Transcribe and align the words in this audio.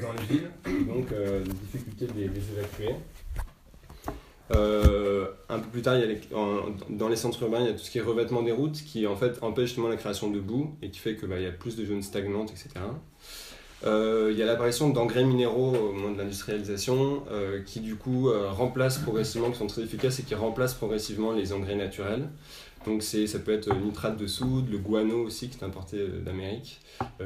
dans 0.00 0.12
les 0.12 0.26
villes, 0.26 0.50
donc 0.86 1.12
euh, 1.12 1.44
difficulté 1.44 2.06
de 2.06 2.12
les, 2.12 2.24
évacuer. 2.24 2.94
Euh, 4.52 5.26
un 5.48 5.58
peu 5.58 5.68
plus 5.68 5.82
tard, 5.82 5.96
il 5.96 6.10
y 6.10 6.14
a 6.14 6.16
dans 6.90 7.08
les 7.08 7.16
centres 7.16 7.42
urbains, 7.42 7.60
il 7.60 7.66
y 7.66 7.70
a 7.70 7.72
tout 7.72 7.80
ce 7.80 7.90
qui 7.90 7.98
est 7.98 8.02
revêtement 8.02 8.42
des 8.42 8.52
routes 8.52 8.76
qui 8.76 9.06
en 9.06 9.16
fait 9.16 9.42
empêche 9.42 9.68
justement 9.68 9.88
la 9.88 9.96
création 9.96 10.30
de 10.30 10.38
boue 10.38 10.76
et 10.82 10.90
qui 10.90 11.00
fait 11.00 11.16
qu'il 11.16 11.28
bah, 11.28 11.40
y 11.40 11.46
a 11.46 11.52
plus 11.52 11.76
de 11.76 11.84
zones 11.84 12.02
stagnantes, 12.02 12.50
etc. 12.50 12.68
Euh, 13.84 14.30
il 14.32 14.38
y 14.38 14.42
a 14.42 14.46
l'apparition 14.46 14.88
d'engrais 14.88 15.24
minéraux 15.24 15.74
au 15.76 15.92
moment 15.92 16.12
de 16.12 16.18
l'industrialisation 16.18 17.24
euh, 17.30 17.62
qui 17.62 17.80
du 17.80 17.96
coup 17.96 18.30
remplacent 18.50 18.98
progressivement, 18.98 19.50
qui 19.50 19.58
sont 19.58 19.66
très 19.66 19.82
efficaces 19.82 20.20
et 20.20 20.22
qui 20.22 20.34
remplacent 20.34 20.74
progressivement 20.74 21.32
les 21.32 21.52
engrais 21.52 21.76
naturels. 21.76 22.28
Donc 22.86 23.02
ça 23.02 23.38
peut 23.40 23.52
être 23.52 23.68
le 23.72 23.80
nitrate 23.80 24.16
de 24.16 24.26
soude, 24.26 24.70
le 24.70 24.78
guano 24.78 25.24
aussi 25.24 25.48
qui 25.48 25.58
est 25.58 25.64
importé 25.64 26.06
d'Amérique, 26.24 26.80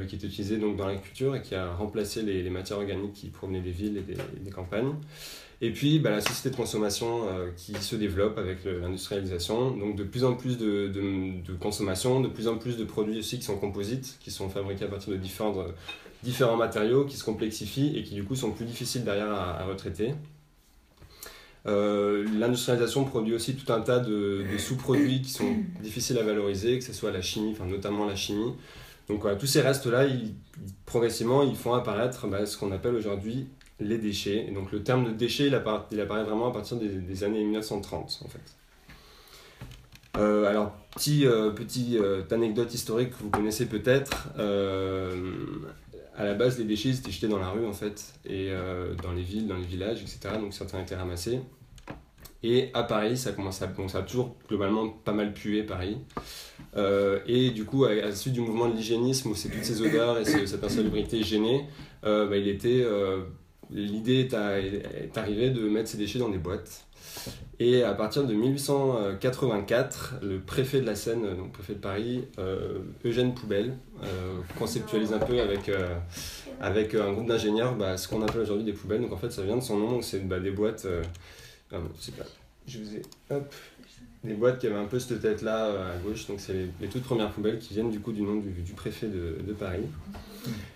qui 0.07 0.15
est 0.15 0.23
utilisé 0.23 0.57
donc 0.57 0.75
dans 0.75 0.87
l'agriculture 0.87 1.35
et 1.35 1.41
qui 1.41 1.53
a 1.55 1.71
remplacé 1.73 2.23
les, 2.23 2.49
matières 2.49 2.79
organiques 2.79 3.13
qui 3.13 3.27
provenaient 3.27 3.61
des 3.61 3.71
villes 3.71 3.97
et 3.97 4.39
des 4.39 4.51
campagnes. 4.51 4.93
Et 5.63 5.69
puis 5.69 5.99
bah, 5.99 6.09
la 6.09 6.21
société 6.21 6.49
de 6.49 6.55
consommation 6.55 7.27
euh, 7.29 7.51
qui 7.55 7.73
se 7.75 7.95
développe 7.95 8.39
avec 8.39 8.65
l'industrialisation, 8.65 9.77
donc 9.77 9.95
de 9.95 10.03
plus 10.03 10.23
en 10.23 10.33
plus 10.33 10.57
de, 10.57 10.91
consommation, 11.59 12.19
de 12.19 12.27
plus 12.27 12.47
en 12.47 12.57
plus 12.57 12.77
de 12.77 12.83
produits 12.83 13.19
aussi 13.19 13.37
qui 13.37 13.45
sont 13.45 13.57
composites, 13.57 14.17
qui 14.19 14.31
sont 14.31 14.49
fabriqués 14.49 14.85
à 14.85 14.87
partir 14.87 15.13
de 15.13 15.17
différents 15.17 16.57
matériaux, 16.57 17.05
qui 17.05 17.15
se 17.15 17.23
complexifient 17.23 17.95
et 17.95 18.03
qui 18.03 18.15
du 18.15 18.23
coup 18.23 18.35
sont 18.35 18.51
plus 18.51 18.65
difficiles 18.65 19.03
derrière 19.03 19.31
à, 19.31 19.63
retraiter. 19.65 20.15
Euh, 21.67 22.25
l'industrialisation 22.39 23.05
produit 23.05 23.35
aussi 23.35 23.55
tout 23.55 23.71
un 23.71 23.81
tas 23.81 23.99
de, 23.99 24.45
sous-produits 24.57 25.21
qui 25.21 25.29
sont 25.29 25.55
difficiles 25.81 26.17
à 26.17 26.23
valoriser, 26.23 26.79
que 26.79 26.83
ce 26.83 26.93
soit 26.93 27.11
la 27.11 27.21
chimie, 27.21 27.51
enfin 27.51 27.65
notamment 27.65 28.05
la 28.05 28.15
chimie. 28.15 28.53
Donc 29.09 29.25
tous 29.37 29.47
ces 29.47 29.61
restes-là, 29.61 30.05
progressivement, 30.85 31.43
ils 31.43 31.55
font 31.55 31.73
apparaître 31.73 32.27
bah, 32.27 32.45
ce 32.45 32.57
qu'on 32.57 32.71
appelle 32.71 32.95
aujourd'hui 32.95 33.47
les 33.81 33.97
déchets. 33.97 34.45
Et 34.47 34.51
donc 34.51 34.71
le 34.71 34.83
terme 34.83 35.05
de 35.05 35.11
déchet, 35.11 35.47
il 35.47 35.55
apparaît, 35.55 35.83
il 35.91 35.99
apparaît 35.99 36.23
vraiment 36.23 36.49
à 36.49 36.53
partir 36.53 36.77
des, 36.77 37.23
années 37.23 37.43
1930 37.43 38.21
en 38.23 38.27
fait. 38.27 38.39
Euh, 40.17 40.45
alors, 40.45 40.73
petit, 40.93 41.25
euh, 41.25 41.51
petite 41.51 41.95
euh, 41.95 42.23
anecdote 42.31 42.73
historique 42.73 43.11
que 43.11 43.23
vous 43.23 43.29
connaissez 43.29 43.65
peut-être. 43.65 44.29
À 46.21 46.25
la 46.25 46.33
base, 46.33 46.59
les 46.59 46.65
déchets 46.65 46.89
étaient 46.89 47.11
jetés 47.11 47.27
dans 47.27 47.39
la 47.39 47.49
rue 47.49 47.65
en 47.65 47.73
fait, 47.73 48.13
et 48.25 48.51
dans 49.01 49.11
les 49.11 49.23
villes, 49.23 49.47
dans 49.47 49.57
les 49.57 49.65
villages, 49.65 50.01
etc. 50.01 50.35
Donc 50.39 50.53
certains 50.53 50.81
étaient 50.81 50.95
ramassés. 50.95 51.39
Et 52.43 52.69
à 52.73 52.83
Paris, 52.83 53.17
ça 53.17 53.33
commence 53.33 53.61
à, 53.61 53.71
ça 53.87 53.99
a 53.99 54.01
toujours 54.01 54.35
globalement 54.47 54.89
pas 54.89 55.13
mal 55.13 55.33
pué 55.33 55.63
Paris. 55.63 55.97
et 57.27 57.49
du 57.49 57.65
coup, 57.65 57.85
à, 57.85 57.95
la 57.95 58.15
suite 58.15 58.33
du 58.33 58.41
mouvement 58.41 58.67
de 58.67 58.75
l'hygiénisme, 58.75 59.31
où 59.31 59.35
c'est 59.35 59.49
toutes 59.49 59.63
ces 59.63 59.81
odeurs 59.81 60.19
et 60.19 60.25
cette 60.25 60.63
insalubrité 60.63 61.23
gênée, 61.23 61.65
bah, 62.03 62.37
il 62.37 62.47
était 62.47 62.85
l'idée 63.71 64.27
est, 64.31 65.17
arrivée 65.17 65.49
de 65.49 65.61
mettre 65.67 65.89
ces 65.89 65.97
déchets 65.97 66.19
dans 66.19 66.29
des 66.29 66.37
boîtes. 66.37 66.85
Et 67.63 67.83
à 67.83 67.93
partir 67.93 68.23
de 68.23 68.33
1884, 68.33 70.15
le 70.23 70.39
préfet 70.39 70.81
de 70.81 70.85
la 70.87 70.95
Seine, 70.95 71.37
donc 71.37 71.51
préfet 71.51 71.75
de 71.75 71.79
Paris, 71.79 72.23
euh, 72.39 72.79
Eugène 73.05 73.35
Poubelle, 73.35 73.77
euh, 74.03 74.39
conceptualise 74.57 75.13
un 75.13 75.19
peu 75.19 75.39
avec, 75.39 75.69
euh, 75.69 75.93
avec 76.59 76.95
un 76.95 77.13
groupe 77.13 77.27
d'ingénieurs 77.27 77.75
bah, 77.75 77.97
ce 77.97 78.07
qu'on 78.07 78.23
appelle 78.23 78.41
aujourd'hui 78.41 78.65
des 78.65 78.73
poubelles. 78.73 79.01
Donc 79.01 79.13
en 79.13 79.17
fait, 79.17 79.29
ça 79.29 79.43
vient 79.43 79.57
de 79.57 79.61
son 79.61 79.77
nom, 79.77 80.01
c'est 80.01 80.27
bah, 80.27 80.39
des 80.39 80.49
boîtes. 80.49 80.87
Ah, 81.71 81.77
pas, 81.77 82.23
je 82.65 82.79
vous 82.79 82.95
ai. 82.95 83.03
Hop, 83.29 83.53
des 84.23 84.33
boîtes 84.33 84.57
qui 84.57 84.65
avaient 84.65 84.77
un 84.77 84.85
peu 84.85 84.97
cette 84.97 85.21
tête-là 85.21 85.65
à 85.65 85.97
gauche. 85.99 86.25
Donc 86.25 86.39
c'est 86.39 86.67
les, 86.81 86.87
toutes 86.87 87.03
premières 87.03 87.29
poubelles 87.29 87.59
qui 87.59 87.75
viennent 87.75 87.91
du 87.91 87.99
coup 87.99 88.11
du 88.11 88.23
nom 88.23 88.37
du, 88.37 88.49
du 88.49 88.73
préfet 88.73 89.05
de, 89.05 89.37
de 89.39 89.53
Paris. 89.53 89.85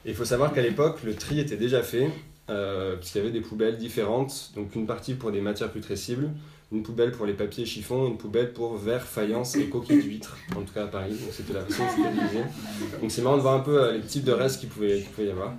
Et 0.06 0.10
il 0.12 0.16
faut 0.16 0.24
savoir 0.24 0.54
qu'à 0.54 0.62
l'époque, 0.62 1.02
le 1.02 1.16
tri 1.16 1.40
était 1.40 1.58
déjà 1.58 1.82
fait 1.82 2.12
euh, 2.48 2.96
puisqu'il 2.98 3.18
y 3.18 3.22
avait 3.22 3.32
des 3.32 3.42
poubelles 3.42 3.78
différentes, 3.78 4.52
donc 4.56 4.76
une 4.76 4.86
partie 4.86 5.16
pour 5.16 5.32
des 5.32 5.42
matières 5.42 5.72
putrescibles, 5.72 6.30
une 6.76 6.84
poubelle 6.84 7.12
pour 7.12 7.26
les 7.26 7.34
papiers 7.34 7.66
chiffons, 7.66 8.08
une 8.08 8.18
poubelle 8.18 8.52
pour 8.52 8.76
verre, 8.76 9.04
faïence 9.04 9.56
et 9.56 9.68
coquilles 9.68 10.02
d'huîtres, 10.02 10.38
en 10.56 10.62
tout 10.62 10.74
cas 10.74 10.84
à 10.84 10.88
Paris, 10.88 11.12
donc 11.12 11.30
c'était 11.32 11.54
la 11.54 11.62
façon 11.62 11.84
de 11.84 13.00
Donc 13.02 13.12
c'est 13.12 13.22
marrant 13.22 13.38
de 13.38 13.42
voir 13.42 13.56
un 13.56 13.62
peu 13.62 13.82
euh, 13.82 13.94
les 13.94 14.02
types 14.02 14.26
de 14.26 14.34
restes 14.34 14.60
qu'il 14.60 14.70
pouvait, 14.70 15.00
pouvait, 15.00 15.28
y 15.28 15.32
avoir. 15.32 15.54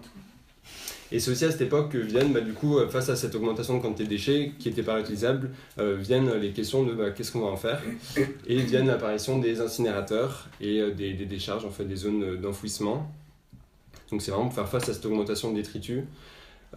Et 1.10 1.21
c'est 1.21 1.31
aussi 1.31 1.44
à 1.44 1.50
cette 1.50 1.62
époque 1.62 1.93
que 1.93 1.99
viennent, 1.99 2.32
bah, 2.32 2.41
du 2.41 2.53
coup, 2.53 2.78
euh, 2.78 2.88
face 2.88 3.09
à 3.09 3.16
cette 3.16 3.34
augmentation 3.34 3.78
de 3.78 3.82
quantité 3.82 4.05
de 4.05 4.09
déchets 4.10 4.53
qui 4.59 4.69
n'étaient 4.69 4.82
pas 4.82 4.94
réutilisables, 4.94 5.50
viennent 5.78 6.32
les 6.34 6.50
questions 6.50 6.82
de 6.82 6.93
bah, 6.93 7.10
qu'est-ce 7.10 7.32
qu'on 7.32 7.41
va 7.41 7.50
en 7.50 7.56
faire? 7.56 7.81
Et 8.47 8.56
viennent 8.56 8.88
l'apparition 8.88 9.38
des 9.38 9.60
incinérateurs 9.60 10.49
et 10.60 10.82
des, 10.91 11.15
des, 11.15 11.26
décharges, 11.26 11.65
en 11.65 11.71
fait, 11.71 11.84
des 11.84 11.97
zones 11.97 12.37
d'enfouissement. 12.41 13.10
Donc 14.10 14.22
c'est 14.22 14.31
vraiment 14.31 14.47
pour 14.47 14.55
faire 14.55 14.69
face 14.69 14.88
à 14.88 14.94
cette 14.94 15.06
augmentation 15.06 15.50
de 15.50 15.56
détritus. 15.56 16.03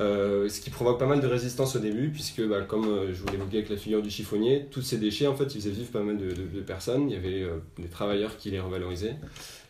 Euh, 0.02 0.48
ce 0.48 0.62
qui 0.62 0.70
provoque 0.70 0.98
pas 0.98 1.06
mal 1.06 1.20
de 1.20 1.28
résistance 1.28 1.76
au 1.76 1.80
début, 1.80 2.10
puisque 2.10 2.42
bah, 2.42 2.62
comme 2.62 2.86
euh, 2.86 3.14
je 3.14 3.22
vous 3.22 3.28
l'évoquais 3.28 3.58
avec 3.58 3.70
la 3.70 3.76
figure 3.76 4.02
du 4.02 4.10
chiffonnier, 4.10 4.68
tous 4.72 4.82
ces 4.82 4.98
déchets, 4.98 5.28
en 5.28 5.36
fait, 5.36 5.56
ils 5.56 5.62
faisaient 5.62 5.72
vivre 5.72 5.92
pas 5.92 6.02
mal 6.02 6.18
de, 6.18 6.62
personnes. 6.62 7.10
Il 7.10 7.14
y 7.14 7.18
avait 7.18 7.44
euh, 7.44 7.58
des 7.78 7.90
travailleurs 7.90 8.38
qui 8.38 8.50
les 8.50 8.62
revalorisaient. 8.62 9.16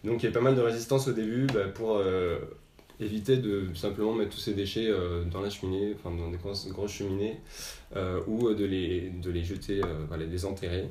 Donc 0.04 0.22
il 0.22 0.24
y 0.24 0.28
avait 0.28 0.34
pas 0.34 0.42
mal 0.42 0.56
de 0.56 0.62
résistance 0.62 1.08
au 1.08 1.14
début 1.14 1.48
bah, 1.48 1.66
pour 1.74 2.02
éviter 3.02 3.36
de 3.36 3.66
simplement 3.76 4.14
mettre 4.14 4.32
tous 4.32 4.40
ces 4.40 4.54
déchets 4.54 4.90
dans 5.30 5.42
la 5.42 5.50
cheminée, 5.50 5.94
enfin 5.94 6.16
dans 6.16 6.30
des 6.30 6.38
grosses, 6.38 6.70
cheminées, 6.88 7.38
ou 8.28 8.54
de 8.54 8.64
les, 8.64 9.10
de 9.10 9.30
les 9.30 9.44
jeter, 9.44 9.82
voilà, 10.08 10.24
les 10.24 10.46
enterrer. 10.46 10.88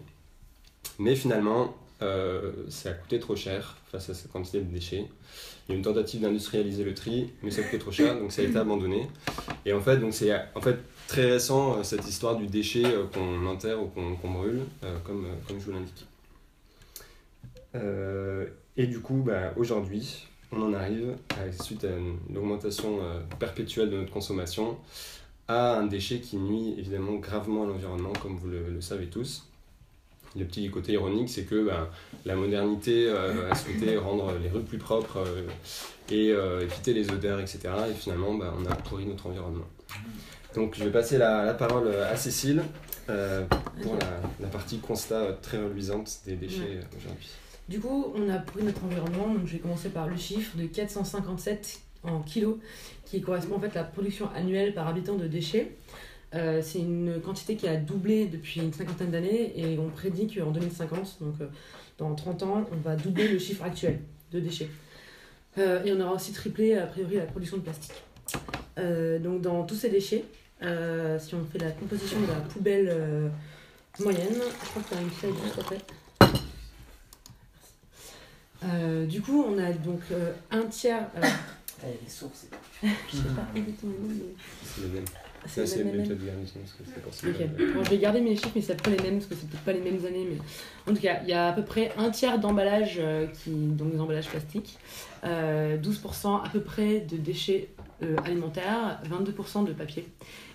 Mais 0.98 1.16
finalement, 1.16 1.74
ça 2.00 2.90
a 2.90 2.92
coûté 2.92 3.18
trop 3.18 3.34
cher 3.34 3.78
face 3.90 4.10
à 4.10 4.14
cette 4.14 4.30
quantité 4.30 4.60
de 4.60 4.70
déchets. 4.70 5.06
Il 5.68 5.72
y 5.72 5.74
a 5.74 5.78
une 5.78 5.84
tentative 5.84 6.22
d'industrialiser 6.22 6.82
le 6.82 6.94
tri, 6.94 7.30
mais 7.42 7.50
ça 7.50 7.62
coûtait 7.62 7.78
trop 7.78 7.92
cher, 7.92 8.18
donc 8.18 8.32
ça 8.32 8.40
a 8.40 8.46
été 8.46 8.56
abandonné. 8.56 9.06
Et 9.66 9.74
en 9.74 9.80
fait, 9.82 10.00
c'est 10.12 10.32
en 10.54 10.60
fait 10.62 10.78
très 11.08 11.30
récent 11.30 11.78
euh, 11.78 11.82
cette 11.82 12.08
histoire 12.08 12.36
du 12.36 12.46
déchet 12.46 12.86
euh, 12.86 13.04
qu'on 13.12 13.44
enterre 13.44 13.82
ou 13.82 13.86
qu'on 13.86 14.30
brûle, 14.30 14.62
euh, 14.82 14.96
comme, 15.04 15.26
comme 15.46 15.60
je 15.60 15.64
vous 15.64 15.72
l'indique. 15.72 16.06
et 18.76 18.86
du 18.86 19.00
coup, 19.00 19.22
bah, 19.26 19.52
aujourd'hui, 19.56 20.26
on 20.52 20.62
en 20.62 20.72
arrive, 20.72 21.16
suite 21.60 21.84
à 21.84 21.90
une, 21.90 22.16
perpétuelle 23.38 23.90
de 23.90 23.98
notre 23.98 24.12
consommation, 24.12 24.78
à 25.48 25.76
un 25.76 25.86
déchet 25.86 26.20
qui 26.20 26.38
nuit 26.38 26.76
évidemment 26.78 27.16
gravement 27.16 27.64
à 27.64 27.66
l'environnement, 27.66 28.12
comme 28.22 28.36
vous 28.36 28.48
le 28.48 28.80
savez 28.80 29.08
tous. 29.08 29.47
Le 30.36 30.44
petit 30.44 30.70
côté 30.70 30.92
ironique, 30.92 31.28
c'est 31.28 31.44
que 31.44 31.66
ben, 31.66 31.88
la 32.24 32.34
modernité 32.36 33.08
euh, 33.08 33.50
a 33.50 33.54
souhaité 33.54 33.96
rendre 33.98 34.32
les 34.42 34.48
rues 34.48 34.62
plus 34.62 34.78
propres 34.78 35.18
euh, 35.18 35.46
et 36.10 36.30
euh, 36.30 36.62
éviter 36.62 36.92
les 36.92 37.10
odeurs, 37.10 37.40
etc. 37.40 37.60
Et 37.90 37.94
finalement, 37.94 38.34
ben, 38.34 38.52
on 38.58 38.66
a 38.66 38.74
pourri 38.74 39.06
notre 39.06 39.26
environnement. 39.26 39.66
Donc 40.54 40.74
je 40.76 40.84
vais 40.84 40.90
passer 40.90 41.18
la, 41.18 41.54
parole 41.54 41.88
à 41.94 42.16
Cécile 42.16 42.62
pour 43.06 43.96
la, 44.40 44.48
partie 44.48 44.78
constat 44.78 45.32
très 45.42 45.58
reluisante 45.58 46.20
des 46.26 46.36
déchets 46.36 46.80
aujourd'hui. 46.96 47.28
Du 47.68 47.80
coup, 47.80 48.12
on 48.14 48.28
a 48.30 48.38
pourri 48.38 48.64
notre 48.64 48.84
environnement, 48.84 49.34
donc 49.34 49.46
je 49.46 49.52
vais 49.52 49.58
commencer 49.58 49.90
par 49.90 50.08
le 50.08 50.16
chiffre 50.16 50.56
de 50.56 50.64
457 50.64 51.80
en 52.04 52.20
kilos, 52.20 52.56
qui 53.04 53.20
correspond 53.20 53.56
en 53.56 53.60
fait 53.60 53.76
à 53.76 53.82
la 53.82 53.84
production 53.84 54.28
annuelle 54.34 54.74
par 54.74 54.88
habitant 54.88 55.16
de 55.16 55.26
déchets. 55.26 55.72
Euh, 56.34 56.60
c'est 56.62 56.80
une 56.80 57.20
quantité 57.22 57.56
qui 57.56 57.66
a 57.66 57.76
doublé 57.76 58.26
depuis 58.26 58.60
une 58.60 58.72
cinquantaine 58.72 59.10
d'années 59.10 59.58
et 59.58 59.78
on 59.78 59.88
prédit 59.88 60.26
qu'en 60.26 60.50
2050, 60.50 61.18
donc 61.22 61.34
euh, 61.40 61.46
dans 61.96 62.14
30 62.14 62.42
ans, 62.42 62.66
on 62.70 62.76
va 62.76 62.96
doubler 62.96 63.28
le 63.28 63.38
chiffre 63.38 63.64
actuel 63.64 64.00
de 64.32 64.40
déchets. 64.40 64.68
Euh, 65.56 65.82
et 65.84 65.92
on 65.92 66.00
aura 66.00 66.12
aussi 66.12 66.32
triplé 66.32 66.76
a 66.76 66.86
priori 66.86 67.16
la 67.16 67.24
production 67.24 67.56
de 67.56 67.62
plastique. 67.62 68.02
donc 68.76 69.40
dans 69.40 69.64
tous 69.64 69.74
ces 69.74 69.88
déchets, 69.88 70.24
si 70.60 71.34
on 71.34 71.44
fait 71.46 71.58
la 71.58 71.70
composition 71.70 72.20
de 72.20 72.26
la 72.26 72.40
poubelle 72.40 73.30
moyenne, 73.98 74.34
je 74.34 74.68
crois 74.68 74.82
que 74.82 74.88
tu 74.88 74.94
as 74.94 75.00
une 75.00 75.10
slide 75.10 75.34
juste 75.42 75.58
après. 75.58 75.78
du 79.06 79.22
coup, 79.22 79.44
on 79.48 79.56
a 79.58 79.72
donc 79.72 80.02
un 80.50 80.62
tiers. 80.66 81.08
Elle 81.82 81.90
est 81.90 82.10
sources. 82.10 82.48
je 82.82 83.16
sais 83.16 83.22
pas 83.34 83.46
exactement. 83.54 83.94
C'est 84.64 84.82
le 84.82 84.88
même. 84.88 85.04
C'est 85.46 85.78
les 85.78 85.84
mêmes. 85.84 86.04
je 87.84 87.90
vais 87.90 87.98
garder 87.98 88.20
mes 88.20 88.36
chiffres, 88.36 88.52
mais 88.54 88.60
c'est 88.60 88.80
pas 88.80 88.90
les 88.90 89.02
mêmes, 89.02 89.18
parce 89.18 89.26
que 89.26 89.34
c'est 89.34 89.48
peut-être 89.48 89.64
pas 89.64 89.72
les 89.72 89.80
mêmes 89.80 90.04
années. 90.04 90.26
Mais... 90.30 90.38
En 90.90 90.94
tout 90.94 91.00
cas, 91.00 91.20
il 91.22 91.28
y 91.28 91.32
a 91.32 91.48
à 91.48 91.52
peu 91.52 91.62
près 91.62 91.92
un 91.96 92.10
tiers 92.10 92.38
d'emballages, 92.38 92.96
euh, 92.98 93.26
qui... 93.26 93.50
donc 93.50 93.92
des 93.92 94.00
emballages 94.00 94.28
plastiques, 94.28 94.78
12% 95.24 95.26
euh, 95.26 96.36
à 96.44 96.48
peu 96.52 96.60
près 96.60 97.00
de 97.00 97.16
déchets 97.16 97.68
euh, 98.02 98.16
alimentaires, 98.24 99.00
22% 99.08 99.66
de 99.66 99.72
papier. 99.72 100.06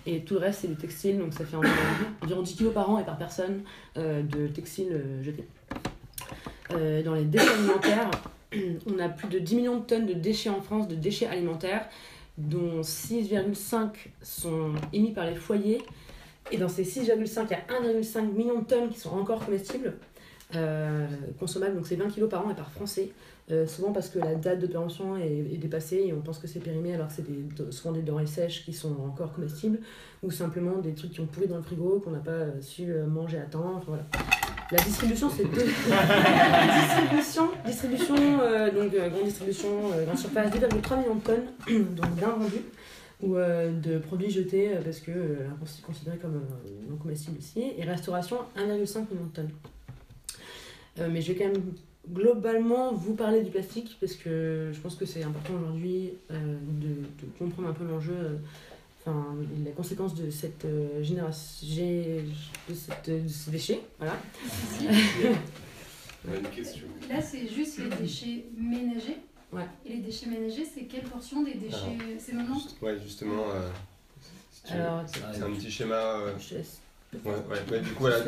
Et 0.06 0.20
tout 0.20 0.34
le 0.34 0.40
reste, 0.40 0.60
c'est 0.62 0.68
du 0.68 0.76
textile, 0.76 1.18
donc 1.18 1.32
ça 1.32 1.44
fait 1.44 1.56
environ, 1.56 2.42
10 2.42 2.56
kg 2.56 2.70
par 2.70 2.90
an 2.90 2.98
et 2.98 3.04
par 3.04 3.16
personne 3.16 3.62
de 3.96 4.48
textile 4.48 5.02
jeté. 5.22 5.44
dans 6.70 7.14
les 7.14 7.24
déchets 7.24 7.48
alimentaires, 7.48 8.10
on 8.86 8.98
a 8.98 9.08
plus 9.08 9.28
de 9.28 9.38
10 9.38 9.56
millions 9.56 9.78
de 9.78 9.84
tonnes 9.84 10.06
de 10.06 10.12
déchets 10.12 10.50
en 10.50 10.60
France, 10.60 10.88
de 10.88 10.94
déchets 10.94 11.26
alimentaires 11.26 11.88
dont 12.38 12.80
6,5 12.80 13.88
sont 14.22 14.72
émis 14.92 15.12
par 15.12 15.26
les 15.26 15.34
foyers. 15.34 15.82
Et 16.50 16.58
dans 16.58 16.68
ces 16.68 16.84
6,5, 16.84 17.02
il 17.04 17.12
y 17.12 17.54
a 17.54 18.00
1,5 18.00 18.32
million 18.32 18.60
de 18.60 18.64
tonnes 18.64 18.88
qui 18.90 18.98
sont 18.98 19.10
encore 19.10 19.44
comestibles. 19.44 19.94
consommables, 21.38 21.76
donc 21.76 21.86
c'est 21.86 21.96
20 21.96 22.10
kg 22.10 22.28
par 22.28 22.46
an 22.46 22.50
et 22.50 22.54
par 22.54 22.70
français. 22.70 23.10
souvent 23.66 23.92
parce 23.92 24.08
que 24.08 24.18
la 24.18 24.34
date 24.34 24.60
de 24.60 24.68
est, 25.20 25.56
dépassée 25.56 26.04
et 26.06 26.12
on 26.12 26.20
pense 26.20 26.38
que 26.38 26.46
c'est 26.46 26.60
périmé 26.60 26.94
alors 26.94 27.08
que 27.08 27.14
c'est 27.14 27.26
des, 27.26 27.72
souvent 27.72 27.92
des 27.92 28.02
denrées 28.02 28.26
sèches 28.26 28.64
qui 28.64 28.72
sont 28.72 28.94
encore 29.04 29.32
comestibles 29.32 29.80
ou 30.22 30.30
simplement 30.30 30.78
des 30.78 30.94
trucs 30.94 31.12
qui 31.12 31.20
ont 31.20 31.26
pourri 31.26 31.46
dans 31.46 31.56
le 31.56 31.62
frigo 31.62 32.00
qu'on 32.00 32.10
n'a 32.10 32.18
pas 32.18 32.60
su 32.60 32.92
manger 33.06 33.38
à 33.38 33.46
temps. 33.46 33.80
voilà. 33.86 34.04
La 34.72 34.78
distribution, 34.78 35.30
c'est 35.30 35.44
deux. 35.44 35.66
distribution, 36.86 37.50
distribution 37.66 38.14
donc 38.74 38.90
grande 38.92 39.24
distribution, 39.24 39.68
grande 40.04 40.18
surface, 40.18 40.50
2,3 40.52 40.98
millions 40.98 41.14
de 41.16 41.20
tonnes, 41.20 41.46
donc 41.96 42.10
bien 42.16 42.30
vendu 42.30 42.62
ou 43.22 43.36
euh, 43.36 43.72
de 43.80 43.98
produits 43.98 44.30
jetés 44.30 44.70
euh, 44.70 44.82
parce 44.82 45.00
que 45.00 45.10
euh, 45.10 45.48
considéré 45.86 46.18
comme 46.18 46.42
non 46.88 46.96
comestible 46.96 47.38
ici, 47.38 47.72
et 47.76 47.84
restauration 47.84 48.38
1,5 48.56 48.66
million 48.68 49.26
de 49.26 49.32
tonnes. 49.32 49.50
mais 51.10 51.20
je 51.20 51.32
vais 51.32 51.38
quand 51.38 51.50
même 51.50 51.62
globalement 52.12 52.92
vous 52.92 53.14
parler 53.14 53.42
du 53.42 53.50
plastique 53.50 53.96
parce 53.98 54.14
que 54.14 54.70
je 54.72 54.80
pense 54.80 54.94
que 54.94 55.06
c'est 55.06 55.22
important 55.22 55.54
aujourd'hui 55.54 56.12
de, 56.28 56.88
de, 56.88 57.38
comprendre 57.38 57.68
un 57.68 57.72
peu 57.72 57.84
l'enjeu, 57.84 58.38
enfin 59.06 59.36
la 59.64 59.70
conséquence 59.72 60.14
de 60.14 60.30
cette 60.30 60.66
génération, 61.02 61.66
de, 62.68 62.74
cette, 62.74 63.10
de 63.10 63.28
ces 63.28 63.50
déchets. 63.50 63.80
Voilà. 63.98 64.16
question. 66.54 66.86
Là, 67.08 67.20
c'est 67.20 67.46
juste 67.48 67.78
les 67.78 67.88
déchets 67.96 68.44
ménagers 68.56 69.18
et 69.84 69.88
les 69.90 69.98
déchets 69.98 70.26
ménagers, 70.26 70.64
c'est 70.64 70.84
quelle 70.84 71.04
portion 71.04 71.42
des 71.42 71.54
déchets 71.54 71.98
C'est 72.18 72.32
maintenant 72.32 72.60
Ouais, 72.82 72.98
justement. 72.98 73.44
Euh, 73.50 73.70
c'est 75.06 75.42
un 75.42 75.52
petit 75.52 75.70
schéma. 75.70 75.94
Euh, 75.94 76.32
ouais, 77.24 77.32
ouais, 77.70 77.80
du 77.80 77.90
coup, 77.90 78.00
voilà, 78.00 78.18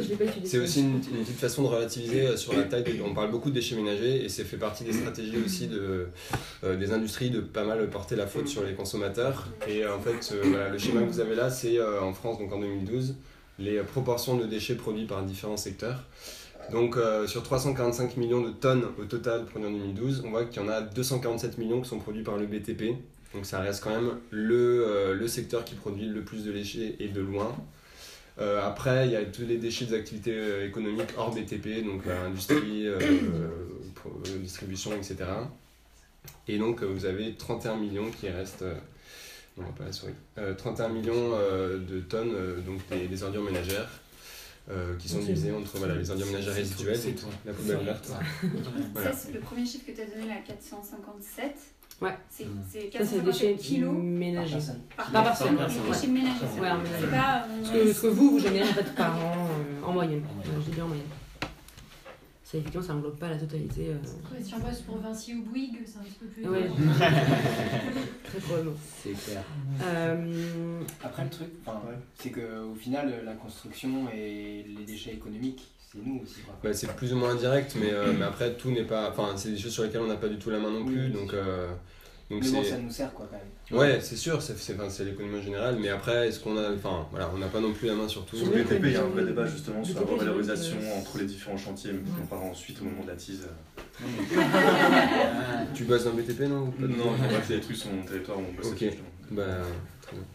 c'est 0.45 0.59
aussi 0.59 0.81
une, 0.81 1.01
petite 1.01 1.39
façon 1.39 1.63
de 1.63 1.69
relativiser 1.69 2.27
euh, 2.27 2.37
sur 2.37 2.55
la 2.55 2.65
taille. 2.65 2.85
On 3.05 3.15
parle 3.15 3.31
beaucoup 3.31 3.51
de 3.51 3.55
déchets 3.55 3.77
ménagers 3.77 4.25
et 4.25 4.29
c'est 4.29 4.45
fait 4.45 4.57
partie 4.57 4.85
des 4.85 4.93
stratégies 4.93 5.39
aussi 5.45 5.69
de, 5.69 6.09
des 6.63 6.93
industries 6.93 7.31
de 7.31 7.41
pas 7.41 7.65
mal 7.65 7.89
porter 7.91 8.17
la 8.17 8.27
faute 8.27 8.49
sur 8.49 8.65
les 8.65 8.75
consommateurs. 8.75 9.49
Et 9.69 9.87
en 9.87 10.01
fait, 10.01 10.35
voilà, 10.45 10.69
le 10.69 10.79
schéma 10.79 11.03
que 11.03 11.09
vous 11.09 11.21
avez 11.21 11.35
là, 11.35 11.51
c'est 11.51 11.81
en 11.81 12.13
France, 12.13 12.39
donc 12.39 12.53
en 12.53 12.61
2012, 12.61 13.15
les 13.59 13.79
proportions 13.81 14.37
de 14.37 14.47
déchets 14.47 14.75
produits 14.75 15.07
par 15.07 15.23
différents 15.23 15.57
secteurs. 15.57 16.03
Donc 16.71 16.97
euh, 16.97 17.27
sur 17.27 17.43
345 17.43 18.17
millions 18.17 18.43
de 18.43 18.51
tonnes 18.51 18.85
au 18.99 19.05
total 19.05 19.45
produits 19.45 19.69
en 19.69 19.73
2012, 19.73 20.25
on 20.27 20.31
voit 20.31 20.45
qu'il 20.45 20.63
y 20.63 20.65
en 20.65 20.69
a 20.69 20.81
247 20.81 21.59
millions 21.59 21.81
qui 21.81 21.89
sont 21.89 21.99
produits 21.99 22.23
par 22.23 22.37
le 22.37 22.47
BTP. 22.47 22.97
Donc 23.35 23.47
ça 23.47 23.61
reste 23.61 23.83
quand 23.83 23.91
même 23.91 24.19
le, 24.31 24.85
euh, 24.87 25.15
le 25.15 25.29
secteur 25.29 25.65
qui 25.65 25.75
produit 25.75 26.07
le 26.07 26.23
plus 26.23 26.45
de 26.45 26.53
déchets 26.53 26.97
et 26.99 27.09
de 27.09 27.21
loin. 27.21 27.55
Euh, 28.39 28.67
après, 28.67 29.07
il 29.07 29.13
y 29.13 29.17
a 29.17 29.25
tous 29.25 29.47
les 29.47 29.57
déchets 29.57 29.87
des 29.87 29.95
activités 29.95 30.65
économiques 30.65 31.11
hors 31.17 31.35
BTP, 31.35 31.85
donc 31.85 32.07
industrie, 32.07 32.87
distribution, 34.41 34.93
etc. 34.95 35.17
Et 36.49 36.59
donc 36.59 36.83
vous 36.83 37.07
avez 37.07 37.35
31 37.35 37.77
millions 37.77 38.11
qui 38.11 38.29
restent... 38.29 38.65
non, 39.57 39.65
pas 39.77 39.85
la 39.85 39.93
souris. 39.93 40.13
31 40.59 40.89
millions 40.89 41.31
de 41.31 42.01
tonnes, 42.01 42.35
donc 42.67 42.81
des, 42.91 43.09
des 43.09 43.23
ordures 43.23 43.43
ménagères. 43.43 43.89
Euh, 44.69 44.97
qui 44.97 45.09
sont 45.09 45.21
divisés 45.21 45.53
entre 45.53 45.79
voilà, 45.79 45.95
les 45.95 46.11
ordures 46.11 46.27
ménagères 46.27 46.55
résiduelles 46.55 46.99
et 47.07 47.15
la 47.45 47.53
poubelle 47.53 47.85
verte. 47.85 48.07
Ça, 48.97 49.13
c'est 49.13 49.33
le 49.33 49.39
premier 49.39 49.65
chiffre 49.65 49.87
que 49.87 49.93
tu 49.93 50.01
as 50.01 50.07
donné, 50.07 50.27
la 50.27 50.41
457. 50.41 51.55
Ouais. 52.03 52.17
C'est 52.29 52.91
457 52.91 53.57
kilos 53.57 53.95
ménagers. 53.97 54.59
Par, 54.97 55.11
par 55.11 55.25
personne. 55.25 55.57
Déchets 55.57 56.07
ménagers. 56.09 56.45
Ouais, 56.61 56.71
en 56.71 56.79
ménager. 56.79 57.07
Pas, 57.07 57.47
ce, 57.65 57.73
que, 57.73 57.93
ce 57.93 58.03
que 58.03 58.07
vous, 58.09 58.33
vous 58.33 58.39
générez 58.39 58.69
en 58.69 58.75
fait 58.75 58.95
par 58.95 59.17
an 59.17 59.33
euh, 59.35 59.87
en 59.87 59.93
moyenne. 59.93 60.23
Je 60.45 60.71
dis 60.71 60.83
en 60.83 60.89
moyenne 60.89 61.07
ça 62.47 62.59
effectivement 62.59 62.87
ça 62.87 62.95
englobe 62.95 63.19
pas 63.19 63.29
la 63.29 63.39
totalité. 63.39 63.89
Euh... 63.89 64.41
si 64.41 64.55
on 64.55 64.61
passe 64.61 64.81
pour 64.83 64.99
Vinci 64.99 65.35
ou 65.35 65.43
Bouygues, 65.43 65.81
c'est 65.85 65.99
un 65.99 66.03
petit 66.03 66.13
peu 66.13 66.27
plus. 66.27 66.49
Ouais. 66.49 66.71
Très 68.25 68.39
probablement. 68.39 68.77
C'est 69.03 69.11
clair. 69.11 69.43
Euh... 69.83 70.81
Après 71.03 71.25
le 71.25 71.31
truc, 71.31 71.49
c'est 72.15 72.31
qu'au 72.31 72.77
final 72.77 73.25
la 73.25 73.35
construction 73.35 74.09
et 74.15 74.65
les 74.79 74.85
déchets 74.85 75.15
économiques, 75.15 75.73
c'est 75.97 76.09
nous 76.09 76.21
aussi. 76.23 76.37
Bah, 76.63 76.73
c'est 76.73 76.95
plus 76.95 77.13
ou 77.13 77.17
moins 77.17 77.31
indirect, 77.31 77.77
mais, 77.81 77.93
euh, 77.93 78.13
mais 78.17 78.25
après 78.25 78.55
tout 78.55 78.71
n'est 78.71 78.85
pas. 78.85 79.11
Enfin, 79.11 79.35
c'est 79.37 79.51
des 79.51 79.59
choses 79.59 79.73
sur 79.73 79.83
lesquelles 79.83 80.03
on 80.03 80.07
n'a 80.07 80.17
pas 80.17 80.29
du 80.29 80.39
tout 80.39 80.51
la 80.51 80.59
main 80.59 80.71
non 80.71 80.85
plus, 80.85 81.09
donc. 81.09 81.33
Euh, 81.35 81.69
donc 82.29 82.43
mais 82.43 82.51
bon, 82.51 82.65
ça 82.65 82.79
nous 82.79 82.91
sert 82.91 83.15
quoi 83.15 83.29
quand 83.31 83.37
même. 83.37 83.79
Ouais, 83.79 84.01
c'est 84.01 84.17
sûr, 84.17 84.43
c'est 84.43 85.05
l'économie 85.05 85.41
générale, 85.43 85.79
mais 85.81 85.91
après, 85.91 86.27
est-ce 86.27 86.41
qu'on 86.41 86.57
a. 86.57 86.73
Enfin, 86.73 87.07
voilà, 87.13 87.31
on 87.33 87.39
n'a 87.39 87.47
pas 87.47 87.61
non 87.61 87.73
plus 87.73 87.87
la 87.87 87.95
main 87.95 88.09
sur 88.09 88.25
tout. 88.27 88.37
Sur 88.37 88.51
le 88.51 88.65
BTP, 88.65 88.83
il 88.83 88.93
y 88.93 88.97
a 88.97 89.03
un 89.03 89.09
vrai 89.09 89.25
débat 89.25 89.47
justement 89.47 89.85
sur 89.85 89.95
la 89.95 90.07
revalorisation 90.07 90.77
entre 90.99 91.19
les 91.19 91.27
différents 91.27 91.57
chantiers, 91.57 91.93
mais 91.93 92.01
on 92.21 92.27
parlera 92.27 92.51
ensuite 92.51 92.81
au 92.81 92.85
moment 92.85 93.05
de 93.05 93.11
la 93.11 93.17
tease. 93.17 93.49
tu 95.75 95.85
bosses 95.85 96.05
dans 96.05 96.13
le 96.13 96.23
BTP, 96.23 96.41
non 96.43 96.73
Non, 96.81 97.15
j'ai 97.17 97.37
pas 97.37 97.43
fait 97.43 97.55
des 97.57 97.61
trucs 97.61 97.77
sur 97.77 97.93
mon 97.93 98.03
territoire 98.03 98.39
où 98.39 98.43
on 98.51 98.53
bosse. 98.55 98.73
Ok, 98.73 98.85
bah, 99.31 99.45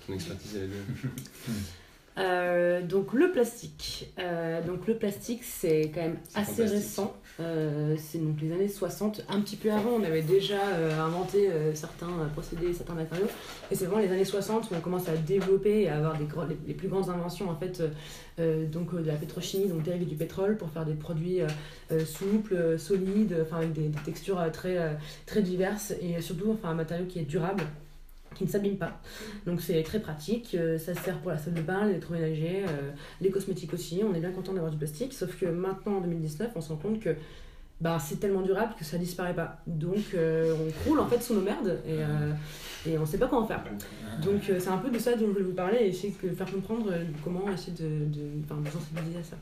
ton 0.08 0.14
expertise 0.14 0.56
elle 0.56 0.64
est 0.64 0.68
bien. 0.68 1.10
Euh, 2.18 2.82
donc 2.82 3.14
le 3.14 3.32
plastique. 3.32 4.12
Euh, 4.20 4.62
donc 4.62 4.88
le 4.88 4.96
plastique, 4.96 5.44
c'est 5.44 5.92
quand 5.94 6.02
même 6.02 6.18
assez 6.36 6.66
récent. 6.66 7.16
Euh, 7.40 7.96
c'est 7.98 8.20
donc 8.20 8.42
les 8.42 8.52
années 8.52 8.68
60. 8.68 9.24
Un 9.30 9.42
petit 9.42 9.56
peu 9.56 9.72
avant, 9.72 9.92
on 9.92 10.04
avait 10.04 10.22
déjà 10.22 10.60
inventé 11.00 11.50
certains 11.74 12.30
procédés, 12.34 12.74
certains 12.74 12.94
matériaux. 12.96 13.28
Et 13.72 13.76
c'est 13.76 13.86
vraiment 13.86 14.02
les 14.02 14.12
années 14.12 14.26
60 14.26 14.70
où 14.72 14.76
on 14.76 14.82
commence 14.82 15.08
à 15.08 15.16
développer 15.16 15.84
et 15.84 15.90
à 15.90 15.98
avoir 15.98 16.18
des 16.18 16.28
les, 16.68 16.74
plus 16.74 16.88
grandes 16.88 17.10
inventions 17.10 17.50
en 17.50 17.56
fait, 17.56 17.82
donc 18.38 18.96
de 18.96 19.08
la 19.08 19.16
pétrochimie, 19.16 19.68
donc 19.68 19.84
dérivés 19.84 20.06
du 20.06 20.16
pétrole, 20.16 20.58
pour 20.58 20.70
faire 20.70 20.86
des 20.86 20.94
produits 20.94 21.40
souples, 22.06 22.78
solides, 22.78 23.36
enfin 23.42 23.58
avec 23.58 23.74
des, 23.74 23.88
des 23.88 24.00
textures 24.04 24.44
très, 24.52 24.98
très 25.26 25.42
diverses 25.42 25.94
et 26.02 26.22
surtout 26.22 26.52
enfin, 26.52 26.70
un 26.70 26.76
matériau 26.76 27.06
qui 27.06 27.20
est 27.20 27.24
durable 27.24 27.64
qui 28.36 28.46
ne 28.46 28.50
s'abîme 28.50 28.78
pas. 28.78 29.00
Donc 29.46 29.62
c'est 29.62 29.82
très 29.84 30.00
pratique, 30.00 30.56
euh, 30.56 30.78
ça 30.78 30.94
sert 30.96 31.20
pour 31.20 31.32
la 31.32 31.38
salle 31.38 31.54
de 31.54 31.62
bain, 31.62 31.86
l'électroménager, 31.86 32.64
euh, 32.68 32.92
les 33.20 33.30
cosmétiques 33.30 33.74
aussi, 33.74 34.02
on 34.04 34.14
est 34.14 34.20
bien 34.20 34.32
content 34.32 34.54
d'avoir 34.54 34.72
du 34.72 34.78
plastique, 34.78 35.14
sauf 35.14 35.38
que 35.38 35.46
maintenant 35.46 35.98
en 35.98 36.02
2019 36.02 36.52
on 36.56 36.62
se 36.62 36.70
rend 36.70 36.78
compte 36.78 37.00
que 37.00 37.16
bah, 37.80 37.98
c'est 38.00 38.20
tellement 38.20 38.42
durable 38.42 38.74
que 38.78 38.86
ça 38.86 38.98
disparaît 38.98 39.34
pas. 39.34 39.62
Donc 39.66 40.14
euh, 40.14 40.56
on 40.56 40.72
croule 40.82 41.00
en 41.00 41.08
fait 41.08 41.22
sous 41.22 41.34
nos 41.34 41.42
merdes 41.42 41.80
et, 41.88 42.90
et 42.90 42.98
on 42.98 43.06
sait 43.06 43.18
pas 43.18 43.28
quoi 43.28 43.42
en 43.42 43.48
faire. 43.48 43.64
Donc 44.24 44.42
c'est 44.46 44.68
un 44.70 44.78
peu 44.78 44.92
de 44.92 45.00
ça 45.00 45.14
dont 45.14 45.26
je 45.28 45.32
voulais 45.32 45.44
vous 45.44 45.54
parler 45.54 45.78
et 45.80 45.88
essayer 45.88 46.14
de 46.24 46.30
faire 46.30 46.52
comprendre 46.52 46.92
comment 47.24 47.50
essayer 47.52 47.74
de, 47.74 48.06
de, 48.06 48.64
de 48.64 48.70
sensibiliser 48.70 49.20
à 49.20 49.24
ça. 49.24 49.38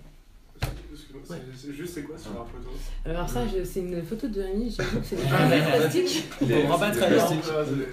C'est 1.55 1.73
juste, 1.73 1.93
c'est 1.93 2.03
quoi 2.03 2.17
sur 2.17 2.31
la 2.33 2.39
photo 2.39 2.69
Alors, 3.05 3.29
ça, 3.29 3.41
c'est 3.63 3.81
une 3.81 4.01
photo 4.03 4.27
de 4.27 4.41
Rémi, 4.41 4.75
j'ai 4.75 4.83
vu 4.83 4.99
que 4.99 5.05
c'est 5.05 5.15
des 5.15 5.23
ah, 5.31 5.77
plastiques. 5.77 6.25
Les, 6.41 6.63
plastiques. 6.63 7.43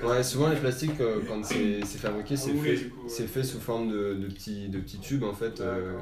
Ouais, 0.05 0.23
souvent, 0.23 0.49
les 0.49 0.57
plastiques, 0.57 1.01
euh, 1.01 1.21
quand 1.27 1.45
c'est 1.45 1.83
fabriqué, 1.85 2.37
c'est 2.37 2.55
fait, 2.55 2.91
c'est 3.09 3.27
fait 3.27 3.43
sous 3.43 3.61
forme 3.61 3.91
de, 3.91 4.15
de, 4.15 4.27
petits, 4.27 4.69
de 4.69 4.79
petits 4.79 4.99
tubes 4.99 5.25
en 5.25 5.35
fait. 5.35 5.61
Euh, 5.61 5.99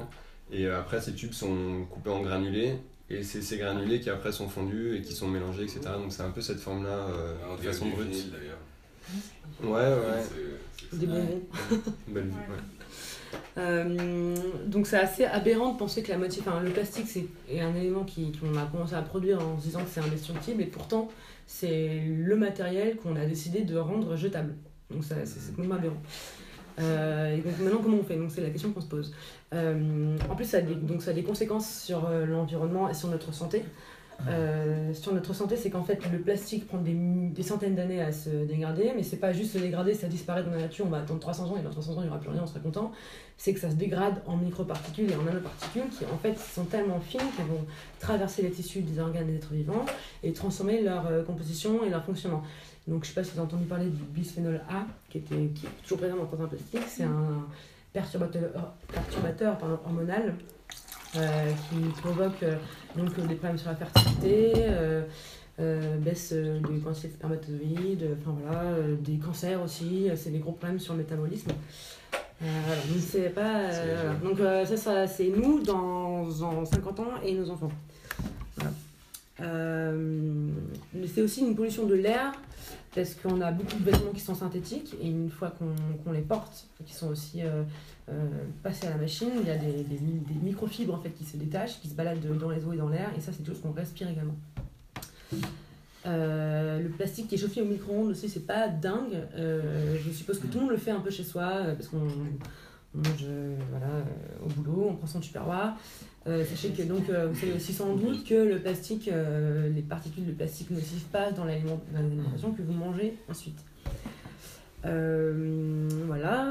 et 0.51 0.65
euh, 0.65 0.79
après, 0.79 1.01
ces 1.01 1.13
tubes 1.13 1.33
sont 1.33 1.85
coupés 1.89 2.11
en 2.11 2.21
granulés. 2.21 2.77
Et 3.09 3.21
c'est 3.21 3.41
ces 3.41 3.57
granulés 3.57 3.99
qui 3.99 4.09
après 4.09 4.31
sont 4.31 4.47
fondus 4.47 4.95
et 4.95 5.01
qui 5.01 5.13
sont 5.13 5.27
mélangés, 5.27 5.63
etc. 5.63 5.81
Donc, 5.97 6.11
c'est 6.11 6.23
un 6.23 6.31
peu 6.31 6.41
cette 6.41 6.59
forme-là, 6.59 7.07
de 7.57 7.67
façon 7.67 7.87
brute. 7.89 8.31
Ouais, 9.63 9.69
ouais. 9.71 10.23
Des 10.93 11.05
bonbons. 11.05 11.41
Belle 12.07 12.23
vue, 12.23 12.31
ouais. 12.31 12.74
Euh, 13.57 14.35
donc 14.67 14.85
c'est 14.85 14.97
assez 14.97 15.23
aberrant 15.23 15.71
de 15.73 15.77
penser 15.77 16.03
que 16.03 16.11
la 16.11 16.17
moitié, 16.17 16.43
le 16.61 16.71
plastique 16.71 17.07
c'est 17.07 17.27
un 17.61 17.73
élément 17.75 18.05
qu'on 18.05 18.57
a 18.57 18.65
commencé 18.65 18.95
à 18.95 19.01
produire 19.01 19.41
en 19.41 19.57
se 19.57 19.63
disant 19.63 19.79
que 19.79 19.89
c'est 19.89 20.01
indestructible 20.01 20.61
et 20.61 20.65
pourtant 20.65 21.07
c'est 21.47 22.01
le 22.05 22.35
matériel 22.35 22.97
qu'on 22.97 23.15
a 23.15 23.25
décidé 23.25 23.61
de 23.61 23.77
rendre 23.77 24.15
jetable. 24.17 24.55
Donc 24.89 25.03
c'est 25.03 25.55
complètement 25.55 25.75
aberrant. 25.75 26.01
Euh, 26.79 27.35
et 27.35 27.41
donc 27.41 27.59
maintenant 27.59 27.79
comment 27.81 27.97
on 27.97 28.03
fait? 28.03 28.17
Donc 28.17 28.31
c'est 28.31 28.41
la 28.41 28.49
question 28.49 28.71
qu'on 28.71 28.81
se 28.81 28.87
pose. 28.87 29.13
Euh, 29.53 30.17
en 30.29 30.35
plus 30.35 30.45
ça 30.45 30.61
donc 30.61 31.01
ça 31.01 31.11
a 31.11 31.13
des 31.13 31.23
conséquences 31.23 31.83
sur 31.83 32.09
l'environnement 32.09 32.89
et 32.89 32.93
sur 32.93 33.09
notre 33.09 33.33
santé. 33.33 33.63
Euh, 34.27 34.93
sur 34.93 35.13
notre 35.13 35.33
santé, 35.33 35.55
c'est 35.55 35.69
qu'en 35.69 35.83
fait 35.83 35.99
le 36.11 36.19
plastique 36.19 36.67
prend 36.67 36.77
des, 36.77 36.93
des 36.93 37.43
centaines 37.43 37.75
d'années 37.75 38.01
à 38.01 38.11
se 38.11 38.29
dégrader, 38.29 38.91
mais 38.95 39.03
c'est 39.03 39.17
pas 39.17 39.33
juste 39.33 39.53
se 39.53 39.57
dégrader, 39.57 39.93
ça 39.93 40.07
disparaît 40.07 40.43
dans 40.43 40.51
la 40.51 40.61
nature, 40.61 40.85
on 40.85 40.89
va 40.89 40.99
attendre 40.99 41.19
300 41.19 41.51
ans 41.51 41.57
et 41.57 41.61
dans 41.61 41.69
300 41.69 41.93
ans 41.93 41.95
il 41.99 42.03
n'y 42.03 42.09
aura 42.09 42.19
plus 42.19 42.29
rien, 42.29 42.41
on 42.43 42.47
sera 42.47 42.59
content. 42.59 42.91
C'est 43.37 43.53
que 43.53 43.59
ça 43.59 43.69
se 43.69 43.75
dégrade 43.75 44.21
en 44.25 44.37
microparticules 44.37 45.11
et 45.11 45.15
en 45.15 45.23
nanoparticules 45.23 45.89
qui 45.89 46.05
en 46.05 46.17
fait 46.17 46.37
sont 46.39 46.63
tellement 46.63 46.99
fines 46.99 47.19
qu'elles 47.35 47.47
vont 47.47 47.65
traverser 47.99 48.41
les 48.43 48.51
tissus 48.51 48.81
des 48.81 48.99
organes 48.99 49.27
des 49.27 49.35
êtres 49.35 49.53
vivants 49.53 49.85
et 50.23 50.31
transformer 50.33 50.81
leur 50.81 51.07
euh, 51.07 51.23
composition 51.23 51.83
et 51.83 51.89
leur 51.89 52.03
fonctionnement. 52.03 52.43
Donc 52.87 53.03
je 53.03 53.09
sais 53.09 53.15
pas 53.15 53.23
si 53.23 53.31
vous 53.31 53.39
avez 53.39 53.47
entendu 53.47 53.65
parler 53.65 53.87
du 53.87 54.03
bisphénol 54.03 54.61
A 54.69 54.85
qui, 55.09 55.17
était, 55.17 55.47
qui 55.55 55.65
est 55.65 55.81
toujours 55.83 55.97
présent 55.97 56.17
dans 56.17 56.29
certains 56.29 56.47
plastiques, 56.47 56.87
c'est 56.87 57.03
un 57.03 57.47
perturbateur, 57.91 58.73
perturbateur 58.91 59.57
hormonal 59.85 60.35
euh, 61.17 61.51
qui 61.69 62.01
provoque 62.01 62.43
euh, 62.43 62.55
donc 62.97 63.17
euh, 63.17 63.25
des 63.25 63.35
problèmes 63.35 63.57
sur 63.57 63.69
la 63.69 63.75
fertilité, 63.75 64.53
baisse 65.99 66.33
du 66.33 66.79
cancer 66.81 67.09
de 67.09 67.15
spermatozoïdes, 67.15 68.17
enfin 68.19 68.35
voilà, 68.43 68.75
des 68.99 69.17
cancers 69.17 69.61
aussi, 69.63 70.09
c'est 70.15 70.31
des 70.31 70.39
gros 70.39 70.51
problèmes 70.51 70.79
sur 70.79 70.93
le 70.93 70.99
métabolisme. 70.99 71.51
voilà, 72.41 72.81
donc 72.89 73.33
pas. 73.33 73.69
donc 74.21 74.67
ça, 74.67 74.75
ça 74.75 75.07
c'est 75.07 75.29
nous 75.29 75.61
dans, 75.61 76.27
dans 76.27 76.65
50 76.65 76.99
ans 76.99 77.11
et 77.23 77.33
nos 77.33 77.49
enfants. 77.49 77.71
Mais 79.39 81.07
c'est 81.13 81.21
aussi 81.21 81.41
une 81.41 81.55
pollution 81.55 81.85
de 81.85 81.95
l'air 81.95 82.33
parce 82.93 83.13
qu'on 83.15 83.41
a 83.41 83.51
beaucoup 83.51 83.77
de 83.77 83.83
vêtements 83.83 84.11
qui 84.13 84.21
sont 84.21 84.35
synthétiques 84.35 84.95
et 85.01 85.07
une 85.07 85.29
fois 85.29 85.51
qu'on 85.51 86.11
les 86.11 86.21
porte, 86.21 86.67
qui 86.85 86.93
sont 86.93 87.09
aussi 87.09 87.41
passés 88.63 88.87
à 88.87 88.91
la 88.91 88.97
machine, 88.97 89.29
il 89.41 89.47
y 89.47 89.51
a 89.51 89.57
des, 89.57 89.83
des, 89.83 89.99
microfibres 90.41 90.93
en 90.93 90.99
fait 90.99 91.09
qui 91.09 91.25
se 91.25 91.35
détachent, 91.35 91.81
qui 91.81 91.89
se 91.89 91.95
baladent 91.95 92.37
dans 92.37 92.49
les 92.49 92.63
eaux 92.63 92.73
et 92.73 92.77
dans 92.77 92.89
l'air 92.89 93.11
et 93.17 93.19
ça 93.19 93.31
c'est 93.33 93.43
tout 93.43 93.53
ce 93.53 93.59
qu'on 93.59 93.71
respire 93.71 94.09
également. 94.09 94.35
Euh, 96.05 96.79
le 96.79 96.89
plastique 96.89 97.27
qui 97.27 97.35
est 97.35 97.37
chauffé 97.37 97.61
au 97.61 97.65
micro-ondes 97.65 98.11
aussi, 98.11 98.29
c'est 98.29 98.45
pas 98.45 98.67
dingue. 98.67 99.23
Euh, 99.35 99.97
je 100.05 100.11
suppose 100.11 100.39
que 100.39 100.47
tout 100.47 100.59
le 100.59 100.65
monde 100.65 100.71
le 100.71 100.77
fait 100.77 100.91
un 100.91 100.99
peu 100.99 101.09
chez 101.09 101.23
soi 101.23 101.43
euh, 101.43 101.75
parce 101.75 101.87
qu'on 101.87 102.07
mange 102.97 103.25
voilà, 103.69 104.05
au 104.43 104.49
boulot, 104.49 104.87
on 104.89 104.95
prend 104.95 105.07
son 105.07 105.19
tupperware. 105.19 105.75
sachez 106.25 106.69
que 106.69 106.83
donc, 106.83 107.03
vous 107.09 107.39
savez 107.39 107.53
aussi 107.53 107.73
sans 107.73 107.95
doute 107.95 108.25
que 108.25 108.35
le 108.35 108.59
plastique, 108.59 109.09
les 109.09 109.81
particules 109.81 110.25
de 110.25 110.31
plastique 110.31 110.71
nocives 110.71 111.05
passent 111.11 111.35
dans 111.35 111.45
l'alimentation 111.45 112.51
que 112.51 112.61
vous 112.61 112.73
mangez 112.73 113.17
ensuite. 113.29 113.59
Euh, 114.85 115.87
voilà. 116.05 116.45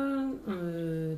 Euh, 0.48 1.14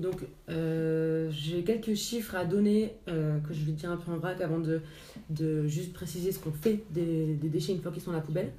Donc, 0.00 0.20
euh, 0.48 1.28
j'ai 1.30 1.62
quelques 1.64 1.94
chiffres 1.94 2.34
à 2.34 2.44
donner 2.44 2.94
que 3.06 3.52
je 3.52 3.64
vais 3.64 3.72
dire 3.72 3.90
un 3.90 3.96
peu 3.96 4.12
en 4.12 4.18
vrac 4.18 4.40
avant 4.40 4.58
de, 4.58 4.80
de 5.30 5.66
juste 5.66 5.92
préciser 5.92 6.32
ce 6.32 6.38
qu'on 6.38 6.52
fait 6.52 6.84
des, 6.90 7.34
des, 7.34 7.48
déchets 7.48 7.72
une 7.72 7.80
fois 7.80 7.92
qu'ils 7.92 8.02
sont 8.02 8.12
à 8.12 8.16
la 8.16 8.20
poubelle. 8.20 8.52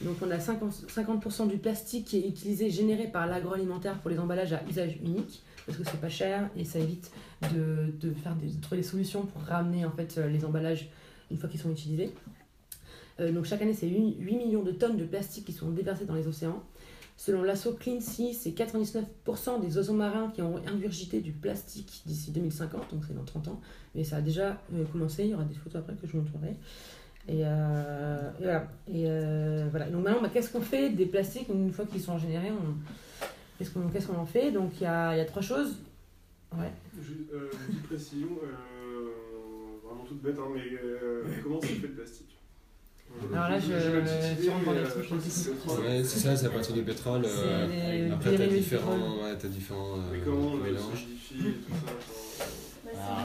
Donc, 0.00 0.16
on 0.22 0.30
a 0.30 0.38
50%, 0.38 0.88
50 0.88 1.48
du 1.48 1.58
plastique 1.58 2.06
qui 2.06 2.18
est 2.18 2.28
utilisé, 2.28 2.70
généré 2.70 3.06
par 3.06 3.26
l'agroalimentaire 3.26 3.98
pour 4.00 4.10
les 4.10 4.18
emballages 4.18 4.52
à 4.52 4.62
usage 4.68 4.96
unique, 5.02 5.42
parce 5.66 5.78
que 5.78 5.84
c'est 5.84 6.00
pas 6.00 6.08
cher 6.08 6.50
et 6.56 6.64
ça 6.64 6.78
évite 6.78 7.10
de, 7.54 8.12
faire 8.22 8.36
trouver 8.60 8.82
des 8.82 8.86
solutions 8.86 9.24
pour 9.24 9.42
ramener 9.42 9.84
en 9.84 9.92
fait 9.92 10.16
les 10.16 10.44
emballages 10.44 10.88
une 11.30 11.38
fois 11.38 11.48
qu'ils 11.48 11.60
sont 11.60 11.70
utilisés. 11.70 12.12
donc, 13.18 13.44
chaque 13.44 13.62
année, 13.62 13.74
c'est 13.74 13.88
8 13.88 14.18
millions 14.20 14.62
de 14.62 14.72
tonnes 14.72 14.96
de 14.96 15.04
plastique 15.04 15.46
qui 15.46 15.52
sont 15.52 15.70
déversées 15.70 16.04
dans 16.04 16.14
les 16.14 16.26
océans. 16.26 16.62
Selon 17.16 17.42
l'assaut 17.42 17.72
Clean 17.74 18.00
Sea, 18.00 18.34
c'est 18.34 18.50
99% 18.50 19.60
des 19.60 19.76
oiseaux 19.76 19.92
marins 19.92 20.32
qui 20.34 20.42
ont 20.42 20.56
ingurgité 20.66 21.20
du 21.20 21.32
plastique 21.32 22.02
d'ici 22.06 22.32
2050, 22.32 22.90
donc 22.90 23.04
c'est 23.06 23.14
dans 23.14 23.24
30 23.24 23.48
ans. 23.48 23.60
Mais 23.94 24.02
ça 24.02 24.16
a 24.16 24.20
déjà 24.20 24.60
euh, 24.74 24.84
commencé, 24.90 25.24
il 25.24 25.30
y 25.30 25.34
aura 25.34 25.44
des 25.44 25.54
photos 25.54 25.80
après 25.80 25.94
que 25.94 26.06
je 26.08 26.12
vous 26.12 26.18
montrerai. 26.18 26.56
Et, 27.28 27.40
euh, 27.42 28.30
voilà. 28.38 28.68
Et 28.88 29.04
euh, 29.06 29.66
voilà. 29.70 29.86
Donc 29.86 30.04
maintenant, 30.04 30.22
bah, 30.22 30.30
qu'est-ce 30.32 30.52
qu'on 30.52 30.60
fait 30.60 30.90
des 30.90 31.06
plastiques 31.06 31.48
une 31.48 31.72
fois 31.72 31.86
qu'ils 31.86 32.02
sont 32.02 32.18
générés 32.18 32.52
Qu'est-ce 33.58 33.70
qu'on 33.70 34.18
en 34.18 34.26
fait? 34.26 34.50
Donc 34.50 34.72
il 34.80 34.84
y 34.84 34.86
a, 34.86 35.16
y 35.16 35.20
a, 35.20 35.24
trois 35.24 35.42
choses. 35.42 35.76
Ouais. 36.56 36.70
Euh, 37.32 37.50
petite 37.66 37.82
précision, 37.84 38.28
vraiment 39.84 40.04
toute 40.04 40.22
bête, 40.22 40.36
hein, 40.38 40.48
mais 40.54 41.40
comment 41.42 41.60
c'est 41.60 41.68
fait 41.68 41.86
le 41.86 41.94
plastique? 41.94 42.34
Alors 43.32 43.48
là, 43.48 43.58
je, 43.58 43.66
je 43.68 44.50
rentre 44.50 44.64
dans 44.64 44.72
les 44.72 44.82
trucs 44.82 45.10
Ouais, 45.10 46.02
c'est 46.04 46.18
ça, 46.18 46.36
c'est 46.36 46.46
à 46.46 46.50
partir 46.50 46.74
du 46.74 46.82
pétrole. 46.82 47.22
Euh, 47.24 48.12
après, 48.12 48.36
t'as 48.36 48.46
différents, 48.46 49.22
ouais, 49.22 49.30
as 49.30 49.48
différents 49.48 49.98
euh, 49.98 50.18
comment 50.24 50.54
mélanges. 50.56 51.06
et 51.32 51.52
tout 51.52 51.72
ça 51.86 52.33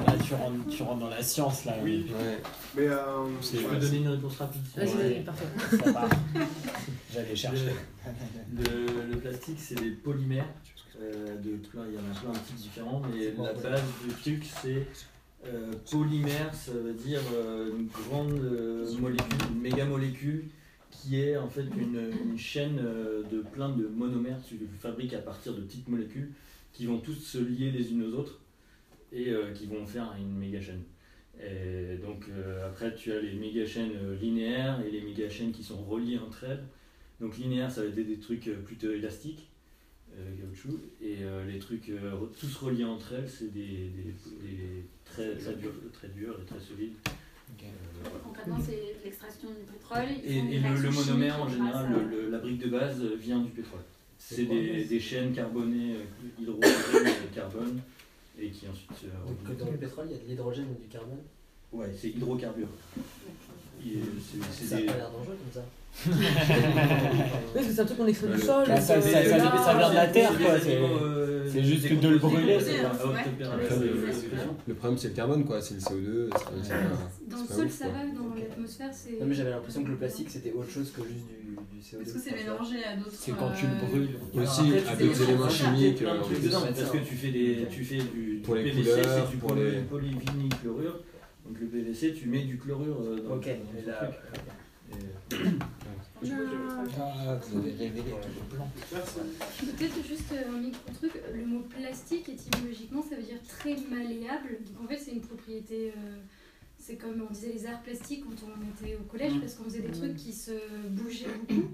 là, 0.08 0.14
tu 0.24 0.34
rentres, 0.34 0.68
tu 0.70 0.84
rentres 0.84 1.00
dans 1.00 1.10
la 1.10 1.24
science, 1.24 1.66
là. 1.66 1.76
Oui. 1.84 2.06
Ouais. 2.10 2.38
Mais 2.76 2.88
euh, 2.88 3.28
je 3.42 3.60
peux 3.60 3.78
donner 3.78 3.98
une 3.98 4.08
réponse 4.10 4.38
rapide. 4.38 4.62
Vas-y, 4.76 4.96
ouais. 4.96 5.24
parfait. 5.26 5.46
Ça 5.84 5.94
part. 5.94 6.10
J'allais 7.14 7.36
chercher. 7.36 7.74
Le, 8.56 9.12
le, 9.12 9.18
plastique, 9.18 9.60
c'est 9.60 9.82
des 9.82 9.92
polymères. 9.92 10.48
Euh, 11.02 11.38
de 11.38 11.56
plein, 11.56 11.84
il 11.88 11.96
y 11.96 11.98
en 11.98 12.12
a 12.12 12.20
plein 12.20 12.32
de 12.34 12.46
types 12.46 12.58
différents, 12.58 13.02
mais 13.10 13.32
la 13.42 13.54
base 13.54 13.82
du 14.06 14.14
truc, 14.16 14.46
c'est 14.62 14.86
euh, 15.46 15.72
polymère, 15.90 16.54
ça 16.54 16.74
veut 16.74 16.94
dire 16.94 17.22
euh, 17.34 17.72
une 17.72 17.88
grande 17.88 18.34
euh, 18.34 18.94
molécule, 19.00 19.38
une 19.54 19.62
méga 19.62 19.86
molécule 19.86 20.46
qui 20.92 21.18
est 21.22 21.38
en 21.38 21.48
fait 21.48 21.64
une, 21.78 22.38
chaîne 22.38 22.76
de 23.32 23.42
plein 23.42 23.70
de 23.70 23.88
monomères 23.88 24.38
que 24.44 24.50
tu 24.50 24.60
fabriques 24.80 25.14
à 25.14 25.20
partir 25.20 25.54
de 25.54 25.62
petites 25.62 25.88
molécules 25.88 26.32
qui 26.74 26.88
vont 26.88 26.98
tous 26.98 27.16
se 27.16 27.38
lier 27.38 27.72
les 27.72 27.92
unes 27.92 28.04
aux 28.04 28.18
autres 28.18 28.40
et 29.12 29.34
qui 29.56 29.66
vont 29.66 29.86
faire 29.86 30.16
une 30.20 30.38
méga 30.38 30.62
chaîne. 30.62 30.84
Et 31.42 31.98
donc 31.98 32.26
après 32.66 32.94
tu 32.96 33.12
as 33.12 33.20
les 33.20 33.34
méga 33.34 33.66
chaînes 33.66 34.14
linéaires 34.22 34.82
et 34.86 34.92
les 34.92 35.02
méga 35.02 35.30
chaînes 35.30 35.52
qui 35.52 35.64
sont 35.64 35.82
reliées 35.84 36.20
entre 36.20 36.44
elles. 36.44 36.64
Donc 37.20 37.38
linéaire 37.38 37.72
ça 37.72 37.82
va 37.82 37.88
être 37.88 37.96
des 37.96 38.20
trucs 38.20 38.50
plutôt 38.66 38.92
élastiques 38.92 39.50
caoutchouc 40.40 40.80
et 41.02 41.18
les 41.48 41.60
trucs 41.60 41.92
tous 42.40 42.56
reliés 42.58 42.84
entre 42.84 43.14
elles 43.14 43.30
c'est 43.30 43.54
des, 43.54 43.90
des 43.90 44.14
très, 45.06 45.36
très, 45.36 45.56
dur, 45.56 45.72
très 45.94 46.08
dur 46.10 46.38
et 46.42 46.46
très 46.46 46.60
solide. 46.60 46.94
Euh, 47.64 47.66
Concrètement, 48.24 48.58
c'est 48.64 48.96
l'extraction 49.04 49.50
du 49.50 49.72
pétrole. 49.72 50.06
Et, 50.24 50.60
le, 50.60 50.92
monomère, 50.92 51.42
en 51.42 51.50
général, 51.50 51.88
le, 52.10 52.30
la 52.30 52.38
brique 52.38 52.60
de 52.60 52.70
base 52.70 53.02
vient 53.20 53.40
du 53.40 53.52
pétrole. 53.52 53.82
C'est 54.18 54.46
des, 54.46 54.84
des, 54.84 55.00
chaînes 55.00 55.34
carbonées, 55.34 55.96
euh, 55.96 56.42
hydrogène 56.42 57.14
carbone, 57.34 57.82
et 58.42 58.50
qui 58.52 58.68
ensuite. 58.68 58.90
Donc, 59.28 59.58
dans 59.58 59.72
le 59.72 59.78
pétrole, 59.78 60.08
il 60.10 60.14
y 60.14 60.16
a 60.16 60.24
de 60.24 60.28
l'hydrogène 60.28 60.68
et 60.78 60.82
du 60.82 60.88
carbone 60.88 61.20
Ouais, 61.72 61.94
c'est 61.96 62.10
hydrocarbure. 62.10 62.68
Ça 64.52 64.80
n'a 64.80 64.92
pas 64.92 64.98
l'air 64.98 65.12
dangereux 65.12 65.38
comme 65.38 65.54
ça. 65.54 65.66
C'est 65.94 67.80
un 67.80 67.86
truc 67.86 67.98
qu'on 67.98 68.08
extrait 68.08 68.28
du 68.30 68.40
sol. 68.40 68.66
Ça, 68.68 68.80
ça, 68.80 69.02
ça, 69.02 69.22
vient 69.22 69.90
de 69.90 69.96
la 69.96 70.08
terre, 70.08 70.32
quoi. 70.38 70.60
C'est 71.52 71.64
juste 71.64 71.92
de 71.92 72.08
le 72.08 72.18
brûler. 72.18 72.58
Le 74.68 74.74
problème, 74.74 74.98
c'est 74.98 75.10
le 75.10 75.14
carbone, 75.14 75.46
quoi. 75.46 75.62
C'est 75.62 75.76
le 75.76 75.80
CO2. 75.80 76.30
Dans 77.28 77.42
le 77.42 77.48
sol, 77.48 77.70
ça 77.70 77.86
va, 77.88 78.06
dans 78.06 78.36
l'atmosphère, 78.36 78.90
c'est. 78.92 79.20
Non, 79.20 79.26
mais 79.26 79.36
j'avais 79.36 79.52
l'impression 79.52 79.84
que 79.84 79.90
le 79.90 79.98
plastique, 79.98 80.30
c'était 80.30 80.52
autre 80.52 80.70
chose 80.70 80.92
que 80.92 81.02
juste 81.04 81.26
du, 81.28 81.80
CO2. 81.80 82.04
Parce 82.04 82.14
que 82.14 82.20
c'est 82.20 82.36
mélangé 82.36 82.84
à 82.84 82.96
d'autres. 82.96 83.12
C'est 83.12 83.32
quand 83.32 83.52
tu 83.52 83.66
le 83.68 83.88
brûles. 83.88 84.10
Aussi, 84.34 84.74
à 84.88 84.96
d'autres 84.96 85.22
éléments 85.24 85.50
chimiques. 85.50 86.04
Parce 86.04 86.92
que 86.92 86.98
tu 86.98 87.16
fais 87.16 87.98
du 87.98 88.42
pour 88.44 88.56
les 88.56 88.72
couleurs, 88.72 89.26
pour 89.40 89.56
les 89.56 89.80
polyvinylchlorure. 89.82 91.00
Donc 91.46 91.60
le 91.60 91.68
PVC, 91.68 92.14
tu 92.14 92.28
mets 92.28 92.44
du 92.44 92.58
chlorure 92.60 93.02
dans 93.28 93.36
le 93.36 93.42
truc. 93.42 93.58
Ah, 93.90 94.10
Peut-être 99.60 100.08
juste 100.08 100.34
un 100.34 100.58
micro-truc. 100.58 101.14
Le 101.34 101.46
mot 101.46 101.62
plastique, 101.62 102.30
étymologiquement, 102.30 103.02
ça 103.02 103.16
veut 103.16 103.24
dire 103.24 103.42
très 103.48 103.76
malléable. 103.90 104.60
Donc 104.66 104.84
en 104.84 104.88
fait, 104.88 104.98
c'est 104.98 105.12
une 105.12 105.22
propriété. 105.22 105.94
Euh, 105.96 106.18
c'est 106.78 106.96
comme 106.96 107.22
on 107.30 107.34
disait 107.34 107.52
les 107.54 107.66
arts 107.66 107.82
plastiques 107.84 108.24
quand 108.24 108.48
on 108.48 108.86
était 108.86 108.96
au 108.96 109.04
collège, 109.04 109.34
parce 109.40 109.56
qu'on 109.56 109.66
faisait 109.66 109.82
des 109.82 109.92
trucs 109.92 110.16
qui 110.16 110.32
se 110.32 110.52
bougeaient 110.90 111.28
beaucoup. 111.48 111.72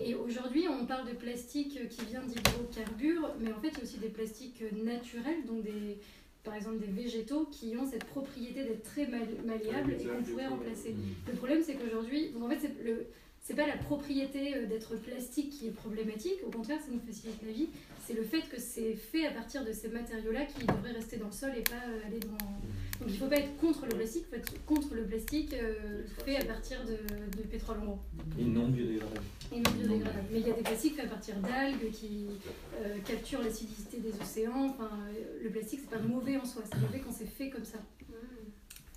Et 0.00 0.14
aujourd'hui, 0.14 0.66
on 0.68 0.86
parle 0.86 1.08
de 1.08 1.14
plastique 1.14 1.78
qui 1.88 2.04
vient 2.06 2.22
d'hydrocarbures, 2.22 3.34
mais 3.38 3.52
en 3.52 3.60
fait, 3.60 3.68
il 3.68 3.78
y 3.78 3.80
a 3.80 3.82
aussi 3.82 3.98
des 3.98 4.08
plastiques 4.08 4.62
naturels, 4.82 5.44
donc 5.46 5.62
des, 5.62 5.98
par 6.46 6.54
exemple 6.54 6.78
des 6.78 7.02
végétaux 7.02 7.48
qui 7.50 7.76
ont 7.76 7.84
cette 7.84 8.04
propriété 8.04 8.62
d'être 8.62 8.84
très 8.84 9.06
malléables 9.06 9.92
et 10.00 10.04
qu'on 10.04 10.22
pourrait 10.22 10.46
remplacer. 10.46 10.94
Le 11.26 11.34
problème, 11.34 11.60
c'est 11.62 11.74
qu'aujourd'hui, 11.74 12.30
en 12.40 12.48
fait, 12.48 12.58
c'est 12.60 12.84
le 12.84 13.06
c'est 13.46 13.54
pas 13.54 13.66
la 13.66 13.76
propriété 13.76 14.56
euh, 14.56 14.66
d'être 14.66 14.96
plastique 14.96 15.50
qui 15.50 15.68
est 15.68 15.70
problématique, 15.70 16.38
au 16.44 16.50
contraire, 16.50 16.80
ça 16.80 16.90
nous 16.90 16.98
facilite 16.98 17.40
la 17.46 17.52
vie. 17.52 17.68
C'est 18.04 18.14
le 18.14 18.24
fait 18.24 18.40
que 18.40 18.58
c'est 18.58 18.94
fait 18.94 19.24
à 19.24 19.30
partir 19.30 19.64
de 19.64 19.70
ces 19.70 19.88
matériaux-là 19.88 20.46
qui 20.46 20.66
devraient 20.66 20.90
rester 20.90 21.16
dans 21.16 21.26
le 21.26 21.32
sol 21.32 21.50
et 21.56 21.60
pas 21.60 21.76
euh, 21.88 22.06
aller 22.08 22.18
dans. 22.18 22.36
Donc 22.98 23.08
il 23.08 23.16
faut 23.16 23.28
pas 23.28 23.36
être 23.36 23.56
contre 23.58 23.84
le 23.84 23.94
plastique, 23.94 24.24
il 24.26 24.30
faut 24.30 24.36
être 24.36 24.64
contre 24.64 24.94
le 24.94 25.04
plastique 25.04 25.54
euh, 25.54 26.02
fait 26.24 26.38
à 26.38 26.44
partir 26.44 26.78
de, 26.86 27.42
pétrole 27.42 27.78
en 27.82 27.84
gros. 27.84 27.98
Et 28.36 28.44
non 28.44 28.68
biodégradable. 28.68 29.20
Et 29.52 29.60
non 29.60 29.70
biodégradable. 29.70 30.26
Mais 30.32 30.40
il 30.40 30.48
y 30.48 30.50
a 30.50 30.54
des 30.54 30.62
plastiques 30.62 30.96
faits 30.96 31.04
à 31.04 31.08
partir 31.08 31.36
d'algues 31.36 31.90
qui 31.92 32.26
capturent 33.04 33.42
l'acidité 33.42 33.98
des 33.98 34.12
océans. 34.20 34.70
Enfin, 34.70 34.90
le 35.40 35.50
plastique, 35.50 35.80
c'est 35.84 35.96
pas 35.96 36.02
mauvais 36.02 36.36
en 36.36 36.44
soi, 36.44 36.62
c'est 36.64 36.80
mauvais 36.80 36.98
quand 36.98 37.12
c'est 37.12 37.26
fait 37.26 37.50
comme 37.50 37.64
ça. 37.64 37.78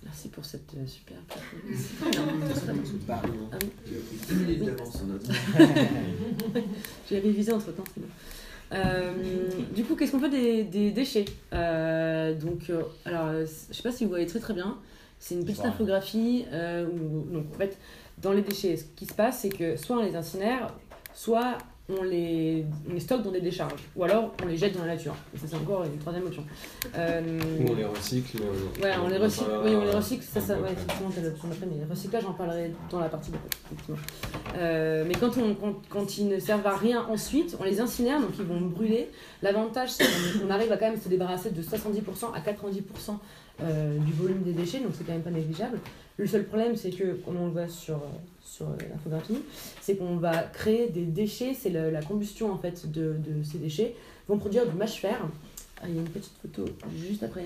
Merci 0.03 0.29
pour 0.29 0.45
cette 0.45 0.73
euh, 0.75 0.87
super 0.87 1.17
J'ai 7.09 7.19
révisé 7.19 7.51
entre 7.51 7.71
temps, 7.71 7.83
euh, 8.71 9.11
du 9.75 9.83
coup, 9.83 9.95
qu'est-ce 9.95 10.11
qu'on 10.11 10.19
fait 10.19 10.29
des, 10.29 10.63
des 10.63 10.91
déchets 10.91 11.25
euh, 11.53 12.33
Donc, 12.35 12.71
alors, 13.03 13.31
je 13.41 13.73
sais 13.73 13.83
pas 13.83 13.91
si 13.91 14.03
vous 14.03 14.11
voyez 14.11 14.27
très 14.27 14.39
très 14.39 14.53
bien. 14.53 14.77
C'est 15.17 15.35
une 15.35 15.43
petite 15.43 15.65
infographie 15.65 16.45
où, 16.51 17.33
donc, 17.33 17.45
en 17.53 17.57
fait, 17.57 17.77
dans 18.19 18.31
les 18.31 18.41
déchets, 18.41 18.77
ce 18.77 18.85
qui 18.95 19.05
se 19.05 19.13
passe, 19.13 19.39
c'est 19.39 19.49
que 19.49 19.75
soit 19.75 19.97
on 19.97 20.03
les 20.03 20.15
incinère, 20.15 20.73
soit 21.13 21.57
on 21.89 22.03
les, 22.03 22.65
on 22.89 22.93
les 22.93 22.99
stocke 22.99 23.23
dans 23.23 23.31
des 23.31 23.41
décharges. 23.41 23.81
Ou 23.95 24.03
alors, 24.03 24.33
on 24.43 24.47
les 24.47 24.57
jette 24.57 24.75
dans 24.75 24.85
la 24.85 24.95
nature. 24.95 25.15
Et 25.33 25.37
ça, 25.37 25.45
c'est 25.47 25.55
encore 25.55 25.83
une 25.83 25.97
troisième 25.97 26.25
option. 26.25 26.43
Euh, 26.95 27.39
Ou 27.61 27.71
on 27.71 27.75
les 27.75 27.85
recycle. 27.85 28.37
On... 28.41 28.83
Ouais, 28.83 28.93
on, 29.03 29.07
les 29.07 29.17
recycle. 29.17 29.49
Oui, 29.63 29.71
on 29.75 29.83
les 29.83 29.91
recycle. 29.91 30.23
Ça, 30.23 30.39
ça, 30.39 30.59
ouais, 30.59 30.71
effectivement, 30.71 31.09
c'est 31.13 31.21
l'option 31.21 31.47
d'après. 31.47 31.65
Mais 31.65 31.83
le 31.83 31.89
recyclage, 31.89 32.23
j'en 32.23 32.33
parlerai 32.33 32.71
dans 32.91 32.99
la 32.99 33.09
partie 33.09 33.31
d'après, 33.31 33.49
euh, 34.57 35.05
mais 35.07 35.13
quand, 35.15 35.37
on, 35.37 35.55
quand, 35.55 35.81
quand, 35.89 36.17
ils 36.17 36.27
ne 36.27 36.39
servent 36.39 36.67
à 36.67 36.75
rien 36.75 37.05
ensuite, 37.09 37.57
on 37.59 37.63
les 37.63 37.79
incinère, 37.79 38.19
donc 38.19 38.31
ils 38.37 38.45
vont 38.45 38.61
brûler. 38.61 39.09
L'avantage, 39.41 39.89
c'est 39.89 40.05
qu'on 40.39 40.49
arrive 40.49 40.71
à 40.71 40.77
quand 40.77 40.89
même 40.89 40.99
se 40.99 41.09
débarrasser 41.09 41.51
de 41.51 41.61
70% 41.61 42.33
à 42.33 42.39
90% 42.39 43.17
euh, 43.61 43.97
du 43.97 44.13
volume 44.13 44.41
des 44.43 44.53
déchets, 44.53 44.79
donc 44.79 44.91
c'est 44.97 45.05
quand 45.05 45.13
même 45.13 45.21
pas 45.21 45.31
négligeable. 45.31 45.79
Le 46.19 46.27
seul 46.27 46.43
problème, 46.43 46.75
c'est 46.75 46.89
que, 46.89 47.13
comme 47.13 47.37
on 47.37 47.45
le 47.45 47.51
voit 47.53 47.69
sur, 47.69 48.01
sur 48.43 48.67
l'infographie, 48.91 49.39
c'est 49.79 49.95
qu'on 49.95 50.17
va 50.17 50.43
créer 50.43 50.89
des 50.89 51.05
déchets, 51.05 51.53
c'est 51.53 51.69
la 51.69 52.01
combustion 52.01 52.51
en 52.51 52.57
fait 52.57 52.91
de, 52.91 53.15
de, 53.17 53.41
ces 53.41 53.57
déchets, 53.57 53.95
vont 54.27 54.37
produire 54.37 54.67
du 54.69 54.75
mâche-fer. 54.75 55.17
Ah, 55.81 55.85
il 55.87 55.95
y 55.95 55.97
a 55.97 56.01
une 56.01 56.09
petite 56.09 56.33
photo 56.41 56.65
juste 56.93 57.23
après. 57.23 57.45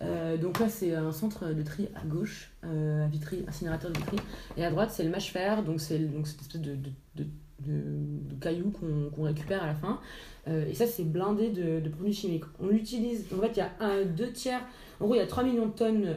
Euh, 0.00 0.36
donc 0.36 0.60
là, 0.60 0.68
c'est 0.68 0.94
un 0.94 1.10
centre 1.10 1.52
de 1.52 1.62
tri 1.64 1.88
à 1.96 2.06
gauche, 2.06 2.52
euh, 2.64 3.08
incinérateur 3.48 3.90
de 3.90 3.98
Vitry. 3.98 4.18
Et 4.56 4.64
à 4.64 4.70
droite, 4.70 4.90
c'est 4.92 5.02
le 5.02 5.10
mâche-fer, 5.10 5.64
donc 5.64 5.80
c'est 5.80 5.98
cette 5.98 6.40
espèce 6.40 6.60
de, 6.60 6.76
de, 7.16 7.24
de 7.66 8.34
cailloux 8.40 8.72
qu'on 9.16 9.24
récupère 9.24 9.62
à 9.62 9.66
la 9.66 9.74
fin. 9.74 10.00
Euh, 10.48 10.68
et 10.68 10.74
ça, 10.74 10.86
c'est 10.86 11.04
blindé 11.04 11.50
de, 11.50 11.88
produits 11.88 12.14
chimiques. 12.14 12.44
On 12.60 12.68
l'utilise, 12.68 13.26
en 13.36 13.40
fait, 13.40 13.52
il 13.56 13.58
y 13.58 13.62
a 13.62 13.72
un, 13.80 14.04
deux 14.04 14.32
tiers, 14.32 14.60
en 15.02 15.06
gros, 15.06 15.14
il 15.14 15.18
y 15.18 15.20
a 15.20 15.26
3 15.26 15.42
millions 15.42 15.66
de 15.66 15.72
tonnes 15.72 16.16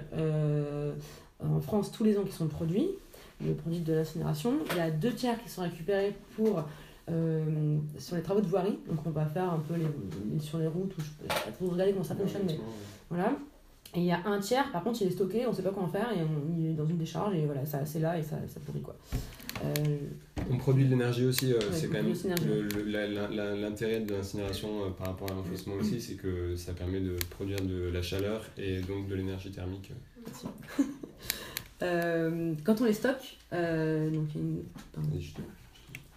en 1.44 1.60
France 1.60 1.92
tous 1.92 2.04
les 2.04 2.18
ans 2.18 2.24
qui 2.24 2.32
sont 2.32 2.48
produits 2.48 2.92
le 3.44 3.54
produit 3.54 3.80
de 3.80 3.94
l'incinération. 3.94 4.54
Il 4.72 4.78
y 4.78 4.82
a 4.82 4.92
deux 4.92 5.14
tiers 5.14 5.42
qui 5.42 5.50
sont 5.50 5.62
récupérés 5.62 6.16
pour, 6.36 6.64
euh, 7.10 7.78
sur 7.98 8.16
les 8.16 8.22
travaux 8.22 8.42
de 8.42 8.48
voirie. 8.48 8.80
Donc 8.88 9.00
on 9.06 9.10
va 9.10 9.26
faire 9.26 9.52
un 9.52 9.60
peu 9.60 9.76
les, 9.76 10.40
sur 10.40 10.58
les 10.58 10.68
routes, 10.68 10.98
ou 10.98 11.02
je 11.02 11.06
sais 11.06 11.28
pas 11.28 11.52
trop 11.52 11.68
regarder 11.68 11.94
comment 11.94 12.04
ça 12.04 12.16
fonctionne, 12.16 12.44
mais 12.46 12.60
voilà. 13.10 13.34
Et 13.94 14.00
il 14.00 14.06
y 14.06 14.12
a 14.12 14.20
un 14.26 14.40
tiers, 14.40 14.72
par 14.72 14.84
contre, 14.84 15.02
il 15.02 15.08
est 15.08 15.12
stocké, 15.12 15.46
on 15.46 15.52
ne 15.52 15.56
sait 15.56 15.62
pas 15.62 15.72
comment 15.72 15.88
faire, 15.88 16.12
et 16.12 16.22
on, 16.22 16.60
il 16.60 16.72
est 16.72 16.74
dans 16.74 16.86
une 16.86 16.98
décharge, 16.98 17.34
et 17.36 17.46
voilà, 17.46 17.66
ça, 17.66 17.86
c'est 17.86 18.00
là, 18.00 18.18
et 18.18 18.24
ça, 18.24 18.36
ça 18.48 18.60
pourrit 18.66 18.82
quoi. 18.82 18.96
Euh, 19.64 19.98
on 20.50 20.58
produit 20.58 20.86
de 20.86 20.90
l'énergie 20.90 21.26
aussi, 21.26 21.54
euh, 21.54 21.60
c'est 21.72 21.88
quand 21.88 22.04
même 22.04 22.14
l'intérêt 23.62 24.02
de 24.02 24.14
l'incinération 24.14 24.92
par 24.98 25.08
rapport 25.08 25.32
à 25.32 25.34
l'enfouissement 25.34 25.76
aussi, 25.76 26.02
c'est 26.02 26.16
que 26.16 26.56
ça 26.56 26.74
permet 26.74 27.00
de 27.00 27.16
produire 27.30 27.62
de 27.62 27.90
la 27.90 28.02
chaleur 28.02 28.46
et 28.58 28.82
donc 28.82 29.08
de 29.08 29.16
l'énergie 29.16 29.52
thermique. 29.52 29.92
Merci. 30.26 30.48
Euh, 31.82 32.54
quand 32.64 32.80
on 32.80 32.86
les 32.86 32.94
stocke, 32.94 33.38
euh, 33.52 34.10
donc 34.10 34.34
une 34.34 34.64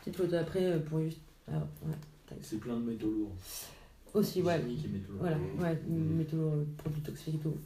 petite 0.00 0.16
photo 0.16 0.36
après 0.36 0.64
euh, 0.64 0.78
pour 0.78 1.00
juste. 1.00 1.18
Ah, 1.52 1.66
c'est 2.42 2.60
plein 2.60 2.76
de 2.76 2.90
métaux 2.90 3.10
lourds. 3.10 3.32
Aussi, 4.14 4.40
ouais. 4.40 4.60
Voilà, 5.18 5.36
ouais, 5.60 5.80
mmh. 5.88 6.16
métaux 6.16 6.36
lourds, 6.36 6.64
produits 6.76 7.02
toxiques 7.02 7.34
et 7.34 7.38
tout. 7.38 7.56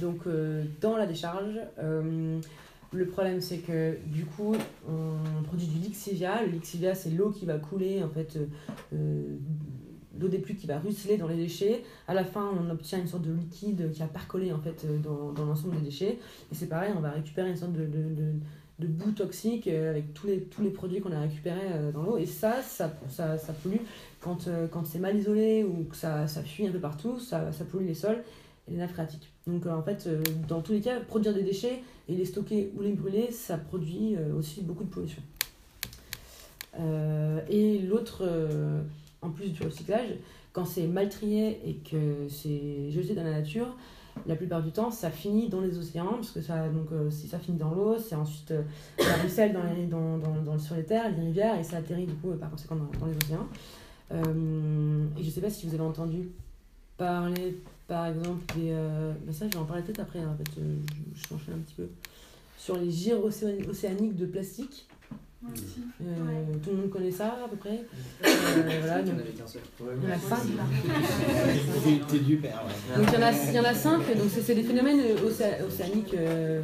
donc, 0.00 0.24
dans 0.80 0.96
la 0.96 1.06
décharge, 1.06 1.58
le 2.92 3.06
problème 3.06 3.40
c'est 3.40 3.58
que 3.58 3.96
du 4.06 4.24
coup, 4.24 4.54
on 4.88 5.42
produit 5.42 5.66
du 5.66 5.78
lixivia. 5.78 6.42
Le 6.44 6.52
lixivia, 6.52 6.94
c'est 6.94 7.10
l'eau 7.10 7.30
qui 7.30 7.46
va 7.46 7.58
couler 7.58 8.02
en 8.02 8.08
fait 8.08 8.38
l'eau 10.18 10.28
des 10.28 10.38
pluies 10.38 10.56
qui 10.56 10.66
va 10.66 10.78
ruisseler 10.78 11.16
dans 11.16 11.28
les 11.28 11.36
déchets. 11.36 11.82
À 12.08 12.14
la 12.14 12.24
fin, 12.24 12.50
on 12.58 12.70
obtient 12.70 12.98
une 12.98 13.06
sorte 13.06 13.22
de 13.22 13.32
liquide 13.32 13.90
qui 13.92 14.00
va 14.00 14.06
percoler 14.06 14.52
en 14.52 14.58
fait 14.58 14.84
euh, 14.84 14.98
dans, 14.98 15.44
l'ensemble 15.44 15.76
des 15.76 15.86
déchets. 15.86 16.18
Et 16.50 16.54
c'est 16.54 16.68
pareil, 16.68 16.92
on 16.96 17.00
va 17.00 17.10
récupérer 17.10 17.50
une 17.50 17.56
sorte 17.56 17.72
de, 17.72 17.86
de, 17.86 18.32
toxique 19.14 19.68
euh, 19.68 19.90
avec 19.90 20.12
tous 20.12 20.26
les, 20.26 20.40
tous 20.42 20.62
les 20.62 20.70
produits 20.70 21.00
qu'on 21.00 21.12
a 21.12 21.20
récupérés 21.20 21.72
euh, 21.72 21.92
dans 21.92 22.02
l'eau. 22.02 22.16
Et 22.16 22.26
ça, 22.26 22.62
ça, 22.62 22.92
ça, 23.08 23.38
ça 23.38 23.52
pollue. 23.52 23.80
Quand, 24.20 24.48
quand 24.70 24.86
c'est 24.86 25.00
mal 25.00 25.16
isolé 25.16 25.64
ou 25.64 25.84
que 25.84 25.96
ça, 25.96 26.28
ça 26.28 26.42
fuit 26.42 26.66
un 26.66 26.70
peu 26.70 26.78
partout, 26.78 27.18
ça, 27.18 27.50
ça 27.50 27.64
pollue 27.64 27.86
les 27.86 27.94
sols 27.94 28.22
et 28.70 28.76
les 28.76 28.88
phréatiques. 28.88 29.30
Donc 29.46 29.66
en 29.66 29.82
fait, 29.82 30.08
dans 30.48 30.60
tous 30.60 30.72
les 30.72 30.80
cas, 30.80 31.00
produire 31.00 31.34
des 31.34 31.42
déchets 31.42 31.82
et 32.08 32.14
les 32.14 32.24
stocker 32.24 32.72
ou 32.76 32.82
les 32.82 32.92
brûler, 32.92 33.30
ça 33.30 33.58
produit 33.58 34.16
aussi 34.36 34.62
beaucoup 34.62 34.84
de 34.84 34.90
pollution. 34.90 35.22
et 37.48 37.78
l'autre 37.80 38.24
en 39.20 39.30
plus 39.30 39.50
du 39.50 39.62
recyclage, 39.62 40.10
quand 40.52 40.64
c'est 40.64 40.86
mal 40.86 41.08
trié 41.08 41.60
et 41.66 41.74
que 41.74 42.28
c'est 42.28 42.90
jeté 42.90 43.14
dans 43.14 43.24
la 43.24 43.32
nature, 43.32 43.74
la 44.26 44.36
plupart 44.36 44.62
du 44.62 44.70
temps, 44.70 44.90
ça 44.90 45.10
finit 45.10 45.48
dans 45.48 45.60
les 45.60 45.78
océans, 45.78 46.14
parce 46.14 46.30
que 46.30 46.42
ça, 46.42 46.68
donc, 46.68 46.88
euh, 46.92 47.10
si 47.10 47.28
ça 47.28 47.38
finit 47.38 47.58
dans 47.58 47.70
l'eau, 47.70 47.96
c'est 47.98 48.14
ensuite 48.14 48.50
euh, 48.50 48.62
ça 48.98 49.14
ruisselle 49.14 49.52
dans 49.52 49.62
les, 49.62 49.86
dans, 49.86 50.18
dans, 50.18 50.58
sur 50.58 50.74
les 50.74 50.84
terres, 50.84 51.10
les 51.16 51.24
rivières, 51.24 51.58
et 51.58 51.64
ça 51.64 51.78
atterrit 51.78 52.06
du 52.06 52.14
coup 52.14 52.28
par 52.32 52.50
conséquent 52.50 52.76
dans, 52.76 53.06
les 53.06 53.16
océans. 53.24 53.48
Euh, 54.12 55.06
et 55.18 55.24
je 55.24 55.30
sais 55.30 55.40
pas 55.40 55.48
si 55.48 55.66
vous 55.66 55.74
avez 55.74 55.84
entendu 55.84 56.28
parler, 56.98 57.56
par 57.92 58.06
exemple, 58.06 58.42
des... 58.56 58.74
mais 59.26 59.32
ça, 59.32 59.44
je 59.46 59.52
vais 59.52 59.58
en 59.58 59.64
parler 59.64 59.82
peut-être 59.82 60.00
après, 60.00 60.20
hein, 60.20 60.34
en 60.34 60.36
fait, 60.36 60.50
je, 60.56 61.28
je 61.28 61.52
un 61.52 61.58
petit 61.58 61.74
peu. 61.76 61.88
Sur 62.56 62.78
les 62.78 62.90
gires 62.90 63.22
océaniques 63.22 64.16
de 64.16 64.24
plastique. 64.24 64.86
Euh, 65.44 66.54
tout 66.62 66.70
le 66.70 66.76
monde 66.76 66.90
connaît 66.90 67.10
ça 67.10 67.36
à 67.44 67.48
peu 67.48 67.56
près. 67.56 67.80
Euh, 68.24 68.80
voilà, 68.80 69.02
donc, 69.02 69.16
il 69.26 69.40
y 70.04 70.06
en 70.06 70.14
a 70.14 70.18
cinq. 70.18 70.38
T'es 72.08 72.18
du 72.20 72.36
père, 72.36 72.62
Donc 72.96 73.08
il 73.08 73.14
y 73.14 73.16
en 73.16 73.26
a, 73.26 73.32
il 73.32 73.54
y 73.54 73.58
en 73.58 73.64
a 73.64 73.74
cinq, 73.74 74.16
donc 74.16 74.28
c'est 74.30 74.54
des 74.54 74.62
phénomènes 74.62 75.00
océaniques 75.66 76.14
euh, 76.14 76.62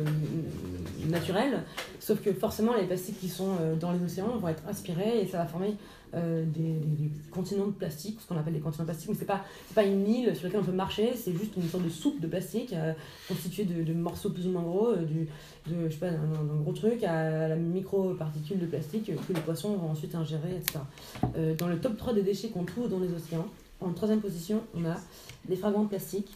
naturels, 1.09 1.64
sauf 1.98 2.22
que 2.22 2.33
forcément 2.33 2.74
les 2.76 2.85
plastiques 2.85 3.18
qui 3.18 3.29
sont 3.29 3.57
dans 3.81 3.92
les 3.92 4.02
océans 4.05 4.37
vont 4.38 4.48
être 4.48 4.62
aspirés 4.68 5.22
et 5.22 5.26
ça 5.26 5.38
va 5.38 5.46
former 5.46 5.74
euh, 6.14 6.44
des, 6.47 6.81
continents 7.31 7.66
de 7.66 7.73
plastique, 7.73 8.21
ce 8.21 8.27
qu'on 8.27 8.37
appelle 8.37 8.55
des 8.55 8.61
continents 8.61 8.85
de 8.85 8.90
plastique, 8.90 9.11
mais 9.11 9.16
c'est 9.18 9.25
pas, 9.25 9.44
pas 9.75 9.85
une 9.85 10.09
île 10.09 10.35
sur 10.35 10.47
laquelle 10.47 10.61
on 10.61 10.64
peut 10.64 10.73
marcher, 10.73 11.12
c'est 11.14 11.33
juste 11.33 11.57
une 11.57 11.68
sorte 11.68 11.85
de 11.85 11.90
soupe 11.90 12.21
de 12.21 12.27
plastique 12.27 12.73
euh, 12.73 12.92
constituée 13.29 13.64
de, 13.64 13.92
morceaux 13.92 14.31
plus 14.31 14.47
ou 14.47 14.51
moins 14.51 14.62
gros, 14.62 14.88
euh, 14.88 15.05
du, 15.05 15.29
de, 15.66 15.88
je 15.88 15.92
sais 15.92 15.99
pas, 15.99 16.11
d'un 16.11 16.61
gros 16.62 16.73
truc 16.73 17.05
à 17.05 17.49
la 17.49 17.57
micro-particule 17.57 18.59
de 18.59 18.66
plastique 18.66 19.07
que 19.07 19.33
les 19.33 19.40
poissons 19.40 19.77
vont 19.77 19.90
ensuite 19.90 20.14
ingérer, 20.14 20.57
etc. 20.57 20.81
dans 21.59 21.68
le 21.68 21.79
top 21.79 21.97
3 21.97 22.14
des 22.14 22.23
déchets 22.23 22.49
qu'on 22.49 22.64
trouve 22.64 22.88
dans 22.88 23.01
les 23.01 23.12
océans, 23.12 23.47
en 23.81 23.92
troisième 23.92 24.21
position, 24.21 24.62
on 24.75 24.85
a 24.85 24.97
les 25.49 25.57
fragments 25.57 25.85
de 25.85 25.88
plastique 25.88 26.31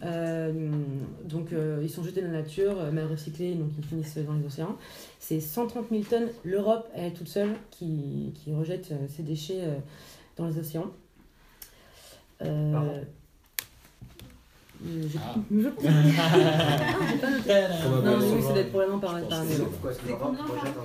donc 0.00 1.52
euh, 1.52 1.80
ils 1.82 1.90
sont 1.90 2.02
jetés 2.02 2.20
dans 2.20 2.28
la 2.28 2.42
nature, 2.42 2.78
euh, 2.78 2.90
mal 2.90 3.06
recyclés, 3.06 3.54
donc 3.54 3.70
ils 3.78 3.84
finissent 3.84 4.18
dans 4.18 4.34
les 4.34 4.46
océans. 4.46 4.76
C'est 5.18 5.40
130 5.40 5.86
000 5.90 6.02
tonnes. 6.04 6.28
L'Europe 6.44 6.88
est 6.94 7.10
toute 7.12 7.28
seule 7.28 7.56
qui, 7.70 8.32
qui 8.34 8.54
rejette 8.54 8.92
ces 9.08 9.22
déchets 9.22 9.64
dans 10.36 10.46
les 10.46 10.58
océans. 10.58 10.90
Euh, 12.42 12.72
ah. 12.76 12.84
je 14.84 15.18
ah, 15.18 15.34
noté. 15.50 15.88
Non, 18.04 18.18
oui, 18.20 18.42
c'est 18.46 18.54
d'être 18.54 18.70
probablement 18.70 19.00
par, 19.00 19.20
par 19.28 19.44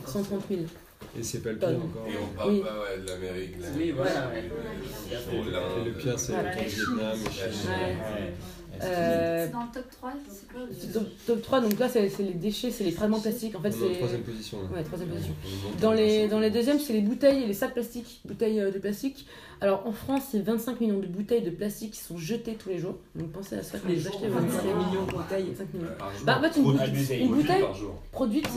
130 0.07 0.41
000. 0.49 0.61
Et 1.19 1.21
c'est 1.21 1.39
pas 1.43 1.51
le 1.51 1.57
pire 1.57 1.69
encore. 1.69 2.07
Et 2.07 2.17
on 2.17 2.35
parle 2.35 2.51
oui. 2.51 2.61
pas 2.61 2.79
ouais, 2.79 3.01
de 3.01 3.07
l'Amérique. 3.07 3.55
Oui, 3.77 3.91
voilà. 3.91 4.31
Le 5.85 5.91
pire, 5.91 6.17
c'est 6.17 6.33
le 6.33 6.39
Vietnam 6.39 7.17
Chine. 7.31 7.69
Euh, 8.81 9.45
c'est 9.45 9.51
dans 9.51 9.61
le 9.61 9.71
top 9.73 9.89
3 9.91 10.13
c'est 10.71 11.25
Top 11.25 11.41
3, 11.41 11.61
donc 11.61 11.79
là, 11.79 11.87
c'est 11.89 12.09
les 12.19 12.33
déchets, 12.33 12.71
c'est 12.71 12.83
les 12.83 12.91
fragments 12.91 13.19
plastiques. 13.19 13.55
En 13.55 13.61
fait, 13.61 13.71
c'est. 13.71 13.93
troisième 13.97 14.21
position. 14.21 14.57
Ouais, 14.73 14.83
troisième 14.83 15.09
position. 15.09 15.33
Dans 15.79 15.91
les, 15.91 16.27
dans 16.27 16.39
les 16.39 16.49
deuxièmes, 16.49 16.79
c'est 16.79 16.93
les 16.93 17.01
bouteilles 17.01 17.43
et 17.43 17.47
les 17.47 17.53
sacs 17.53 17.73
plastiques. 17.73 18.21
Bouteilles 18.25 18.59
euh, 18.59 18.71
de 18.71 18.79
plastique. 18.79 19.27
Alors, 19.61 19.85
en 19.87 19.93
France, 19.93 20.23
c'est 20.31 20.39
25 20.39 20.81
millions 20.81 20.99
de 20.99 21.07
bouteilles 21.07 21.41
de 21.41 21.51
plastique 21.51 21.91
qui 21.91 21.99
sont 21.99 22.17
jetées 22.17 22.55
tous 22.55 22.69
les 22.69 22.79
jours. 22.79 22.97
Donc, 23.15 23.31
pensez 23.31 23.55
à 23.55 23.63
ça 23.63 23.77
quand 23.79 23.89
vous 23.89 24.07
achetez 24.07 24.27
25 24.27 24.63
millions 24.63 25.05
de 25.05 25.11
bouteilles. 25.11 25.53
5 25.55 25.73
millions. 25.73 25.87
Bah, 26.25 26.39
en 26.39 26.41
fait, 26.41 26.59
une, 26.59 26.63
bouteille, 26.63 27.21
une 27.21 27.35
bouteille 27.35 27.63
produite. 28.11 28.47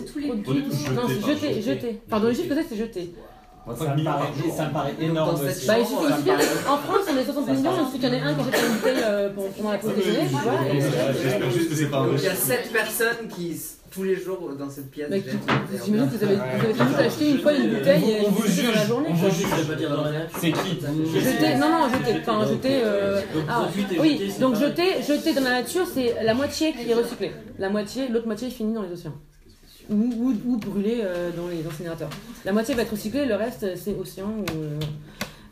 Non, 0.94 1.02
c'est 1.08 1.34
jeté, 1.34 1.62
jeté. 1.62 2.00
Pardon, 2.08 2.28
le 2.28 2.34
chiffre 2.34 2.48
peut-être, 2.48 2.68
c'est 2.68 2.76
jeté. 2.76 3.12
Ça 3.74 3.96
me, 3.96 4.04
paraît, 4.04 4.28
ça 4.56 4.68
me 4.68 4.72
paraît 4.72 4.94
énorme 5.00 5.34
aussi. 5.44 5.66
Bah, 5.66 5.74
il 5.80 5.86
suffit, 5.86 6.04
il 6.08 6.14
suffit 6.14 6.68
en 6.68 6.76
France, 6.78 7.06
on 7.12 7.16
est 7.18 7.24
60 7.24 7.48
millions, 7.48 7.70
il 7.80 7.86
suffit 7.86 7.98
qu'il 7.98 8.08
y 8.08 8.12
en 8.12 8.14
ait 8.14 8.20
un 8.20 8.34
qui 8.34 8.40
achète 8.42 8.64
une 8.64 8.74
bouteille 8.76 9.02
euh, 9.04 9.28
pendant 9.56 9.72
la 9.72 9.78
pause 9.78 9.94
déjeuner, 9.96 10.26
tu 10.28 10.34
vois. 10.34 10.52
J'espère 11.20 11.50
juste 11.50 11.68
que 11.70 11.74
c'est 11.74 11.90
pas 11.90 11.98
un 11.98 12.08
Il 12.16 12.22
y 12.22 12.28
a 12.28 12.34
7 12.36 12.72
personnes 12.72 13.28
qui, 13.28 13.60
tous 13.90 14.04
les 14.04 14.14
jours, 14.14 14.50
dans 14.56 14.70
cette 14.70 14.88
pièce, 14.92 15.10
bah, 15.10 15.16
J'imagine 15.84 16.08
que 16.08 16.16
vous 16.16 16.24
avez, 16.24 16.36
vous 16.36 16.64
avez 16.64 16.74
tous 16.74 17.00
acheté 17.00 17.30
une 17.30 17.38
fois 17.40 17.54
une 17.54 17.74
bouteille 17.74 18.16
on 18.24 18.30
vous 18.30 18.46
juge, 18.46 18.72
la 18.72 18.86
journée. 18.86 19.08
On 19.10 19.14
vous 19.14 19.30
juge, 19.34 19.68
pas 19.68 19.74
dire 19.74 19.90
dans 19.90 20.04
la 20.04 20.12
C'est 20.38 20.52
qui? 20.52 20.80
Jeter, 21.20 21.54
non, 21.56 21.68
non, 21.68 21.88
jeter, 21.88 22.20
enfin, 22.20 22.46
jeter. 22.46 22.82
Euh, 22.84 23.20
ah, 23.48 23.66
oui, 23.98 24.32
donc 24.38 24.54
jeter, 24.54 25.02
jeter 25.02 25.34
dans 25.34 25.42
la 25.42 25.62
nature, 25.62 25.86
c'est 25.92 26.14
la 26.22 26.34
moitié 26.34 26.72
qui 26.72 26.88
est 26.88 26.94
recyclée. 26.94 27.32
La 27.58 27.68
moitié, 27.68 28.06
l'autre 28.06 28.26
moitié 28.26 28.48
finit 28.48 28.74
dans 28.74 28.82
les 28.82 28.92
océans 28.92 29.14
ou, 29.90 30.34
ou, 30.46 30.56
brûler 30.56 31.00
euh, 31.02 31.30
dans 31.36 31.48
les 31.48 31.66
incinérateurs. 31.66 32.10
La 32.44 32.52
moitié 32.52 32.74
va 32.74 32.82
être 32.82 32.90
recyclée, 32.90 33.26
le 33.26 33.34
reste 33.34 33.76
c'est 33.76 33.94
océan. 33.94 34.32
Euh, 34.54 34.78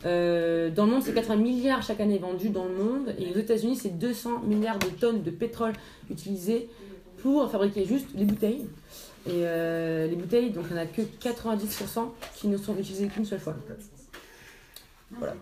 euh, 0.05 0.69
dans 0.69 0.85
le 0.85 0.91
monde, 0.91 1.03
c'est 1.03 1.13
80 1.13 1.37
milliards 1.37 1.81
chaque 1.81 1.99
année 1.99 2.19
vendus 2.19 2.49
dans 2.49 2.65
le 2.65 2.75
monde. 2.75 3.15
Et 3.17 3.31
aux 3.31 3.39
États-Unis, 3.39 3.75
c'est 3.75 3.97
200 3.97 4.41
milliards 4.45 4.79
de 4.79 4.87
tonnes 4.87 5.23
de 5.23 5.31
pétrole 5.31 5.73
utilisées 6.11 6.69
pour 7.21 7.49
fabriquer 7.49 7.85
juste 7.85 8.07
les 8.15 8.25
bouteilles. 8.25 8.65
Et 9.27 9.41
les 9.41 10.15
bouteilles, 10.15 10.51
donc 10.51 10.65
il 10.69 10.75
n'y 10.75 10.79
en 10.79 10.83
a 10.83 10.85
que 10.85 11.01
90% 11.01 12.09
qui 12.35 12.47
ne 12.47 12.57
sont 12.57 12.77
utilisées 12.77 13.07
qu'une 13.07 13.25
seule 13.25 13.39
fois. 13.39 13.55
Voilà. 15.11 15.33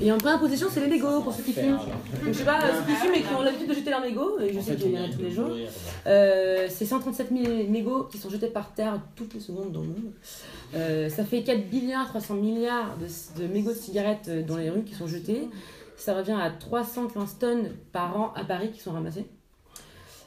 Et 0.00 0.12
en 0.12 0.18
première 0.18 0.38
position, 0.38 0.68
c'est 0.70 0.80
les 0.80 0.86
mégots 0.86 1.22
pour 1.22 1.32
ceux 1.32 1.42
qui 1.42 1.54
fument. 1.54 1.78
Donc, 1.78 1.88
je 2.26 2.32
sais 2.32 2.44
pas, 2.44 2.60
ceux 2.60 2.84
qui 2.84 2.92
fument 2.92 3.14
et 3.14 3.22
qui 3.22 3.34
ont 3.34 3.42
l'habitude 3.42 3.68
de 3.68 3.74
jeter 3.74 3.90
leurs 3.90 4.02
mégots, 4.02 4.38
et 4.38 4.52
je 4.52 4.60
sais 4.60 4.76
qu'il 4.76 4.92
y 4.92 4.98
en 4.98 5.04
a 5.04 5.08
tous 5.08 5.22
les 5.22 5.30
jours. 5.30 5.50
Euh, 6.06 6.66
c'est 6.68 6.84
137 6.84 7.28
000 7.30 7.68
mégots 7.70 8.04
qui 8.04 8.18
sont 8.18 8.28
jetés 8.28 8.48
par 8.48 8.74
terre 8.74 9.00
toutes 9.16 9.32
les 9.34 9.40
secondes 9.40 9.72
dans 9.72 9.80
le 9.80 9.88
monde. 9.88 10.12
Euh, 10.74 11.08
ça 11.08 11.24
fait 11.24 11.42
4 11.42 11.72
milliards 11.72 12.08
300 12.08 12.34
milliards 12.34 12.96
de, 12.98 13.42
de, 13.42 13.52
mégots 13.52 13.70
de 13.70 13.76
cigarettes 13.76 14.28
euh, 14.28 14.42
dans 14.42 14.58
les 14.58 14.68
rues 14.68 14.84
qui 14.84 14.94
sont 14.94 15.06
jetés. 15.06 15.48
Ça 15.96 16.14
revient 16.14 16.36
à 16.38 16.50
315 16.50 17.38
tonnes 17.38 17.70
par 17.92 18.20
an 18.20 18.32
à 18.36 18.44
Paris 18.44 18.70
qui 18.70 18.80
sont 18.80 18.92
ramassées. 18.92 19.24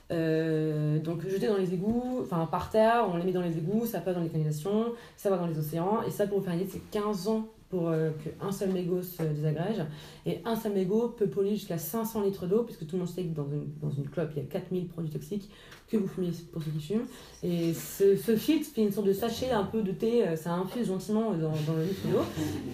donc 0.09 1.25
jetés 1.29 1.47
dans 1.47 1.55
les 1.55 1.73
égouts, 1.73 2.19
enfin 2.23 2.45
par 2.51 2.71
terre, 2.71 3.05
on 3.09 3.15
les 3.15 3.23
met 3.23 3.31
dans 3.31 3.41
les 3.41 3.57
égouts, 3.57 3.85
ça 3.85 4.01
passe 4.01 4.15
dans 4.15 4.21
les 4.21 4.27
canalisations, 4.27 4.87
ça 5.15 5.29
va 5.29 5.37
dans 5.37 5.47
les 5.47 5.57
océans, 5.57 6.01
et 6.05 6.11
ça 6.11 6.27
pour 6.27 6.39
vous 6.39 6.43
faire 6.43 6.53
une 6.55 6.61
idée, 6.61 6.69
c'est 6.73 6.91
15 6.91 7.29
ans 7.29 7.47
pour 7.71 7.87
euh, 7.87 8.11
qu'un 8.23 8.51
seul 8.51 8.71
mégot 8.71 9.01
se 9.01 9.23
désagrège. 9.23 9.81
Et 10.25 10.41
un 10.45 10.55
seul 10.55 10.73
mégot 10.73 11.07
peut 11.07 11.27
polluer 11.27 11.55
jusqu'à 11.55 11.77
500 11.77 12.21
litres 12.23 12.45
d'eau, 12.45 12.63
puisque 12.63 12.85
tout 12.85 12.97
le 12.97 12.99
monde 12.99 13.09
sait 13.09 13.23
que 13.23 13.33
dans 13.33 13.47
une, 13.49 13.69
dans 13.81 13.89
une 13.89 14.07
clope, 14.07 14.29
il 14.35 14.43
y 14.43 14.45
a 14.45 14.49
4000 14.49 14.87
produits 14.87 15.09
toxiques 15.09 15.49
que 15.89 15.97
vous 15.97 16.07
fumez 16.07 16.29
pour 16.51 16.61
ceux 16.61 16.71
qui 16.71 16.81
fument. 16.81 17.05
Et 17.43 17.73
ce, 17.73 18.17
ce 18.17 18.35
filtre 18.35 18.69
fait 18.73 18.83
une 18.83 18.91
sorte 18.91 19.07
de 19.07 19.13
sachet 19.13 19.51
un 19.51 19.63
peu 19.63 19.81
de 19.81 19.91
thé, 19.91 20.27
euh, 20.27 20.35
ça 20.35 20.51
infuse 20.51 20.87
gentiment 20.87 21.31
dans, 21.31 21.51
dans 21.65 21.77
le 21.77 21.85
litre 21.85 22.07
d'eau. 22.11 22.23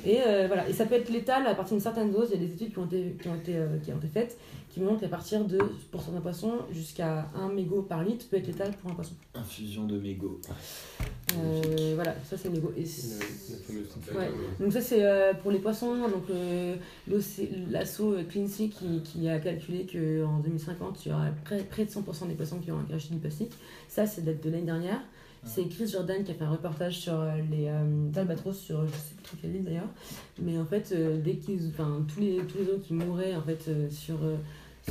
Et 0.04 0.20
euh, 0.26 0.48
voilà, 0.48 0.68
et 0.68 0.74
ça 0.74 0.86
peut 0.86 0.96
être 0.96 1.10
létal 1.10 1.46
à 1.46 1.54
partir 1.54 1.76
d'une 1.76 1.84
certaine 1.84 2.12
dose. 2.12 2.30
Il 2.34 2.42
y 2.42 2.44
a 2.44 2.48
des 2.48 2.54
études 2.54 2.74
qui 2.74 2.80
ont 2.80 2.86
été, 2.86 3.16
qui 3.22 3.30
ont 3.30 3.36
été, 3.36 3.54
qui 3.84 3.92
ont 3.94 3.98
été 3.98 4.08
faites 4.08 4.38
qui 4.70 4.82
montrent 4.82 5.02
qu'à 5.02 5.08
partir 5.08 5.46
de, 5.46 5.58
pour 5.92 6.02
certains 6.02 6.22
poissons, 6.22 6.54
jusqu'à 6.72 7.30
1 7.36 7.50
mégot 7.50 7.82
par 7.82 8.04
litre 8.04 8.28
peut 8.30 8.38
être 8.38 8.48
létal 8.48 8.72
pour 8.74 8.92
un 8.92 8.94
poisson. 8.94 9.14
Infusion 9.34 9.86
de 9.86 9.98
mégots. 9.98 10.40
voilà, 11.96 12.16
ça 12.24 12.38
c'est 12.38 12.50
mégot. 12.50 12.74
Et 12.78 12.84
ouais. 14.16 14.32
Donc 14.60 14.74
ça 14.74 14.82
c'est 14.82 15.04
euh, 15.06 15.34
pour 15.34 15.52
les 15.52 15.60
poissons. 15.60 15.96
Donc 16.10 16.30
euh, 16.30 16.76
l'assaut 17.70 18.16
Cleansea 18.30 18.68
qui, 18.68 19.02
qui, 19.04 19.30
a 19.30 19.40
calculé 19.40 19.86
qu'en 19.86 20.40
2050, 20.40 21.06
il 21.06 21.10
y 21.10 21.12
aura 21.14 21.28
près, 21.46 21.64
près 21.64 21.86
de 21.86 21.90
100% 21.90 22.28
des 22.28 22.36
poissons 22.36 22.60
qui 22.60 22.72
auront 22.72 22.82
un 22.82 22.98
du 22.98 23.20
plastique. 23.20 23.54
Ça 23.88 24.06
c'est 24.06 24.24
date 24.24 24.44
de 24.44 24.50
l'année 24.50 24.64
dernière. 24.64 25.02
C'est 25.48 25.68
Chris 25.70 25.88
Jordan 25.88 26.24
qui 26.24 26.32
a 26.32 26.34
fait 26.36 26.44
un 26.44 26.52
reportage 26.52 27.00
sur 27.00 27.20
euh, 27.20 27.32
les 27.50 27.68
albatros 28.20 28.58
sur 28.58 28.86
je 28.86 28.92
sais 28.92 29.16
plus 29.24 29.38
quelle 29.38 29.56
île 29.56 29.64
d'ailleurs. 29.64 29.90
Mais 30.40 30.58
en 30.58 30.66
fait, 30.66 30.94
dès 31.24 31.38
qu'ils, 31.38 31.70
enfin 31.70 32.06
tous 32.08 32.20
les 32.20 32.38
tous 32.38 32.60
autres 32.70 32.84
qui 32.84 32.94
mouraient 32.94 33.36
en 33.36 33.42
fait 33.42 33.70
sur 33.90 34.18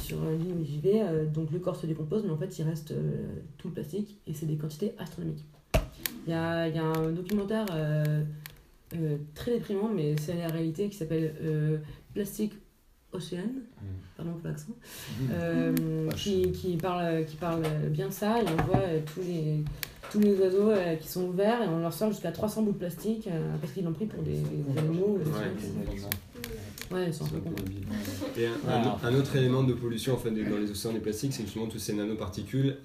sur 0.00 0.18
l'île 0.30 0.54
où 0.60 0.64
j'y 0.64 0.80
donc 1.32 1.50
le 1.52 1.58
corps 1.58 1.76
se 1.76 1.86
décompose, 1.86 2.24
mais 2.24 2.30
en 2.30 2.36
fait 2.36 2.58
il 2.58 2.64
reste 2.64 2.94
tout 3.58 3.68
le 3.68 3.74
plastique 3.74 4.18
et 4.26 4.34
c'est 4.34 4.46
des 4.46 4.56
quantités 4.56 4.94
astronomiques. 4.98 5.44
Il 6.26 6.30
y 6.30 6.34
a, 6.34 6.64
un 6.64 7.12
documentaire 7.12 7.66
euh, 8.94 9.16
très 9.34 9.52
déprimant, 9.52 9.88
mais 9.88 10.14
c'est 10.16 10.34
la 10.34 10.46
réalité, 10.46 10.88
qui 10.88 10.96
s'appelle 10.96 11.34
euh, 11.42 11.78
Plastic 12.14 12.52
Ocean, 13.12 13.46
mm. 13.46 13.86
pardon 14.16 14.32
pour 14.32 14.48
l'accent, 14.48 14.72
mm. 15.20 15.24
euh, 15.32 16.10
qui, 16.16 16.52
qui, 16.52 16.76
parle, 16.76 17.24
qui 17.24 17.36
parle 17.36 17.62
bien 17.90 18.10
ça, 18.10 18.40
et 18.42 18.44
on 18.46 18.62
voit 18.64 18.82
tous 19.14 19.20
les, 19.20 19.64
tous 20.10 20.20
les 20.20 20.34
oiseaux 20.38 20.72
qui 21.00 21.08
sont 21.08 21.24
ouverts, 21.24 21.62
et 21.62 21.68
on 21.68 21.80
leur 21.80 21.92
sort 21.92 22.10
jusqu'à 22.10 22.32
300 22.32 22.62
bouts 22.62 22.72
de 22.72 22.78
plastique, 22.78 23.28
parce 23.60 23.72
qu'ils 23.72 23.84
l'ont 23.84 23.92
pris 23.92 24.06
pour 24.06 24.22
des, 24.22 24.38
animaux. 24.76 25.18
Ouais, 26.88 27.10
c'est 27.10 27.24
un 27.24 27.26
peu 27.26 28.40
Et 28.40 28.46
un, 28.46 29.14
autre 29.14 29.34
élément 29.34 29.64
de 29.64 29.72
pollution 29.72 30.14
en 30.14 30.18
fait, 30.18 30.30
dans 30.30 30.56
les 30.56 30.70
océans 30.70 30.92
des 30.92 31.00
plastiques, 31.00 31.32
c'est 31.32 31.42
que 31.42 31.48
justement 31.48 31.66
tous 31.66 31.80
ces 31.80 31.94
nanoparticules 31.94 32.76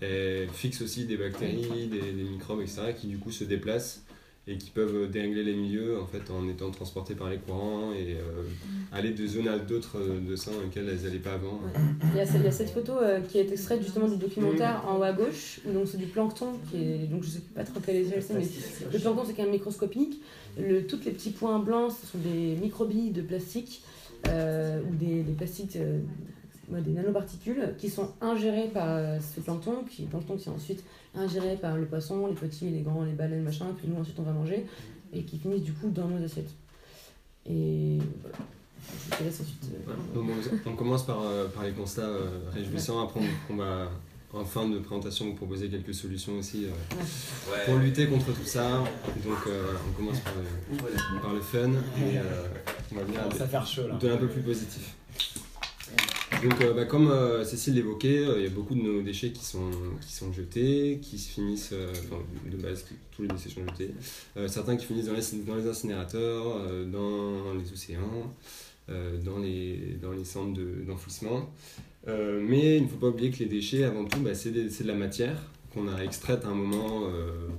fixent 0.53 0.81
aussi 0.81 1.05
des 1.05 1.17
bactéries, 1.17 1.88
des, 1.88 1.99
des, 1.99 2.23
microbes, 2.23 2.62
etc., 2.62 2.93
qui 2.99 3.07
du 3.07 3.19
coup 3.19 3.31
se 3.31 3.43
déplacent 3.43 4.03
et 4.47 4.58
qui 4.58 4.71
peuvent 4.71 5.10
dérégler 5.10 5.43
les 5.43 5.54
milieux 5.54 6.01
en 6.01 6.08
fait 6.08 6.32
en 6.32 6.47
étant 6.49 6.71
transportés 6.71 7.13
par 7.13 7.30
les 7.30 7.38
courants 7.38 7.93
et 7.93 8.15
euh, 8.15 8.41
mm. 8.41 8.95
aller 8.95 9.12
de 9.12 9.27
zones 9.27 9.47
à 9.47 9.60
d'autres 9.60 9.99
euh, 9.99 10.19
de 10.19 10.36
sein 10.36 10.51
dans 10.51 10.62
lesquelles 10.62 10.89
elles 10.89 11.04
n'allaient 11.04 11.19
pas 11.19 11.34
avant. 11.34 11.60
Il, 12.12 12.17
y 12.17 12.19
a, 12.19 12.25
il, 12.25 12.43
y 12.43 12.47
a, 12.47 12.51
cette 12.51 12.71
photo 12.71 12.93
euh, 12.97 13.19
qui 13.21 13.38
est 13.38 13.51
extraite 13.51 13.84
justement 13.84 14.08
du 14.08 14.17
documentaire 14.17 14.84
en 14.88 14.97
haut 14.97 15.04
à 15.04 15.13
gauche, 15.13 15.62
donc 15.67 15.88
c'est 15.88 15.97
du 15.97 16.08
plancton 16.08 16.54
qui 16.69 16.77
est 16.77 17.08
donc 17.08 17.23
je 17.23 17.30
sais 17.30 17.41
pas 17.54 17.63
trop 17.63 17.80
quelle 17.80 17.97
est 17.97 18.34
mais 18.34 18.45
le 18.91 18.99
plancton 18.99 19.23
c'est 19.25 19.34
qu'un 19.34 19.47
microscopique. 19.47 20.21
Le, 20.60 20.86
tous 20.86 20.99
les 21.06 21.12
petits 21.12 21.32
points 21.32 21.60
blancs 21.60 21.91
ce 22.01 22.08
sont 22.08 22.17
des 22.17 22.56
microbilles 22.56 23.12
de 23.12 23.21
plastique 23.21 23.84
ou 24.25 24.95
des, 24.95 25.23
des 25.23 25.34
plastiques 25.34 25.77
des 26.69 26.91
nanoparticules 26.91 27.73
qui 27.77 27.89
sont 27.89 28.10
ingérées 28.21 28.69
par 28.73 29.21
ce 29.21 29.39
plancton, 29.39 29.84
qui 29.89 30.04
plancton 30.04 30.36
qui 30.36 30.49
est 30.49 30.51
ensuite 30.51 30.84
ingérés 31.15 31.58
par 31.58 31.78
le 31.78 31.86
poisson, 31.86 32.28
les 32.28 32.34
petits, 32.34 32.69
les 32.69 32.82
grands, 32.82 33.04
les 33.04 33.13
baleines, 33.13 33.43
machin, 33.43 33.67
que 33.82 33.88
nous 33.88 34.00
ensuite 34.00 34.19
on 34.19 34.24
va 34.24 34.32
manger, 34.32 34.65
et 35.13 35.24
qui 35.24 35.38
finissent 35.38 35.63
du 35.63 35.74
coup 35.74 35.89
dans 35.89 36.08
nos 36.08 36.24
assiettes. 36.24 36.52
Et 37.50 37.97
voilà. 38.21 38.38
Je 39.10 39.15
te 39.15 39.24
laisse 39.24 39.41
ensuite. 39.41 39.65
Euh, 39.88 40.58
on 40.65 40.76
commence 40.76 41.06
par, 41.06 41.21
euh, 41.21 41.47
par 41.47 41.63
les 41.63 41.71
constats 41.71 42.02
euh, 42.02 42.28
réjouissants. 42.54 43.04
Après, 43.04 43.19
on, 43.50 43.56
va 43.56 43.89
en 44.34 44.45
fin 44.45 44.67
de 44.67 44.80
présentation 44.80 45.26
vous 45.26 45.34
proposer 45.34 45.69
quelques 45.69 45.93
solutions 45.93 46.38
aussi 46.38 46.67
pour 47.65 47.76
lutter 47.78 48.08
contre 48.08 48.28
tout 48.28 48.45
ça. 48.45 48.80
Donc 49.26 49.38
voilà, 49.45 49.80
on 49.89 49.91
commence 49.93 50.19
par 50.19 50.34
le, 50.36 51.21
par 51.21 51.34
le 51.34 51.41
fun 51.41 51.71
et 51.71 52.17
on 52.91 52.95
va 52.95 53.04
venir 53.04 54.00
de 54.00 54.10
un 54.10 54.17
peu 54.17 54.28
plus 54.28 54.41
positif. 54.41 54.95
Donc, 56.43 56.60
euh, 56.62 56.73
bah, 56.73 56.86
comme 56.86 57.12
euh, 57.12 57.43
Cécile 57.43 57.75
l'évoquait, 57.75 58.17
euh, 58.17 58.39
il 58.39 58.43
y 58.43 58.47
a 58.47 58.49
beaucoup 58.49 58.73
de 58.73 58.82
nos 58.82 59.01
déchets 59.04 59.32
qui 59.32 59.45
sont, 59.45 59.69
qui 60.01 60.12
sont 60.12 60.34
jetés, 60.34 60.99
qui 60.99 61.19
se 61.19 61.30
finissent, 61.30 61.73
enfin, 61.91 62.21
de 62.49 62.58
base, 62.58 62.86
tous 63.15 63.21
les 63.21 63.27
déchets 63.27 63.49
sont 63.49 63.62
jetés. 63.67 63.91
certains 64.47 64.75
qui 64.75 64.86
finissent 64.86 65.06
dans 65.06 65.13
les, 65.13 65.67
incinérateurs, 65.67 66.67
dans 66.91 67.54
les 67.54 67.71
océans, 67.71 68.34
dans, 68.88 69.38
les, 69.38 69.97
dans 70.01 70.12
les 70.12 70.25
centres 70.25 70.60
d'enfouissement. 70.88 71.51
mais 72.08 72.77
il 72.77 72.84
ne 72.84 72.88
faut 72.88 72.97
pas 72.97 73.10
oublier 73.10 73.30
que 73.30 73.39
les 73.39 73.45
déchets, 73.45 73.84
avant 73.84 74.06
tout, 74.06 74.19
bah, 74.19 74.34
c'est 74.34 74.51
de, 74.51 74.88
la 74.88 74.95
matière 74.95 75.38
qu'on 75.73 75.88
a 75.88 76.04
extraite 76.04 76.43
à 76.43 76.47
un 76.47 76.56
moment 76.56 77.08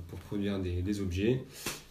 pour 0.09 0.19
produire 0.19 0.59
des, 0.59 0.99
objets 0.99 1.41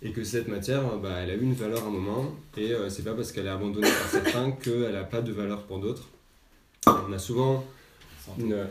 et 0.02 0.10
que 0.10 0.24
cette 0.24 0.48
matière, 0.48 0.98
bah, 0.98 1.20
elle 1.22 1.30
a 1.30 1.34
eu 1.34 1.42
une 1.42 1.54
valeur 1.54 1.84
à 1.84 1.86
un 1.86 1.90
moment 1.90 2.34
et 2.58 2.72
c'est 2.90 3.04
pas 3.04 3.14
parce 3.14 3.32
qu'elle 3.32 3.46
est 3.46 3.50
abandonnée 3.50 3.88
par 3.88 4.08
certains 4.10 4.52
qu'elle 4.52 4.92
n'a 4.92 5.04
pas 5.04 5.22
de 5.22 5.32
valeur 5.32 5.62
pour 5.64 5.78
d'autres. 5.78 6.10
On 6.86 7.12
a 7.12 7.18
souvent 7.18 7.64
une, 8.38 8.54
a 8.54 8.68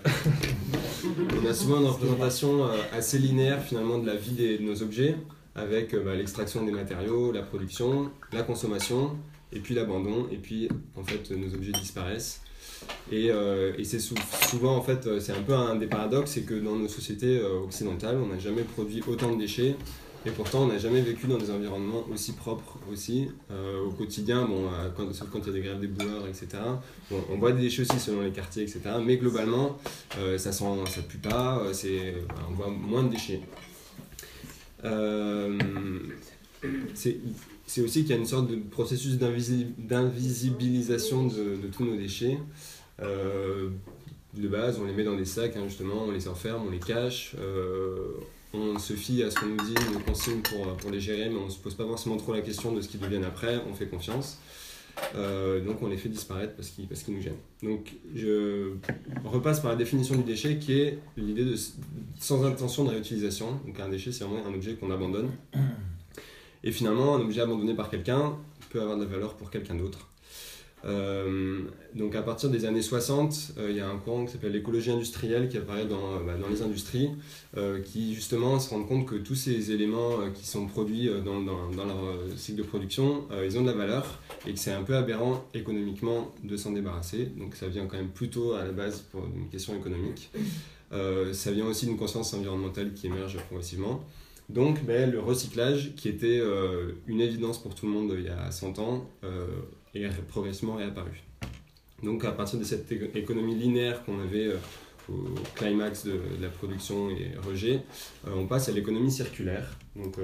représentation 1.89 2.65
euh, 2.65 2.77
assez 2.93 3.17
linéaire 3.17 3.63
finalement 3.63 3.97
de 3.99 4.07
la 4.07 4.15
vie 4.15 4.31
de 4.31 4.63
nos 4.63 4.81
objets, 4.81 5.15
avec 5.55 5.93
euh, 5.93 6.03
bah, 6.03 6.15
l'extraction 6.15 6.65
des 6.65 6.71
matériaux, 6.71 7.31
la 7.31 7.41
production, 7.41 8.11
la 8.33 8.43
consommation, 8.43 9.15
et 9.53 9.59
puis 9.59 9.75
l'abandon, 9.75 10.27
et 10.31 10.37
puis 10.37 10.69
en 10.97 11.03
fait 11.03 11.31
nos 11.31 11.53
objets 11.53 11.71
disparaissent. 11.71 12.41
Et, 13.11 13.31
euh, 13.31 13.73
c'est 13.83 13.99
souvent 13.99 14.83
c'est 15.19 15.33
un 15.33 15.41
peu 15.41 15.53
un 15.53 15.75
des 15.75 15.87
paradoxes, 15.87 16.31
c'est 16.31 16.43
que 16.43 16.55
dans 16.55 16.75
nos 16.75 16.87
sociétés 16.87 17.41
occidentales, 17.41 18.17
on 18.21 18.27
n'a 18.27 18.39
jamais 18.39 18.63
produit 18.63 19.03
autant 19.07 19.31
de 19.31 19.37
déchets 19.37 19.75
et 20.23 20.29
pourtant, 20.29 20.61
on 20.63 20.67
n'a 20.67 20.77
jamais 20.77 21.01
vécu 21.01 21.25
dans 21.25 21.39
des 21.39 21.49
environnements 21.49 22.05
aussi 22.13 22.33
propres 22.33 22.77
aussi. 22.91 23.29
Euh, 23.49 23.83
au 23.83 23.89
quotidien, 23.89 24.45
bon, 24.45 24.67
euh, 24.67 24.89
quand, 24.95 25.11
sauf 25.13 25.27
quand 25.31 25.39
il 25.39 25.47
y 25.47 25.49
a 25.49 25.53
des 25.53 25.61
grèves 25.61 25.79
des 25.79 25.87
boueurs, 25.87 26.27
etc. 26.27 26.49
on 27.11 27.37
voit 27.37 27.53
des 27.53 27.61
déchets 27.61 27.81
aussi 27.81 27.99
selon 27.99 28.21
les 28.21 28.29
quartiers, 28.29 28.61
etc. 28.61 28.81
Mais 29.03 29.17
globalement, 29.17 29.79
euh, 30.19 30.37
ça 30.37 30.51
sent, 30.51 30.65
ça 30.87 31.01
pue 31.01 31.17
pas, 31.17 31.63
c'est, 31.73 32.13
on 32.49 32.53
voit 32.53 32.69
moins 32.69 33.01
de 33.03 33.09
déchets. 33.09 33.41
c'est 36.93 37.19
aussi 37.81 38.01
qu'il 38.01 38.11
y 38.11 38.13
a 38.13 38.17
une 38.17 38.27
sorte 38.27 38.47
de 38.47 38.57
processus 38.57 39.17
d'invisibilisation 39.17 41.25
de, 41.25 41.55
de, 41.63 41.67
tous 41.75 41.83
nos 41.83 41.95
déchets. 41.95 42.37
de 42.99 43.71
base, 44.47 44.77
on 44.79 44.85
les 44.85 44.93
met 44.93 45.03
dans 45.03 45.17
des 45.17 45.25
sacs, 45.25 45.57
hein, 45.57 45.63
justement, 45.67 46.03
on 46.05 46.11
les 46.11 46.27
enferme, 46.27 46.67
on 46.67 46.69
les 46.69 46.77
cache 46.77 47.35
on 48.53 48.77
se 48.79 48.93
fie 48.93 49.23
à 49.23 49.31
ce 49.31 49.39
qu'on 49.39 49.47
nous 49.47 49.63
dit, 49.63 49.75
nos 49.93 49.99
consignes 49.99 50.41
pour, 50.41 50.75
pour 50.77 50.91
les 50.91 50.99
gérer, 50.99 51.29
mais 51.29 51.37
on 51.37 51.45
ne 51.45 51.51
se 51.51 51.59
pose 51.59 51.75
pas 51.75 51.85
forcément 51.85 52.17
trop 52.17 52.33
la 52.33 52.41
question 52.41 52.71
de 52.73 52.81
ce 52.81 52.87
qu'ils 52.87 52.99
deviennent 52.99 53.23
après, 53.23 53.61
on 53.69 53.73
fait 53.73 53.87
confiance. 53.87 54.37
Euh, 55.15 55.63
donc 55.63 55.81
on 55.81 55.87
les 55.87 55.97
fait 55.97 56.09
disparaître 56.09 56.53
parce 56.55 56.69
qu'ils 56.69 56.87
parce 56.87 57.07
nous 57.07 57.21
gênent. 57.21 57.33
Donc 57.63 57.93
je 58.13 58.73
repasse 59.23 59.59
par 59.59 59.71
la 59.71 59.77
définition 59.77 60.15
du 60.15 60.23
déchet 60.23 60.57
qui 60.57 60.79
est 60.79 60.99
l'idée 61.17 61.45
de 61.45 61.55
sans 62.19 62.43
intention 62.43 62.83
de 62.83 62.89
réutilisation. 62.89 63.59
Donc 63.65 63.79
un 63.79 63.89
déchet 63.89 64.11
c'est 64.11 64.23
vraiment 64.23 64.45
un 64.45 64.53
objet 64.53 64.75
qu'on 64.75 64.91
abandonne. 64.91 65.31
Et 66.63 66.71
finalement 66.71 67.15
un 67.15 67.21
objet 67.21 67.41
abandonné 67.41 67.73
par 67.73 67.89
quelqu'un 67.89 68.35
peut 68.69 68.81
avoir 68.81 68.97
de 68.97 69.03
la 69.03 69.09
valeur 69.09 69.35
pour 69.35 69.49
quelqu'un 69.49 69.75
d'autre. 69.75 70.10
Euh, 70.85 71.61
donc 71.93 72.15
à 72.15 72.21
partir 72.21 72.49
des 72.49 72.65
années 72.65 72.81
60, 72.81 73.53
euh, 73.57 73.67
il 73.69 73.77
y 73.77 73.79
a 73.79 73.87
un 73.87 73.97
courant 73.97 74.25
qui 74.25 74.31
s'appelle 74.31 74.53
l'écologie 74.53 74.91
industrielle 74.91 75.47
qui 75.49 75.57
apparaît 75.57 75.85
dans, 75.85 76.19
bah, 76.25 76.33
dans 76.39 76.47
les 76.47 76.61
industries, 76.61 77.09
euh, 77.57 77.81
qui 77.81 78.15
justement 78.15 78.59
se 78.59 78.69
rend 78.69 78.83
compte 78.83 79.05
que 79.05 79.15
tous 79.15 79.35
ces 79.35 79.71
éléments 79.71 80.29
qui 80.33 80.47
sont 80.47 80.65
produits 80.67 81.09
dans, 81.23 81.41
dans, 81.41 81.69
dans, 81.69 81.85
leur 81.85 81.97
cycle 82.35 82.59
de 82.59 82.63
production, 82.63 83.27
ils 83.43 83.57
ont 83.57 83.61
de 83.61 83.67
la 83.67 83.75
valeur 83.75 84.19
et 84.47 84.53
que 84.53 84.59
c'est 84.59 84.71
un 84.71 84.83
peu 84.83 84.95
aberrant 84.95 85.45
économiquement 85.53 86.33
de 86.43 86.57
s'en 86.57 86.71
débarrasser. 86.71 87.29
Donc 87.37 87.55
ça 87.55 87.67
vient 87.67 87.85
quand 87.85 87.97
même 87.97 88.09
plutôt 88.09 88.53
à 88.53 88.63
la 88.63 88.71
base 88.71 89.01
pour 89.11 89.25
une 89.25 89.49
question 89.49 89.75
économique. 89.75 90.31
ça 90.91 91.51
vient 91.51 91.65
aussi 91.65 91.85
d'une 91.85 91.97
conscience 91.97 92.33
environnementale 92.33 92.93
qui 92.93 93.07
émerge 93.07 93.37
progressivement. 93.47 94.03
Donc 94.49 94.83
ben, 94.83 95.09
le 95.09 95.19
recyclage, 95.19 95.93
qui 95.95 96.09
était 96.09 96.41
une 97.07 97.21
évidence 97.21 97.61
pour 97.61 97.75
tout 97.75 97.85
le 97.85 97.91
monde 97.91 98.15
il 98.17 98.25
y 98.25 98.29
a 98.29 98.51
100 98.51 98.79
ans, 98.79 99.09
est 99.95 100.09
progressivement 100.27 100.75
réapparu. 100.75 101.23
Donc 102.03 102.25
à 102.25 102.31
partir 102.31 102.59
de 102.59 102.63
cette 102.63 102.91
économie 103.15 103.55
linéaire 103.55 104.03
qu'on 104.03 104.19
avait 104.19 104.49
au 105.09 105.13
climax 105.55 106.05
de, 106.05 106.19
la 106.41 106.49
production 106.49 107.09
et 107.09 107.31
rejet, 107.45 107.81
on 108.25 108.47
passe 108.47 108.69
à 108.69 108.71
l'économie 108.71 109.11
circulaire. 109.11 109.77
Donc 109.95 110.17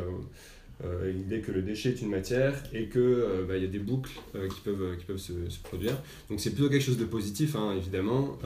euh, 0.85 1.11
l'idée 1.11 1.41
que 1.41 1.51
le 1.51 1.63
déchet 1.63 1.89
est 1.89 2.01
une 2.01 2.09
matière 2.09 2.61
et 2.71 2.87
qu'il 2.87 3.01
euh, 3.01 3.45
bah, 3.47 3.57
y 3.57 3.63
a 3.63 3.67
des 3.67 3.79
boucles 3.79 4.11
euh, 4.35 4.47
qui 4.47 4.61
peuvent, 4.61 4.95
qui 4.97 5.05
peuvent 5.05 5.17
se, 5.17 5.33
produire. 5.63 5.99
Donc 6.29 6.39
c'est 6.39 6.51
plutôt 6.51 6.69
quelque 6.69 6.83
chose 6.83 6.99
de 6.99 7.05
positif, 7.05 7.55
hein, 7.55 7.73
évidemment. 7.75 8.37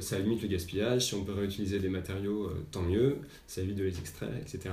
ça 0.00 0.18
limite 0.18 0.42
le 0.42 0.48
gaspillage. 0.48 1.06
Si 1.06 1.14
on 1.14 1.24
peut 1.24 1.32
réutiliser 1.32 1.78
des 1.78 1.88
matériaux, 1.88 2.50
tant 2.70 2.82
mieux. 2.82 3.16
Ça 3.46 3.62
évite 3.62 3.76
de 3.76 3.84
les 3.84 3.98
extraire, 3.98 4.32
etc. 4.40 4.70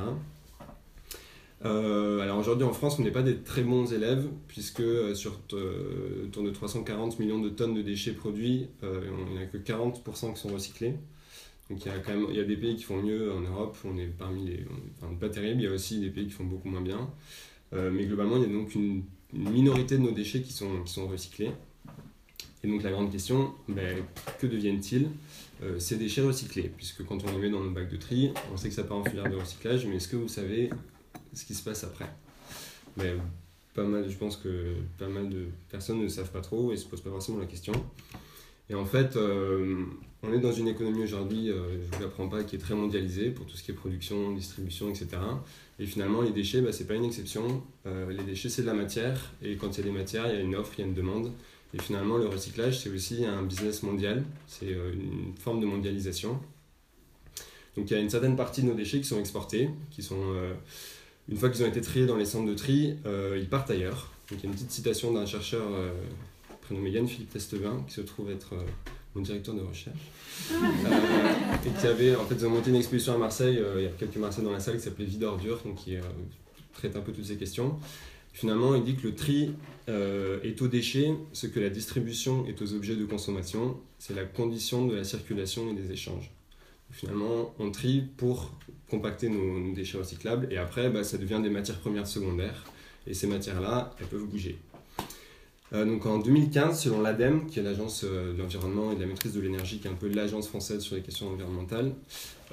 alors 1.64 2.40
aujourd'hui 2.40 2.66
en 2.66 2.74
France, 2.74 2.98
on 3.00 3.04
n'est 3.04 3.12
pas 3.12 3.22
des 3.22 3.38
très 3.38 3.62
bons 3.62 3.94
élèves, 3.94 4.28
puisque 4.48 4.84
sur 5.16 5.40
autour 5.52 6.44
de 6.44 6.50
340 6.50 7.20
millions 7.20 7.40
de 7.40 7.50
tonnes 7.50 7.76
de 7.76 7.82
déchets 7.82 8.14
produits, 8.14 8.68
il 8.82 9.34
n'y 9.34 9.44
a 9.44 9.46
que 9.46 9.58
40% 9.58 10.34
qui 10.34 10.40
sont 10.40 10.50
recyclés. 10.50 10.96
Donc 11.72 11.86
il 11.86 11.88
y 11.88 11.92
a 11.92 12.00
quand 12.00 12.12
même 12.12 12.26
il 12.30 12.36
y 12.36 12.40
a 12.40 12.44
des 12.44 12.58
pays 12.58 12.76
qui 12.76 12.84
font 12.84 13.02
mieux 13.02 13.32
en 13.32 13.40
Europe, 13.40 13.78
on 13.86 13.98
est 13.98 14.08
parmi 14.08 14.46
les. 14.46 14.66
Pas 15.20 15.30
terrible, 15.30 15.62
il 15.62 15.64
y 15.64 15.68
a 15.68 15.72
aussi 15.72 16.02
des 16.02 16.10
pays 16.10 16.26
qui 16.26 16.34
font 16.34 16.44
beaucoup 16.44 16.68
moins 16.68 16.82
bien. 16.82 17.10
Euh, 17.74 17.90
mais 17.92 18.06
globalement, 18.06 18.36
il 18.36 18.44
y 18.44 18.46
a 18.46 18.50
donc 18.50 18.76
une, 18.76 19.04
minorité 19.34 19.98
de 19.98 20.02
nos 20.02 20.12
déchets 20.12 20.42
qui 20.42 20.52
sont, 20.52 20.84
qui 20.84 20.92
sont 20.92 21.08
recyclés. 21.08 21.52
Et 22.64 22.68
donc 22.68 22.84
la 22.84 22.92
grande 22.92 23.10
question, 23.10 23.54
ben, 23.70 24.04
que 24.40 24.48
deviennent-ils? 24.48 25.08
Euh, 25.64 25.80
ces 25.80 25.96
déchets 25.96 26.22
recyclés 26.22 26.70
Puisque 26.76 27.06
quand 27.06 27.24
on 27.24 27.32
les 27.32 27.38
met 27.38 27.50
dans 27.50 27.62
nos 27.62 27.72
bacs 27.72 27.90
de 27.90 27.96
tri, 27.96 28.32
on 28.52 28.58
sait 28.58 28.68
que 28.68 28.76
ça 28.76 28.84
part 28.84 28.98
en 28.98 29.06
filière 29.06 29.30
de 29.30 29.36
recyclage, 29.38 29.86
mais 29.86 29.96
est-ce 29.96 30.10
que 30.10 30.18
vous 30.18 30.28
savez 30.28 30.70
ce 31.34 31.46
qui 31.46 31.54
se 31.54 31.64
passe 31.64 31.84
après 31.84 32.10
ben, 32.98 33.20
pas 33.74 33.84
mal, 33.84 34.10
Je 34.10 34.18
pense 34.18 34.38
que 34.38 34.74
pas 34.98 35.08
mal 35.08 35.30
de 35.30 35.46
personnes 35.70 36.02
ne 36.02 36.08
savent 36.08 36.32
pas 36.32 36.42
trop 36.42 36.72
et 36.72 36.78
se 36.78 36.86
posent 36.86 37.02
pas 37.02 37.10
forcément 37.10 37.40
la 37.40 37.46
question. 37.46 37.74
Et 38.70 38.76
en 38.76 38.86
fait, 38.86 39.16
euh, 39.18 39.84
on 40.24 40.32
est 40.34 40.40
dans 40.40 40.52
une 40.52 40.68
économie 40.68 41.04
aujourd'hui, 41.04 41.50
euh, 41.50 41.74
je 41.74 41.88
ne 41.88 41.96
vous 41.96 42.02
l'apprends 42.02 42.30
pas, 42.30 42.44
qui 42.44 42.56
est 42.56 42.60
très 42.60 42.74
mondialisée 42.74 43.30
pour 43.30 43.46
tout 43.46 43.58
ce 43.58 43.64
qui 43.64 43.72
est 43.72 43.74
production, 43.74 44.32
distribution, 44.32 44.90
etc. 44.90 45.08
Et 45.80 45.86
finalement, 45.86 46.22
les 46.22 46.32
déchets, 46.32 46.62
bah, 46.62 46.72
ce 46.72 46.82
n'est 46.82 46.88
pas 46.88 46.96
une 46.96 47.04
exception. 47.04 47.64
Euh, 47.86 48.10
les 48.12 48.24
déchets, 48.24 48.48
c'est 48.48 48.62
de 48.62 48.68
la 48.68 48.74
matière. 48.74 49.34
Et 49.42 49.56
quand 49.58 49.78
il 49.78 49.78
y 49.78 49.82
a 49.82 49.84
des 49.84 49.98
matières, 49.98 50.28
il 50.28 50.36
y 50.36 50.38
a 50.38 50.42
une 50.42 50.56
offre, 50.56 50.74
il 50.78 50.82
y 50.82 50.84
a 50.84 50.88
une 50.88 50.94
demande. 50.94 51.34
Et 51.74 51.82
finalement, 51.82 52.18
le 52.18 52.28
recyclage, 52.28 52.80
c'est 52.80 52.90
aussi 52.90 53.26
un 53.26 53.44
business 53.44 53.84
mondial. 53.84 54.24
C'est 54.48 54.68
une 54.68 55.34
forme 55.38 55.60
de 55.60 55.66
mondialisation. 55.66 56.40
Donc 57.78 57.90
il 57.90 57.94
y 57.94 57.96
a 57.96 58.00
une 58.00 58.10
certaine 58.10 58.36
partie 58.36 58.62
de 58.62 58.68
nos 58.68 58.74
déchets 58.74 59.00
qui 59.00 59.08
sont 59.08 59.20
exportés, 59.20 59.70
qui 59.90 60.04
sont, 60.04 60.34
une 61.32 61.38
fois 61.38 61.50
qu'ils 61.50 61.64
ont 61.64 61.68
été 61.68 61.82
triés 61.82 62.06
dans 62.06 62.18
les 62.18 62.26
centres 62.26 62.48
de 62.48 62.54
tri, 62.54 62.96
ils 63.38 63.48
partent 63.50 63.72
ailleurs. 63.72 64.12
Donc 64.30 64.40
il 64.40 64.44
y 64.44 64.48
a 64.48 64.50
une 64.50 64.56
petite 64.56 64.72
citation 64.72 65.14
d'un 65.14 65.26
chercheur 65.26 65.64
prénommé 66.62 66.92
Yann 66.92 67.08
Philippe 67.08 67.32
Testevin, 67.32 67.84
qui 67.88 67.94
se 67.94 68.02
trouve 68.02 68.30
être 68.30 68.54
mon 69.16 69.22
directeur 69.22 69.56
de 69.56 69.62
recherche, 69.62 70.00
euh, 70.52 70.56
et 71.66 71.80
qui 71.80 71.88
avait 71.88 72.16
en 72.16 72.26
fait 72.26 72.42
monté 72.44 72.70
une 72.70 72.78
exposition 72.78 73.14
à 73.14 73.18
Marseille, 73.18 73.58
euh, 73.58 73.76
il 73.78 73.84
y 73.84 73.88
a 73.88 73.92
quelques 73.92 74.16
Marseillais 74.16 74.46
dans 74.46 74.54
la 74.54 74.60
salle, 74.60 74.78
qui 74.78 74.84
s'appelait 74.84 75.06
Vie 75.06 75.18
d'ordure, 75.18 75.62
donc 75.66 75.76
qui 75.76 75.96
euh, 75.96 76.02
traite 76.74 76.96
un 76.96 77.02
peu 77.02 77.12
toutes 77.12 77.26
ces 77.26 77.36
questions. 77.36 77.78
Finalement, 78.34 78.76
il 78.76 78.84
dit 78.84 78.96
que 78.96 79.08
le 79.08 79.14
tri 79.14 79.52
est 79.88 80.62
aux 80.62 80.70
déchets, 80.70 81.14
ce 81.34 81.48
que 81.48 81.60
la 81.60 81.70
distribution 81.70 82.46
est 82.46 82.62
aux 82.62 82.74
objets 82.74 82.96
de 82.96 83.04
consommation, 83.04 83.78
c'est 84.00 84.16
la 84.16 84.24
condition 84.24 84.88
de 84.88 84.96
la 84.96 85.04
circulation 85.04 85.70
et 85.70 85.74
des 85.74 85.92
échanges. 85.92 86.32
Finalement, 86.92 87.54
on 87.60 87.72
trie 87.72 88.02
pour 88.18 88.52
compacter 88.90 89.30
nos, 89.30 89.74
déchets 89.74 89.98
recyclables, 89.98 90.48
et 90.52 90.58
après, 90.58 90.90
bah, 90.90 91.04
ça 91.04 91.18
devient 91.18 91.40
des 91.42 91.50
matières 91.50 91.80
premières 91.80 92.08
secondaires, 92.08 92.66
et 93.08 93.14
ces 93.14 93.28
matières-là, 93.28 93.96
elles 94.00 94.08
peuvent 94.08 94.26
bouger. 94.26 94.60
Euh, 95.74 95.86
donc 95.86 96.06
en 96.06 96.20
2015, 96.20 96.82
selon 96.82 97.02
l'ADEME, 97.02 97.48
qui 97.48 97.60
est 97.60 97.64
l'agence 97.64 98.04
euh, 98.04 98.34
de 98.34 98.38
l'environnement 98.38 98.92
et 98.92 98.96
de 98.96 99.00
la 99.00 99.08
maîtrise 99.08 99.34
de 99.34 99.40
l'énergie, 99.40 99.80
qui 99.80 99.88
est 99.88 99.92
un 99.92 99.96
peu 99.96 100.10
l'agence 100.10 100.50
française 100.50 100.82
sur 100.82 100.96
les 100.96 101.02
questions 101.02 101.30
environnementales, 101.30 101.94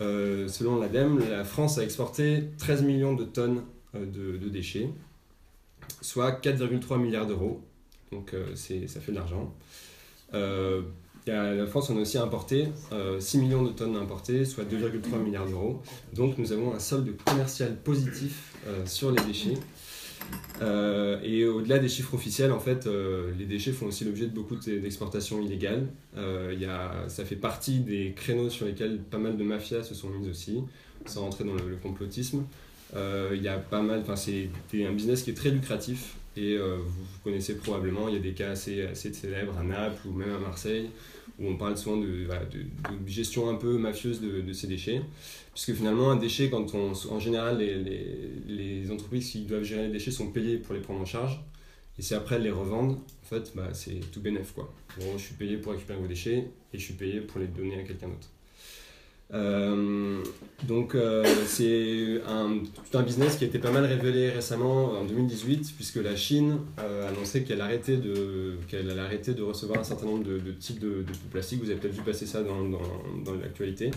euh, 0.00 0.46
selon 0.46 0.78
l'ADEME, 0.78 1.18
la 1.28 1.44
France 1.44 1.78
a 1.78 1.82
exporté 1.82 2.44
13 2.58 2.82
millions 2.82 3.14
de 3.14 3.24
tonnes 3.24 3.64
de, 3.94 4.48
déchets, 4.48 4.90
soit 6.00 6.30
4,3 6.40 7.00
milliards 7.00 7.26
d'euros. 7.26 7.64
Donc 8.12 8.34
ça 8.54 9.00
fait 9.00 9.12
de 9.12 9.16
l'argent. 9.16 9.54
La 11.28 11.66
France, 11.66 11.90
on 11.90 11.96
a 11.96 12.00
aussi 12.00 12.18
importé 12.18 12.68
6 13.18 13.38
millions 13.38 13.62
de 13.62 13.70
tonnes 13.70 13.96
importées, 13.96 14.44
soit 14.44 14.64
2,3 14.64 15.22
milliards 15.22 15.46
d'euros. 15.46 15.82
Donc 16.14 16.38
nous 16.38 16.52
avons 16.52 16.74
un 16.74 16.78
solde 16.78 17.16
commercial 17.24 17.76
positif 17.76 18.54
sur 18.84 19.10
les 19.10 19.22
déchets. 19.24 19.58
Euh, 20.60 21.20
et 21.22 21.44
au-delà 21.44 21.78
des 21.78 21.88
chiffres 21.88 22.14
officiels, 22.14 22.52
en 22.52 22.58
fait, 22.58 22.86
euh, 22.86 23.30
les 23.38 23.44
déchets 23.44 23.72
font 23.72 23.86
aussi 23.86 24.04
l'objet 24.04 24.26
de 24.26 24.34
beaucoup 24.34 24.56
d'exportations 24.56 25.40
illégales. 25.40 25.86
Euh, 26.16 27.08
ça 27.08 27.24
fait 27.24 27.36
partie 27.36 27.80
des 27.80 28.12
créneaux 28.16 28.50
sur 28.50 28.66
lesquels 28.66 28.98
pas 28.98 29.18
mal 29.18 29.36
de 29.36 29.44
mafias 29.44 29.84
se 29.84 29.94
sont 29.94 30.10
mises 30.10 30.28
aussi, 30.28 30.62
sans 31.06 31.22
rentrer 31.22 31.44
dans 31.44 31.54
le, 31.54 31.76
complotisme. 31.82 32.44
Il 32.94 33.60
pas 33.70 33.82
mal, 33.82 34.02
c'est 34.16 34.50
un 34.74 34.92
business 34.92 35.22
qui 35.22 35.30
est 35.30 35.34
très 35.34 35.50
lucratif 35.50 36.16
et 36.36 36.56
vous, 36.56 37.04
connaissez 37.22 37.56
probablement, 37.56 38.08
il 38.08 38.14
y 38.14 38.16
a 38.16 38.20
des 38.20 38.32
cas 38.32 38.50
assez 38.50 38.88
célèbres 38.94 39.56
à 39.58 39.62
Naples 39.62 40.08
ou 40.08 40.12
même 40.12 40.34
à 40.34 40.38
Marseille 40.38 40.88
où 41.38 41.48
on 41.48 41.56
parle 41.56 41.76
souvent 41.76 41.96
de, 41.96 42.26
gestion 43.06 43.48
un 43.48 43.54
peu 43.54 43.78
mafieuse 43.78 44.20
de, 44.20 44.52
ces 44.52 44.66
déchets. 44.66 45.02
Puisque 45.52 45.74
finalement, 45.74 46.10
un 46.10 46.16
déchet, 46.16 46.50
quand 46.50 46.74
on, 46.74 46.92
en 46.92 47.20
général, 47.20 47.58
les, 47.58 48.90
entreprises 48.90 49.30
qui 49.30 49.40
doivent 49.42 49.64
gérer 49.64 49.86
les 49.86 49.92
déchets 49.92 50.10
sont 50.10 50.30
payées 50.30 50.58
pour 50.58 50.74
les 50.74 50.80
prendre 50.80 51.00
en 51.00 51.06
charge. 51.06 51.40
Et 51.98 52.02
c'est 52.02 52.14
après 52.14 52.36
elles 52.36 52.42
les 52.42 52.50
revendent, 52.50 52.92
en 52.92 53.26
fait, 53.26 53.52
bah, 53.56 53.70
c'est 53.72 54.00
tout 54.12 54.20
bénef. 54.20 54.52
Quoi. 54.52 54.72
je 55.00 55.18
suis 55.18 55.34
payé 55.34 55.56
pour 55.56 55.72
récupérer 55.72 55.98
vos 55.98 56.06
déchets 56.06 56.46
et 56.72 56.78
je 56.78 56.84
suis 56.84 56.94
payé 56.94 57.20
pour 57.20 57.40
les 57.40 57.48
donner 57.48 57.80
à 57.80 57.82
quelqu'un 57.82 58.08
d'autre. 58.08 58.28
Euh, 59.34 60.22
donc 60.66 60.94
euh, 60.94 61.22
c'est 61.44 62.22
un, 62.26 62.60
un 62.94 63.02
business 63.02 63.36
qui 63.36 63.44
a 63.44 63.46
été 63.46 63.58
pas 63.58 63.70
mal 63.70 63.84
révélé 63.84 64.30
récemment 64.30 64.92
en 64.92 65.04
2018 65.04 65.74
puisque 65.76 65.96
la 65.96 66.16
Chine 66.16 66.60
euh, 66.78 67.06
a 67.06 67.10
annoncé 67.10 67.44
qu'elle 67.44 67.60
arrêtait 67.60 67.98
de 67.98 68.56
qu'elle 68.68 68.90
allait 68.90 69.00
arrêter 69.00 69.34
de 69.34 69.42
recevoir 69.42 69.80
un 69.80 69.84
certain 69.84 70.06
nombre 70.06 70.24
de, 70.24 70.52
types 70.52 70.78
de, 70.78 71.02
de, 71.02 71.12
plastique. 71.30 71.60
Vous 71.62 71.68
avez 71.70 71.78
peut-être 71.78 71.94
vu 71.94 72.02
passer 72.02 72.24
ça 72.24 72.42
dans, 72.42 72.64
dans, 72.64 72.80
dans 73.22 73.34
l'actualité. 73.34 73.90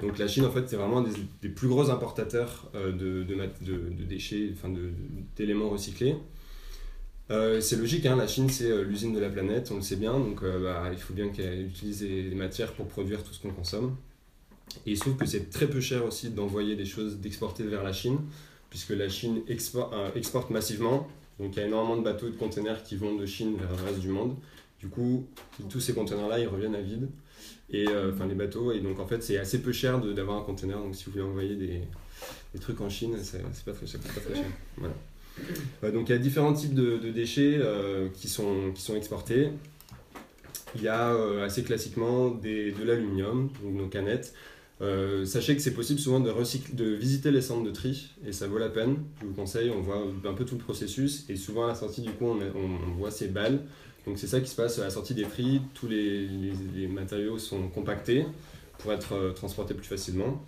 Donc 0.00 0.18
la 0.18 0.26
Chine 0.26 0.44
en 0.44 0.50
fait 0.50 0.68
c'est 0.68 0.76
vraiment 0.76 1.02
des, 1.02 1.12
des, 1.40 1.48
plus 1.48 1.68
gros 1.68 1.90
importateurs 1.90 2.68
de, 2.74 3.22
de, 3.22 4.04
déchets, 4.04 4.50
enfin 4.54 4.74
d'éléments 5.36 5.68
recyclés. 5.68 6.16
c'est 7.28 7.76
logique, 7.76 8.06
hein, 8.06 8.16
la 8.16 8.26
Chine 8.26 8.50
c'est 8.50 8.82
l'usine 8.82 9.14
de 9.14 9.20
la 9.20 9.28
planète, 9.28 9.70
on 9.70 9.76
le 9.76 9.82
sait 9.82 9.96
bien, 9.96 10.14
donc 10.14 10.42
bah, 10.42 10.90
il 10.90 10.98
faut 10.98 11.14
bien 11.14 11.28
qu'elle 11.28 11.66
utilise 11.66 12.02
les 12.02 12.34
matières 12.34 12.72
pour 12.72 12.86
produire 12.88 13.22
tout 13.22 13.32
ce 13.32 13.40
qu'on 13.40 13.52
consomme. 13.52 13.96
Et 14.86 14.92
il 14.92 14.96
se 14.96 15.02
trouve 15.02 15.16
que 15.16 15.26
c'est 15.26 15.50
très 15.50 15.66
peu 15.66 15.80
cher 15.80 16.04
aussi 16.04 16.30
d'envoyer 16.30 16.76
des 16.76 16.84
choses, 16.84 17.18
d'exporter 17.18 17.64
vers 17.64 17.82
la 17.82 17.92
Chine, 17.92 18.18
puisque 18.70 18.90
la 18.90 19.08
Chine 19.08 19.40
euh, 19.48 20.10
exporte 20.14 20.50
massivement. 20.50 21.08
Donc 21.38 21.56
il 21.56 21.60
y 21.60 21.62
a 21.62 21.66
énormément 21.66 21.96
de 21.96 22.02
bateaux 22.02 22.28
et 22.28 22.30
de 22.30 22.36
containers 22.36 22.82
qui 22.82 22.96
vont 22.96 23.14
de 23.16 23.26
Chine 23.26 23.56
vers 23.56 23.70
le 23.70 23.82
reste 23.84 24.00
du 24.00 24.08
monde. 24.08 24.36
Du 24.80 24.88
coup, 24.88 25.26
tous 25.70 25.80
ces 25.80 25.94
containers-là, 25.94 26.38
ils 26.40 26.48
reviennent 26.48 26.74
à 26.74 26.80
vide. 26.80 27.08
Et 27.70 27.88
euh, 27.88 28.12
enfin, 28.12 28.26
les 28.26 28.34
bateaux. 28.34 28.72
Et 28.72 28.80
donc 28.80 29.00
en 29.00 29.06
fait, 29.06 29.22
c'est 29.22 29.38
assez 29.38 29.62
peu 29.62 29.72
cher 29.72 30.00
d'avoir 30.00 30.38
un 30.38 30.42
container. 30.42 30.78
Donc 30.78 30.94
si 30.94 31.04
vous 31.04 31.12
voulez 31.12 31.24
envoyer 31.24 31.56
des, 31.56 31.80
des 32.52 32.60
trucs 32.60 32.80
en 32.80 32.88
Chine, 32.88 33.16
c'est 33.22 33.42
pas 33.64 33.72
très 33.72 33.86
cher. 33.86 34.00
Pas 34.00 34.20
très 34.20 34.34
cher. 34.34 34.44
Voilà. 34.76 34.94
donc 35.92 36.08
il 36.08 36.12
y 36.12 36.14
a 36.14 36.18
différents 36.18 36.52
types 36.52 36.74
de, 36.74 36.98
de 36.98 37.10
déchets 37.10 37.56
euh, 37.58 38.08
qui, 38.12 38.28
sont, 38.28 38.72
qui 38.74 38.82
sont 38.82 38.94
exportés. 38.94 39.50
Il 40.76 40.82
y 40.82 40.88
a 40.88 41.14
assez 41.44 41.62
classiquement 41.62 42.30
des, 42.30 42.72
de 42.72 42.82
l'aluminium, 42.82 43.48
donc 43.62 43.74
nos 43.74 43.86
canettes. 43.86 44.34
Euh, 44.80 45.24
sachez 45.24 45.54
que 45.54 45.62
c'est 45.62 45.74
possible 45.74 46.00
souvent 46.00 46.18
de, 46.18 46.32
visiter 46.96 47.30
les 47.30 47.40
centres 47.40 47.62
de 47.62 47.70
tri 47.70 48.10
et 48.26 48.32
ça 48.32 48.48
vaut 48.48 48.58
la 48.58 48.68
peine. 48.68 48.96
Je 49.20 49.26
vous 49.26 49.34
conseille, 49.34 49.70
on 49.70 49.80
voit 49.80 50.02
un 50.24 50.34
peu 50.34 50.44
tout 50.44 50.56
le 50.56 50.60
processus 50.60 51.24
et 51.28 51.36
souvent 51.36 51.64
à 51.64 51.68
la 51.68 51.74
sortie 51.74 52.02
du 52.02 52.10
coup 52.10 52.26
on, 52.26 52.94
voit 52.96 53.10
ces 53.10 53.28
balles. 53.28 53.62
Donc 54.06 54.18
c'est 54.18 54.26
ça 54.26 54.40
qui 54.40 54.48
se 54.48 54.56
passe 54.56 54.78
à 54.78 54.84
la 54.84 54.90
sortie 54.90 55.14
des 55.14 55.24
tri, 55.24 55.62
tous 55.74 55.88
les, 55.88 56.28
matériaux 56.88 57.38
sont 57.38 57.68
compactés 57.68 58.26
pour 58.78 58.92
être 58.92 59.14
euh, 59.14 59.32
transportés 59.32 59.74
plus 59.74 59.86
facilement. 59.86 60.44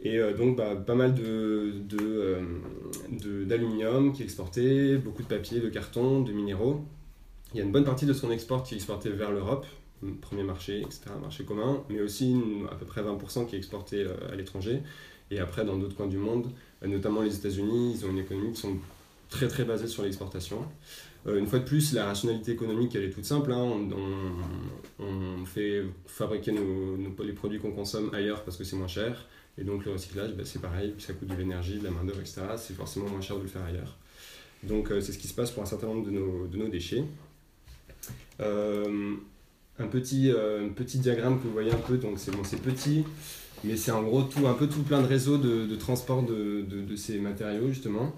Et 0.00 0.18
euh, 0.18 0.36
donc 0.36 0.56
bah, 0.56 0.74
pas 0.74 0.96
mal 0.96 1.14
d'aluminium 1.14 2.58
de, 3.10 4.08
de, 4.08 4.14
qui 4.14 4.22
est 4.22 4.24
exporté, 4.24 4.96
beaucoup 4.96 5.22
de 5.22 5.28
papier, 5.28 5.60
de 5.60 5.68
carton, 5.68 6.22
de 6.22 6.32
minéraux. 6.32 6.84
Il 7.54 7.58
y 7.58 7.60
a 7.60 7.64
une 7.64 7.72
bonne 7.72 7.84
partie 7.84 8.06
de 8.06 8.12
son 8.12 8.32
export 8.32 8.64
qui 8.64 8.74
est 8.74 8.78
exporté 8.78 9.10
vers 9.10 9.30
l'Europe 9.30 9.66
premier 10.20 10.42
marché, 10.42 10.80
etc., 10.80 11.02
marché 11.20 11.44
commun, 11.44 11.82
mais 11.88 12.00
aussi 12.00 12.36
à 12.70 12.74
peu 12.74 12.84
près 12.84 13.02
20% 13.02 13.46
qui 13.46 13.54
est 13.54 13.58
exporté 13.58 14.02
euh, 14.02 14.32
à 14.32 14.36
l'étranger. 14.36 14.80
Et 15.30 15.38
après, 15.38 15.64
dans 15.64 15.76
d'autres 15.76 15.96
coins 15.96 16.08
du 16.08 16.18
monde, 16.18 16.46
euh, 16.82 16.88
notamment 16.88 17.22
les 17.22 17.34
États-Unis, 17.34 17.94
ils 17.96 18.06
ont 18.06 18.10
une 18.10 18.18
économie 18.18 18.52
qui 18.52 18.60
sont 18.60 18.76
très 19.30 19.64
basée 19.64 19.86
sur 19.86 20.02
l'exportation. 20.02 20.58
une 21.26 21.46
fois 21.46 21.58
de 21.58 21.64
plus, 21.64 21.94
la 21.94 22.04
rationalité 22.04 22.52
économique, 22.52 22.94
elle 22.94 23.04
est 23.04 23.10
toute 23.10 23.24
simple. 23.24 23.50
Hein. 23.50 23.88
On, 24.98 25.44
fait 25.46 25.84
fabriquer 26.06 26.52
les 26.52 27.32
produits 27.32 27.58
qu'on 27.58 27.72
consomme 27.72 28.10
ailleurs 28.14 28.44
parce 28.44 28.58
que 28.58 28.64
c'est 28.64 28.76
moins 28.76 28.88
cher. 28.88 29.26
Et 29.56 29.64
donc 29.64 29.84
le 29.86 29.92
recyclage, 29.92 30.32
bah, 30.34 30.44
c'est 30.44 30.60
pareil, 30.60 30.94
ça 30.98 31.14
coûte 31.14 31.28
de 31.28 31.34
l'énergie, 31.34 31.78
de 31.78 31.84
la 31.84 31.90
main-d'œuvre, 31.90 32.20
etc. 32.20 32.42
C'est 32.56 32.74
forcément 32.74 33.08
moins 33.08 33.20
cher 33.22 33.36
de 33.36 33.42
le 33.42 33.48
faire 33.48 33.64
ailleurs. 33.64 33.96
Donc 34.62 34.88
c'est 35.00 35.12
ce 35.12 35.18
qui 35.18 35.28
se 35.28 35.34
passe 35.34 35.50
pour 35.50 35.62
un 35.62 35.66
certain 35.66 35.86
nombre 35.86 36.04
de 36.04 36.10
nos, 36.10 36.46
de 36.46 36.56
nos 36.58 36.68
déchets. 36.68 37.04
Un 39.82 39.88
petit, 39.88 40.32
petit 40.76 40.98
diagramme 40.98 41.38
que 41.38 41.46
vous 41.46 41.52
voyez 41.52 41.72
un 41.72 41.76
peu, 41.76 41.98
donc 41.98 42.18
c'est 42.18 42.30
bon, 42.30 42.42
petit, 42.42 43.04
mais 43.64 43.76
c'est 43.76 43.92
en 43.92 44.02
gros 44.02 44.22
tout, 44.22 44.46
un 44.46 44.54
peu 44.54 44.66
tout 44.66 44.82
plein 44.82 45.00
de 45.00 45.06
réseaux 45.06 45.38
de, 45.38 45.74
transport 45.76 46.22
de, 46.22 46.62
de, 46.62 46.96
ces 46.96 47.18
matériaux 47.18 47.68
justement. 47.68 48.14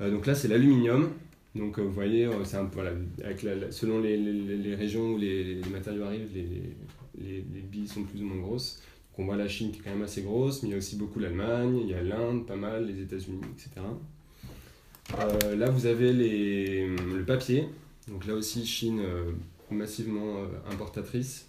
Euh, 0.00 0.10
donc 0.10 0.26
là 0.26 0.34
c'est 0.34 0.48
l'aluminium. 0.48 1.10
Donc 1.54 1.78
euh, 1.78 1.82
vous 1.82 1.92
voyez, 1.92 2.26
euh, 2.26 2.44
c'est 2.44 2.56
un, 2.56 2.64
voilà, 2.64 2.92
avec 3.24 3.40
selon 3.70 4.00
les, 4.00 4.16
les, 4.16 4.74
régions 4.74 5.12
où 5.12 5.18
les, 5.18 5.60
matériaux 5.70 6.04
arrivent, 6.04 6.28
les, 6.34 7.40
billes 7.40 7.88
sont 7.88 8.02
plus 8.04 8.20
ou 8.22 8.26
moins 8.26 8.38
grosses. 8.38 8.82
Donc 9.10 9.20
on 9.20 9.24
voit 9.26 9.36
la 9.36 9.48
Chine 9.48 9.72
qui 9.72 9.80
est 9.80 9.82
quand 9.82 9.90
même 9.90 10.02
assez 10.02 10.22
grosse, 10.22 10.62
mais 10.62 10.70
il 10.70 10.72
y 10.72 10.74
a 10.74 10.78
aussi 10.78 10.96
beaucoup 10.96 11.18
l'Allemagne, 11.18 11.78
il 11.82 11.88
y 11.88 11.94
a 11.94 12.02
l'Inde, 12.02 12.46
pas 12.46 12.56
mal, 12.56 12.86
les 12.86 13.02
États-Unis, 13.02 13.40
etc. 13.54 13.86
là 15.56 15.70
vous 15.70 15.86
avez 15.86 16.12
le 16.12 17.24
papier. 17.24 17.68
Donc 18.08 18.26
là 18.26 18.34
aussi 18.34 18.66
Chine 18.66 19.00
massivement 19.70 20.42
importatrice, 20.70 21.48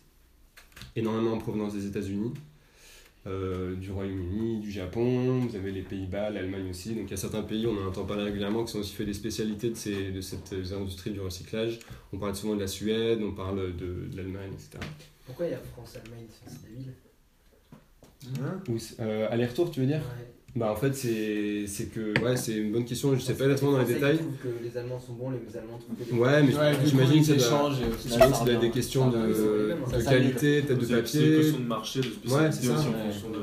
énormément 0.95 1.34
en 1.34 1.38
provenance 1.38 1.73
des 1.73 1.86
États-Unis. 1.86 2.34
Euh, 3.27 3.75
du 3.75 3.91
Royaume-Uni, 3.91 4.60
du 4.60 4.71
Japon, 4.71 5.39
vous 5.39 5.56
avez 5.56 5.71
les 5.71 5.82
Pays-Bas, 5.82 6.30
l'Allemagne 6.30 6.69
aussi. 6.69 6.93
Donc 6.93 7.06
il 7.08 7.12
y 7.12 7.13
a 7.13 7.17
certains 7.17 7.41
pays, 7.41 7.67
on 7.67 7.77
en 7.77 7.88
entend 7.88 8.06
parler 8.06 8.23
régulièrement, 8.23 8.63
qui 8.63 8.71
sont 8.71 8.80
aussi 8.80 8.93
fait 8.93 9.06
des 9.06 9.13
spécialités 9.13 9.69
de, 9.69 9.75
ces, 9.75 10.12
de 10.12 10.21
cette 10.21 10.53
industrie 10.71 11.12
du 11.12 11.19
recyclage. 11.19 11.80
On 12.13 12.19
parle 12.19 12.36
souvent 12.36 12.56
de 12.56 12.62
la 12.62 12.67
Suède, 12.67 13.19
on 13.21 13.34
parle 13.34 13.75
de, 13.75 14.08
l'Allemagne, 14.15 14.51
etc. 14.53 14.80
Pourquoi 15.25 15.47
il 15.47 15.51
y 15.51 15.56
a 15.56 15.60
France-Allemagne 15.60 16.25
C'est 16.30 16.69
des 16.69 16.75
villes 16.75 16.93
hein 18.41 18.62
euh, 19.01 19.27
Aller-retour, 19.30 19.71
tu 19.71 19.82
veux 19.82 19.88
dire? 19.88 20.01
Bah 20.58 20.72
en 20.72 20.76
fait 20.76 20.93
c'est 20.93 21.86
que 21.93 22.20
ouais 22.24 22.36
c'est 22.36 22.56
une 22.56 22.72
bonne 22.72 22.86
question 22.86 23.15
je 23.15 23.22
sais 23.22 23.36
pas 23.36 23.43
exactement 23.46 23.74
dans 23.74 23.80
les 23.80 23.93
détails. 23.93 24.17
que 24.17 24.63
les 24.63 24.76
Allemands 24.76 25.00
sont 25.00 25.13
bons 25.13 25.30
les 25.30 25.58
Allemands 25.58 25.78
trouvent 25.78 25.96
que 25.96 26.15
Ouais 26.15 26.43
mais 26.43 26.54
j'imagine 26.86 27.26
que 27.26 27.38
c'est 27.38 28.60
des 28.60 28.72
questions 28.72 29.10
de, 29.10 29.17
de 29.17 30.04
qualité 30.04 30.62
peut-être 30.63 30.80
de 30.80 30.86
papier. 30.86 31.04
C'est 31.06 31.28
une 31.28 31.38
question 31.38 31.60
de 31.60 31.65
marché 31.65 32.00
de 32.00 32.06
spécialité 32.06 32.67
ouais, 32.70 32.76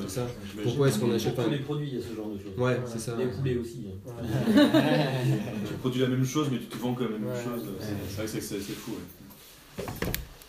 c'est 0.00 0.10
ça. 0.10 0.22
ça. 0.22 0.26
Pourquoi 0.62 0.88
est-ce 0.88 0.98
qu'on 0.98 1.12
achète 1.12 1.36
pas 1.36 1.46
les 1.46 1.58
produits 1.58 1.88
il 1.88 1.94
y 1.94 1.98
a 1.98 2.02
ce 2.02 2.14
genre 2.16 2.30
de 2.30 2.38
choses. 2.38 2.58
Ouais 2.58 2.78
c'est 2.86 3.00
ça. 3.00 3.16
Les 3.16 3.26
poulets 3.26 3.58
aussi. 3.58 3.86
tu 5.66 5.74
produis 5.74 6.00
la 6.00 6.08
même 6.08 6.24
chose 6.24 6.48
mais 6.50 6.58
tu 6.58 6.66
te 6.66 6.78
vends 6.78 6.94
comme 6.94 7.12
la 7.12 7.18
même 7.18 7.34
chose. 7.34 7.64
C'est 8.08 8.26
vrai 8.26 8.40
que 8.40 8.44
c'est 8.44 8.58
fou. 8.58 8.92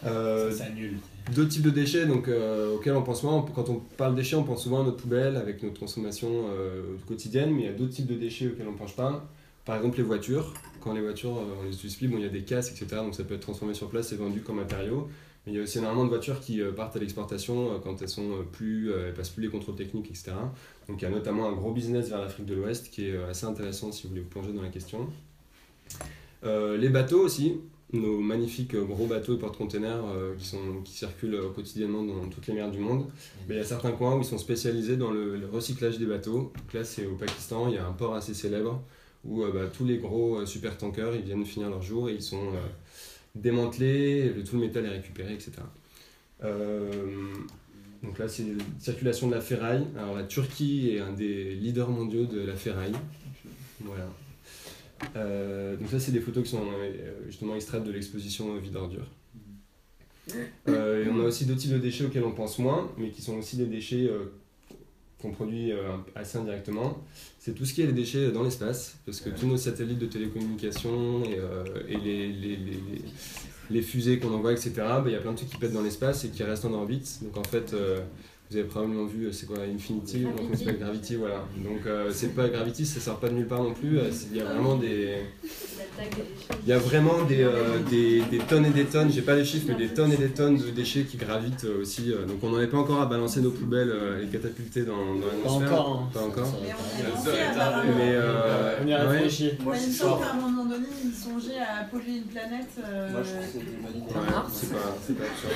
Euh, 0.05 0.51
c'est 0.51 0.73
nul. 0.73 0.97
Deux 1.33 1.47
types 1.47 1.63
de 1.63 1.71
déchets 1.71 2.05
donc, 2.05 2.27
euh, 2.27 2.75
auxquels 2.75 2.95
on 2.95 3.01
pense 3.01 3.21
souvent. 3.21 3.41
Quand 3.41 3.69
on 3.69 3.81
parle 3.97 4.15
déchets, 4.15 4.35
on 4.35 4.43
pense 4.43 4.63
souvent 4.63 4.81
à 4.81 4.83
notre 4.83 4.97
poubelle 4.97 5.35
avec 5.37 5.63
notre 5.63 5.79
consommation 5.79 6.29
euh, 6.49 6.83
quotidienne, 7.07 7.51
mais 7.51 7.63
il 7.63 7.65
y 7.65 7.69
a 7.69 7.73
d'autres 7.73 7.93
types 7.93 8.07
de 8.07 8.15
déchets 8.15 8.47
auxquels 8.47 8.67
on 8.67 8.73
ne 8.73 8.77
pense 8.77 8.93
pas. 8.93 9.25
Par 9.65 9.75
exemple, 9.75 9.97
les 9.97 10.03
voitures. 10.03 10.53
Quand 10.81 10.93
les 10.93 11.01
voitures, 11.01 11.31
on 11.31 11.63
les 11.63 11.73
utilise 11.73 11.95
plus, 11.95 12.07
bon, 12.07 12.17
il 12.17 12.23
y 12.23 12.27
a 12.27 12.29
des 12.29 12.43
casses, 12.43 12.69
etc. 12.69 13.01
Donc 13.01 13.15
ça 13.15 13.23
peut 13.23 13.33
être 13.33 13.41
transformé 13.41 13.73
sur 13.73 13.89
place 13.89 14.11
et 14.11 14.15
vendu 14.15 14.41
comme 14.41 14.57
matériau. 14.57 15.09
Mais 15.45 15.53
il 15.53 15.55
y 15.55 15.59
a 15.59 15.63
aussi 15.63 15.79
énormément 15.79 16.05
de 16.05 16.09
voitures 16.09 16.39
qui 16.39 16.59
partent 16.75 16.95
à 16.95 16.99
l'exportation 16.99 17.79
quand 17.83 18.01
elles 18.01 18.09
sont 18.09 18.45
plus, 18.51 18.91
elles 18.91 19.13
passent 19.13 19.29
plus 19.29 19.43
les 19.43 19.49
contrôles 19.49 19.75
techniques, 19.75 20.09
etc. 20.09 20.33
Donc 20.87 21.01
il 21.01 21.03
y 21.03 21.07
a 21.07 21.11
notamment 21.11 21.47
un 21.47 21.53
gros 21.53 21.71
business 21.71 22.09
vers 22.09 22.19
l'Afrique 22.19 22.47
de 22.47 22.55
l'Ouest 22.55 22.89
qui 22.89 23.09
est 23.09 23.17
assez 23.29 23.45
intéressant 23.45 23.91
si 23.91 24.03
vous 24.03 24.09
voulez 24.09 24.21
vous 24.21 24.29
plonger 24.29 24.53
dans 24.53 24.63
la 24.63 24.69
question. 24.69 25.07
les 26.43 26.89
bateaux 26.89 27.21
aussi, 27.21 27.57
nos 27.99 28.19
magnifiques 28.19 28.75
gros 28.75 29.08
bateaux 29.08 29.38
porte-containers 29.38 30.03
euh, 30.05 30.36
qui, 30.84 30.91
circulent 30.91 31.39
quotidiennement 31.53 32.03
dans 32.03 32.27
toutes 32.29 32.47
les 32.47 32.53
mers 32.53 32.71
du 32.71 32.79
monde. 32.79 33.05
Mais 33.47 33.55
il 33.55 33.58
y 33.58 33.62
a 33.62 33.65
certains 33.65 33.91
coins 33.91 34.15
où 34.15 34.19
ils 34.19 34.25
sont 34.25 34.38
spécialisés 34.38 34.97
dans 34.97 35.12
le, 35.12 35.47
recyclage 35.51 35.97
des 35.97 36.05
bateaux. 36.05 36.53
Donc 36.55 36.73
là, 36.73 36.84
c'est 36.84 37.05
au 37.05 37.15
Pakistan, 37.15 37.67
il 37.67 37.75
y 37.75 37.77
a 37.77 37.86
un 37.86 37.91
port 37.91 38.15
assez 38.15 38.34
célèbre 38.34 38.81
où 39.23 39.43
euh, 39.43 39.51
bah, 39.51 39.71
tous 39.75 39.86
les 39.86 39.97
gros 39.97 40.38
euh, 40.38 40.45
super 40.45 40.77
tankers 40.77 41.15
ils 41.15 41.23
viennent 41.23 41.45
finir 41.45 41.69
leur 41.69 41.81
jour 41.81 42.10
et 42.10 42.13
ils 42.13 42.21
sont 42.21 42.51
démantelés, 43.34 44.29
le, 44.29 44.43
tout 44.43 44.55
le 44.55 44.62
métal 44.62 44.86
est 44.86 44.89
récupéré, 44.89 45.34
etc. 45.34 45.51
donc 48.03 48.19
là, 48.19 48.27
c'est 48.27 48.43
la 48.43 48.63
circulation 48.79 49.27
de 49.27 49.34
la 49.34 49.41
ferraille. 49.41 49.86
Alors 49.97 50.15
la 50.15 50.23
Turquie 50.23 50.91
est 50.91 50.99
un 50.99 51.12
des 51.12 51.55
leaders 51.55 51.89
mondiaux 51.89 52.25
de 52.25 52.41
la 52.41 52.55
ferraille. 52.55 52.93
Voilà. 53.81 54.08
Euh, 55.15 55.75
donc 55.77 55.89
ça, 55.89 55.99
c'est 55.99 56.12
des 56.12 56.19
photos 56.19 56.43
qui 56.43 56.51
sont 56.51 56.62
euh, 56.62 57.10
justement 57.27 57.55
extraites 57.55 57.84
de 57.84 57.91
l'exposition 57.91 58.55
Vide 58.58 58.75
Ordure. 58.75 59.08
Euh, 60.67 61.05
on 61.12 61.19
a 61.19 61.23
aussi 61.23 61.45
d'autres 61.45 61.60
types 61.60 61.71
de 61.71 61.77
déchets 61.77 62.05
auxquels 62.05 62.23
on 62.23 62.31
pense 62.31 62.58
moins, 62.58 62.91
mais 62.97 63.10
qui 63.10 63.21
sont 63.21 63.38
aussi 63.38 63.58
des 63.58 63.67
déchets 63.67 64.10
qu'on 65.21 65.31
produit 65.31 65.71
assez 66.15 66.38
indirectement. 66.38 67.03
C'est 67.39 67.53
tout 67.53 67.65
ce 67.65 67.73
qui 67.73 67.84
est 67.84 67.86
les 67.86 67.93
déchets 67.93 68.31
dans 68.31 68.41
l'espace, 68.41 68.97
parce 69.05 69.21
que 69.21 69.29
tous 69.29 69.45
nos 69.45 69.58
satellites 69.58 69.99
de 69.99 70.08
télécommunication 70.08 71.23
et, 71.25 71.97
les, 71.97 72.27
les, 72.27 72.55
les, 72.55 72.79
les, 73.69 73.81
fusées 73.84 74.17
qu'on 74.17 74.34
envoie, 74.34 74.53
etc., 74.53 74.71
bah, 74.77 75.03
il 75.05 75.12
y 75.12 75.15
a 75.15 75.19
plein 75.19 75.34
de 75.34 75.38
trucs 75.38 75.49
qui 75.49 75.58
pètent 75.58 75.73
dans 75.73 75.84
l'espace 75.84 76.25
et 76.25 76.29
qui 76.29 76.41
restent 76.41 76.65
en 76.65 76.73
orbite. 76.73 77.19
Donc 77.21 77.38
en 77.38 77.43
fait, 77.43 77.75
vous 78.49 78.58
avez 78.58 78.67
probablement 78.67 79.05
vu, 79.05 79.27
c'est 79.31 79.47
quoi 79.47 79.58
Infinity, 79.60 80.19
donc 80.19 80.34
c'est 80.53 80.65
pas 80.65 80.73
Gravity, 80.73 81.15
voilà. 81.15 81.43
Donc 81.58 81.79
euh, 81.88 82.12
c'est 82.13 82.36
pas 82.36 82.47
Gravity, 82.47 82.86
ça 82.86 82.99
sort 82.99 83.19
pas 83.19 83.27
de 83.29 83.34
nulle 83.34 83.47
part 83.47 83.63
non 83.63 83.73
plus. 83.73 83.97
Euh, 83.97 84.12
il 84.31 84.38
y 84.38 84.41
a 84.41 84.45
vraiment 84.45 84.75
des. 84.75 85.15
Il 86.63 86.69
y 86.69 86.73
a 86.73 86.77
vraiment 86.77 87.23
des, 87.23 87.41
euh, 87.41 87.79
des, 87.89 88.21
des, 88.29 88.38
tonnes 88.38 88.65
et 88.65 88.69
des 88.69 88.86
tonnes, 88.86 89.12
j'ai 89.12 89.23
pas 89.23 89.36
les 89.36 89.45
chiffres, 89.45 89.65
mais 89.69 89.75
des 89.75 89.88
tonnes 89.88 90.12
et 90.12 90.17
des 90.17 90.29
tonnes 90.29 90.58
de 90.58 90.69
déchets 90.69 91.05
qui 91.05 91.17
gravitent 91.17 91.65
aussi. 91.81 92.13
donc 92.27 92.38
on 92.43 92.49
n'en 92.49 92.62
est 92.62 92.67
pas 92.67 92.77
encore 92.77 93.01
à 93.01 93.08
balancer 93.08 93.41
nos 93.41 93.49
poubelles 93.49 93.93
et 94.21 94.27
catapulter 94.27 94.84
dans, 94.84 95.15
dans 95.15 95.25
l'atmosphère. 95.25 95.69
Pas 95.69 95.75
encore. 95.75 96.03
Hein. 96.03 96.10
Pas 96.13 96.21
encore. 96.21 96.53
Mais 97.97 98.15
on 98.84 98.88
y 98.88 98.93
a 98.93 99.08
réfléchi. 99.08 99.53
Moi, 99.63 99.75
à 101.59 101.83
polluer 101.85 102.17
une 102.17 102.23
planète. 102.23 102.69
Moi, 102.77 103.23
je 103.23 103.29
trouve 103.29 103.41
que 103.41 103.51
c'est 103.51 103.59
une 103.59 103.81
bonne 103.81 103.97
idée. 103.97 104.13
Ouais, 104.13 104.21
c'est 104.51 104.71
pas, 104.71 104.95
c'est 105.05 105.17
pas 105.17 105.25
absurde. 105.25 105.53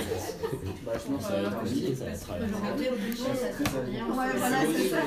Bah, 0.86 0.92
je 0.96 1.00
pense 1.12 1.18
que 1.18 1.24
ça 1.24 1.34
va 1.34 1.42
être 1.42 1.58
un 1.58 1.66
ça 1.96 2.06
sera 2.16 2.34
Ouais, 2.40 4.32
voilà, 4.38 4.60
c'est 4.76 4.90
ça. 4.90 5.00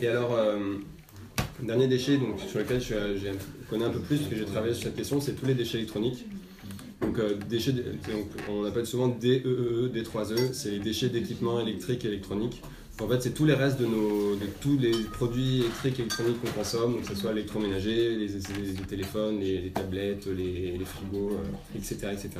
Et 0.00 0.06
alors, 0.08 0.32
euh, 0.34 0.76
dernier 1.60 1.88
déchet 1.88 2.18
donc, 2.18 2.40
sur 2.40 2.58
lequel 2.58 2.80
je, 2.80 3.16
je, 3.16 3.28
connais 3.68 3.84
un 3.84 3.90
peu 3.90 4.00
plus, 4.00 4.18
parce 4.18 4.30
que 4.30 4.36
j'ai 4.36 4.44
travaillé 4.44 4.74
sur 4.74 4.84
cette 4.84 4.96
question, 4.96 5.20
c'est 5.20 5.32
tous 5.32 5.46
les 5.46 5.54
déchets 5.54 5.78
électroniques. 5.78 6.26
Donc, 7.00 7.18
euh, 7.18 7.36
déchets, 7.48 7.72
donc, 7.72 8.26
on 8.48 8.64
appelle 8.64 8.86
souvent 8.86 9.08
DEEE, 9.08 9.90
D3E, 9.94 10.52
c'est 10.52 10.70
les 10.70 10.78
déchets 10.80 11.08
d'équipement 11.08 11.60
électrique 11.60 12.04
et 12.04 12.08
électronique. 12.08 12.62
En 13.00 13.06
fait, 13.06 13.22
c'est 13.22 13.30
tous 13.30 13.44
les 13.44 13.54
restes 13.54 13.78
de, 13.78 13.86
nos, 13.86 14.34
de 14.34 14.46
tous 14.60 14.76
les 14.76 14.90
produits 15.12 15.60
électriques 15.60 16.00
et 16.00 16.02
électroniques 16.02 16.40
qu'on 16.40 16.50
consomme, 16.50 16.92
donc 16.94 17.02
que 17.02 17.08
ce 17.08 17.14
soit 17.14 17.32
l'électroménager, 17.32 18.16
les, 18.16 18.26
les, 18.26 18.82
téléphones, 18.88 19.38
les, 19.38 19.70
tablettes, 19.70 20.26
les, 20.26 20.76
frigos, 20.84 21.38
etc., 21.76 21.98
euh, 22.02 22.12
etc. 22.12 22.30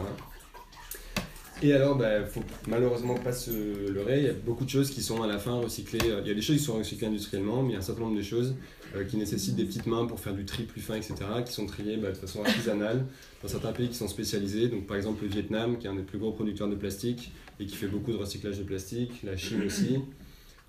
Et 1.62 1.72
alors, 1.72 1.96
il 1.96 1.98
bah, 1.98 2.20
ne 2.20 2.24
faut 2.24 2.42
malheureusement 2.68 3.14
pas 3.14 3.32
se 3.32 3.50
leurrer, 3.90 4.18
il 4.18 4.24
y 4.26 4.28
a 4.28 4.32
beaucoup 4.32 4.64
de 4.64 4.70
choses 4.70 4.90
qui 4.90 5.02
sont 5.02 5.22
à 5.22 5.26
la 5.26 5.38
fin 5.38 5.54
recyclées. 5.54 5.98
Il 6.02 6.26
y 6.26 6.30
a 6.30 6.34
des 6.34 6.40
choses 6.40 6.58
qui 6.58 6.62
sont 6.62 6.78
recyclées 6.78 7.08
industriellement, 7.08 7.62
mais 7.62 7.70
il 7.70 7.72
y 7.72 7.76
a 7.76 7.78
un 7.78 7.82
certain 7.82 8.02
nombre 8.02 8.16
de 8.16 8.22
choses 8.22 8.54
euh, 8.94 9.04
qui 9.04 9.16
nécessitent 9.16 9.56
des 9.56 9.64
petites 9.64 9.86
mains 9.86 10.06
pour 10.06 10.20
faire 10.20 10.34
du 10.34 10.44
tri 10.44 10.62
plus 10.64 10.80
fin, 10.80 10.94
etc., 10.94 11.14
qui 11.44 11.52
sont 11.52 11.66
triées 11.66 11.96
bah, 11.96 12.10
de 12.10 12.16
façon 12.16 12.44
artisanale 12.44 13.04
dans 13.42 13.48
certains 13.48 13.72
pays 13.72 13.88
qui 13.88 13.96
sont 13.96 14.08
spécialisés. 14.08 14.68
Donc, 14.68 14.86
par 14.86 14.96
exemple, 14.96 15.24
le 15.24 15.30
Vietnam, 15.30 15.78
qui 15.78 15.88
est 15.88 15.90
un 15.90 15.96
des 15.96 16.02
plus 16.02 16.18
gros 16.18 16.32
producteurs 16.32 16.68
de 16.68 16.76
plastique 16.76 17.32
et 17.58 17.66
qui 17.66 17.76
fait 17.76 17.88
beaucoup 17.88 18.12
de 18.12 18.18
recyclage 18.18 18.58
de 18.58 18.64
plastique, 18.64 19.22
la 19.24 19.36
Chine 19.36 19.62
aussi. 19.66 19.98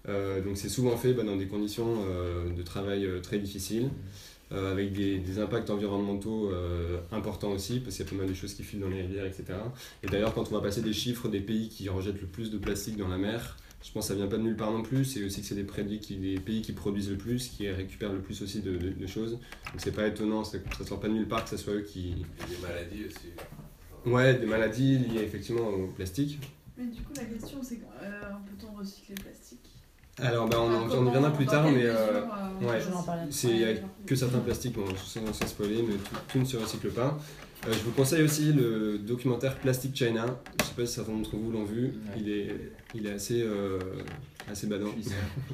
Euh, 0.08 0.42
donc 0.42 0.58
c'est 0.58 0.70
souvent 0.70 0.96
fait 0.98 1.14
bah, 1.14 1.24
dans 1.24 1.36
des 1.36 1.48
conditions 1.48 2.04
euh, 2.08 2.50
de 2.52 2.62
travail 2.64 3.06
euh, 3.06 3.20
très 3.20 3.38
difficiles, 3.38 3.90
avec 4.52 4.94
des, 4.94 5.40
impacts 5.40 5.70
environnementaux 5.70 6.52
importants 7.12 7.52
aussi, 7.52 7.80
parce 7.80 7.96
qu'il 7.96 8.06
y 8.06 8.08
a 8.08 8.12
pas 8.12 8.18
mal 8.18 8.28
de 8.28 8.34
choses 8.34 8.54
qui 8.54 8.64
filent 8.64 8.80
dans 8.80 8.90
les 8.90 9.02
rivières, 9.02 9.26
etc. 9.26 9.46
Et 10.04 10.08
d'ailleurs, 10.08 10.34
quand 10.34 10.52
on 10.52 10.56
va 10.56 10.62
passer 10.62 10.82
des 10.82 10.94
chiffres 10.94 11.28
des 11.28 11.40
pays 11.40 11.70
qui 11.70 11.90
rejettent 11.90 12.22
le 12.22 12.28
plus 12.28 12.52
de 12.52 12.58
plastique 12.58 12.98
dans 12.98 13.08
la 13.08 13.18
mer, 13.18 13.58
je 13.82 13.92
pense 13.92 14.08
que 14.08 14.14
ça 14.14 14.16
vient 14.16 14.28
pas 14.28 14.38
de 14.38 14.44
nulle 14.44 14.58
part 14.58 14.72
non 14.72 14.84
plus, 14.84 15.06
c'est 15.06 15.24
aussi 15.24 15.42
que 15.42 15.48
c'est 15.48 15.56
des, 15.56 16.00
qui, 16.00 16.18
des 16.18 16.40
pays 16.40 16.62
qui 16.62 16.74
produisent 16.74 17.10
le 17.10 17.18
plus, 17.18 17.48
qui 17.48 17.70
récupèrent 17.70 18.12
le 18.12 18.22
plus 18.22 18.42
aussi 18.42 18.62
de, 18.62 19.08
choses. 19.08 19.34
Donc 19.34 19.78
c'est 19.78 19.94
pas 19.94 20.08
étonnant, 20.08 20.44
ça 20.44 20.58
ne 20.58 20.86
sort 20.86 21.00
pas 21.00 21.08
de 21.08 21.14
nulle 21.14 21.28
part 21.28 21.44
que 21.46 21.50
ce 21.50 21.58
soit 21.58 21.74
eux 21.74 21.82
qui... 21.82 22.26
Des 22.50 22.58
maladies 22.62 23.06
aussi. 23.06 23.30
Ouais, 24.06 24.34
des 24.38 24.46
maladies 24.46 24.98
liées 24.98 25.22
effectivement 25.22 25.68
au 25.68 25.88
plastique. 25.88 26.40
Mais 26.78 26.88
du 26.88 27.02
coup, 27.02 27.14
la 27.16 27.26
question 27.26 27.60
c'est 27.64 27.78
peut-on 27.78 28.78
recycler 28.78 29.16
le 29.16 29.24
plastique? 29.24 29.69
Alors, 30.22 30.48
bah, 30.48 30.58
on, 30.60 30.74
en, 30.74 31.06
reviendra 31.06 31.32
plus 31.32 31.46
tard, 31.46 31.70
mais 31.72 31.84
euh, 31.86 32.22
ouais, 32.62 32.80
il 33.44 33.56
n'y 33.56 33.64
a 33.64 33.74
que 34.06 34.16
certains 34.16 34.40
plastiques, 34.40 34.74
bon, 34.74 34.86
sans, 34.96 35.34
sans 35.34 35.48
spoiler, 35.48 35.84
mais 35.84 35.96
tout, 36.28 36.40
ne 36.40 36.46
se 36.46 36.58
recycle 36.58 36.90
pas. 36.90 37.18
Euh, 37.68 37.74
je 37.74 37.80
vous 37.80 37.92
conseille 37.92 38.24
aussi 38.24 38.54
le 38.54 38.98
documentaire 38.98 39.58
Plastic 39.58 39.96
China. 39.96 40.26
Je 40.26 40.64
ne 40.64 40.70
sais 40.70 40.76
pas 40.76 40.86
si 40.86 40.94
certains 40.94 41.14
d'entre 41.14 41.36
vous 41.36 41.52
l'ont 41.52 41.66
vu. 41.66 41.94
Il, 42.18 42.30
est, 42.30 42.56
il 42.96 43.06
est 43.06 43.12
assez, 43.12 43.42
euh, 43.42 43.80
assez 44.50 44.68
badant, 44.68 44.92
puissant. 44.92 45.12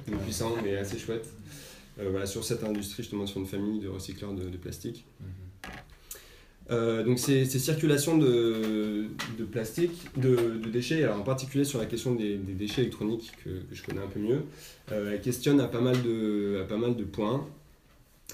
puissant 0.24 0.56
mais 0.64 0.78
assez 0.78 0.98
chouette. 1.00 1.28
voilà, 1.98 2.26
sur 2.26 2.44
cette 2.44 2.64
industrie, 2.64 3.04
justement, 3.04 3.26
sur 3.26 3.40
une 3.40 3.48
famille 3.48 3.80
de 3.80 3.90
recycleurs 3.90 4.34
de, 4.34 4.58
plastique. 4.58 5.06
Mhm. 5.20 5.28
Euh, 6.72 7.04
donc 7.04 7.20
ces, 7.20 7.46
circulations 7.46 8.18
de, 8.18 9.08
plastique, 9.52 9.92
de, 10.18 10.60
déchets, 10.72 11.04
alors 11.04 11.20
en 11.20 11.24
particulier 11.24 11.64
sur 11.64 11.80
la 11.80 11.86
question 11.86 12.16
des, 12.16 12.38
déchets 12.38 12.82
électroniques 12.82 13.32
que, 13.44 13.50
je 13.72 13.84
connais 13.84 14.02
un 14.02 14.08
peu 14.08 14.20
mieux, 14.20 14.44
euh, 14.92 15.12
elle 15.14 15.22
questionne 15.22 15.60
à 15.60 15.68
pas 15.68 15.82
mal 15.82 16.02
de, 16.02 17.04
points. 17.12 17.48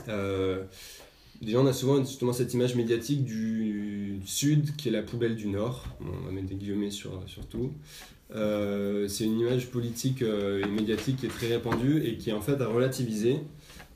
Euh, 0.07 0.63
déjà 1.41 1.59
on 1.59 1.65
a 1.65 1.73
souvent 1.73 1.97
justement 2.03 2.31
cette 2.31 2.53
image 2.53 2.75
médiatique 2.75 3.25
du, 3.25 4.19
sud 4.25 4.75
qui 4.75 4.87
est 4.87 4.91
la 4.91 5.01
poubelle 5.01 5.35
du 5.35 5.47
nord, 5.47 5.87
on 5.99 6.25
va 6.25 6.31
mettre 6.31 6.47
des 6.47 6.55
guillemets 6.55 6.91
sur, 6.91 7.23
sur 7.27 7.45
tout. 7.47 7.71
c'est 8.29 9.25
une 9.25 9.39
image 9.39 9.67
politique 9.71 10.21
et 10.21 10.67
médiatique 10.67 11.17
qui 11.17 11.25
est 11.25 11.29
très 11.29 11.47
répandue 11.47 12.03
et 12.05 12.17
qui 12.17 12.29
est 12.29 12.33
en 12.33 12.41
fait 12.41 12.61
à 12.61 12.67
relativiser 12.67 13.39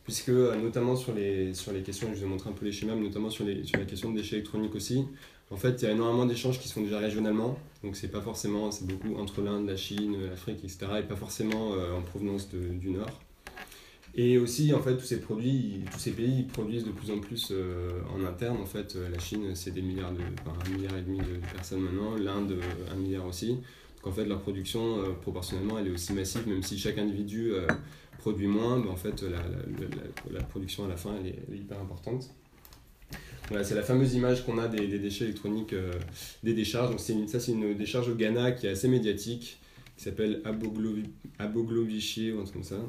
puisque 0.05 0.29
euh, 0.29 0.55
notamment 0.55 0.95
sur 0.95 1.13
les, 1.13 1.53
sur 1.53 1.73
les 1.73 1.81
questions, 1.81 2.07
je 2.13 2.19
vous 2.19 2.23
ai 2.23 2.27
montré 2.27 2.49
un 2.49 2.53
peu 2.53 2.63
les 2.63 2.71
schémas, 2.71 2.95
mais 2.95 3.01
notamment 3.01 3.29
sur, 3.29 3.43
les, 3.43 3.63
sur 3.65 3.77
la 3.79 3.85
question 3.85 4.11
de 4.11 4.17
déchets 4.17 4.37
électroniques 4.37 4.75
aussi, 4.75 5.05
en 5.51 5.57
fait, 5.57 5.81
il 5.81 5.85
y 5.85 5.87
a 5.87 5.91
énormément 5.91 6.25
d'échanges 6.25 6.59
qui 6.59 6.67
se 6.67 6.73
font 6.73 6.81
déjà 6.81 6.99
régionalement, 6.99 7.57
donc 7.83 7.95
c'est 7.95 8.07
pas 8.07 8.21
forcément, 8.21 8.71
c'est 8.71 8.87
beaucoup 8.87 9.15
entre 9.19 9.41
l'Inde, 9.41 9.67
la 9.67 9.75
Chine, 9.75 10.15
l'Afrique, 10.29 10.59
etc., 10.63 10.77
et 10.99 11.03
pas 11.03 11.15
forcément 11.15 11.73
euh, 11.73 11.93
en 11.93 12.01
provenance 12.01 12.49
du 12.49 12.89
Nord. 12.89 13.19
Et 14.17 14.37
aussi, 14.37 14.73
en 14.73 14.79
fait, 14.79 14.95
tous 14.95 15.05
ces 15.05 15.19
produits, 15.19 15.81
tous 15.91 15.99
ces 15.99 16.11
pays 16.11 16.39
ils 16.39 16.47
produisent 16.47 16.85
de 16.85 16.91
plus 16.91 17.11
en 17.11 17.19
plus 17.19 17.49
euh, 17.51 17.99
en 18.15 18.23
interne. 18.23 18.57
En 18.61 18.65
fait, 18.65 18.95
la 19.11 19.19
Chine, 19.19 19.55
c'est 19.55 19.71
des 19.71 19.81
milliards 19.81 20.13
de, 20.13 20.21
enfin, 20.41 20.57
un 20.65 20.69
milliard 20.69 20.95
et 20.97 21.01
demi 21.01 21.17
de 21.17 21.53
personnes 21.53 21.81
maintenant, 21.81 22.15
l'Inde, 22.15 22.55
un 22.91 22.95
milliard 22.95 23.25
aussi. 23.25 23.49
Donc 23.49 24.07
en 24.07 24.11
fait, 24.11 24.25
leur 24.25 24.39
production, 24.39 24.99
proportionnellement, 25.21 25.79
elle 25.79 25.87
est 25.87 25.91
aussi 25.91 26.13
massive, 26.13 26.47
même 26.47 26.63
si 26.63 26.77
chaque 26.79 26.97
individu 26.97 27.51
produit 28.25 28.47
moins, 28.47 28.79
mais 28.83 28.89
en 28.89 28.95
fait 28.95 29.23
la, 30.31 30.41
production 30.45 30.85
à 30.85 30.87
la 30.87 30.97
fin 30.97 31.11
elle 31.19 31.27
est, 31.27 31.57
hyper 31.59 31.79
importante. 31.79 32.31
Voilà, 33.49 33.63
c'est 33.63 33.75
la 33.75 33.83
fameuse 33.83 34.15
image 34.15 34.43
qu'on 34.43 34.57
a 34.57 34.67
des, 34.67 34.97
déchets 34.97 35.25
électroniques, 35.25 35.73
euh, 35.73 35.91
des 36.43 36.55
décharges. 36.55 36.89
Donc 36.89 36.99
ça 37.29 37.39
c'est 37.39 37.51
une 37.51 37.77
décharge 37.77 38.09
au 38.09 38.15
Ghana 38.15 38.53
qui 38.53 38.65
est 38.65 38.71
assez 38.71 38.87
médiatique, 38.87 39.59
qui 39.95 40.03
s'appelle 40.03 40.41
Aboglovichier 41.37 42.33
ou 42.33 42.39
un 42.39 42.43
truc 42.45 42.53
comme 42.55 42.63
ça, 42.63 42.79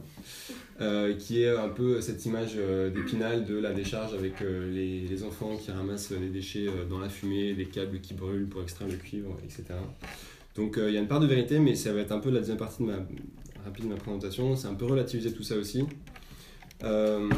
euh, 0.80 1.14
qui 1.14 1.42
est 1.42 1.50
un 1.50 1.68
peu 1.68 2.00
cette 2.00 2.24
image 2.24 2.54
euh, 2.56 2.88
d'épinal 2.88 3.44
de 3.44 3.58
la 3.58 3.74
décharge 3.74 4.14
avec 4.14 4.40
les, 4.40 5.02
les, 5.02 5.22
enfants 5.22 5.54
qui 5.58 5.70
ramassent 5.70 6.12
les 6.12 6.30
déchets 6.30 6.66
dans 6.88 6.98
la 6.98 7.10
fumée, 7.10 7.52
des 7.52 7.66
câbles 7.66 8.00
qui 8.00 8.14
brûlent 8.14 8.48
pour 8.48 8.62
extraire 8.62 8.88
le 8.88 8.96
cuivre, 8.96 9.36
etc. 9.44 9.64
Donc 10.54 10.78
il 10.78 10.94
y 10.94 10.96
a 10.96 11.00
une 11.00 11.08
part 11.08 11.20
de 11.20 11.26
vérité, 11.26 11.58
mais 11.58 11.74
ça 11.74 11.92
va 11.92 12.00
être 12.00 12.12
un 12.12 12.20
peu 12.20 12.30
la 12.30 12.38
deuxième 12.38 12.56
partie 12.56 12.82
de 12.82 12.88
ma, 12.88 13.06
rapide 13.66 13.86
ma 13.86 13.96
présentation, 13.96 14.56
c'est 14.56 14.68
un 14.68 14.74
peu 14.74 14.86
relativiser 14.86 15.32
tout 15.32 15.42
ça 15.42 15.56
aussi. 15.56 15.84
Euh, 16.84 17.28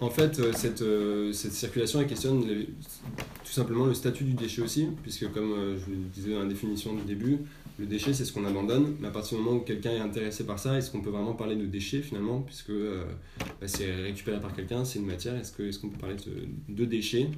en 0.00 0.10
fait, 0.10 0.38
euh, 0.38 0.52
cette, 0.52 0.82
euh, 0.82 1.32
cette, 1.32 1.52
circulation 1.52 2.00
elle 2.00 2.06
questionne 2.06 2.44
tout 2.44 3.52
simplement 3.52 3.84
le 3.84 3.94
statut 3.94 4.24
du 4.24 4.32
déchet 4.32 4.62
aussi, 4.62 4.88
puisque 5.02 5.30
comme 5.32 5.76
je 5.78 5.90
le 5.90 5.96
disais 6.14 6.32
dans 6.32 6.40
la 6.40 6.46
définition 6.46 6.94
du 6.94 7.02
début, 7.02 7.38
le 7.78 7.86
déchet 7.86 8.14
c'est 8.14 8.24
ce 8.24 8.32
qu'on 8.32 8.46
abandonne, 8.46 8.96
mais 9.00 9.08
à 9.08 9.10
partir 9.10 9.36
du 9.36 9.44
moment 9.44 9.58
où 9.58 9.60
quelqu'un 9.60 9.90
est 9.90 10.00
intéressé 10.00 10.44
par 10.44 10.58
ça, 10.58 10.78
est-ce 10.78 10.90
qu'on 10.90 11.02
peut 11.02 11.10
vraiment 11.10 11.34
parler 11.34 11.56
de 11.56 11.66
déchet 11.66 12.00
finalement, 12.00 12.40
puisque 12.40 12.72
bah, 12.72 13.66
c'est 13.66 13.92
récupéré 13.92 14.40
par 14.40 14.54
quelqu'un, 14.54 14.84
c'est 14.84 14.98
une 14.98 15.06
matière, 15.06 15.36
est-ce 15.36 15.52
qu'on 15.52 15.64
est 15.64 15.90
peut 15.90 15.98
parler 15.98 16.16
de, 16.16 16.74
de 16.74 16.84
déchets? 16.84 17.28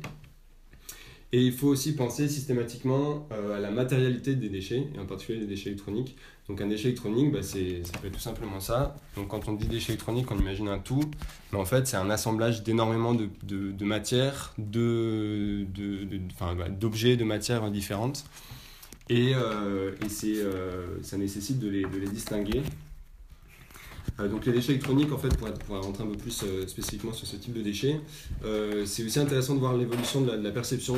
Et 1.34 1.40
il 1.40 1.52
faut 1.52 1.66
aussi 1.66 1.96
penser 1.96 2.28
systématiquement 2.28 3.28
à 3.32 3.58
la 3.58 3.72
matérialité 3.72 4.36
des 4.36 4.48
déchets, 4.48 4.86
et 4.94 4.98
en 5.00 5.04
particulier 5.04 5.40
des 5.40 5.46
déchets 5.46 5.70
électroniques. 5.70 6.16
Donc 6.48 6.60
un 6.60 6.68
déchet 6.68 6.90
électronique, 6.90 7.32
bah, 7.32 7.42
ça 7.42 7.58
peut 8.00 8.06
être 8.06 8.12
tout 8.12 8.20
simplement 8.20 8.60
ça. 8.60 8.94
Donc 9.16 9.28
quand 9.28 9.48
on 9.48 9.54
dit 9.54 9.66
déchet 9.66 9.94
électronique, 9.94 10.30
on 10.30 10.38
imagine 10.38 10.68
un 10.68 10.78
tout, 10.78 11.00
mais 11.52 11.58
en 11.58 11.64
fait 11.64 11.88
c'est 11.88 11.96
un 11.96 12.08
assemblage 12.08 12.62
d'énormément 12.62 13.14
de, 13.14 13.30
de, 13.42 13.72
de, 13.72 13.84
matières, 13.84 14.54
de, 14.58 15.66
bah, 16.38 16.68
d'objets, 16.68 17.16
de, 17.16 17.24
matières 17.24 17.68
différentes. 17.68 18.24
Et, 19.08 19.32
euh, 19.34 19.90
et 20.02 20.36
euh, 20.36 21.02
ça 21.02 21.18
nécessite 21.18 21.58
de 21.58 21.68
les, 21.68 21.82
de 21.82 21.98
les 21.98 22.08
distinguer. 22.08 22.62
Euh, 24.20 24.28
donc 24.28 24.46
les 24.46 24.52
déchets 24.52 24.72
électroniques, 24.72 25.12
en 25.12 25.18
fait, 25.18 25.36
pour, 25.36 25.52
pour 25.52 25.82
rentrer 25.82 26.04
un 26.04 26.08
peu 26.08 26.16
plus 26.16 26.44
spécifiquement 26.66 27.12
sur 27.12 27.26
ce 27.26 27.36
type 27.36 27.54
de 27.54 27.62
déchets, 27.62 28.00
c'est 28.84 29.04
aussi 29.04 29.18
intéressant 29.18 29.54
de 29.54 29.60
voir 29.60 29.76
l'évolution 29.76 30.20
de, 30.20 30.32
la 30.32 30.50
perception 30.50 30.96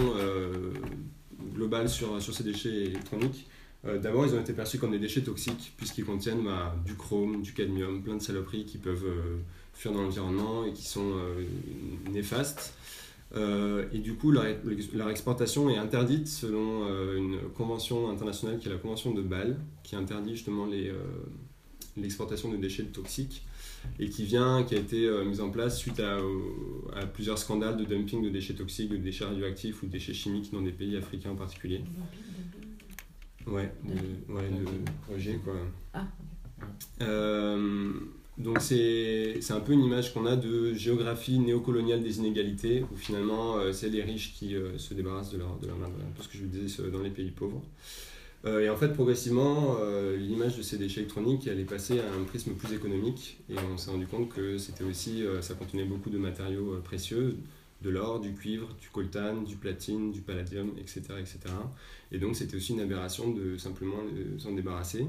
globale 1.54 1.88
sur, 1.88 2.20
sur 2.20 2.34
ces 2.34 2.44
déchets 2.44 2.86
électroniques. 2.86 3.46
Euh, 3.86 3.98
d'abord, 3.98 4.26
ils 4.26 4.34
ont 4.34 4.40
été 4.40 4.52
perçus 4.52 4.78
comme 4.78 4.92
des 4.92 4.98
déchets 4.98 5.22
toxiques, 5.22 5.74
puisqu'ils 5.76 6.04
contiennent 6.04 6.42
bah, 6.42 6.74
du 6.84 6.94
chrome, 6.94 7.42
du 7.42 7.52
cadmium, 7.52 8.02
plein 8.02 8.16
de 8.16 8.22
saloperies 8.22 8.64
qui 8.64 8.78
peuvent 8.78 9.06
euh, 9.06 9.36
fuir 9.74 9.92
dans 9.92 10.02
l'environnement 10.02 10.64
et 10.64 10.72
qui 10.72 10.86
sont 10.86 11.12
euh, 11.12 11.44
néfastes. 12.10 12.74
et 13.92 13.98
du 13.98 14.14
coup, 14.14 14.30
leur, 14.30 15.10
exportation 15.10 15.68
est 15.68 15.76
interdite 15.76 16.28
selon 16.28 16.86
une 17.16 17.38
convention 17.54 18.08
internationale 18.08 18.58
qui 18.58 18.68
est 18.68 18.72
la 18.72 18.78
convention 18.78 19.12
de 19.12 19.20
Bâle, 19.20 19.58
qui 19.82 19.94
interdit 19.94 20.36
justement 20.36 20.66
l'exportation 21.96 22.50
de 22.50 22.56
déchets 22.56 22.84
toxiques 22.84 23.44
et 23.98 24.08
qui 24.08 24.24
vient, 24.24 24.64
qui 24.64 24.74
a 24.74 24.78
été 24.78 25.08
mise 25.24 25.40
en 25.40 25.50
place 25.50 25.78
suite 25.78 26.00
à, 26.00 26.18
à, 26.94 27.06
plusieurs 27.06 27.38
scandales 27.38 27.76
de 27.76 27.84
dumping 27.84 28.22
de 28.22 28.30
déchets 28.30 28.54
toxiques, 28.54 28.90
de 28.90 28.96
déchets 28.96 29.24
radioactifs 29.24 29.82
ou 29.82 29.86
de 29.86 29.92
déchets 29.92 30.14
chimiques 30.14 30.52
dans 30.52 30.62
des 30.62 30.72
pays 30.72 30.96
africains 30.96 31.30
en 31.30 31.36
particulier. 31.36 31.82
Ouais, 33.46 33.72
le, 33.84 34.34
ouais, 34.34 34.50
le 34.50 35.38
quoi. 35.38 35.54
Ah. 35.94 36.06
Euh, 37.02 37.92
donc 38.38 38.60
c'est 38.60 39.38
un 39.50 39.60
peu 39.60 39.72
une 39.72 39.84
image 39.84 40.12
qu'on 40.12 40.26
a 40.26 40.36
de 40.36 40.74
géographie 40.74 41.38
néocoloniale 41.38 42.02
des 42.02 42.18
inégalités, 42.18 42.84
où 42.92 42.96
finalement 42.96 43.56
euh, 43.56 43.72
c'est 43.72 43.88
les 43.88 44.02
riches 44.02 44.34
qui 44.34 44.56
euh, 44.56 44.76
se 44.78 44.94
débarrassent 44.94 45.30
de 45.30 45.38
leur, 45.38 45.58
de 45.58 45.68
leur 45.68 45.76
un 45.76 45.90
peu 46.16 46.22
ce 46.22 46.28
que 46.28 46.36
je 46.36 46.42
vous 46.42 46.48
disais 46.48 46.90
dans 46.90 47.02
les 47.02 47.10
pays 47.10 47.30
pauvres. 47.30 47.62
Et 48.44 48.68
en 48.68 48.76
fait, 48.76 48.88
progressivement, 48.88 49.76
l'image 50.16 50.56
de 50.56 50.62
ces 50.62 50.78
déchets 50.78 51.00
électroniques, 51.00 51.48
elle 51.48 51.58
est 51.58 51.64
passée 51.64 51.98
à 51.98 52.12
un 52.12 52.22
prisme 52.22 52.52
plus 52.52 52.72
économique, 52.74 53.38
et 53.50 53.54
on 53.72 53.76
s'est 53.76 53.90
rendu 53.90 54.06
compte 54.06 54.28
que 54.28 54.56
c'était 54.56 54.84
aussi, 54.84 55.24
ça 55.40 55.54
contenait 55.54 55.84
beaucoup 55.84 56.10
de 56.10 56.18
matériaux 56.18 56.76
précieux, 56.84 57.38
de 57.82 57.90
l'or, 57.90 58.20
du 58.20 58.34
cuivre, 58.34 58.68
du 58.80 58.88
coltan, 58.88 59.42
du 59.42 59.56
platine, 59.56 60.12
du 60.12 60.20
palladium, 60.20 60.72
etc. 60.78 61.02
etc. 61.18 61.38
Et 62.12 62.18
donc 62.18 62.36
c'était 62.36 62.56
aussi 62.56 62.72
une 62.72 62.80
aberration 62.80 63.30
de 63.32 63.56
simplement 63.58 63.98
s'en 64.38 64.52
débarrasser. 64.52 65.06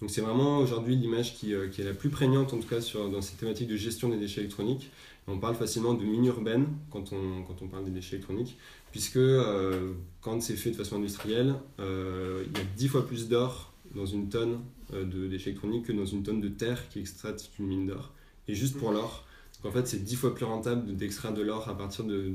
Donc 0.00 0.10
c'est 0.10 0.20
vraiment 0.20 0.58
aujourd'hui 0.58 0.96
l'image 0.96 1.36
qui, 1.36 1.54
euh, 1.54 1.70
est 1.70 1.84
la 1.84 1.94
plus 1.94 2.08
prégnante 2.08 2.52
en 2.52 2.58
tout 2.58 2.66
cas 2.66 2.80
sur, 2.80 3.08
dans 3.08 3.22
cette 3.22 3.38
thématique 3.38 3.68
de 3.68 3.76
gestion 3.76 4.08
des 4.08 4.16
déchets 4.16 4.40
électroniques. 4.40 4.90
On 5.28 5.38
parle 5.38 5.54
facilement 5.54 5.94
de 5.94 6.04
mine 6.04 6.24
urbaine 6.26 6.66
quand 6.90 7.12
on, 7.12 7.44
quand 7.44 7.62
on 7.62 7.68
parle 7.68 7.84
des 7.84 7.92
déchets 7.92 8.16
électroniques, 8.16 8.56
puisque 8.92 9.16
euh, 9.16 9.92
quand 10.20 10.40
c'est 10.40 10.56
fait 10.56 10.70
de 10.70 10.76
façon 10.76 10.96
industrielle, 10.96 11.54
euh, 11.80 12.44
il 12.46 12.56
y 12.56 12.60
a 12.60 12.64
10 12.76 12.88
fois 12.88 13.06
plus 13.06 13.28
d'or 13.28 13.72
dans 13.94 14.06
une 14.06 14.28
tonne 14.28 14.60
de 14.92 15.26
déchets 15.26 15.50
électroniques 15.50 15.86
que 15.86 15.92
dans 15.92 16.06
une 16.06 16.22
tonne 16.22 16.40
de 16.40 16.48
terre 16.48 16.88
qui 16.88 17.00
extraite 17.00 17.50
une 17.58 17.66
mine 17.66 17.86
d'or. 17.86 18.12
Et 18.46 18.54
juste 18.54 18.78
pour 18.78 18.92
l'or, 18.92 19.26
en 19.64 19.70
fait, 19.70 19.86
c'est 19.86 20.02
dix 20.02 20.16
fois 20.16 20.34
plus 20.34 20.44
rentable 20.44 20.96
d'extraire 20.96 21.32
de 21.32 21.42
l'or 21.42 21.68
à 21.68 21.76
partir 21.76 22.04
de, 22.04 22.28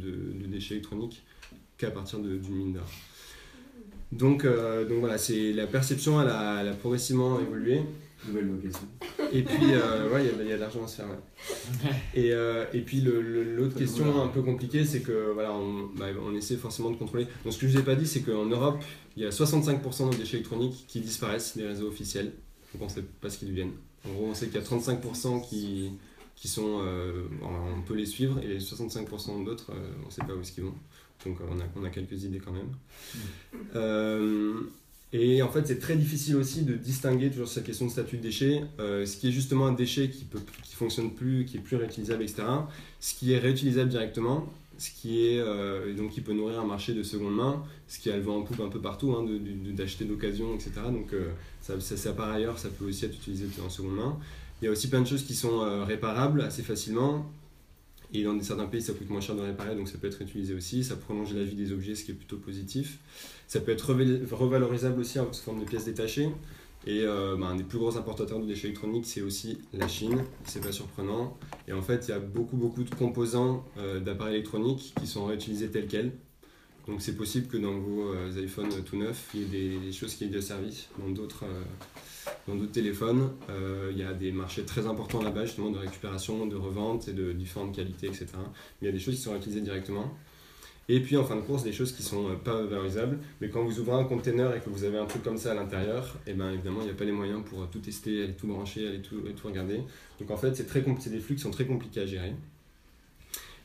déchets 0.48 0.76
électroniques 0.76 1.24
qu'à 1.78 1.92
partir 1.92 2.20
d'une 2.20 2.56
mine 2.56 2.74
d'or. 2.74 2.90
Donc, 4.12 4.46
euh, 4.46 4.88
donc 4.88 5.00
voilà, 5.00 5.18
la 5.54 5.68
perception, 5.68 6.22
elle 6.22 6.30
a, 6.30 6.74
progressivement 6.80 7.40
évolué. 7.40 7.82
Nouvelle 8.26 8.50
vocation. 8.50 8.88
Et 9.32 9.44
puis, 9.44 9.74
euh, 9.74 10.12
ouais, 10.12 10.26
il 10.26 10.48
y, 10.48 10.52
a 10.52 10.56
de 10.56 10.60
l'argent 10.60 10.84
à 10.84 10.88
se 10.88 10.98
faire. 10.98 11.06
Et, 12.16 12.32
euh, 12.32 12.66
et 12.74 12.82
puis, 12.82 13.02
l'autre 13.02 13.78
question 13.78 14.24
un 14.24 14.28
peu 14.28 14.42
compliquée, 14.42 14.86
c'est 14.86 15.02
que 15.02 15.32
voilà, 15.34 15.54
on, 15.54 15.90
bah, 15.96 16.08
on, 16.26 16.36
essaie 16.36 16.56
forcément 16.56 16.90
de 16.90 16.96
contrôler. 16.96 17.28
Donc, 17.44 17.54
ce 17.54 17.60
que 17.60 17.68
je 17.68 17.74
ne 17.74 17.78
vous 17.78 17.80
ai 17.80 17.84
pas 17.84 17.96
dit, 17.96 18.08
c'est 18.08 18.22
qu'en 18.22 18.46
Europe, 18.46 18.84
il 19.16 19.24
y 19.24 19.26
a 19.26 19.30
65% 19.30 20.12
de 20.12 20.18
déchets 20.18 20.38
électroniques 20.38 20.86
qui 20.88 21.00
disparaissent 21.00 21.56
des 21.56 21.68
réseaux 21.68 21.88
officiels. 21.88 22.34
Donc, 22.74 22.82
on 22.82 22.86
ne 22.86 22.90
sait 22.90 23.04
pas 23.22 23.30
ce 23.30 23.38
qu'ils 23.38 23.50
deviennent. 23.50 23.74
En 24.06 24.14
gros, 24.14 24.26
on 24.28 24.34
sait 24.34 24.48
qu'il 24.48 24.56
y 24.56 24.64
a 24.64 24.68
35% 24.68 25.48
qui, 25.48 25.92
qui 26.36 26.48
sont, 26.48 26.80
euh, 26.82 27.24
on 27.42 27.82
peut 27.82 27.96
les 27.96 28.06
suivre 28.06 28.40
et 28.40 28.48
les 28.48 28.60
65% 28.60 29.44
d'autres, 29.44 29.72
euh, 29.72 29.94
on 30.04 30.08
ne 30.08 30.12
sait 30.12 30.24
pas 30.24 30.34
où 30.34 30.42
est-ce 30.42 30.54
qu'ils 30.54 30.64
vont. 30.64 30.76
Donc 31.26 31.38
on 31.50 31.60
a, 31.60 31.64
on 31.76 31.84
a 31.84 31.90
quelques 31.90 32.24
idées 32.24 32.40
quand 32.40 32.52
même. 32.52 32.70
Euh, 35.14 35.18
et 35.18 35.42
en 35.42 35.50
fait, 35.50 35.66
c'est 35.66 35.80
très 35.80 35.96
difficile 35.96 36.36
aussi 36.36 36.64
de 36.64 36.74
distinguer 36.76 37.30
toujours 37.30 37.48
cette 37.48 37.66
question 37.66 37.86
de 37.86 37.92
statut 37.92 38.18
de 38.18 38.22
déchet, 38.22 38.64
ce 38.78 39.18
qui 39.18 39.30
est 39.30 39.32
justement 39.32 39.68
un 39.68 39.74
déchet 39.74 40.10
qui 40.10 40.28
ne 40.34 40.40
qui 40.64 40.76
fonctionne 40.76 41.12
plus, 41.12 41.46
qui 41.46 41.58
est 41.58 41.62
plus 41.62 41.78
réutilisable, 41.78 42.24
etc. 42.24 42.44
Ce 43.00 43.16
qui 43.16 43.34
est 43.34 43.40
réutilisable 43.40 43.90
directement, 43.90 44.52
ce 44.78 44.92
qui 44.92 45.26
est 45.26 45.44
donc 45.96 46.12
qui 46.12 46.22
peut 46.22 46.34
nourrir 46.34 46.60
un 46.60 46.66
marché 46.66 46.94
de 46.94 47.04
seconde 47.04 47.36
main, 47.36 47.64
ce 47.88 48.00
qui 48.00 48.12
a 48.12 48.18
le 48.18 48.22
vent 48.22 48.38
en 48.38 48.42
poupe 48.44 48.60
un 48.60 48.70
peu 48.70 48.82
partout, 48.82 49.14
hein, 49.14 49.26
d'acheter 49.74 50.06
d'occasion, 50.06 50.54
etc. 50.56 50.72
Donc 50.92 51.14
ça, 51.62 51.80
ça, 51.80 51.98
ça, 51.98 52.14
par 52.14 52.30
ailleurs, 52.30 52.60
ça 52.60 52.70
peut 52.70 52.86
aussi 52.86 53.06
être 53.06 53.16
utilisé 53.16 53.46
en 53.66 53.70
seconde 53.70 53.96
main. 53.96 54.20
Il 54.62 54.66
y 54.66 54.68
a 54.68 54.72
aussi 54.72 54.90
plein 54.90 55.02
de 55.02 55.08
choses 55.08 55.24
qui 55.24 55.36
sont 55.36 55.62
euh, 55.62 55.84
réparables 55.84 56.42
assez 56.42 56.64
facilement. 56.64 57.26
Et 58.14 58.24
dans 58.24 58.40
certains 58.42 58.68
pays, 58.68 58.82
ça 58.82 58.94
coûte 58.94 59.10
moins 59.10 59.22
cher 59.22 59.36
de 59.36 59.42
réparer, 59.42 59.76
donc 59.76 59.88
ça 59.90 59.98
peut 59.98 60.08
être 60.08 60.22
utilisé 60.22 60.54
aussi. 60.54 60.84
Ça 60.84 60.96
prolonge 60.96 61.34
la 61.34 61.44
vie 61.44 61.56
des 61.56 61.72
objets, 61.72 61.96
ce 61.96 62.04
qui 62.04 62.12
est 62.12 62.16
plutôt 62.16 62.38
positif. 62.38 63.00
Ça 63.48 63.60
peut 63.60 63.72
être 63.72 63.94
revalorisable 64.34 65.02
aussi 65.02 65.20
en 65.20 65.32
forme 65.32 65.60
de 65.60 65.66
pièces 65.66 65.86
détachées. 65.86 66.30
Et 66.86 67.04
ben, 67.04 67.44
un 67.44 67.56
des 67.56 67.64
plus 67.64 67.80
gros 67.80 67.98
importateurs 67.98 68.40
de 68.40 68.46
déchets 68.46 68.68
électroniques, 68.68 69.06
c'est 69.06 69.22
aussi 69.22 69.58
la 69.74 69.90
Chine. 69.90 70.24
C'est 70.46 70.64
pas 70.64 70.72
surprenant. 70.72 71.38
Et 71.68 71.74
en 71.74 71.82
fait, 71.82 72.06
il 72.08 72.12
y 72.12 72.14
a 72.14 72.20
beaucoup, 72.20 72.56
beaucoup 72.56 72.84
de 72.84 72.96
composants 72.96 73.66
d'appareils 74.06 74.36
électroniques 74.36 74.94
qui 75.00 75.08
sont 75.08 75.26
réutilisés 75.26 75.70
tels 75.70 75.88
quels. 75.88 76.14
Donc 76.88 77.02
c'est 77.02 77.16
possible 77.18 77.48
que 77.48 77.58
dans 77.58 77.78
vos 77.78 78.14
iPhones 78.38 78.70
tout 78.84 78.98
neufs, 78.98 79.30
il 79.34 79.42
y 79.42 79.76
ait 79.76 79.80
des, 79.80 79.92
choses 79.92 80.16
qui 80.16 80.24
aient 80.24 80.28
déjà 80.28 80.42
servi 80.42 80.88
dans 80.98 81.10
d'autres 81.10 81.46
dans 82.48 82.56
d'autres 82.56 82.72
téléphones. 82.72 83.30
il 83.92 83.98
y 83.98 84.04
a 84.04 84.14
des 84.14 84.32
marchés 84.32 84.64
très 84.64 84.86
importants 84.88 85.22
là-bas, 85.22 85.46
justement, 85.46 85.70
de 85.70 85.80
récupération, 85.80 86.46
de 86.46 86.56
revente 86.56 87.10
et 87.10 87.14
de 87.14 87.34
différentes 87.34 87.76
qualités, 87.76 88.08
etc. 88.08 88.28
Mais 88.36 88.44
il 88.84 88.86
y 88.86 88.90
a 88.90 88.94
des 88.94 89.00
choses 89.00 89.16
qui 89.16 89.22
sont 89.22 89.32
réutilisées 89.32 89.62
directement. 89.62 90.14
Et 90.90 91.02
puis 91.02 91.18
en 91.18 91.26
fin 91.26 91.36
de 91.36 91.42
course, 91.42 91.64
des 91.64 91.74
choses 91.74 91.92
qui 91.92 92.02
sont 92.02 92.30
euh, 92.30 92.36
pas 92.36 92.62
valorisables. 92.64 93.20
Mais 93.42 93.50
quand 93.50 93.64
vous 93.64 93.80
ouvrez 93.80 93.96
un 93.96 94.06
container 94.06 94.56
et 94.56 94.60
que 94.62 94.70
vous 94.70 94.86
avez 94.86 94.98
un 94.98 95.06
truc 95.06 95.22
comme 95.22 95.38
ça 95.38 95.52
à 95.52 95.54
l'intérieur, 95.54 96.16
eh 96.28 96.34
ben 96.34 96.52
évidemment, 96.52 96.80
il 96.82 96.86
n'y 96.86 96.92
a 96.92 96.94
pas 96.94 97.04
les 97.04 97.12
moyens 97.12 97.44
pour 97.44 97.62
euh, 97.62 97.66
tout 97.70 97.80
tester, 97.80 98.24
aller 98.24 98.34
tout 98.34 98.48
brancher, 98.48 98.88
aller 98.88 99.02
tout, 99.02 99.20
tout 99.20 99.48
regarder. 99.48 99.82
Donc 100.20 100.32
en 100.32 100.38
fait, 100.38 100.56
c'est 100.56 101.10
des 101.10 101.20
flux 101.20 101.36
qui 101.36 101.42
sont 101.42 101.52
très 101.52 101.66
compliqués 101.66 102.02
à 102.02 102.06
gérer. 102.06 102.34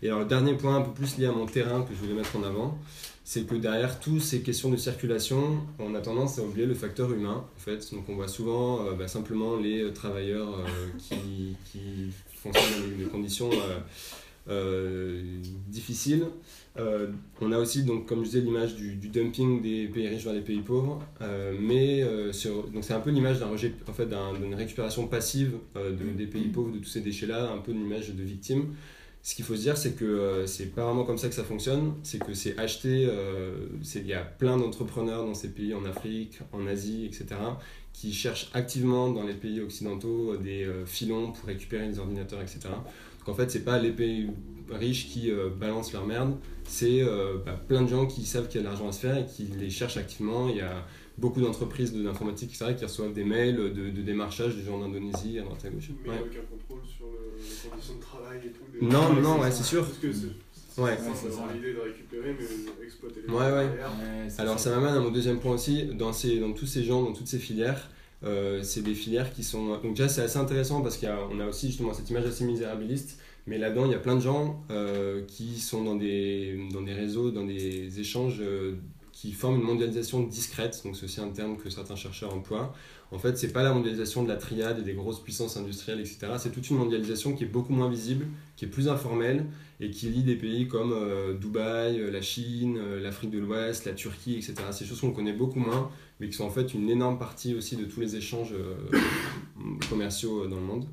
Et 0.02 0.08
alors 0.08 0.20
le 0.20 0.26
dernier 0.26 0.54
point, 0.54 0.76
un 0.76 0.80
peu 0.80 0.90
plus 0.90 1.16
lié 1.16 1.26
à 1.26 1.32
mon 1.32 1.46
terrain 1.46 1.82
que 1.82 1.94
je 1.94 2.00
voulais 2.00 2.14
mettre 2.14 2.34
en 2.34 2.42
avant, 2.42 2.76
c'est 3.24 3.46
que 3.46 3.54
derrière 3.54 4.00
toutes 4.00 4.20
ces 4.20 4.42
questions 4.42 4.70
de 4.70 4.76
circulation, 4.76 5.60
on 5.78 5.94
a 5.94 6.00
tendance 6.00 6.38
à 6.38 6.42
oublier 6.42 6.66
le 6.66 6.74
facteur 6.74 7.12
humain. 7.12 7.44
En 7.56 7.60
fait. 7.60 7.92
Donc 7.92 8.08
on 8.08 8.14
voit 8.14 8.28
souvent 8.28 8.86
euh, 8.86 8.94
bah, 8.94 9.08
simplement 9.08 9.56
les 9.56 9.92
travailleurs 9.92 10.64
qui, 10.98 11.56
qui 11.72 12.10
fonctionnent 12.34 12.90
dans 12.90 12.98
des 12.98 13.10
conditions 13.10 13.50
difficiles 15.68 16.26
euh, 16.78 17.08
on 17.40 17.52
a 17.52 17.58
aussi, 17.58 17.82
donc, 17.82 18.06
comme 18.06 18.20
je 18.20 18.30
disais, 18.30 18.40
l'image 18.40 18.74
du, 18.76 18.94
dumping 19.08 19.60
des 19.60 19.88
pays 19.88 20.08
riches 20.08 20.24
vers 20.24 20.32
les 20.32 20.40
pays 20.40 20.60
pauvres, 20.60 21.00
euh, 21.20 21.54
mais 21.60 22.02
euh, 22.02 22.32
donc 22.72 22.82
c'est 22.82 22.94
un 22.94 23.00
peu 23.00 23.10
l'image 23.10 23.40
d'un 23.40 23.48
rejet, 23.48 23.74
en 23.88 23.92
fait, 23.92 24.08
d'une 24.40 24.54
récupération 24.54 25.06
passive 25.06 25.52
des 26.16 26.26
pays 26.26 26.48
pauvres 26.48 26.72
de 26.72 26.78
tous 26.78 26.88
ces 26.88 27.00
déchets-là, 27.00 27.50
un 27.52 27.58
peu 27.58 27.72
une 27.72 27.82
image 27.82 28.10
de 28.10 28.22
victime. 28.22 28.74
Ce 29.22 29.34
qu'il 29.36 29.44
faut 29.44 29.54
se 29.54 29.60
dire, 29.60 29.76
c'est 29.76 29.92
que 29.92 30.44
c'est 30.46 30.74
pas 30.74 30.84
vraiment 30.84 31.04
comme 31.04 31.18
ça 31.18 31.28
que 31.28 31.34
ça 31.34 31.44
fonctionne, 31.44 31.94
c'est 32.02 32.18
que 32.18 32.34
c'est 32.34 32.58
acheté, 32.58 33.08
il 33.94 34.06
y 34.06 34.14
a 34.14 34.22
plein 34.24 34.56
d'entrepreneurs 34.56 35.24
dans 35.24 35.34
ces 35.34 35.50
pays, 35.50 35.74
en 35.74 35.84
Afrique, 35.84 36.40
en 36.52 36.66
Asie, 36.66 37.06
etc., 37.06 37.40
qui 37.92 38.12
cherchent 38.12 38.50
activement 38.52 39.10
dans 39.10 39.22
les 39.22 39.34
pays 39.34 39.60
occidentaux 39.60 40.36
des 40.38 40.68
filons 40.86 41.30
pour 41.30 41.46
récupérer 41.46 41.86
des 41.86 42.00
ordinateurs, 42.00 42.42
etc. 42.42 42.62
Donc 43.20 43.28
en 43.28 43.34
fait, 43.34 43.48
c'est 43.48 43.64
pas 43.64 43.78
les 43.78 43.92
pays 43.92 44.28
riches 44.68 45.06
qui 45.06 45.30
balancent 45.56 45.92
leur 45.92 46.04
merde, 46.04 46.34
c'est 46.64 47.02
euh, 47.02 47.38
bah, 47.44 47.58
plein 47.68 47.82
de 47.82 47.88
gens 47.88 48.06
qui 48.06 48.24
savent 48.24 48.48
qu'il 48.48 48.60
y 48.60 48.64
a 48.64 48.66
de 48.66 48.68
l'argent 48.68 48.88
à 48.88 48.92
se 48.92 49.00
faire 49.00 49.18
et 49.18 49.26
qui 49.26 49.44
les 49.58 49.70
cherchent 49.70 49.96
activement. 49.96 50.48
Il 50.48 50.56
y 50.56 50.60
a 50.60 50.84
beaucoup 51.18 51.40
d'entreprises 51.40 51.92
d'informatique 51.92 52.50
qui 52.50 52.84
reçoivent 52.84 53.12
des 53.12 53.24
mails 53.24 53.56
de, 53.56 54.02
démarchage 54.02 54.56
des 54.56 54.62
gens 54.62 54.78
d'Indonésie 54.78 55.38
à 55.38 55.42
droite 55.42 55.64
à 55.64 55.68
gauche. 55.68 55.90
Mais 56.04 56.10
ouais. 56.10 56.16
aucun 56.20 56.40
contrôle 56.50 56.80
sur 56.86 57.06
les 57.06 57.70
conditions 57.70 57.94
de 57.96 58.00
travail 58.00 58.38
et 58.44 58.50
tout. 58.50 58.84
Non, 58.84 59.12
non, 59.20 59.40
ouais, 59.40 59.50
c'est 59.50 59.62
sûr. 59.62 59.84
Parce 59.84 59.98
que 59.98 60.12
c'est 60.12 60.80
ouais. 60.80 60.96
l'idée 61.54 61.74
de 61.74 61.80
récupérer, 61.80 62.36
mais 62.38 62.84
exploiter 62.84 63.20
les 63.26 63.32
ouais, 63.32 63.52
ouais. 63.52 63.68
Alors 64.38 64.58
ça 64.58 64.70
m'amène 64.70 64.94
à 64.94 65.00
mon 65.00 65.10
deuxième 65.10 65.38
point 65.38 65.52
aussi. 65.52 65.86
Dans, 65.86 66.12
ces, 66.12 66.38
dans 66.38 66.52
tous 66.52 66.66
ces 66.66 66.82
gens, 66.82 67.02
dans 67.02 67.12
toutes 67.12 67.28
ces 67.28 67.38
filières, 67.38 67.90
euh, 68.24 68.62
c'est 68.62 68.82
des 68.82 68.94
filières 68.94 69.32
qui 69.32 69.44
sont. 69.44 69.78
Donc, 69.82 69.94
déjà, 69.94 70.08
c'est 70.08 70.22
assez 70.22 70.38
intéressant 70.38 70.80
parce 70.80 70.96
qu'on 70.96 71.40
a, 71.40 71.44
a, 71.44 71.48
aussi 71.48 71.66
justement 71.68 71.92
cette 71.92 72.08
image 72.08 72.24
assez 72.24 72.44
misérabiliste 72.44 73.18
mais 73.46 73.58
là-dedans, 73.58 73.86
il 73.86 73.92
y 73.92 73.94
a 73.94 73.98
plein 73.98 74.14
de 74.14 74.20
gens 74.20 74.64
euh, 74.70 75.22
qui 75.26 75.58
sont 75.58 75.82
dans 75.82 75.96
des, 75.96 76.68
dans 76.72 76.82
des 76.82 76.92
réseaux, 76.92 77.30
dans 77.30 77.44
des 77.44 77.98
échanges 77.98 78.38
euh, 78.40 78.76
qui 79.12 79.32
forment 79.32 79.60
une 79.60 79.66
mondialisation 79.66 80.22
discrète. 80.22 80.80
Donc, 80.84 80.96
c'est 80.96 81.04
aussi 81.04 81.20
un 81.20 81.28
terme 81.28 81.56
que 81.56 81.70
certains 81.70 81.96
chercheurs 81.96 82.34
emploient. 82.34 82.74
En 83.10 83.18
fait, 83.18 83.36
c'est 83.36 83.52
pas 83.52 83.62
la 83.62 83.72
mondialisation 83.72 84.22
de 84.22 84.28
la 84.28 84.36
triade 84.36 84.78
et 84.78 84.82
des 84.82 84.94
grosses 84.94 85.22
puissances 85.22 85.56
industrielles, 85.56 86.00
etc. 86.00 86.28
C'est 86.38 86.50
toute 86.50 86.68
une 86.70 86.78
mondialisation 86.78 87.34
qui 87.34 87.44
est 87.44 87.48
beaucoup 87.48 87.74
moins 87.74 87.90
visible, 87.90 88.26
qui 88.56 88.64
est 88.64 88.68
plus 88.68 88.88
informelle 88.88 89.46
et 89.80 89.90
qui 89.90 90.08
lie 90.08 90.22
des 90.22 90.36
pays 90.36 90.66
comme 90.66 90.92
euh, 90.92 91.34
Dubaï, 91.34 92.10
la 92.10 92.22
Chine, 92.22 92.80
l'Afrique 93.02 93.30
de 93.30 93.38
l'Ouest, 93.38 93.84
la 93.84 93.92
Turquie, 93.92 94.34
etc. 94.34 94.54
C'est 94.70 94.84
des 94.84 94.90
choses 94.90 95.00
qu'on 95.00 95.12
connaît 95.12 95.34
beaucoup 95.34 95.58
moins, 95.58 95.90
mais 96.20 96.28
qui 96.28 96.34
sont 96.34 96.44
en 96.44 96.50
fait 96.50 96.72
une 96.72 96.88
énorme 96.88 97.18
partie 97.18 97.54
aussi 97.54 97.76
de 97.76 97.84
tous 97.84 98.00
les 98.00 98.16
échanges 98.16 98.54
commerciaux 99.90 100.46
dans 100.46 100.56
le 100.56 100.62
monde. 100.62 100.86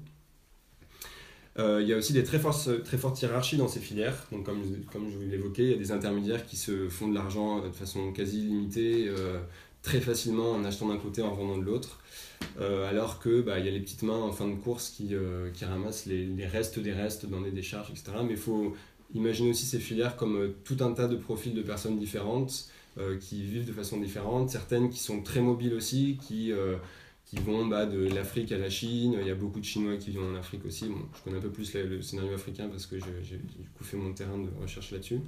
Euh, 1.60 1.82
il 1.82 1.88
y 1.88 1.94
a 1.94 1.98
aussi 1.98 2.14
des 2.14 2.24
très 2.24 2.40
fortes, 2.40 2.84
très 2.84 2.98
fortes 2.98 3.22
hiérarchies 3.22 3.58
dans 3.58 3.68
ces 3.68 3.82
filières. 3.82 4.16
Donc, 4.32 4.46
comme, 4.46 4.62
comme 4.92 5.10
je 5.12 5.18
vous 5.18 5.30
l'évoquais, 5.30 5.64
il 5.64 5.72
y 5.72 5.74
a 5.74 5.78
des 5.78 5.92
intermédiaires 5.92 6.46
qui 6.46 6.56
se 6.56 6.88
font 6.88 7.10
de 7.10 7.16
l'argent 7.16 7.60
de 7.60 7.72
façon 7.72 8.14
quasi 8.14 8.40
illimitée, 8.40 9.08
euh, 9.10 9.40
très 9.82 10.00
facilement 10.00 10.52
en 10.52 10.64
achetant 10.64 10.88
d'un 10.88 10.98
côté 10.98 11.22
en 11.22 11.34
vendant 11.34 11.58
de 11.58 11.64
l'autre. 11.64 12.00
Euh, 12.62 12.90
alors 12.90 13.20
que 13.20 13.42
bah, 13.42 13.60
il 13.60 13.66
y 13.66 13.68
a 13.68 13.72
les 13.72 13.82
petites 13.82 14.04
mains 14.04 14.22
en 14.22 14.32
fin 14.32 14.48
de 14.48 14.56
course 14.56 14.90
qui, 14.90 15.14
qui 15.54 15.66
ramassent 15.66 16.06
les, 16.06 16.26
les, 16.26 16.46
restes 16.46 16.80
des 16.80 16.94
restes 16.94 17.26
dans 17.26 17.42
des 17.42 17.52
décharges, 17.52 17.90
etc. 17.90 18.12
Mais 18.24 18.32
il 18.32 18.38
faut 18.38 18.74
imaginer 19.14 19.50
aussi 19.50 19.66
ces 19.66 19.80
filières 19.80 20.16
comme 20.16 20.54
tout 20.64 20.78
un 20.80 20.94
tas 20.94 21.08
de 21.08 21.18
profils 21.18 21.54
de 21.54 21.62
personnes 21.62 22.00
différentes 22.00 22.70
qui 23.22 23.44
vivent 23.44 23.66
de 23.66 23.72
façon 23.72 23.98
différente, 23.98 24.50
certaines 24.50 24.90
qui 24.90 25.00
sont 25.00 25.22
très 25.22 25.40
mobiles 25.40 25.74
aussi, 25.74 26.18
qui 26.28 26.52
qui 27.30 27.38
vont 27.38 27.68
bah, 27.68 27.86
de 27.86 28.08
l'Afrique 28.08 28.52
à 28.52 28.58
la 28.58 28.70
Chine. 28.70 29.16
Il 29.22 29.28
y 29.28 29.30
a 29.30 29.36
beaucoup 29.36 29.60
de 29.60 29.66
Chinois 29.66 29.98
qui 29.98 30.10
vivent 30.10 30.24
en 30.24 30.36
Afrique 30.36 30.66
aussi. 30.66 30.88
Bon, 30.88 30.98
je 31.16 31.22
connais 31.24 31.38
un 31.38 31.42
peu 31.42 31.52
plus 31.52 31.72
le 31.76 32.02
scénario 32.02 32.34
africain 32.34 32.68
parce 32.70 32.88
que 32.88 32.98
j'ai 32.98 33.38
du 33.38 33.46
fait 33.82 33.98
mon 33.98 34.14
terrain 34.14 34.38
de 34.40 34.50
recherche 34.60 34.92
là-dessus. 34.92 35.20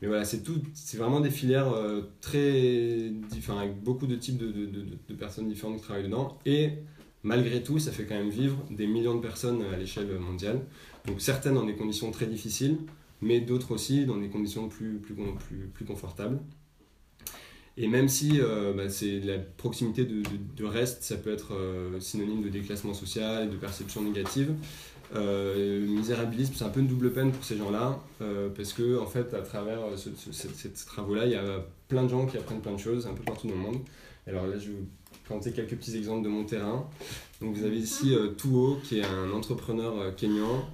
Mais 0.00 0.08
voilà, 0.08 0.24
c'est 0.24 0.96
vraiment 0.96 1.20
des 1.20 1.30
filières 1.30 1.70
euh, 1.72 2.02
très 2.20 3.10
différentes, 3.30 3.60
avec 3.62 3.82
beaucoup 3.82 4.06
de 4.06 4.16
types 4.16 4.38
de, 4.38 4.50
de, 4.50 4.66
de, 4.66 5.14
personnes 5.14 5.48
différentes 5.48 5.76
qui 5.76 5.82
travaillent 5.82 6.04
dedans. 6.04 6.38
Et 6.46 6.70
malgré 7.22 7.62
tout, 7.62 7.78
ça 7.78 7.92
fait 7.92 8.06
quand 8.06 8.16
même 8.16 8.30
vivre 8.30 8.56
des 8.70 8.86
millions 8.86 9.14
de 9.14 9.20
personnes 9.20 9.62
à 9.62 9.76
l'échelle 9.76 10.08
mondiale. 10.18 10.62
Donc 11.06 11.20
certaines 11.20 11.54
dans 11.54 11.66
des 11.66 11.76
conditions 11.76 12.10
très 12.10 12.26
difficiles, 12.26 12.78
mais 13.20 13.40
d'autres 13.40 13.72
aussi 13.72 14.06
dans 14.06 14.16
des 14.16 14.28
conditions 14.28 14.68
plus, 14.68 14.98
plus, 14.98 15.14
plus, 15.14 15.68
plus 15.72 15.84
confortables. 15.84 16.40
Et 17.76 17.88
même 17.88 18.08
si 18.08 18.40
euh, 18.40 18.72
bah, 18.74 18.88
c'est 18.88 19.20
la 19.20 19.38
proximité 19.38 20.04
de, 20.04 20.22
de, 20.56 20.64
reste, 20.64 21.02
ça 21.02 21.16
peut 21.16 21.32
être 21.32 21.54
euh, 21.54 21.98
synonyme 22.00 22.42
de 22.42 22.50
déclassement 22.50 22.92
social, 22.92 23.48
de 23.50 23.56
perception 23.56 24.02
négative. 24.02 24.52
Euh, 25.14 25.86
misérabilisme, 25.86 26.54
c'est 26.54 26.64
un 26.64 26.68
peu 26.68 26.80
une 26.80 26.86
double 26.86 27.12
peine 27.12 27.32
pour 27.32 27.44
ces 27.44 27.56
gens-là, 27.56 27.98
euh, 28.20 28.48
parce 28.54 28.72
que 28.72 28.98
en 28.98 29.06
fait, 29.06 29.32
à 29.34 29.40
travers 29.40 29.80
ce, 29.96 30.10
ces, 30.32 30.72
travaux-là, 30.86 31.26
il 31.26 31.32
y 31.32 31.36
a 31.36 31.64
plein 31.88 32.02
de 32.04 32.08
gens 32.08 32.26
qui 32.26 32.36
apprennent 32.36 32.60
plein 32.60 32.72
de 32.72 32.78
choses 32.78 33.06
un 33.06 33.14
peu 33.14 33.22
partout 33.22 33.48
dans 33.48 33.54
le 33.54 33.60
monde. 33.60 33.80
Alors 34.26 34.46
là, 34.46 34.58
je 34.58 34.68
vais 34.68 34.76
vous 34.76 34.88
présenter 35.24 35.52
quelques 35.52 35.76
petits 35.76 35.96
exemples 35.96 36.24
de 36.24 36.28
mon 36.28 36.44
terrain. 36.44 36.86
Donc 37.40 37.56
vous 37.56 37.64
avez 37.64 37.76
ici 37.76 38.14
Tuo, 38.38 38.78
qui 38.84 39.00
est 39.00 39.04
un 39.04 39.32
entrepreneur 39.32 40.14
kényan 40.16 40.66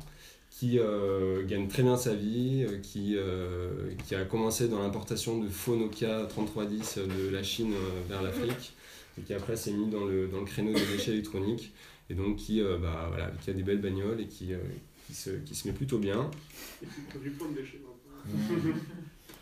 qui 0.58 0.80
euh, 0.80 1.46
gagne 1.46 1.68
très 1.68 1.84
bien 1.84 1.96
sa 1.96 2.14
vie, 2.14 2.66
euh, 2.68 2.78
qui, 2.78 3.14
euh, 3.16 3.92
qui 4.04 4.16
a 4.16 4.24
commencé 4.24 4.66
dans 4.66 4.82
l'importation 4.82 5.38
de 5.38 5.48
faux 5.48 5.76
Nokia 5.76 6.26
3310 6.28 6.98
de 6.98 7.28
la 7.28 7.44
Chine 7.44 7.72
vers 8.08 8.22
l'Afrique, 8.22 8.72
et 9.16 9.22
qui 9.22 9.34
après 9.34 9.54
s'est 9.54 9.70
mis 9.70 9.86
dans 9.86 10.04
le, 10.04 10.26
dans 10.26 10.40
le 10.40 10.46
créneau 10.46 10.72
des 10.72 10.84
déchets 10.86 11.12
électroniques, 11.12 11.72
et 12.10 12.14
donc 12.14 12.36
qui, 12.38 12.60
bah, 12.60 13.06
voilà, 13.08 13.30
qui 13.40 13.50
a 13.50 13.52
des 13.52 13.62
belles 13.62 13.80
bagnoles 13.80 14.20
et 14.20 14.26
qui, 14.26 14.50
qui, 15.06 15.14
se, 15.14 15.30
qui 15.30 15.54
se 15.54 15.68
met 15.68 15.74
plutôt 15.74 15.98
bien. 15.98 16.28
Et 16.82 16.86
qui 16.86 17.02
produit 17.08 17.30
plein 17.30 17.50
de 17.50 17.60
déchets 17.60 17.78
Euh, 18.26 18.72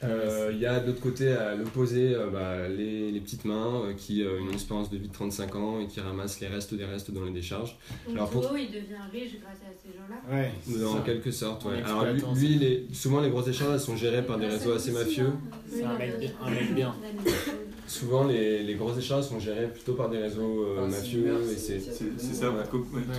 il 0.03 0.59
y 0.59 0.67
a 0.67 0.81
de 0.81 0.89
l'autre 0.89 1.01
côté, 1.01 1.33
à 1.33 1.55
l'opposé, 1.55 2.15
euh, 2.15 2.31
bah, 2.31 2.69
les, 2.69 3.11
les, 3.11 3.21
petites 3.21 3.45
mains 3.45 3.83
euh, 3.83 3.95
qui 3.95 4.25
ont 4.25 4.39
une 4.39 4.55
espérance 4.55 4.91
de 4.91 4.99
vie 4.99 5.09
de 5.09 5.13
35 5.13 5.55
ans 5.57 5.81
et 5.81 5.87
qui 5.87 6.01
ramassent 6.01 6.41
les 6.41 6.49
restes 6.49 6.75
des 6.75 6.85
restes 6.85 7.11
dans 7.11 7.25
les 7.25 7.31
décharges. 7.31 7.79
Donc 8.07 8.17
Alors, 8.17 8.31
pour... 8.31 8.59
il 8.59 8.69
devient 8.69 8.97
riche 9.13 9.41
grâce 9.41 9.59
à 9.63 9.73
ces 9.75 9.93
gens-là? 9.97 10.21
Ouais, 10.31 10.87
En 10.87 11.03
quelque 11.03 11.31
sorte, 11.31 11.65
ouais. 11.65 11.83
Alors 11.83 12.07
lui, 12.35 12.59
lui 12.59 12.87
souvent 12.93 13.21
les 13.21 13.31
grosses 13.31 13.47
décharges 13.47 13.75
elles 13.75 13.81
sont 13.81 13.97
gérées 13.97 14.25
par 14.25 14.39
des 14.39 14.47
réseaux 14.47 14.73
assez 14.73 14.93
mafieux. 14.93 15.33
C'est 15.69 15.85
un 15.85 15.97
mec 16.51 16.75
bien. 16.75 16.95
Souvent 17.87 18.24
les, 18.24 18.62
les, 18.62 18.74
grosses 18.74 18.97
décharges 18.97 19.24
sont 19.24 19.39
gérées 19.39 19.68
plutôt 19.68 19.95
par 19.95 20.09
des 20.09 20.18
réseaux 20.18 20.64
euh, 20.64 20.87
mafieux. 20.87 21.37
C'est 21.57 21.80
ça, 21.80 22.51
ouais. 22.51 22.57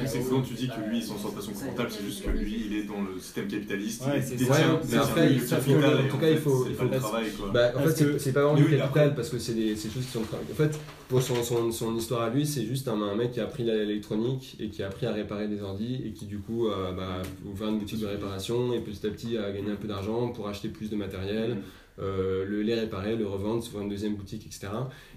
c'est 0.06 0.20
que 0.20 0.30
quand 0.30 0.42
tu 0.42 0.54
dis 0.54 0.68
que 0.68 0.90
lui 0.90 0.98
il 0.98 1.04
s'en 1.04 1.18
sort 1.18 1.32
de 1.32 1.38
façon 1.38 1.52
confortable, 1.52 1.90
c'est 1.92 2.04
juste 2.04 2.24
que 2.24 2.30
lui 2.30 2.64
il 2.66 2.78
est 2.78 2.84
dans 2.84 3.02
le 3.02 3.20
système 3.20 3.48
capitaliste. 3.48 4.06
Ouais, 4.06 4.24
il 4.32 4.38
détient, 4.38 4.80
mais 4.90 4.98
après, 4.98 5.34
il, 5.34 5.42
en 5.42 6.10
tout 6.10 6.18
cas, 6.18 6.30
il 6.30 6.38
faut. 6.38 6.66
Il 6.68 6.76
faut 6.76 6.88
travail, 6.88 7.32
quoi. 7.32 7.50
Bah, 7.54 7.72
en 7.76 7.80
fait, 7.88 8.20
c'est 8.20 8.34
pas 8.34 8.44
vraiment 8.44 8.58
du 8.58 8.70
capital 8.70 9.16
parce 9.16 9.30
que 9.30 9.40
c'est 9.40 9.54
des 9.54 9.76
choses 9.76 10.06
qui 10.06 10.12
sont. 10.12 10.22
En 10.22 10.56
fait, 10.56 10.80
pour 11.08 11.22
son, 11.22 11.42
son, 11.44 11.72
son 11.72 11.96
histoire 11.96 12.24
à 12.24 12.30
lui, 12.30 12.46
c'est 12.46 12.66
juste 12.66 12.88
un, 12.88 13.02
un, 13.02 13.16
mec 13.16 13.32
qui 13.32 13.40
a 13.40 13.44
appris 13.44 13.64
l'électronique 13.64 14.58
et 14.60 14.70
qui 14.70 14.84
a 14.84 14.88
appris 14.88 15.06
à 15.06 15.14
réparer 15.14 15.48
des 15.48 15.62
ordis 15.62 16.02
et 16.06 16.12
qui 16.12 16.26
du 16.26 16.40
coup 16.40 16.68
a 16.68 16.92
bah, 16.92 17.22
ouvert 17.46 17.70
une 17.70 17.80
boutique 17.80 18.02
de 18.02 18.08
réparation 18.08 18.74
et 18.74 18.80
petit 18.80 19.06
à 19.08 19.10
petit 19.10 19.38
a 19.38 19.52
gagné 19.52 19.72
un 19.72 19.76
peu 19.76 19.88
d'argent 19.88 20.30
pour 20.30 20.48
acheter 20.48 20.68
plus 20.68 20.90
de 20.90 20.96
matériel. 20.96 21.58
Euh, 22.00 22.46
le 22.46 22.62
les 22.62 22.76
réparer, 22.76 23.16
le 23.16 23.26
revendre, 23.26 23.64
sur 23.64 23.82
une 23.82 23.90
deuxième 23.90 24.16
boutique, 24.16 24.46
etc. 24.46 24.68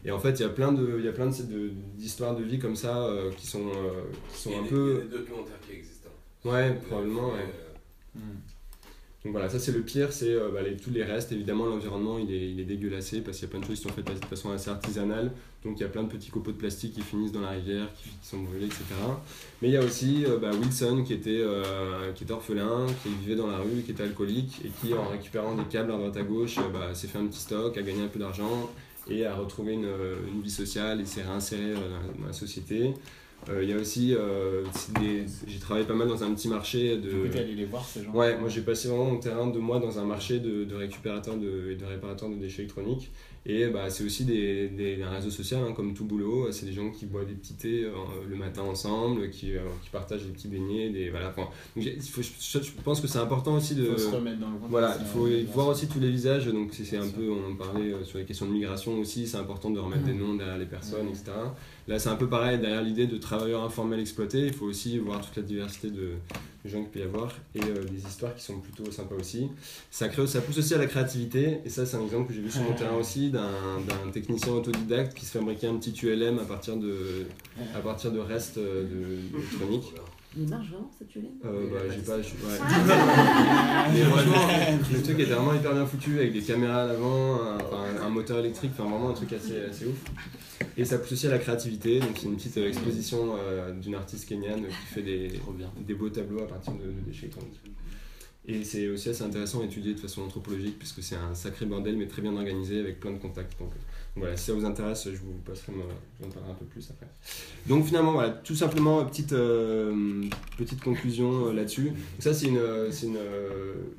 Et 0.05 0.11
en 0.11 0.19
fait, 0.19 0.39
il 0.39 0.43
y 0.43 0.45
a 0.47 0.49
plein 0.49 0.73
de, 0.73 0.97
il 0.99 1.05
y 1.05 1.09
a 1.09 1.13
plein 1.13 1.29
d'histoires 1.29 2.35
de, 2.35 2.43
vie 2.43 2.59
comme 2.59 2.77
ça 2.77 3.05
euh, 3.05 3.31
qui 3.33 3.47
sont, 3.47 3.69
euh, 3.69 4.05
qui 4.33 4.39
sont 4.39 4.59
un 4.59 4.67
peu. 4.67 5.03
Il 5.05 5.11
y 5.11 5.15
a 5.15 5.19
des 5.19 5.19
documentaires 5.19 5.61
qui 5.61 5.77
existent. 5.77 6.09
Ouais, 6.45 6.73
probablement. 6.89 7.29
Ouais. 7.29 7.45
Hmm. 8.15 8.39
Donc 9.25 9.33
voilà, 9.33 9.51
ça 9.51 9.59
c'est 9.59 9.73
le 9.73 9.83
pire, 9.83 10.13
c'est 10.13 10.33
euh, 10.33 10.49
bah, 10.51 10.61
tous 10.83 10.91
les 10.91 11.05
restes. 11.05 11.31
Évidemment, 11.33 11.67
l'environnement 11.67 12.19
il 12.19 12.33
est, 12.33 12.51
il 12.53 12.59
est 12.59 12.65
dégueulassé 12.65 13.21
parce 13.21 13.37
qu'il 13.37 13.47
y 13.47 13.51
a 13.51 13.51
plein 13.51 13.61
de 13.61 13.67
choses 13.67 13.77
qui 13.77 13.83
sont 13.83 13.95
faites 13.95 14.07
de 14.07 14.27
façon 14.27 14.51
assez 14.51 14.71
artisanale. 14.71 15.33
Donc 15.63 15.75
il 15.79 15.83
y 15.83 15.85
a 15.85 15.91
plein 15.91 16.05
de 16.05 16.09
petits 16.09 16.31
copeaux 16.31 16.53
de 16.53 16.57
plastique 16.57 16.95
qui 16.95 17.03
finissent 17.03 17.33
dans 17.33 17.43
la 17.43 17.51
rivière, 17.51 17.89
qui, 18.03 18.09
sont 18.23 18.39
brûlés, 18.39 18.65
etc. 18.65 18.85
Mais 19.61 19.69
il 19.69 19.75
y 19.75 19.77
a 19.77 19.83
aussi 19.83 20.25
euh, 20.25 20.39
bah, 20.39 20.51
Wilson 20.53 21.05
qui 21.07 21.13
était, 21.13 21.43
euh, 21.43 22.13
qui 22.15 22.25
orphelin, 22.33 22.87
qui 23.03 23.11
vivait 23.11 23.37
dans 23.37 23.49
la 23.49 23.59
rue, 23.59 23.83
qui 23.85 23.91
était 23.91 24.05
alcoolique 24.05 24.63
et 24.65 24.71
qui, 24.81 24.95
en 24.95 25.09
récupérant 25.09 25.55
des 25.55 25.65
câbles 25.65 25.93
à 25.93 25.99
droite 25.99 26.17
à 26.17 26.23
gauche, 26.23 26.57
bah, 26.73 26.95
s'est 26.95 27.09
fait 27.09 27.19
un 27.19 27.27
petit 27.27 27.41
stock, 27.41 27.77
a 27.77 27.83
gagné 27.83 28.03
un 28.03 28.09
peu 28.09 28.19
d'argent 28.19 28.71
et 29.11 29.27
a 29.27 29.35
retrouvé 29.35 29.75
une, 29.75 29.89
une 30.33 30.41
vie 30.41 30.51
sociale 30.51 31.01
et 31.03 31.05
s'est 31.05 31.23
réinséré 31.23 31.75
dans 32.19 32.27
la 32.27 32.33
société. 32.33 32.95
Euh, 33.49 33.63
il 33.63 33.71
y 33.71 33.73
a 33.73 33.77
aussi, 33.77 34.15
euh, 34.15 34.63
j'ai 35.47 35.59
travaillé 35.59 35.87
pas 35.87 35.95
mal 35.95 36.09
dans 36.09 36.23
un 36.23 36.35
petit 36.35 36.49
marché 36.49 36.99
de. 36.99 37.29
Tu 37.31 37.39
aller 37.39 37.55
les 37.55 37.65
voir 37.65 37.85
ces 37.85 38.05
gens 38.05 38.13
Ouais, 38.13 38.37
moi 38.39 38.49
j'ai 38.49 38.61
passé 38.61 38.89
vraiment 38.89 39.07
mon 39.07 39.19
terrain 39.19 39.47
de 39.47 39.59
mois 39.59 39.79
dans 39.79 39.99
un 39.99 40.05
marché 40.05 40.41
de, 40.41 40.65
de 40.65 40.75
récupérateurs 40.75 41.37
de, 41.37 41.71
et 41.71 41.77
de 41.77 41.85
réparateurs 41.85 42.29
de 42.29 42.35
déchets 42.37 42.63
électroniques. 42.63 43.11
Et 43.47 43.67
bah, 43.69 43.89
c'est 43.89 44.05
aussi 44.05 44.27
des, 44.27 44.69
des, 44.69 45.03
un 45.03 45.11
réseau 45.11 45.31
social, 45.31 45.63
hein, 45.67 45.73
comme 45.73 45.95
tout 45.95 46.05
boulot. 46.05 46.53
C'est 46.53 46.67
des 46.67 46.73
gens 46.73 46.91
qui 46.91 47.07
boivent 47.07 47.27
des 47.27 47.35
petits 47.35 47.55
thés 47.55 47.85
euh, 47.85 47.93
le 48.29 48.37
matin 48.37 48.63
ensemble, 48.63 49.31
qui, 49.31 49.53
qui, 49.83 49.91
partagent 49.91 50.25
des 50.25 50.33
petits 50.33 50.49
beignets. 50.49 50.91
Des, 50.91 51.09
voilà. 51.09 51.35
donc, 51.35 51.49
faut, 52.03 52.21
je, 52.23 52.71
pense 52.85 53.01
que 53.01 53.07
c'est 53.07 53.19
important 53.19 53.55
aussi 53.55 53.75
de. 53.75 53.85
Il 53.85 53.93
faut 53.93 53.99
se 53.99 54.15
remettre 54.15 54.41
dans 54.41 54.51
le 54.51 54.59
Voilà, 54.69 54.97
il 55.01 55.07
faut 55.07 55.27
voir 55.55 55.69
aussi 55.69 55.89
tous 55.89 56.01
les 56.01 56.11
visages. 56.11 56.47
Donc 56.47 56.73
c'est 56.73 56.99
un 56.99 57.09
peu, 57.09 57.31
on 57.31 57.53
en 57.53 57.57
parlait 57.57 57.95
sur 58.05 58.19
les 58.19 58.25
questions 58.25 58.47
de 58.47 58.53
migration 58.53 58.99
aussi. 58.99 59.27
C'est 59.27 59.39
important 59.39 59.71
de 59.71 59.81
remettre 59.81 60.05
des 60.05 60.15
noms 60.15 60.35
derrière 60.35 60.59
les 60.59 60.67
personnes, 60.67 61.09
etc. 61.09 61.33
Là, 61.89 61.99
c'est 61.99 62.11
un 62.11 62.17
peu 62.17 62.29
pareil, 62.29 62.59
derrière 62.59 62.83
l'idée 62.83 63.07
de 63.07 63.17
travailleurs 63.17 63.65
informels 63.65 64.01
exploités, 64.01 64.47
il 64.47 64.53
faut 64.53 64.67
aussi 64.67 64.99
voir 64.99 65.21
toute 65.21 65.37
la 65.37 65.43
diversité 65.43 65.91
de, 65.91 66.13
gens 66.69 66.81
qu'il 66.81 66.91
peut 66.91 66.99
y 66.99 67.03
avoir 67.03 67.33
et 67.55 67.63
euh, 67.63 67.85
des 67.85 68.07
histoires 68.07 68.35
qui 68.35 68.43
sont 68.43 68.61
plutôt 68.61 68.91
sympas 68.91 69.15
aussi. 69.15 69.49
Ça, 69.91 70.09
crée, 70.09 70.27
ça 70.27 70.41
pousse 70.41 70.59
aussi 70.59 70.75
à 70.75 70.79
la 70.79 70.87
créativité, 70.87 71.61
et 71.65 71.69
ça, 71.69 71.87
c'est 71.87 71.97
un 71.97 72.05
exemple 72.05 72.29
que 72.29 72.35
j'ai 72.35 72.43
vu 72.43 72.51
sur 72.51 72.63
mon 72.63 72.75
terrain 72.75 72.97
aussi 72.97 73.31
d'un 73.31 74.11
technicien 74.13 74.53
autodidacte 74.53 75.15
qui 75.15 75.25
se 75.25 75.39
fabriquait 75.39 75.69
un 75.69 75.77
petit 75.77 75.95
ULM 76.07 76.39
à 76.39 76.45
partir 76.45 76.77
de, 76.77 77.27
à 77.75 77.81
partir 77.81 78.13
de 78.13 78.19
restes 78.19 78.59
euh, 78.59 78.85
d'électronique. 79.33 79.95
Il 80.37 80.49
marche 80.49 80.69
vraiment 80.69 80.89
cette 80.97 81.13
ULM 81.17 81.27
euh, 81.45 81.67
bah, 81.73 81.79
j'ai 81.93 82.03
pas. 82.03 82.17
Ouais. 82.19 82.23
Mais 83.93 84.03
franchement, 84.05 84.47
le 84.93 85.03
truc 85.03 85.19
était 85.19 85.33
vraiment 85.33 85.55
hyper 85.55 85.75
bien 85.75 85.87
foutu 85.87 86.19
avec 86.19 86.33
des 86.33 86.43
caméras 86.43 86.85
à 86.85 86.87
l'avant, 86.87 87.41
un, 87.43 88.07
un, 88.07 88.09
moteur 88.11 88.39
électrique, 88.39 88.71
enfin 88.79 88.89
vraiment 88.89 89.11
un 89.11 89.15
truc 89.15 89.33
assez, 89.33 89.61
assez 89.61 89.87
ouf. 89.87 90.05
Et 90.77 90.85
ça 90.85 90.99
pousse 90.99 91.13
aussi 91.13 91.27
à 91.27 91.31
la 91.31 91.39
créativité. 91.39 92.01
Donc 92.01 92.17
c'est 92.17 92.27
une 92.27 92.37
petite 92.37 92.57
euh, 92.59 92.69
exposition 92.69 93.37
euh, 93.39 93.73
d'une 93.73 93.95
artiste 93.95 94.29
kenyane 94.29 94.67
qui 94.67 94.95
fait 94.95 95.03
des, 95.03 95.41
des 95.87 95.95
beaux 95.95 96.09
tableaux 96.09 96.43
à 96.43 96.47
partir 96.47 96.73
de, 96.75 96.91
déchets 97.07 97.27
électroniques. 97.27 97.61
Et 98.47 98.65
c'est 98.65 98.89
aussi 98.89 99.11
assez 99.11 99.23
intéressant 99.23 99.61
à 99.61 99.65
étudier 99.65 99.95
de 99.95 100.01
façon 100.01 100.23
anthropologique 100.23 100.79
puisque 100.79 101.03
c'est 101.03 101.17
un 101.17 101.35
sacré 101.35 101.67
bordel 101.67 101.97
mais 101.97 102.07
très 102.07 102.23
bien 102.23 102.35
organisé 102.35 102.81
avec 102.81 102.99
plein 102.99 103.13
de 103.13 103.19
contacts. 103.19 103.59
Donc, 103.61 103.71
voilà, 104.17 104.37
si 104.37 104.47
ça 104.47 104.55
vous 104.55 104.65
intéresse, 104.65 105.05
je 105.05 105.19
vous 105.19 105.39
passerai, 105.45 105.73
je 105.73 105.79
vous 105.79 106.29
en 106.29 106.33
parlerai 106.33 106.53
un 106.53 106.55
peu 106.55 106.65
plus 106.65 106.91
après. 106.91 107.07
Donc 107.67 107.85
finalement, 107.85 108.13
voilà, 108.13 108.31
tout 108.31 108.57
simplement, 108.57 109.05
petite, 109.05 109.35
euh, 109.35 110.25
petite 110.57 110.83
conclusion 110.83 111.53
là-dessus. 111.53 111.93
Ça, 112.19 112.33
c'est 112.33 112.47
une, 112.47 112.57
une, 113.03 113.19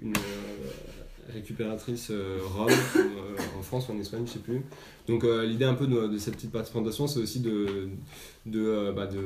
une 0.02 0.14
récupératrice 1.34 2.12
Rome, 2.56 2.70
en 3.60 3.62
France 3.62 3.90
ou 3.90 3.94
en 3.94 4.00
Espagne, 4.00 4.24
je 4.26 4.34
sais 4.34 4.40
plus, 4.40 4.62
donc 5.08 5.24
euh, 5.24 5.46
l'idée 5.46 5.66
un 5.66 5.74
peu 5.74 5.88
de, 5.88 6.18
cette 6.18 6.36
petite 6.36 6.52
présentation, 6.52 7.08
c'est 7.08 7.20
aussi 7.20 7.40
de, 7.40 7.90
de, 8.46 8.60
euh, 8.66 8.92
bah, 8.92 9.08
de, 9.08 9.20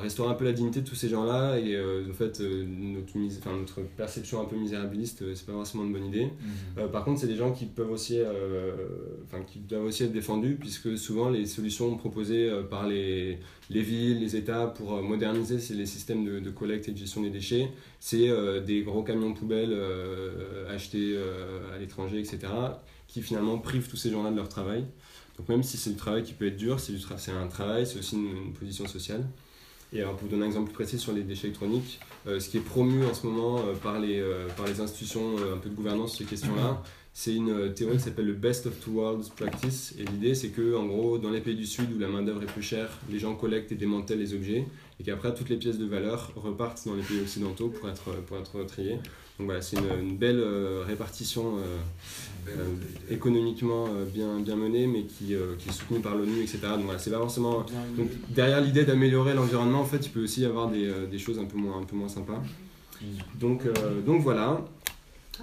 restaurer 0.00 0.30
un 0.30 0.34
peu 0.34 0.44
la 0.44 0.52
dignité 0.52 0.82
de 0.82 0.86
tous 0.86 0.94
ces 0.94 1.08
gens-là 1.08 1.58
et 1.58 1.74
euh, 1.74 2.04
en 2.08 2.12
fait 2.12 2.40
notre, 2.40 3.50
notre 3.50 3.80
perception 3.96 4.40
un 4.40 4.44
peu 4.44 4.56
misérabiliste, 4.56 5.24
c'est 5.34 5.46
pas 5.46 5.52
forcément 5.52 5.84
une 5.84 5.92
bonne 5.92 6.06
idée. 6.06 6.28
Mhm. 6.76 6.88
par 6.88 7.04
contre, 7.04 7.20
c'est 7.20 7.26
des 7.26 7.36
gens 7.36 7.52
qui 7.52 7.66
peuvent 7.66 7.90
aussi, 7.90 8.20
enfin 9.26 9.42
qui 9.44 9.60
doivent 9.60 9.84
aussi 9.84 10.04
être 10.04 10.12
défendus 10.12 10.56
puisque 10.58 10.96
souvent 10.98 11.30
les 11.30 11.46
solutions 11.46 11.96
proposées 11.96 12.50
par 12.70 12.86
les, 12.86 13.38
les 13.72 13.82
villes, 13.82 14.20
les 14.20 14.36
États 14.36 14.66
pour 14.66 15.02
moderniser 15.02 15.58
les 15.74 15.86
systèmes 15.86 16.24
de, 16.24 16.50
collecte 16.50 16.88
et 16.88 16.92
de 16.92 16.98
gestion 16.98 17.22
des 17.22 17.30
déchets, 17.30 17.68
c'est 18.00 18.28
des 18.66 18.82
gros 18.82 19.02
camions 19.02 19.32
poubelles 19.34 19.76
achetés 20.68 21.16
à 21.74 21.78
l'étranger, 21.78 22.20
etc., 22.20 22.52
qui 23.08 23.22
finalement 23.22 23.58
privent 23.58 23.88
tous 23.88 23.96
ces 23.96 24.10
gens-là 24.10 24.30
de 24.30 24.36
leur 24.36 24.48
travail. 24.48 24.84
Donc 25.38 25.48
même 25.48 25.62
si 25.62 25.76
c'est 25.76 25.90
du 25.90 25.96
travail 25.96 26.22
qui 26.22 26.32
peut 26.34 26.46
être 26.46 26.56
dur, 26.56 26.78
c'est 26.80 27.32
un 27.32 27.46
travail, 27.46 27.86
c'est 27.86 27.98
aussi 27.98 28.16
une, 28.16 28.52
position 28.52 28.86
sociale. 28.86 29.24
Et 29.92 30.00
alors 30.00 30.16
pour 30.16 30.28
vous 30.28 30.28
donner 30.28 30.44
un 30.44 30.48
exemple 30.48 30.66
plus 30.66 30.84
précis 30.84 30.98
sur 30.98 31.12
les 31.12 31.22
déchets 31.22 31.48
électroniques, 31.48 32.00
euh, 32.26 32.40
ce 32.40 32.48
qui 32.48 32.56
est 32.56 32.60
promu 32.60 33.04
en 33.04 33.12
ce 33.12 33.26
moment 33.26 33.58
euh, 33.58 33.74
par, 33.74 34.00
les, 34.00 34.20
euh, 34.20 34.48
par 34.56 34.66
les 34.66 34.80
institutions 34.80 35.36
un 35.36 35.58
peu 35.58 35.68
de 35.68 35.74
gouvernance 35.74 36.16
sur 36.16 36.24
ces 36.24 36.30
questions-là, 36.30 36.82
c'est 37.14 37.34
une 37.34 37.74
théorie 37.74 37.98
qui 37.98 38.04
s'appelle 38.04 38.26
le 38.26 38.32
Best 38.32 38.66
of 38.66 38.80
Two 38.80 38.92
Worlds 38.92 39.30
Practice. 39.36 39.94
Et 39.98 40.04
l'idée, 40.04 40.34
c'est 40.34 40.48
que, 40.48 40.74
en 40.76 40.86
gros, 40.86 41.18
dans 41.18 41.30
les 41.30 41.40
pays 41.40 41.54
du 41.54 41.66
Sud 41.66 41.92
où 41.94 41.98
la 41.98 42.08
main-d'œuvre 42.08 42.42
est 42.42 42.46
plus 42.46 42.62
chère, 42.62 42.88
les 43.10 43.18
gens 43.18 43.34
collectent 43.34 43.70
et 43.72 43.74
démantèlent 43.74 44.18
les 44.18 44.34
objets, 44.34 44.64
et 44.98 45.04
qu'après, 45.04 45.34
toutes 45.34 45.50
les 45.50 45.56
pièces 45.56 45.78
de 45.78 45.86
valeur 45.86 46.32
repartent 46.36 46.86
dans 46.86 46.94
les 46.94 47.02
pays 47.02 47.20
occidentaux 47.20 47.68
pour 47.68 47.88
être, 47.88 48.12
pour 48.26 48.38
être 48.38 48.64
triées. 48.64 48.98
Donc 49.38 49.46
voilà, 49.46 49.60
c'est 49.62 49.76
une, 49.76 50.16
belle 50.16 50.42
répartition 50.86 51.58
euh, 52.48 52.54
économiquement 53.08 53.86
euh, 53.86 54.04
bien, 54.04 54.40
bien 54.40 54.56
mené, 54.56 54.88
mais 54.88 55.04
qui, 55.04 55.34
euh, 55.34 55.54
qui 55.58 55.68
est 55.68 55.72
soutenu 55.72 56.00
par 56.00 56.16
l'ONU, 56.16 56.40
etc. 56.42 56.58
Donc 56.74 56.84
voilà, 56.84 56.98
c'est 56.98 57.10
pas 57.10 57.18
forcément. 57.18 57.64
Donc, 57.96 58.08
derrière 58.30 58.60
l'idée 58.60 58.84
d'améliorer 58.84 59.34
l'environnement, 59.34 59.80
en 59.80 59.84
fait, 59.84 60.04
il 60.04 60.10
peut 60.10 60.24
aussi 60.24 60.40
y 60.40 60.44
avoir 60.44 60.68
des, 60.68 60.90
des, 61.08 61.18
choses 61.18 61.38
un 61.38 61.44
peu 61.44 61.56
moins, 61.56 61.78
un 61.78 61.84
peu 61.84 61.94
moins 61.94 62.08
sympas. 62.08 62.42
Donc, 63.38 63.62
donc 64.04 64.22
voilà. 64.22 64.64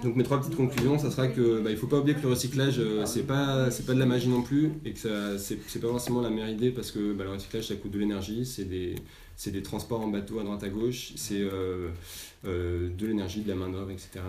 Donc 0.02 0.16
mes 0.16 0.24
trois 0.24 0.40
petites 0.40 0.56
conclusions, 0.56 0.98
ça 0.98 1.10
sera 1.10 1.28
que 1.28 1.60
bah, 1.60 1.70
il 1.70 1.76
faut 1.76 1.86
pas 1.86 1.98
oublier 1.98 2.16
que 2.16 2.22
le 2.22 2.28
recyclage 2.28 2.80
c'est 3.04 3.26
pas 3.26 3.70
c'est 3.70 3.84
pas 3.84 3.92
de 3.92 3.98
la 3.98 4.06
magie 4.06 4.28
non 4.28 4.42
plus 4.42 4.72
et 4.84 4.92
que 4.92 4.98
ça 4.98 5.38
c'est 5.38 5.80
pas 5.80 5.88
forcément 5.88 6.22
la 6.22 6.30
meilleure 6.30 6.48
idée 6.48 6.70
parce 6.70 6.90
que 6.90 7.12
bah, 7.12 7.24
le 7.24 7.30
recyclage 7.30 7.68
ça 7.68 7.74
coûte 7.74 7.90
de 7.90 7.98
l'énergie, 7.98 8.46
c'est 8.46 8.64
des 8.64 8.94
c'est 9.36 9.50
des 9.50 9.62
transports 9.62 10.00
en 10.00 10.08
bateau 10.08 10.38
à 10.40 10.44
droite 10.44 10.62
à 10.62 10.68
gauche, 10.68 11.12
c'est 11.16 11.40
de 11.40 13.06
l'énergie, 13.06 13.42
de 13.42 13.48
la 13.48 13.54
main 13.54 13.68
d'œuvre, 13.68 13.90
etc. 13.90 14.20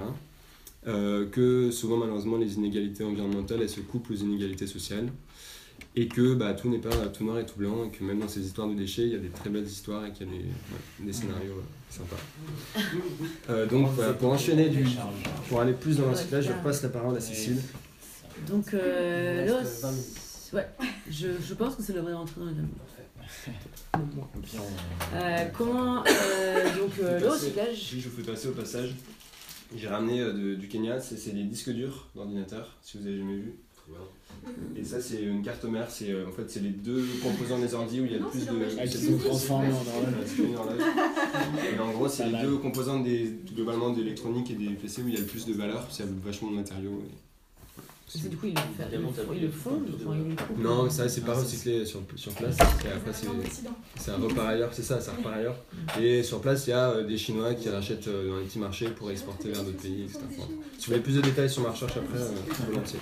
Euh, 0.87 1.29
que 1.29 1.69
souvent 1.69 1.97
malheureusement 1.97 2.37
les 2.37 2.55
inégalités 2.55 3.03
environnementales 3.03 3.61
elles 3.61 3.69
se 3.69 3.81
couplent 3.81 4.13
aux 4.13 4.15
inégalités 4.15 4.65
sociales 4.65 5.09
et 5.95 6.07
que 6.07 6.33
bah, 6.33 6.53
tout 6.53 6.69
n'est 6.69 6.79
pas 6.79 6.89
tout 7.07 7.25
noir 7.25 7.39
et 7.39 7.45
tout 7.45 7.57
blanc 7.57 7.85
et 7.85 7.89
que 7.89 8.03
même 8.03 8.19
dans 8.19 8.27
ces 8.27 8.41
histoires 8.41 8.67
de 8.67 8.73
déchets 8.73 9.03
il 9.03 9.11
y 9.11 9.15
a 9.15 9.19
des 9.19 9.29
très 9.29 9.49
belles 9.49 9.65
histoires 9.65 10.05
et 10.05 10.11
qu'il 10.11 10.27
y 10.27 10.29
a 10.29 10.33
des, 10.33 11.05
des 11.05 11.13
scénarios 11.13 11.57
euh, 11.57 11.89
sympas. 11.89 12.15
Euh, 13.49 13.65
donc 13.65 13.89
pour 14.19 14.31
enchaîner 14.31 14.69
du, 14.69 14.85
pour 15.49 15.61
aller 15.61 15.73
plus 15.73 15.97
dans 15.97 16.05
le 16.05 16.11
recyclage 16.11 16.45
je 16.45 16.53
repasse 16.53 16.83
la 16.83 16.89
parole 16.89 17.17
à 17.17 17.19
Cécile. 17.19 17.61
Donc 18.47 18.71
là, 18.71 18.79
ouais, 20.53 20.67
je, 21.09 21.27
je, 21.47 21.53
pense 21.53 21.75
que 21.75 21.83
ça 21.83 21.93
devrait 21.93 22.13
rentrer 22.13 22.41
dans 22.41 22.47
les 22.47 22.53
euh, 25.13 25.45
comment 25.53 25.97
donc 25.97 26.97
le 26.97 27.27
recyclage 27.27 27.95
Je 27.97 28.09
vous 28.09 28.17
fais 28.17 28.31
passer 28.31 28.47
au 28.47 28.53
passage 28.53 28.95
j'ai 29.75 29.87
ramené 29.87 30.19
euh, 30.19 30.55
du 30.55 30.67
Kenya, 30.67 30.99
c'est 30.99 31.33
des 31.33 31.43
disques 31.43 31.69
durs 31.69 32.09
d'ordinateur, 32.13 32.77
si 32.81 32.97
vous 32.97 33.07
avez 33.07 33.17
jamais 33.17 33.37
vu. 33.37 33.55
Et 34.75 34.83
ça, 34.83 34.99
c'est 34.99 35.21
une 35.21 35.43
carte 35.43 35.63
mère, 35.65 35.89
c'est 35.89 36.09
euh, 36.09 36.27
en 36.27 36.31
fait 36.31 36.49
c'est 36.49 36.61
les 36.61 36.69
deux 36.69 37.05
composants 37.21 37.59
des 37.59 37.75
ordi 37.75 38.01
où 38.01 38.05
il 38.05 38.13
y 38.13 38.15
a 38.15 38.17
le 38.17 38.25
plus 38.25 38.45
de. 38.45 38.51
Ah, 38.79 38.87
qui 38.87 38.97
en. 39.47 39.63
Et 41.91 41.93
gros, 41.93 42.07
c'est 42.07 42.27
les 42.27 42.41
deux 42.41 42.57
composants 42.57 43.01
des, 43.01 43.35
globalement 43.53 43.91
d'électronique 43.91 44.49
et 44.49 44.55
des 44.55 44.69
PC 44.69 45.03
où 45.03 45.07
il 45.09 45.13
y 45.13 45.17
a 45.17 45.19
le 45.19 45.27
plus 45.27 45.45
de 45.45 45.53
valeur, 45.53 45.87
c'est 45.91 46.07
vachement 46.23 46.49
de 46.49 46.55
matériaux. 46.55 47.03
Du 48.13 48.35
coup, 48.35 48.47
ils 48.47 49.41
le 49.41 49.49
font 49.49 49.81
Non, 50.57 50.89
ça, 50.89 51.07
c'est 51.07 51.21
pas 51.21 51.33
recyclé 51.33 51.85
sur, 51.85 52.01
sur 52.15 52.33
place. 52.33 52.57
Et 52.59 52.91
après, 52.91 53.11
c'est 53.95 54.11
un 54.11 54.17
repart 54.17 54.49
ailleurs, 54.49 54.69
c'est 54.73 54.83
ça, 54.83 54.99
ça 54.99 55.13
repart 55.13 55.35
ailleurs. 55.35 55.55
Et 55.99 56.21
sur 56.21 56.41
place, 56.41 56.67
il 56.67 56.71
y 56.71 56.73
a 56.73 56.89
euh, 56.89 57.03
des 57.05 57.17
Chinois 57.17 57.53
qui 57.53 57.69
rachètent 57.69 58.09
euh, 58.09 58.29
dans 58.29 58.37
les 58.39 58.45
petits 58.45 58.59
marchés 58.59 58.89
pour 58.89 59.09
exporter 59.11 59.51
vers 59.51 59.63
d'autres 59.63 59.81
pays, 59.81 60.03
etc. 60.03 60.19
Si 60.77 60.87
vous 60.87 60.91
voulez 60.91 60.99
plus 60.99 61.15
de 61.15 61.21
détails 61.21 61.49
sur 61.49 61.61
ma 61.61 61.69
recherche 61.69 61.95
après, 61.95 62.19
euh, 62.19 62.65
volontiers. 62.67 62.99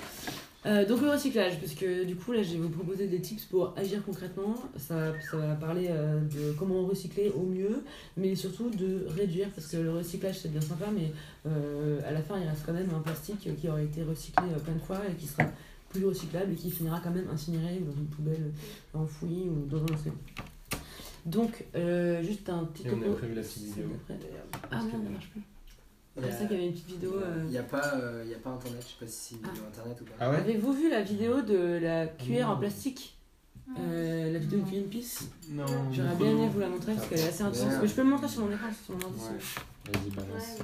Euh, 0.65 0.85
donc 0.85 1.01
le 1.01 1.09
recyclage, 1.09 1.57
parce 1.59 1.73
que 1.73 2.03
du 2.03 2.17
coup 2.17 2.33
là 2.33 2.43
je 2.43 2.51
vais 2.51 2.59
vous 2.59 2.69
proposer 2.69 3.07
des 3.07 3.21
tips 3.21 3.45
pour 3.45 3.73
agir 3.77 4.03
concrètement. 4.03 4.55
Ça, 4.75 5.13
ça 5.31 5.37
va 5.37 5.55
parler 5.55 5.87
euh, 5.89 6.19
de 6.19 6.51
comment 6.57 6.85
recycler 6.85 7.31
au 7.33 7.43
mieux, 7.43 7.81
mais 8.17 8.35
surtout 8.35 8.69
de 8.69 9.05
réduire, 9.07 9.49
parce 9.51 9.67
que 9.67 9.77
le 9.77 9.91
recyclage 9.91 10.39
c'est 10.39 10.51
bien 10.51 10.59
sympa, 10.59 10.87
mais 10.93 11.13
euh, 11.47 12.01
à 12.05 12.11
la 12.11 12.21
fin 12.21 12.37
il 12.37 12.47
reste 12.47 12.65
quand 12.65 12.73
même 12.73 12.89
un 12.93 12.99
plastique 12.99 13.49
qui 13.55 13.69
aurait 13.69 13.85
été 13.85 14.03
recyclé 14.03 14.47
plein 14.63 14.73
de 14.73 14.79
fois 14.79 14.99
et 15.09 15.15
qui 15.15 15.27
sera 15.27 15.45
plus 15.89 16.05
recyclable 16.05 16.51
et 16.51 16.55
qui 16.55 16.69
finira 16.69 16.99
quand 16.99 17.11
même 17.11 17.29
incinéré 17.31 17.79
dans 17.79 17.93
une 17.93 18.07
poubelle 18.07 18.51
enfouie 18.93 19.49
ou 19.49 19.65
dans 19.65 19.81
un 19.81 19.95
océan. 19.95 20.15
Donc 21.25 21.63
juste 22.21 22.49
un 22.49 22.65
petit... 22.65 22.85
Et 22.85 22.91
on 22.91 23.01
a 23.01 23.15
prévu 23.15 23.33
la 23.33 23.41
petite 23.41 23.63
vidéo. 23.63 23.85
Ah 24.71 24.83
non, 24.83 24.91
ça 24.91 25.09
marche 25.09 25.29
plus. 25.29 25.41
C'est 26.23 26.31
ça 26.31 26.45
qu'il 26.45 26.51
y 26.51 26.59
avait 26.59 26.67
une 26.67 26.73
petite 26.73 26.87
vidéo. 26.87 27.13
Il 27.45 27.51
n'y 27.51 27.57
a, 27.57 27.63
pas, 27.63 27.95
euh, 27.95 28.25
y 28.27 28.33
a 28.33 28.37
pas 28.37 28.51
internet, 28.51 28.81
je 28.81 28.87
sais 28.87 29.05
pas 29.05 29.11
si 29.11 29.35
c'est 29.35 29.41
ah. 29.43 29.67
internet 29.67 30.01
ou 30.01 30.05
pas. 30.05 30.11
Ah 30.19 30.29
ouais 30.31 30.37
Avez-vous 30.37 30.73
vu 30.73 30.89
la 30.89 31.01
vidéo 31.01 31.41
de 31.41 31.79
la 31.81 32.07
cuillère 32.07 32.49
en 32.49 32.57
plastique 32.57 33.17
euh, 33.79 34.33
La 34.33 34.39
vidéo 34.39 34.59
de 34.59 34.65
Greenpeace 34.65 35.29
Non. 35.51 35.65
J'aurais 35.91 36.15
bien 36.15 36.29
aimé 36.29 36.49
vous 36.53 36.59
la 36.59 36.69
montrer 36.69 36.93
parce 36.93 37.07
qu'elle 37.07 37.19
est 37.19 37.29
assez 37.29 37.43
intense. 37.43 37.65
Mais 37.81 37.87
je 37.87 37.93
peux 37.93 38.01
le 38.01 38.09
montrer 38.09 38.27
sur 38.27 38.45
mon 38.45 38.51
écran, 38.51 38.67
sur 38.85 38.95
mon 38.95 39.01
ordi. 39.03 39.19
Vas-y, 39.91 40.09
balance. 40.11 40.59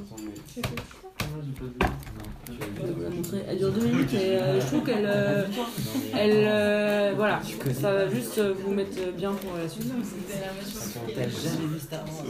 elle, 4.87 5.05
euh, 5.05 5.47
elle, 6.13 6.31
euh, 6.47 7.13
voilà, 7.15 7.41
ça 7.73 7.93
va 7.93 8.09
juste 8.09 8.37
euh, 8.37 8.53
vous 8.57 8.73
mettre 8.73 9.11
bien 9.17 9.31
pour 9.31 9.57
la 9.57 9.67
suite. 9.67 9.91
T'as 11.15 11.21
jamais 11.21 11.67
vu 11.67 11.79
Star 11.79 12.03
Wars 12.05 12.25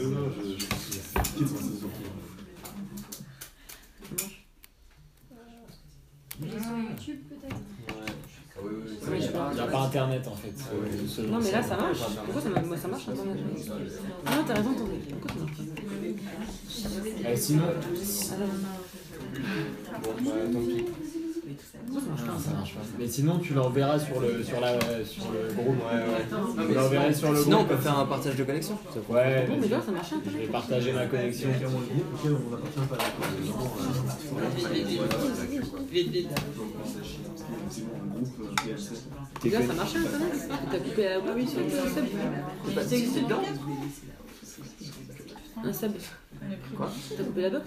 Il 6.42 6.48
n'y 9.20 9.60
a 9.60 9.68
pas 9.68 9.80
internet 9.86 10.28
en 10.28 10.36
fait. 10.36 10.54
ce- 11.08 11.22
Non 11.22 11.40
mais 11.42 11.52
là 11.52 11.62
ça 11.64 11.76
marche. 11.78 12.00
Pourquoi 12.26 12.42
ça, 12.42 12.50
marche- 12.50 12.66
moi, 12.66 12.78
ça 12.78 12.88
marche 12.88 13.08
internet? 13.10 13.38
Ah 14.26 14.36
non 14.36 14.44
t'as 14.48 14.54
raison, 14.56 14.72
attendez. 14.72 15.00
Pourquoi 15.10 15.32
ça 15.32 15.40
marche 15.40 15.58
pas 15.58 17.30
Euh, 17.30 17.36
sinon, 17.36 17.64
Ah 17.66 18.36
non. 18.40 18.48
Bon, 20.04 20.12
bah, 20.24 20.32
tant 20.54 20.60
pis. 20.62 20.86
Ça 21.58 21.78
marche 22.10 22.22
pas 22.22 22.32
non, 22.32 22.40
ça 22.40 22.52
marche 22.52 22.74
pas. 22.74 22.80
Mais 23.00 23.08
sinon, 23.08 23.40
tu 23.40 23.54
l'enverras 23.54 24.00
sur 24.00 24.20
le, 24.20 24.44
sur 24.44 24.60
la, 24.60 24.74
sur 25.06 25.24
le 25.32 25.54
groupe. 25.54 25.68
Ouais, 25.78 26.00
ouais. 26.00 26.68
Tu 26.68 26.74
l'enverras 26.74 27.14
sur 27.14 27.32
le 27.32 27.42
Sinon, 27.44 27.60
on 27.62 27.66
peut 27.66 27.78
faire 27.78 28.00
un 28.00 28.06
partage 28.06 28.36
de 28.36 28.44
connexion. 28.44 28.78
Ouais, 29.10 29.46
Bon 29.48 29.58
mais 29.60 29.68
là 29.68 29.82
ça 29.86 29.92
marche 29.92 30.10
je 30.10 30.16
vais 30.16 30.30
internet. 30.30 30.52
partager 30.52 30.92
ma 30.94 31.06
connexion. 31.08 31.50
Ça 39.44 39.74
marche 39.74 39.96
internet. 39.96 40.50
T'as 40.72 40.80
coupé 40.80 41.04
la 41.04 41.20
oui 41.20 41.48
sur 41.48 41.60
le 41.60 41.70
sub. 41.70 42.06
C'est 42.88 43.22
dedans 43.24 43.42
Un 45.64 45.74
sub. 45.74 45.92
Quoi? 46.76 46.92
T'as 47.18 47.24
coupé 47.24 47.42
la 47.42 47.50
box? 47.50 47.66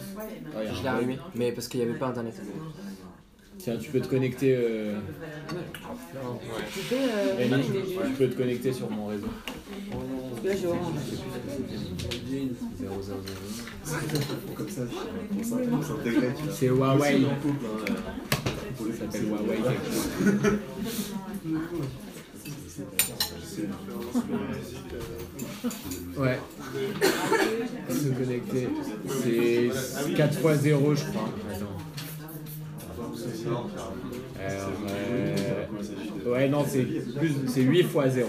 Je 0.54 0.78
un 0.78 0.82
l'ai 0.82 0.88
allumé, 0.88 1.18
mais 1.34 1.52
parce 1.52 1.68
qu'il 1.68 1.80
n'y 1.80 1.86
avait 1.88 1.98
pas 1.98 2.08
internet. 2.08 2.34
Tiens, 3.58 3.76
tu 3.76 3.90
peux 3.90 4.00
te 4.00 4.08
connecter. 4.08 4.54
Euh... 4.56 4.94
Euh, 6.92 7.36
Rémi, 7.36 7.50
non, 7.50 7.56
mais 7.58 7.64
j'ai- 7.64 8.10
tu 8.10 8.12
peux 8.16 8.28
te 8.28 8.36
connecter 8.36 8.72
sur 8.72 8.90
mon 8.90 9.06
réseau. 9.06 9.26
Parce 9.90 10.42
que 10.42 10.48
là 10.48 10.54
j'ai 10.56 10.66
orange. 10.66 10.94
000. 12.30 12.44
Comme 14.56 14.68
ça, 14.68 14.82
pour 14.82 15.44
ça, 15.44 15.56
pour 15.70 15.84
s'intégrer, 15.84 16.28
tu 16.36 16.42
vois. 16.44 16.52
C'est 16.52 16.66
Huawei. 16.68 17.16
Hein, 17.16 17.28
euh, 17.44 18.92
Ça 18.92 18.98
s'appelle 18.98 19.28
Huawei. 19.28 19.58
Ouais. 26.16 26.38
Se 27.90 28.08
connecter. 28.08 28.68
C'est 29.22 30.14
4 30.16 30.38
x 30.54 30.60
0 30.62 30.94
je 30.94 31.04
crois. 31.04 31.28
Attends. 31.52 31.77
Euh, 34.40 35.64
Ouais 36.26 36.48
non 36.48 36.64
c'est 36.66 36.82
plus 36.82 37.34
c'est 37.46 37.62
8 37.62 37.80
x 37.80 37.88
0. 38.08 38.28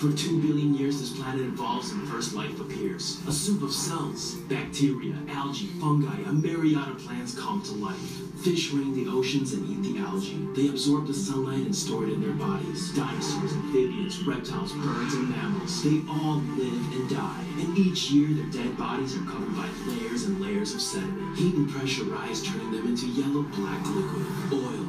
For 0.00 0.10
two 0.12 0.40
billion 0.40 0.74
years, 0.74 0.98
this 0.98 1.12
planet 1.12 1.42
evolves 1.42 1.90
and 1.90 2.08
first 2.08 2.32
life 2.32 2.58
appears. 2.58 3.20
A 3.28 3.32
soup 3.32 3.62
of 3.62 3.70
cells, 3.70 4.36
bacteria, 4.48 5.14
algae, 5.28 5.66
fungi, 5.78 6.22
a 6.26 6.32
myriad 6.32 6.88
of 6.88 6.96
plants 7.04 7.38
come 7.38 7.60
to 7.64 7.72
life. 7.72 7.98
Fish 8.42 8.72
rain 8.72 8.94
the 8.94 9.10
oceans 9.10 9.52
and 9.52 9.68
eat 9.68 9.92
the 9.92 10.00
algae. 10.00 10.48
They 10.56 10.68
absorb 10.68 11.06
the 11.06 11.12
sunlight 11.12 11.66
and 11.66 11.76
store 11.76 12.04
it 12.04 12.14
in 12.14 12.22
their 12.22 12.32
bodies. 12.32 12.94
Dinosaurs, 12.96 13.52
amphibians, 13.52 14.24
reptiles, 14.24 14.72
birds, 14.72 15.12
and 15.12 15.28
mammals, 15.28 15.84
they 15.84 16.00
all 16.08 16.36
live 16.56 16.92
and 16.96 17.10
die. 17.10 17.44
And 17.58 17.76
each 17.76 18.10
year, 18.10 18.28
their 18.28 18.64
dead 18.64 18.78
bodies 18.78 19.14
are 19.18 19.24
covered 19.24 19.54
by 19.54 19.68
layers 19.86 20.24
and 20.24 20.40
layers 20.40 20.72
of 20.72 20.80
sediment. 20.80 21.36
Heat 21.36 21.52
and 21.56 21.68
pressure 21.68 22.04
rise, 22.04 22.42
turning 22.42 22.72
them 22.72 22.86
into 22.86 23.04
yellow 23.06 23.42
black 23.42 23.84
liquid, 23.84 24.26
oil. 24.50 24.88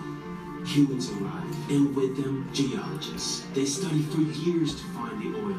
Humans 0.65 1.11
arrive, 1.11 1.50
and 1.71 1.95
with 1.95 2.21
them, 2.21 2.49
geologists. 2.51 3.45
They 3.53 3.65
study 3.65 4.01
for 4.01 4.19
years 4.19 4.75
to 4.75 4.83
find 4.89 5.21
the 5.21 5.39
oil 5.39 5.55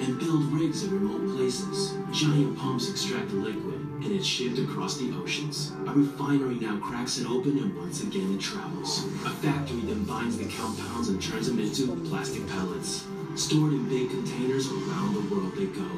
and 0.00 0.18
build 0.18 0.44
rigs 0.52 0.84
in 0.84 0.92
remote 0.92 1.36
places. 1.36 1.94
Giant 2.12 2.56
pumps 2.56 2.88
extract 2.90 3.30
the 3.30 3.36
liquid, 3.36 3.80
and 3.80 4.12
it's 4.12 4.26
shipped 4.26 4.58
across 4.58 4.98
the 4.98 5.10
oceans. 5.16 5.72
A 5.86 5.92
refinery 5.92 6.54
now 6.56 6.78
cracks 6.78 7.18
it 7.18 7.26
open, 7.28 7.58
and 7.58 7.74
once 7.76 8.02
again 8.02 8.34
it 8.34 8.40
travels. 8.40 9.06
A 9.24 9.30
factory 9.30 9.80
then 9.80 10.04
binds 10.04 10.36
the 10.38 10.44
compounds 10.44 11.08
and 11.08 11.20
turns 11.20 11.48
them 11.48 11.58
into 11.58 11.96
plastic 12.08 12.46
pellets. 12.48 13.06
Stored 13.34 13.72
in 13.72 13.88
big 13.88 14.10
containers 14.10 14.70
around 14.70 15.14
the 15.14 15.34
world 15.34 15.56
they 15.56 15.66
go. 15.66 15.88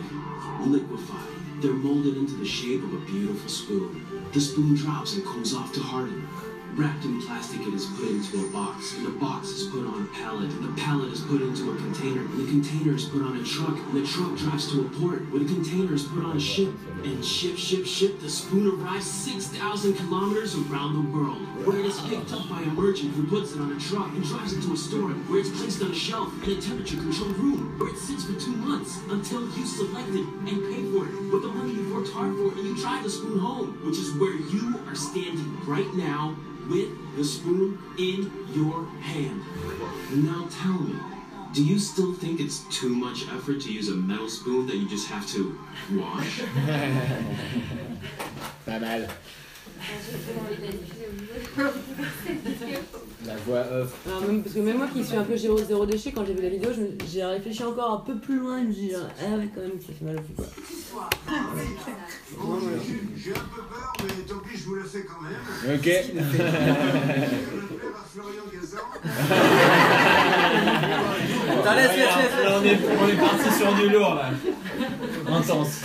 Liquefied, 0.64 1.60
they're 1.60 1.72
molded 1.72 2.16
into 2.16 2.34
the 2.34 2.46
shape 2.46 2.82
of 2.84 2.94
a 2.94 3.04
beautiful 3.04 3.48
spoon. 3.48 4.06
The 4.32 4.40
spoon 4.40 4.76
drops 4.76 5.14
and 5.14 5.24
cools 5.24 5.54
off 5.54 5.72
to 5.74 5.80
harden. 5.80 6.28
Wrapped 6.76 7.04
in 7.04 7.20
plastic, 7.20 7.60
it 7.66 7.74
is 7.74 7.84
put 7.86 8.08
into 8.08 8.46
a 8.46 8.48
box, 8.50 8.94
and 8.96 9.04
the 9.04 9.10
box 9.10 9.48
is 9.48 9.66
put 9.68 9.84
on 9.84 10.02
a 10.02 10.06
pallet, 10.16 10.50
and 10.50 10.64
the 10.64 10.80
pallet 10.80 11.12
is 11.12 11.20
put 11.20 11.42
into 11.42 11.72
a 11.72 11.76
container, 11.76 12.20
and 12.20 12.40
the 12.40 12.46
container 12.46 12.94
is 12.94 13.04
put 13.04 13.22
on 13.22 13.36
a 13.36 13.44
truck, 13.44 13.76
and 13.76 13.94
the 13.94 14.06
truck 14.06 14.36
drives 14.38 14.70
to 14.72 14.80
a 14.80 14.88
port, 15.00 15.28
where 15.30 15.42
the 15.42 15.52
container 15.52 15.92
is 15.92 16.04
put 16.04 16.24
on 16.24 16.36
a 16.36 16.40
ship, 16.40 16.72
and 17.04 17.24
ship, 17.24 17.58
ship, 17.58 17.84
ship, 17.84 18.20
the 18.20 18.30
spoon 18.30 18.80
arrives 18.80 19.04
6,000 19.04 19.94
kilometers 19.94 20.54
around 20.54 20.94
the 20.94 21.18
world, 21.18 21.42
where 21.66 21.78
it 21.80 21.84
is 21.84 22.00
picked 22.02 22.32
up 22.32 22.48
by 22.48 22.62
a 22.62 22.70
merchant 22.72 23.12
who 23.14 23.26
puts 23.26 23.52
it 23.52 23.60
on 23.60 23.72
a 23.72 23.80
truck 23.80 24.08
and 24.14 24.22
drives 24.24 24.52
it 24.54 24.62
to 24.62 24.72
a 24.72 24.76
store, 24.76 25.10
where 25.28 25.40
it's 25.40 25.50
placed 25.50 25.82
on 25.82 25.90
a 25.90 25.94
shelf 25.94 26.32
in 26.44 26.56
a 26.56 26.60
temperature-controlled 26.60 27.36
room, 27.36 27.78
where 27.78 27.90
it 27.90 27.98
sits 27.98 28.24
for 28.24 28.38
two 28.40 28.56
months 28.56 29.00
until 29.10 29.42
you 29.58 29.66
select 29.66 30.08
it 30.10 30.24
and 30.24 30.62
pay 30.70 30.80
for 30.92 31.04
it. 31.04 31.12
With 31.30 31.42
the 31.42 31.48
money 31.48 31.74
you've 31.74 31.92
worked 31.92 32.10
hard 32.10 32.32
for, 32.36 32.56
and 32.56 32.64
you 32.64 32.76
drive 32.76 33.02
the 33.02 33.10
spoon 33.10 33.38
home, 33.38 33.78
which 33.84 33.98
is 33.98 34.14
where 34.14 34.34
you 34.34 34.80
are 34.86 34.94
standing 34.94 35.58
right 35.66 35.92
now 35.94 36.36
with 36.68 37.16
the 37.16 37.24
spoon 37.24 37.78
in 37.98 38.30
your 38.54 38.84
hand. 39.00 39.42
Now 40.24 40.46
tell 40.50 40.78
me, 40.78 40.94
do 41.52 41.64
you 41.64 41.78
still 41.78 42.12
think 42.14 42.40
it's 42.40 42.60
too 42.70 42.90
much 42.90 43.26
effort 43.28 43.60
to 43.62 43.72
use 43.72 43.88
a 43.88 43.94
metal 43.94 44.28
spoon 44.28 44.66
that 44.66 44.76
you 44.76 44.88
just 44.88 45.08
have 45.08 45.26
to 45.28 45.58
wash? 45.92 46.40
Pas 48.66 48.80
mal. 48.80 49.06
La 53.26 53.34
voix 53.46 53.60
off. 53.82 53.92
Alors, 54.06 54.22
même- 54.22 54.42
parce 54.42 54.54
que 54.54 54.60
même 54.60 54.78
moi 54.78 54.86
qui 54.92 55.04
suis 55.04 55.16
un 55.16 55.24
peu 55.24 55.36
zéro, 55.36 55.58
zéro 55.58 55.84
déchet, 55.86 56.12
quand 56.12 56.24
j'ai 56.26 56.32
vu 56.34 56.42
la 56.42 56.48
vidéo, 56.48 56.70
j'ai 57.10 57.24
réfléchi 57.24 57.62
encore 57.64 57.92
un 57.92 57.98
peu 57.98 58.16
plus 58.18 58.38
loin 58.38 58.58
et 58.58 58.62
je 58.62 58.66
me 58.68 58.72
dis, 58.72 58.90
genre, 58.90 59.00
ah 59.20 59.36
ouais, 59.36 59.48
quand 59.54 59.60
même, 59.60 59.72
ça 59.80 59.92
fait 59.98 60.04
mal 60.04 60.16
au 60.16 60.20
cul 60.20 60.32
quoi. 60.36 60.46
J'ai 63.16 63.32
un 63.32 63.34
peu 63.34 63.62
peur, 63.70 63.92
mais 64.02 64.22
tant 64.26 64.38
pis, 64.40 64.56
je 64.58 64.64
vous 64.64 64.74
le 64.76 64.84
fais 64.84 65.04
quand 65.04 65.20
même. 65.22 65.76
Ok. 65.76 65.84
Je 65.84 65.88
vais 65.88 66.38
plaire 66.38 67.94
à 67.94 68.04
Florian 68.12 68.46
Gazan. 68.52 68.84
Attends, 71.60 71.74
laisse, 71.74 71.96
laisse, 71.96 72.16
laisse. 72.16 72.44
Là, 72.44 72.58
on 72.58 72.64
est, 72.64 72.78
on 73.00 73.08
est 73.08 73.16
parti 73.20 73.48
sur 73.58 73.70
du 73.74 73.88
lourd 73.90 74.14
là. 74.14 74.30
Intense. 75.28 75.82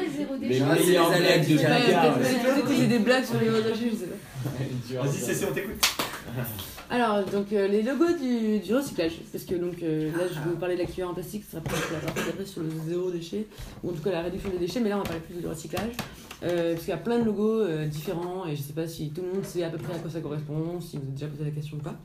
Les 0.00 0.10
zéro 0.18 0.36
déchets. 0.36 0.64
les 1.48 1.54
de 1.54 1.58
Jacques. 1.58 2.88
des 2.88 2.98
blagues 2.98 3.24
sur 3.24 3.40
les 3.40 3.46
je 3.46 3.96
sais 3.96 4.06
pas. 4.06 5.02
Vas-y, 5.02 5.16
Cécile, 5.16 5.48
on 5.50 5.54
t'écoute. 5.54 5.80
Alors, 6.88 7.24
donc 7.24 7.52
euh, 7.52 7.66
les 7.66 7.82
logos 7.82 8.16
du, 8.20 8.60
du 8.60 8.74
recyclage, 8.74 9.14
parce 9.32 9.44
que 9.44 9.56
donc 9.56 9.82
euh, 9.82 10.10
là 10.12 10.24
je 10.28 10.34
vais 10.34 10.50
vous 10.50 10.56
parler 10.56 10.76
de 10.76 10.82
la 10.82 10.86
cuillère 10.86 11.10
en 11.10 11.14
plastique, 11.14 11.42
ça 11.44 11.52
sera 11.52 11.62
peut-être 11.62 11.92
la 11.92 11.98
partie 11.98 12.24
d'après 12.24 12.44
sur 12.44 12.62
le 12.62 12.68
zéro 12.86 13.10
déchet, 13.10 13.46
ou 13.82 13.90
en 13.90 13.92
tout 13.92 14.02
cas 14.02 14.12
la 14.12 14.22
réduction 14.22 14.50
des 14.50 14.58
déchets, 14.58 14.78
mais 14.78 14.90
là 14.90 14.96
on 14.96 14.98
va 14.98 15.04
parler 15.04 15.20
plus 15.20 15.34
du 15.40 15.46
recyclage, 15.46 15.90
euh, 16.44 16.74
parce 16.74 16.84
qu'il 16.84 16.90
y 16.90 16.92
a 16.94 16.98
plein 16.98 17.18
de 17.18 17.24
logos 17.24 17.60
euh, 17.60 17.86
différents, 17.86 18.46
et 18.46 18.54
je 18.54 18.62
sais 18.62 18.72
pas 18.72 18.86
si 18.86 19.10
tout 19.10 19.22
le 19.22 19.32
monde 19.32 19.44
sait 19.44 19.64
à 19.64 19.70
peu 19.70 19.78
près 19.78 19.94
à 19.94 19.98
quoi 19.98 20.10
ça 20.10 20.20
correspond, 20.20 20.80
si 20.80 20.96
vous 20.96 21.02
avez 21.02 21.12
déjà 21.12 21.26
posé 21.26 21.44
la 21.44 21.50
question 21.50 21.76
ou 21.78 21.80
pas. 21.80 21.96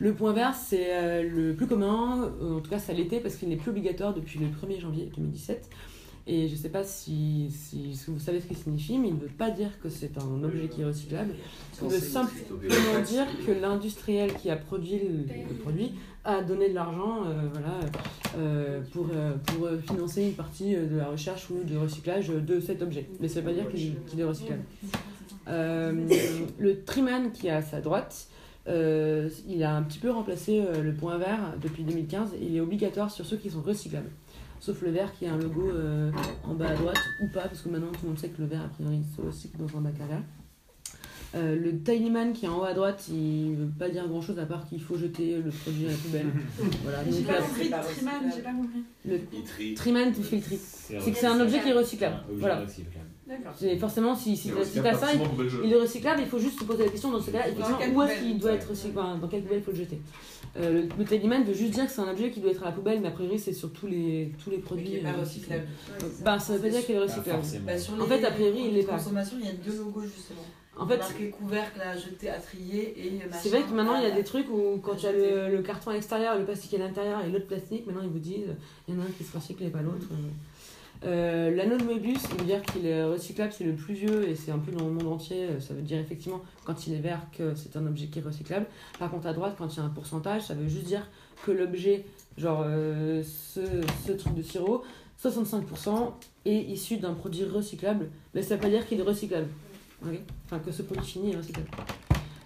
Le 0.00 0.12
point 0.14 0.32
vert 0.32 0.54
c'est 0.54 0.88
euh, 0.90 1.22
le 1.22 1.54
plus 1.54 1.68
commun, 1.68 2.32
en 2.42 2.58
tout 2.58 2.70
cas 2.70 2.80
ça 2.80 2.92
l'était 2.92 3.20
parce 3.20 3.36
qu'il 3.36 3.48
n'est 3.48 3.56
plus 3.56 3.70
obligatoire 3.70 4.14
depuis 4.14 4.40
le 4.40 4.46
1er 4.46 4.80
janvier 4.80 5.12
2017. 5.14 5.70
Et 6.26 6.48
je 6.48 6.56
sais 6.56 6.70
pas 6.70 6.84
si, 6.84 7.50
si, 7.50 7.98
vous 8.08 8.18
savez 8.18 8.40
ce 8.40 8.46
qu'il 8.46 8.56
signifie, 8.56 8.96
mais 8.96 9.08
il 9.08 9.14
ne 9.14 9.20
veut 9.20 9.28
pas 9.28 9.50
dire 9.50 9.78
que 9.82 9.90
c'est 9.90 10.16
un 10.16 10.42
objet 10.42 10.68
qui 10.68 10.80
est 10.80 10.84
recyclable. 10.84 11.34
Il 11.82 11.88
veut 11.88 11.98
simplement 11.98 13.00
dire 13.06 13.26
que 13.46 13.52
l'industriel 13.52 14.32
qui 14.32 14.48
a 14.48 14.56
produit 14.56 15.00
le, 15.00 15.54
produit 15.56 15.92
a 16.24 16.42
donné 16.42 16.70
de 16.70 16.74
l'argent 16.74 17.24
euh, 17.26 17.48
voilà, 17.52 17.78
euh, 18.38 18.80
pour, 18.92 19.08
euh, 19.14 19.34
pour 19.44 19.68
financer 19.86 20.22
une 20.22 20.32
partie 20.32 20.74
de 20.74 20.96
la 20.96 21.08
recherche 21.08 21.50
ou 21.50 21.62
de 21.62 21.76
recyclage 21.76 22.28
de 22.28 22.58
cet 22.58 22.80
objet. 22.80 23.06
Mais 23.20 23.28
ça 23.28 23.42
ne 23.42 23.46
veut 23.46 23.54
pas 23.54 23.60
dire 23.60 23.70
qu'il 23.70 24.18
est 24.18 24.24
recyclable. 24.24 24.62
le 25.46 26.84
Triman 26.86 27.32
qui 27.32 27.48
est 27.48 27.50
à 27.50 27.60
sa 27.60 27.82
droite, 27.82 28.28
il 28.66 29.62
a 29.62 29.76
un 29.76 29.82
petit 29.82 29.98
peu 29.98 30.10
remplacé 30.10 30.62
le 30.82 30.94
point 30.94 31.18
vert 31.18 31.52
depuis 31.60 31.82
2015. 31.82 32.30
Il 32.40 32.56
est 32.56 32.60
obligatoire 32.60 33.10
sur 33.10 33.26
ceux 33.26 33.36
qui 33.36 33.50
sont 33.50 33.60
recyclables 33.60 34.08
sauf 34.64 34.80
le 34.80 34.90
vert 34.90 35.12
qui 35.18 35.26
a 35.26 35.34
un 35.34 35.36
logo 35.36 35.68
euh, 35.70 36.10
en 36.44 36.54
bas 36.54 36.68
à 36.68 36.74
droite 36.74 36.98
ou 37.20 37.26
pas, 37.26 37.42
parce 37.42 37.60
que 37.60 37.68
maintenant 37.68 37.92
tout 37.92 38.00
le 38.04 38.08
monde 38.08 38.18
sait 38.18 38.28
que 38.28 38.40
le 38.40 38.48
vert 38.48 38.62
a 38.62 38.68
priori 38.68 39.02
c'est 39.14 39.22
aussi 39.22 39.50
dans 39.58 39.78
un 39.78 39.82
bac 39.82 39.94
à 40.00 41.36
euh, 41.36 41.56
le 41.56 41.76
Tiny 41.80 42.10
Man 42.10 42.32
qui 42.32 42.46
est 42.46 42.48
en 42.48 42.60
haut 42.60 42.64
à 42.64 42.74
droite, 42.74 43.06
il 43.08 43.50
ne 43.50 43.56
veut 43.56 43.72
pas 43.76 43.88
dire 43.88 44.06
grand 44.06 44.22
chose 44.22 44.38
à 44.38 44.46
part 44.46 44.68
qu'il 44.68 44.80
faut 44.80 44.96
jeter 44.96 45.36
le 45.38 45.50
produit 45.50 45.86
à 45.86 45.90
la 45.90 45.96
poubelle. 45.96 46.26
voilà, 46.84 47.02
donc, 47.02 47.12
j'ai 47.12 47.22
pas 47.24 47.40
compris, 47.40 47.70
Triman, 47.70 48.32
j'ai 48.32 48.42
pas 48.42 48.52
compris. 48.52 48.84
Le 49.04 49.74
Triman 49.74 50.12
qui 50.12 50.22
fait 50.22 50.36
le 50.36 50.42
tri. 50.42 50.56
C'est 50.56 51.10
que 51.10 51.18
c'est 51.18 51.26
un 51.26 51.40
objet 51.40 51.60
qui 51.60 51.70
est 51.70 51.72
recyclable. 51.72 52.18
Voilà. 52.34 52.64
Forcément, 53.80 54.14
si, 54.14 54.36
si, 54.36 54.52
si 54.64 54.80
tu 54.80 54.86
as 54.86 54.94
ça, 54.94 55.08
il, 55.64 55.72
est 55.72 55.76
recyclable, 55.76 56.20
il 56.20 56.28
faut 56.28 56.38
juste 56.38 56.60
se 56.60 56.64
poser 56.64 56.84
la 56.84 56.90
question 56.90 57.10
dans 57.10 57.20
ce 57.20 57.32
cas-là, 57.32 57.46
où 57.92 58.02
est-ce 58.02 58.22
qu'il 58.22 58.38
doit 58.38 58.52
être 58.52 58.68
recyclable, 58.68 59.20
dans 59.20 59.26
quelle 59.26 59.42
poubelle 59.42 59.58
il 59.58 59.64
faut 59.64 59.72
le 59.72 59.78
jeter? 59.78 60.00
Euh, 60.56 60.86
le, 60.98 61.04
Teddyman 61.04 61.42
veut 61.44 61.54
juste 61.54 61.72
dire 61.72 61.86
que 61.86 61.90
c'est 61.90 62.00
un 62.00 62.10
objet 62.10 62.30
qui 62.30 62.40
doit 62.40 62.52
être 62.52 62.62
à 62.62 62.66
la 62.66 62.72
poubelle, 62.72 63.00
mais 63.00 63.08
a 63.08 63.12
priori 63.12 63.38
c'est 63.38 63.52
sur 63.52 63.72
tous 63.72 63.86
les, 63.86 64.32
tous 64.42 64.50
les 64.50 64.58
produits. 64.58 64.86
Qui 64.86 64.96
est 64.96 65.00
pas 65.00 65.10
euh, 65.10 65.20
recyclable. 65.20 65.66
Bah, 66.24 66.38
ça 66.38 66.54
veut 66.54 66.60
pas 66.60 66.68
dire 66.68 66.86
qu'il 66.86 66.94
est 66.94 67.00
recyclable. 67.00 67.42
Bah, 67.66 67.78
sur 67.78 67.94
en 68.00 68.06
fait, 68.06 68.24
a 68.24 68.30
priori, 68.30 68.68
il 68.70 68.78
est 68.78 68.84
pas. 68.84 68.94
consommation, 68.94 69.36
il 69.40 69.46
y 69.46 69.50
a 69.50 69.52
deux 69.52 69.76
logos 69.78 70.02
justement. 70.02 70.42
En 70.76 70.88
fait, 70.88 70.96
marqué 70.96 71.30
couvercle 71.30 71.80
à 71.80 71.96
jeter, 71.96 72.30
à 72.30 72.38
trier 72.38 73.06
et 73.06 73.20
C'est 73.32 73.48
vrai 73.50 73.62
que 73.62 73.72
maintenant 73.72 73.94
il 73.96 74.02
y 74.02 74.10
a 74.10 74.14
des 74.14 74.24
trucs 74.24 74.48
où 74.50 74.80
quand 74.82 74.96
tu 74.96 75.06
as 75.06 75.12
le, 75.12 75.48
le, 75.48 75.62
carton 75.62 75.90
à 75.90 75.94
l'extérieur, 75.94 76.36
le 76.36 76.44
plastique 76.44 76.74
à 76.74 76.78
l'intérieur 76.78 77.24
et 77.24 77.30
l'autre 77.30 77.46
plastique, 77.46 77.86
maintenant 77.86 78.02
ils 78.02 78.08
vous 78.08 78.18
disent 78.18 78.56
il 78.88 78.94
y 78.94 78.98
en 78.98 79.00
a 79.00 79.04
un 79.04 79.10
qui 79.16 79.22
se 79.22 79.36
recycle 79.36 79.62
et 79.62 79.70
pas 79.70 79.82
l'autre. 79.82 80.08
Euh, 81.04 81.54
l'anneau 81.54 81.76
de 81.76 81.84
Moebius, 81.84 82.22
il 82.32 82.38
veut 82.38 82.46
dire 82.46 82.62
qu'il 82.62 82.86
est 82.86 83.04
recyclable, 83.04 83.52
c'est 83.52 83.64
le 83.64 83.74
plus 83.74 83.94
vieux 83.94 84.28
et 84.28 84.34
c'est 84.34 84.50
un 84.50 84.58
peu 84.58 84.72
dans 84.72 84.86
le 84.86 84.92
monde 84.92 85.06
entier. 85.06 85.44
Euh, 85.44 85.60
ça 85.60 85.74
veut 85.74 85.82
dire 85.82 85.98
effectivement, 85.98 86.40
quand 86.64 86.86
il 86.86 86.94
est 86.94 87.00
vert, 87.00 87.20
que 87.36 87.54
c'est 87.54 87.76
un 87.76 87.86
objet 87.86 88.06
qui 88.06 88.20
est 88.20 88.22
recyclable. 88.22 88.66
Par 88.98 89.10
contre, 89.10 89.26
à 89.26 89.32
droite, 89.32 89.54
quand 89.58 89.68
il 89.68 89.76
y 89.76 89.80
a 89.80 89.84
un 89.84 89.90
pourcentage, 89.90 90.42
ça 90.42 90.54
veut 90.54 90.68
juste 90.68 90.86
dire 90.86 91.06
que 91.44 91.50
l'objet, 91.50 92.06
genre 92.38 92.64
euh, 92.66 93.22
ce, 93.22 94.12
truc 94.12 94.34
de 94.34 94.42
sirop, 94.42 94.82
65% 95.22 96.12
est 96.46 96.54
issu 96.54 96.96
d'un 96.96 97.12
produit 97.12 97.44
recyclable, 97.44 98.08
mais 98.34 98.42
ça 98.42 98.54
ne 98.54 98.60
veut 98.60 98.62
pas 98.62 98.70
dire 98.70 98.86
qu'il 98.86 98.98
est 98.98 99.04
recyclable. 99.04 99.48
Enfin, 100.46 100.58
que 100.58 100.70
ce 100.70 100.82
produit 100.82 101.06
fini 101.06 101.32
est 101.32 101.36
recyclable. 101.36 101.68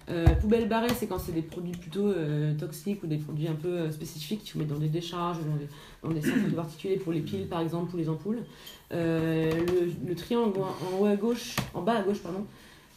Euh, 0.09 0.25
poubelle 0.35 0.67
barrée, 0.67 0.89
c'est 0.97 1.05
quand 1.05 1.19
c'est 1.19 1.33
des 1.33 1.43
produits 1.43 1.73
plutôt 1.73 2.07
euh, 2.07 2.55
toxiques 2.55 3.03
ou 3.03 3.07
des 3.07 3.17
produits 3.17 3.47
un 3.47 3.53
peu 3.53 3.67
euh, 3.67 3.91
spécifiques 3.91 4.43
tu 4.43 4.57
mets 4.57 4.65
dans 4.65 4.79
des 4.79 4.87
décharges 4.87 5.37
ou 5.37 6.07
dans 6.07 6.13
des, 6.13 6.21
centres 6.21 6.49
de 6.49 6.55
particuliers 6.55 6.97
pour 6.97 7.13
les 7.13 7.21
piles 7.21 7.47
par 7.47 7.61
exemple 7.61 7.93
ou 7.93 7.97
les 7.97 8.09
ampoules. 8.09 8.43
Le, 8.91 10.13
triangle 10.15 10.59
en, 10.59 10.99
haut 10.99 11.05
à 11.05 11.15
gauche, 11.15 11.55
en 11.75 11.81
bas 11.81 11.97
à 11.97 12.01
gauche, 12.01 12.19
pardon. 12.19 12.45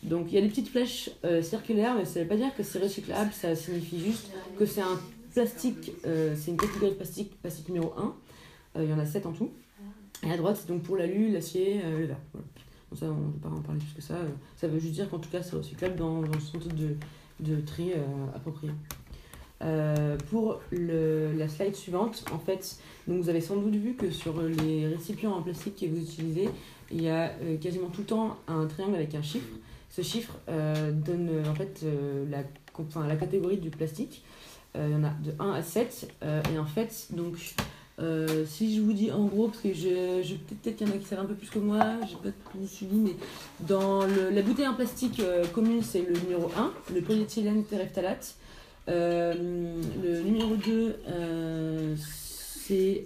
Donc 0.03 0.27
il 0.29 0.35
y 0.35 0.39
a 0.39 0.41
des 0.41 0.49
petites 0.49 0.69
flèches 0.69 1.11
circulaires, 1.43 1.95
mais 1.97 2.07
ça 2.07 2.19
ne 2.19 2.25
veut 2.25 2.29
pas 2.29 2.37
dire 2.37 2.55
que 2.57 2.63
c'est 2.63 2.79
recyclable, 2.79 3.31
ça 3.33 3.55
signifie 3.55 4.01
juste 4.01 4.31
que 4.59 4.65
c'est 4.65 4.81
un 4.81 4.99
plastique, 5.35 5.93
c'est 6.03 6.51
une 6.51 6.57
catégorie 6.57 6.93
de 6.93 6.97
plastique, 6.97 7.41
plastique 7.41 7.69
numéro 7.69 7.93
1. 7.97 8.83
Il 8.83 8.91
y 8.91 8.93
en 8.93 8.99
a 8.99 9.05
7 9.05 9.27
en 9.27 9.33
tout. 9.33 9.51
Et 10.27 10.33
à 10.33 10.37
droite, 10.37 10.57
c'est 10.61 10.69
donc 10.69 10.83
pour 10.83 10.97
l'alu, 10.97 11.31
l'acier, 11.31 11.83
le 11.85 12.07
verre. 12.07 12.21
Ça, 12.95 13.07
on 13.07 13.27
ne 13.27 13.33
peut 13.33 13.49
pas 13.49 13.55
en 13.55 13.61
parler 13.61 13.81
plus 13.81 13.95
que 13.95 14.03
ça. 14.03 14.17
Ça 14.57 14.69
veut 14.69 14.79
juste 14.79 14.95
dire 14.95 15.09
qu'en 15.09 15.19
tout 15.19 15.31
cas, 15.31 15.43
c'est 15.43 15.57
recyclable 15.57 15.97
dans, 15.97 16.21
dans 16.23 16.33
le 16.33 16.41
centre 16.41 16.69
de, 16.69 16.97
de 17.41 17.61
tri 17.61 17.93
euh, 17.93 17.97
approprié. 18.35 18.73
Euh, 19.63 20.17
pour 20.31 20.61
le, 20.73 21.33
la 21.37 21.49
slide 21.49 21.77
suivante, 21.77 22.25
en 22.33 22.39
fait, 22.39 22.79
donc 23.07 23.23
vous 23.23 23.29
avez 23.29 23.41
sans 23.41 23.57
doute 23.57 23.77
vu 23.77 23.95
que 23.95 24.11
sur 24.11 24.41
les 24.43 24.89
récipients 24.89 25.33
en 25.33 25.43
plastique 25.43 25.77
que 25.77 25.87
vous 25.87 26.03
utilisez, 26.03 26.49
il 26.91 27.03
y 27.03 27.09
a 27.09 27.33
euh, 27.43 27.57
quasiment 27.59 27.89
tout 27.89 28.01
le 28.01 28.07
temps 28.07 28.37
un 28.49 28.67
triangle 28.67 28.97
avec 28.97 29.15
un 29.15 29.23
chiffre. 29.23 29.49
Ce 29.89 30.03
chiffre 30.03 30.39
donne 30.49 31.29
en 31.47 31.55
fait 31.55 31.85
la, 32.31 32.45
enfin, 32.79 33.07
la 33.07 33.15
catégorie 33.15 33.59
du 33.59 33.69
plastique. 33.69 34.25
il 34.75 34.91
y 34.91 34.95
en 34.95 35.05
a 35.05 35.11
de 35.11 35.35
1 35.39 35.53
à 35.53 35.61
7. 35.61 36.11
et 36.51 36.59
en 36.59 36.65
fait, 36.65 37.09
donc 37.11 37.55
euh, 38.01 38.47
si 38.47 38.75
je 38.75 38.81
vous 38.81 38.93
dis 38.93 39.11
en 39.13 39.27
gros, 39.27 39.49
parce 39.49 39.61
que 39.61 39.75
je, 39.75 40.23
je 40.23 40.35
peut-être 40.35 40.77
qu'il 40.77 40.89
y 40.89 40.91
en 40.91 40.95
a 40.95 40.99
qui 40.99 41.05
savent 41.05 41.21
un 41.21 41.27
peu 41.27 41.35
plus 41.35 41.51
que 41.51 41.59
moi, 41.59 41.85
j'ai 42.09 42.17
pas 42.17 42.35
tout 42.51 42.67
suivi, 42.67 42.97
mais 42.97 43.15
dans 43.61 44.07
le, 44.07 44.31
la 44.31 44.43
bouteille 44.43 44.67
en 44.67 44.75
plastique 44.75 45.21
euh, 45.21 45.45
commune, 45.47 45.83
c'est 45.83 46.03
le 46.03 46.19
numéro 46.19 46.51
1, 46.57 46.73
le 46.95 47.01
polyéthylène 47.03 47.65
terephthalate. 47.65 48.35
Euh, 48.89 49.81
le 50.03 50.21
numéro 50.23 50.57
2, 50.57 50.97
c'est. 51.97 53.05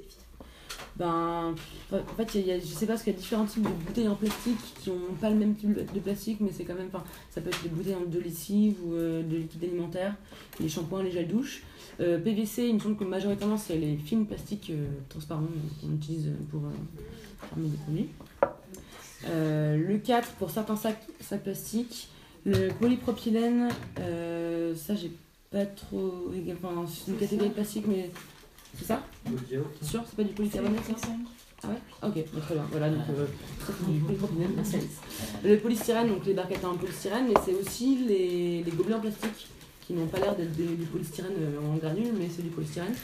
Ben, 0.97 1.55
en 1.93 2.15
fait, 2.17 2.35
y 2.37 2.51
a, 2.53 2.59
je 2.59 2.65
sais 2.65 2.87
pas, 2.87 2.95
parce 2.95 3.03
qu'il 3.03 3.13
y 3.13 3.17
a 3.17 3.19
différents 3.19 3.45
types 3.45 3.63
de 3.63 3.69
bouteilles 3.69 4.09
en 4.09 4.15
plastique 4.15 4.57
qui 4.81 4.89
n'ont 4.89 5.13
pas 5.21 5.29
le 5.29 5.37
même 5.37 5.55
type 5.55 5.75
de 5.93 6.01
plastique, 6.01 6.39
mais 6.41 6.51
c'est 6.57 6.65
quand 6.65 6.75
même. 6.75 6.89
Ça 7.31 7.43
peut 7.43 7.51
être 7.51 7.63
des 7.63 7.69
bouteilles 7.69 7.97
de 8.07 8.19
lessive 8.19 8.77
ou 8.87 8.95
de 8.95 9.37
liquide 9.37 9.65
alimentaire, 9.65 10.15
les 10.59 10.71
shampoings, 10.71 11.03
les 11.03 11.11
gels 11.11 11.29
douche. 11.29 11.63
Euh, 12.01 12.19
PVC, 12.19 12.69
il 12.69 12.75
me 12.75 12.79
semble 12.81 12.97
que 12.97 13.05
majoritairement 13.05 13.57
c'est 13.57 13.77
les 13.77 13.97
films 13.97 14.27
plastiques 14.27 14.71
euh, 14.71 14.87
transparents 15.09 15.47
qu'on 15.81 15.95
utilise 15.95 16.31
pour 16.51 16.61
euh, 16.65 16.71
fermer 17.49 17.69
des 17.69 17.77
produits. 17.79 18.09
le 19.25 19.97
4 19.99 20.29
pour 20.33 20.51
certains 20.51 20.77
sacs, 20.77 21.07
plastiques. 21.43 22.09
Le 22.45 22.69
polypropylène, 22.69 23.71
ça 23.97 24.95
j'ai 24.95 25.11
pas 25.51 25.67
trop. 25.67 26.31
Enfin, 26.53 26.85
c'est 26.87 27.11
une 27.11 27.19
catégorie 27.19 27.49
de 27.49 27.55
plastique, 27.55 27.87
mais 27.89 28.11
c'est 28.79 28.85
ça? 28.85 29.03
C'est 29.81 29.89
sûr 29.89 30.05
C'est 30.07 30.17
pas 30.17 30.23
du 30.23 30.33
polycarbonate 30.35 30.85
ça? 30.85 31.09
Ah 31.65 31.69
ouais? 31.69 32.09
Ok, 32.09 32.41
très 32.43 32.55
bien. 32.55 32.65
Voilà, 32.71 32.91
donc 32.91 33.01
merci 34.55 34.77
Le 35.43 35.57
polystyrène, 35.59 36.09
donc 36.09 36.25
les 36.27 36.35
barquettes 36.35 36.65
en 36.65 36.77
polystyrène, 36.77 37.27
mais 37.27 37.35
c'est 37.45 37.55
aussi 37.55 38.05
les, 38.07 38.63
les 38.63 38.71
gobelets 38.71 38.95
en 38.95 39.01
plastique 39.01 39.49
qui 39.87 39.95
n'ont 39.95 40.07
pas 40.07 40.19
l'air 40.19 40.35
d'être 40.35 40.53
du 40.53 40.85
polystyrène 40.87 41.37
euh, 41.39 41.73
en 41.73 41.77
granule, 41.77 42.13
mais 42.19 42.29
c'est 42.29 42.43
du 42.43 42.49
polystyrène. 42.49 42.95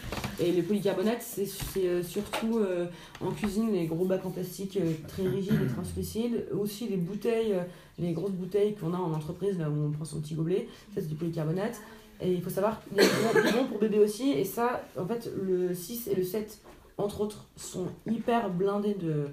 Et 0.40 0.50
les 0.50 0.62
polycarbonates, 0.62 1.22
c'est 1.22 1.46
euh, 1.86 2.02
surtout 2.02 2.58
euh, 2.58 2.86
en 3.20 3.30
cuisine 3.30 3.72
les 3.72 3.86
gros 3.86 4.04
bacs 4.04 4.26
en 4.26 4.30
plastique 4.30 4.78
très 5.06 5.28
rigides 5.28 5.62
et 5.62 5.72
translucides. 5.72 6.48
Aussi 6.52 6.88
les 6.88 6.96
bouteilles, 6.96 7.54
les 8.00 8.12
grosses 8.12 8.32
bouteilles 8.32 8.74
qu'on 8.74 8.92
a 8.94 8.96
en 8.96 9.12
entreprise, 9.12 9.58
là 9.58 9.70
où 9.70 9.86
on 9.86 9.90
prend 9.92 10.04
son 10.04 10.20
petit 10.20 10.34
gobelet, 10.34 10.68
ça 10.92 11.00
c'est 11.00 11.08
du 11.08 11.14
polycarbonate. 11.14 11.80
Et 12.20 12.32
il 12.32 12.42
faut 12.42 12.50
savoir 12.50 12.80
qu'il 12.84 12.96
des 12.96 13.52
bons 13.52 13.66
pour 13.66 13.78
bébé 13.78 13.98
aussi, 13.98 14.30
et 14.30 14.44
ça, 14.44 14.84
en 14.98 15.06
fait, 15.06 15.30
le 15.40 15.74
6 15.74 16.08
et 16.08 16.14
le 16.14 16.22
7, 16.22 16.60
entre 16.98 17.20
autres, 17.20 17.46
sont 17.56 17.86
hyper 18.06 18.50
blindés 18.50 18.94
de 18.94 19.26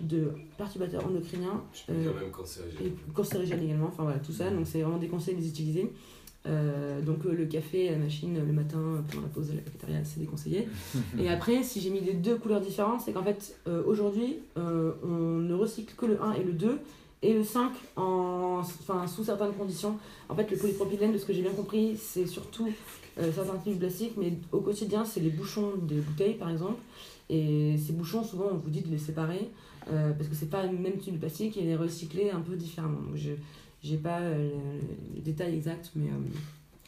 de 0.00 0.32
perturbateurs 0.56 1.04
endocriniens 1.06 1.62
euh, 1.90 2.14
même 2.14 2.30
cancérigènes. 2.30 2.86
et 2.86 3.12
cancérigènes 3.12 3.62
également 3.62 3.88
enfin 3.88 4.04
voilà 4.04 4.18
tout 4.18 4.32
ça 4.32 4.50
donc 4.50 4.66
c'est 4.66 4.82
vraiment 4.82 4.98
déconseillé 4.98 5.36
de 5.36 5.42
les 5.42 5.48
utiliser 5.48 5.92
euh, 6.48 7.00
donc 7.02 7.26
euh, 7.26 7.32
le 7.32 7.44
café, 7.46 7.90
la 7.90 7.98
machine, 7.98 8.34
le 8.34 8.52
matin, 8.52 9.04
pendant 9.10 9.22
la 9.22 9.28
pause 9.28 9.48
de 9.48 9.56
la 9.56 9.60
cafétéria, 9.60 9.98
c'est 10.04 10.20
déconseillé. 10.20 10.68
et 11.18 11.28
après, 11.28 11.62
si 11.62 11.80
j'ai 11.80 11.90
mis 11.90 12.00
les 12.00 12.14
deux 12.14 12.36
couleurs 12.36 12.60
différentes, 12.60 13.02
c'est 13.02 13.12
qu'en 13.12 13.22
fait, 13.22 13.56
euh, 13.66 13.82
aujourd'hui, 13.86 14.38
on 14.56 15.38
ne 15.38 15.54
recycle 15.54 15.94
que 15.96 16.06
le 16.06 16.22
1 16.22 16.34
et 16.34 16.42
le 16.42 16.52
2, 16.52 16.78
et 17.20 17.34
le 17.34 17.42
5 17.42 17.72
en, 17.96 18.60
enfin, 18.60 19.06
sous 19.06 19.24
certaines 19.24 19.52
conditions. 19.52 19.98
En 20.28 20.34
fait, 20.34 20.50
le 20.50 20.56
polypropylène, 20.56 21.12
de 21.12 21.18
ce 21.18 21.26
que 21.26 21.32
j'ai 21.32 21.42
bien 21.42 21.52
compris, 21.52 21.96
c'est 21.96 22.26
surtout 22.26 22.68
certains 23.16 23.56
types 23.56 23.74
de 23.74 23.78
plastique, 23.80 24.12
mais 24.16 24.34
au 24.52 24.60
quotidien, 24.60 25.04
c'est 25.04 25.18
les 25.18 25.30
bouchons 25.30 25.72
des 25.82 25.96
bouteilles, 25.96 26.34
par 26.34 26.50
exemple. 26.50 26.80
Et 27.28 27.74
ces 27.76 27.92
bouchons, 27.92 28.22
souvent, 28.22 28.50
on 28.52 28.56
vous 28.56 28.70
dit 28.70 28.82
de 28.82 28.88
les 28.88 28.98
séparer, 28.98 29.50
parce 29.86 30.28
que 30.28 30.36
c'est 30.36 30.50
pas 30.50 30.64
le 30.64 30.78
même 30.78 30.98
type 30.98 31.14
de 31.14 31.18
plastique 31.18 31.56
et 31.56 31.62
les 31.62 31.74
recycler 31.74 32.30
un 32.30 32.40
peu 32.40 32.54
différemment. 32.54 33.00
Donc, 33.00 33.16
je, 33.16 33.32
j'ai 33.82 33.96
pas 33.96 34.20
euh, 34.20 34.50
les 35.14 35.20
détails 35.20 35.54
exacts, 35.54 35.92
mais 35.94 36.08
euh, 36.08 36.18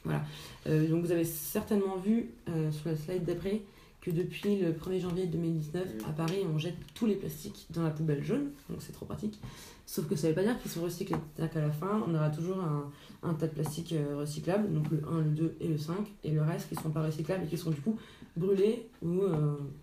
voilà. 0.05 0.25
Euh, 0.67 0.89
donc 0.89 1.05
vous 1.05 1.13
avez 1.13 1.25
certainement 1.25 1.97
vu 1.97 2.31
sur 2.47 2.91
la 2.91 2.97
slide 2.97 3.25
d'après 3.25 3.63
que 4.01 4.11
depuis 4.11 4.57
le 4.57 4.73
1er 4.73 5.01
janvier 5.01 5.27
2019, 5.27 5.87
à 6.09 6.13
Paris, 6.13 6.39
on 6.53 6.59
jette 6.59 6.77
tous 6.95 7.07
les 7.07 7.17
plastiques 7.17 7.67
dans 7.71 7.83
la 7.83 7.91
poubelle 7.91 8.25
jaune, 8.25 8.51
donc 8.71 8.81
c'est 8.81 8.93
trop 8.93 9.05
pratique. 9.05 9.39
Sauf 9.85 10.09
que 10.09 10.17
ça 10.17 10.29
ne 10.29 10.33
veut 10.33 10.37
pas 10.37 10.43
dire 10.43 10.59
qu'ils 10.61 10.71
sont 10.71 10.83
recyclés. 10.83 11.17
C'est-à-dire 11.35 11.53
qu'à 11.53 11.61
la 11.61 11.71
fin, 11.71 12.03
on 12.07 12.15
aura 12.15 12.31
toujours 12.31 12.61
un, 12.61 12.91
un, 13.23 13.35
tas 13.35 13.47
de 13.47 13.53
plastiques 13.53 13.95
recyclables, 14.17 14.73
donc 14.73 14.91
le 14.91 15.03
1, 15.07 15.19
le 15.19 15.31
2 15.31 15.57
et 15.61 15.69
le 15.69 15.77
5, 15.77 15.97
et 16.25 16.31
le 16.31 16.41
reste 16.41 16.69
qui 16.69 16.77
ne 16.77 16.81
sont 16.81 16.91
pas 16.91 17.03
recyclables 17.03 17.45
et 17.45 17.47
qui 17.47 17.59
sont 17.59 17.71
du 17.71 17.81
coup 17.81 17.99
brûlés 18.37 18.89
ou 19.03 19.23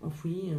enfouis. 0.02 0.52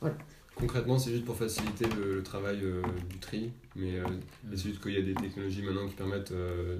voilà. 0.00 0.16
Concrètement, 0.56 0.98
c'est 0.98 1.10
juste 1.10 1.26
pour 1.26 1.36
faciliter 1.36 1.84
le, 2.00 2.22
travail 2.22 2.60
euh, 2.62 2.82
du 3.10 3.18
tri, 3.18 3.50
mais 3.76 3.96
euh, 3.96 4.04
c'est 4.50 4.68
juste 4.68 4.82
qu'il 4.82 4.92
y 4.94 4.96
a 4.96 5.02
des 5.02 5.14
technologies 5.14 5.62
maintenant 5.62 5.86
qui 5.86 5.94
permettent 5.94 6.32
euh, 6.32 6.78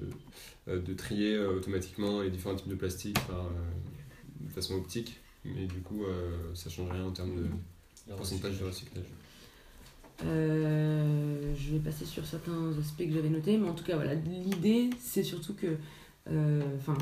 de 0.66 0.94
trier 0.94 1.38
automatiquement 1.38 2.22
les 2.22 2.30
différents 2.30 2.56
types 2.56 2.68
de 2.68 2.74
plastique 2.74 3.18
de 4.40 4.50
façon 4.52 4.74
optique, 4.74 5.20
mais 5.44 5.66
du 5.66 5.80
coup, 5.80 6.04
ça 6.54 6.68
ne 6.68 6.74
change 6.74 6.90
rien 6.90 7.04
en 7.04 7.12
termes 7.12 7.36
de 7.36 8.12
pourcentage 8.14 8.58
de 8.58 8.64
recyclage. 8.64 9.04
Euh, 10.24 11.54
je 11.56 11.72
vais 11.72 11.78
passer 11.78 12.04
sur 12.04 12.24
certains 12.24 12.72
aspects 12.78 13.04
que 13.06 13.12
j'avais 13.12 13.28
notés, 13.28 13.58
mais 13.58 13.68
en 13.68 13.74
tout 13.74 13.84
cas, 13.84 13.96
voilà, 13.96 14.14
l'idée, 14.14 14.90
c'est 15.00 15.22
surtout 15.22 15.54
que. 15.54 15.76
euh, 16.30 16.62
Enfin, 16.78 16.96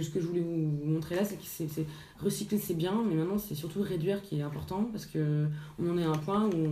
ce 0.00 0.10
que 0.10 0.20
je 0.20 0.26
voulais 0.26 0.40
vous 0.40 0.70
montrer 0.84 1.16
là, 1.16 1.24
c'est 1.24 1.36
que 1.36 1.42
c'est, 1.44 1.86
recycler, 2.22 2.58
c'est 2.58 2.74
bien, 2.74 3.02
mais 3.06 3.14
maintenant, 3.14 3.38
c'est 3.38 3.54
surtout 3.54 3.82
réduire 3.82 4.22
qui 4.22 4.38
est 4.38 4.42
important 4.42 4.88
parce 4.92 5.06
que 5.06 5.46
on 5.78 5.90
en 5.90 5.98
est 5.98 6.04
à 6.04 6.10
un 6.10 6.18
point 6.18 6.46
où 6.46 6.68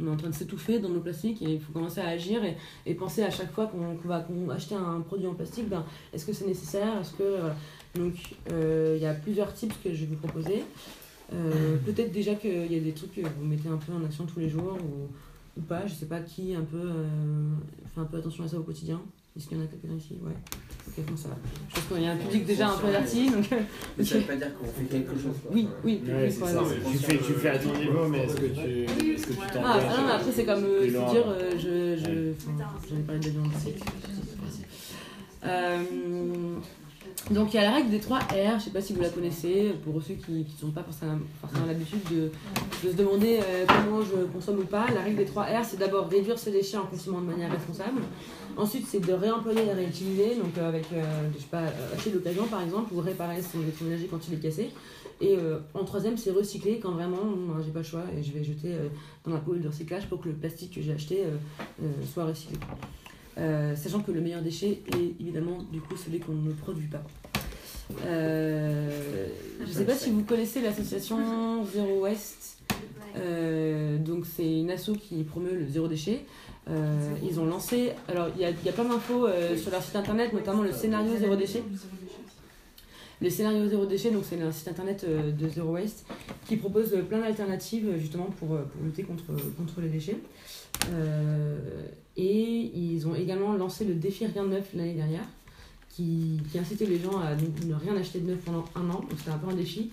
on, 0.00 0.06
est 0.06 0.10
en 0.10 0.16
train 0.16 0.30
de 0.30 0.34
s'étouffer 0.34 0.78
dans 0.78 0.88
nos 0.88 1.00
plastiques 1.00 1.42
et 1.42 1.54
il 1.54 1.60
faut 1.60 1.72
commencer 1.72 2.00
à 2.00 2.08
agir 2.08 2.40
et, 2.86 2.94
penser 2.94 3.22
à 3.22 3.30
chaque 3.30 3.52
fois 3.52 3.66
qu'on, 3.66 3.94
va 4.08 4.26
acheter 4.52 4.74
un 4.74 5.00
produit 5.00 5.26
en 5.26 5.34
plastique, 5.34 5.68
ben, 5.68 5.84
est-ce 6.12 6.26
que 6.26 6.32
c'est 6.32 6.46
nécessaire 6.46 7.00
Est-ce 7.00 7.12
que. 7.12 7.52
Donc, 7.94 8.14
euh, 8.52 8.94
il 8.96 9.02
y 9.02 9.06
a 9.06 9.14
plusieurs 9.14 9.52
types 9.52 9.74
que 9.82 9.92
je 9.92 10.00
vais 10.00 10.06
vous 10.06 10.16
proposer. 10.16 10.62
Euh, 11.32 11.76
peut-être 11.84 12.12
déjà 12.12 12.34
qu'il 12.34 12.72
y 12.72 12.76
a 12.76 12.80
des 12.80 12.92
trucs 12.92 13.14
que 13.14 13.20
vous 13.20 13.44
mettez 13.44 13.68
un 13.68 13.76
peu 13.76 13.92
en 13.92 14.04
action 14.04 14.24
tous 14.24 14.40
les 14.40 14.48
jours 14.48 14.76
ou, 14.82 15.60
pas. 15.62 15.86
Je 15.86 15.94
sais 15.94 16.06
pas 16.06 16.20
qui 16.20 16.54
un 16.54 16.62
peu 16.62 16.80
euh, 16.80 17.04
fait 17.92 18.00
un 18.00 18.04
peu 18.04 18.18
attention 18.18 18.44
à 18.44 18.48
ça 18.48 18.58
au 18.58 18.62
quotidien. 18.62 19.00
Est-ce 19.36 19.48
qu'il 19.48 19.58
y 19.58 19.60
en 19.60 19.64
a 19.64 19.66
quelques-uns 19.66 19.96
ici? 19.96 20.16
Ouais. 20.22 20.32
Bon, 21.06 21.16
ça 21.16 21.28
va. 21.28 21.36
Je 21.68 21.74
pense 21.74 21.84
qu'il 21.84 22.02
y 22.04 22.08
a 22.08 22.12
un 22.12 22.16
public 22.16 22.44
déjà 22.46 22.68
un 22.70 22.76
peu 22.76 22.86
averti. 22.88 23.30
Donc... 23.30 23.44
Mais 23.96 24.04
ça 24.04 24.14
veut 24.16 24.20
pas 24.22 24.36
dire 24.36 24.54
qu'on 24.58 24.66
fait 24.66 24.84
quelque 24.90 25.12
chose. 25.14 25.36
quoi. 25.42 25.50
Oui, 25.54 25.68
oui, 25.84 26.02
Ouais, 26.06 26.30
ça. 26.30 26.62
Tu 26.90 26.98
fais, 26.98 27.18
tu 27.18 27.32
fais 27.34 27.48
à 27.50 27.58
ton 27.58 27.72
niveau, 27.74 28.08
mais 28.08 28.24
est-ce 28.24 28.36
que 28.36 28.46
tu 28.46 29.10
est-ce 29.14 29.26
que 29.26 29.32
tu 29.32 29.38
t'engages 29.38 29.64
Ah, 29.64 29.78
ah 29.90 29.96
non, 30.00 30.06
mais 30.06 30.12
après, 30.12 30.32
c'est 30.34 30.44
comme. 30.44 30.64
euh, 30.64 30.86
dire, 30.86 31.24
euh, 31.26 31.50
je. 31.52 31.96
je 32.00 32.94
ai 32.94 33.02
parlé 33.06 33.20
de 33.20 33.26
l'avion 33.26 33.42
aussi. 33.44 33.74
Euh, 35.44 35.82
donc, 37.30 37.52
il 37.52 37.56
y 37.56 37.60
a 37.60 37.64
la 37.64 37.74
règle 37.74 37.90
des 37.90 38.00
3 38.00 38.18
R, 38.18 38.58
je 38.58 38.64
sais 38.64 38.70
pas 38.70 38.80
si 38.80 38.92
vous 38.92 39.02
la 39.02 39.10
connaissez, 39.10 39.74
pour 39.84 40.02
ceux 40.02 40.14
qui 40.14 40.32
ne 40.32 40.60
sont 40.60 40.70
pas 40.70 40.82
forcément, 40.82 41.18
forcément 41.40 41.66
l'habitude 41.66 42.00
de, 42.10 42.30
de 42.84 42.92
se 42.92 42.96
demander 42.96 43.40
euh, 43.42 43.64
comment 43.66 44.02
je 44.02 44.24
consomme 44.32 44.60
ou 44.60 44.64
pas. 44.64 44.86
La 44.94 45.02
règle 45.02 45.16
des 45.16 45.26
3 45.26 45.44
R, 45.44 45.64
c'est 45.64 45.78
d'abord 45.78 46.08
réduire 46.08 46.38
ses 46.38 46.50
déchets 46.50 46.76
en 46.78 46.86
consommant 46.86 47.20
de 47.20 47.26
manière 47.26 47.50
responsable. 47.50 48.00
Ensuite, 48.58 48.86
c'est 48.88 48.98
de 48.98 49.12
réemployer 49.12 49.66
et 49.66 49.72
réutiliser, 49.72 50.34
donc 50.34 50.58
euh, 50.58 50.68
avec, 50.68 50.86
euh, 50.92 51.28
je 51.32 51.38
sais 51.38 51.46
pas, 51.48 51.62
euh, 51.62 51.94
acheter 51.94 52.10
d'occasion 52.10 52.44
par 52.48 52.60
exemple, 52.60 52.92
ou 52.92 53.00
réparer 53.00 53.40
son 53.40 53.62
électroménager 53.62 54.08
quand 54.10 54.18
il 54.26 54.34
est 54.34 54.40
cassé. 54.40 54.70
Et 55.20 55.36
en 55.74 55.82
troisième, 55.82 56.16
c'est 56.16 56.30
recycler 56.30 56.78
quand 56.78 56.92
vraiment 56.92 57.18
j'ai 57.64 57.72
pas 57.72 57.80
le 57.80 57.84
choix 57.84 58.04
et 58.16 58.22
je 58.22 58.30
vais 58.30 58.44
jeter 58.44 58.72
dans 59.24 59.32
la 59.32 59.38
poubelle 59.38 59.62
de 59.62 59.66
recyclage 59.66 60.06
pour 60.06 60.20
que 60.20 60.28
le 60.28 60.36
plastique 60.36 60.76
que 60.76 60.80
j'ai 60.80 60.92
acheté 60.92 61.24
soit 62.12 62.24
recyclé. 62.24 62.56
Sachant 63.74 63.98
que 63.98 64.12
le 64.12 64.20
meilleur 64.20 64.42
déchet 64.42 64.80
est 64.94 65.20
évidemment 65.20 65.58
du 65.72 65.80
coup 65.80 65.96
celui 65.96 66.20
qu'on 66.20 66.34
ne 66.34 66.52
produit 66.52 66.86
pas. 66.86 67.02
Euh, 68.06 69.26
je 69.66 69.72
sais 69.72 69.84
pas 69.84 69.94
si 69.94 70.10
vous 70.10 70.22
connaissez 70.22 70.60
l'association 70.60 71.64
Zero 71.64 72.00
Waste. 72.00 72.58
Euh, 73.16 73.98
donc 73.98 74.24
c'est 74.26 74.60
une 74.60 74.70
asso 74.70 74.92
qui 75.00 75.24
promeut 75.24 75.54
le 75.54 75.66
zéro 75.68 75.88
déchet. 75.88 76.24
Euh, 76.68 77.14
ils 77.22 77.40
ont 77.40 77.46
lancé, 77.46 77.92
alors 78.08 78.28
il 78.36 78.42
y 78.42 78.44
a, 78.44 78.72
plein 78.72 78.84
d'infos 78.84 79.26
sur 79.56 79.70
leur 79.70 79.82
site 79.82 79.96
internet, 79.96 80.32
notamment 80.32 80.62
le 80.62 80.72
scénario 80.72 81.16
zéro 81.16 81.34
déchet. 81.34 81.62
Le 83.20 83.30
scénario 83.30 83.66
zéro 83.68 83.86
déchet, 83.86 84.10
donc 84.10 84.22
c'est 84.28 84.40
un 84.40 84.52
site 84.52 84.68
internet 84.68 85.04
de 85.04 85.48
Zero 85.48 85.72
Waste 85.72 86.06
qui 86.46 86.56
propose 86.56 86.96
plein 87.08 87.18
d'alternatives 87.18 87.90
justement 87.98 88.26
pour, 88.38 88.56
lutter 88.84 89.02
contre, 89.02 89.24
contre 89.56 89.80
les 89.80 89.88
déchets. 89.88 90.18
Et 92.16 92.70
ils 92.74 93.08
ont 93.08 93.14
également 93.14 93.54
lancé 93.54 93.84
le 93.84 93.94
défi 93.94 94.26
Rien 94.26 94.44
de 94.44 94.50
neuf 94.50 94.68
l'année 94.74 94.94
dernière 94.94 95.24
qui, 95.98 96.40
qui 96.50 96.58
incitait 96.58 96.86
les 96.86 96.98
gens 97.00 97.18
à 97.18 97.34
ne 97.34 97.68
ne 97.68 97.74
rien 97.74 97.96
acheter 97.96 98.20
de 98.20 98.28
neuf 98.30 98.38
pendant 98.44 98.64
un 98.76 98.88
an. 98.90 99.00
Donc 99.00 99.12
c'était 99.18 99.30
un 99.30 99.38
peu 99.38 99.50
un 99.50 99.56
défi. 99.56 99.90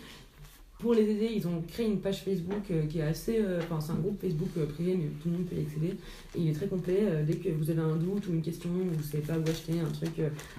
Pour 0.80 0.93
les 0.93 1.03
aider, 1.10 1.32
ils 1.34 1.47
ont 1.47 1.62
créé 1.68 1.88
une 1.88 1.99
page 1.99 2.22
Facebook 2.24 2.70
euh, 2.70 2.86
qui 2.86 2.99
est 2.99 3.03
assez. 3.03 3.38
euh, 3.39 3.60
Enfin, 3.64 3.80
c'est 3.80 3.93
un 3.93 3.95
groupe 3.95 4.20
Facebook 4.22 4.49
euh, 4.58 4.66
privé, 4.66 4.95
mais 4.95 5.06
tout 5.22 5.30
le 5.30 5.38
monde 5.38 5.45
peut 5.45 5.56
y 5.56 5.62
accéder. 5.62 5.88
Et 6.36 6.41
il 6.41 6.49
est 6.49 6.53
très 6.53 6.68
complet. 6.68 6.99
Dès 7.26 7.36
que 7.36 7.49
vous 7.49 7.70
avez 7.72 7.80
un 7.82 7.95
doute 7.95 8.28
ou 8.28 8.34
une 8.34 8.41
question, 8.41 8.70
ou 8.70 8.89
vous 8.91 8.97
ne 8.97 9.01
savez 9.03 9.24
pas 9.24 9.38
où 9.39 9.49
acheter 9.49 9.80
un 9.80 9.89
truc 9.89 10.12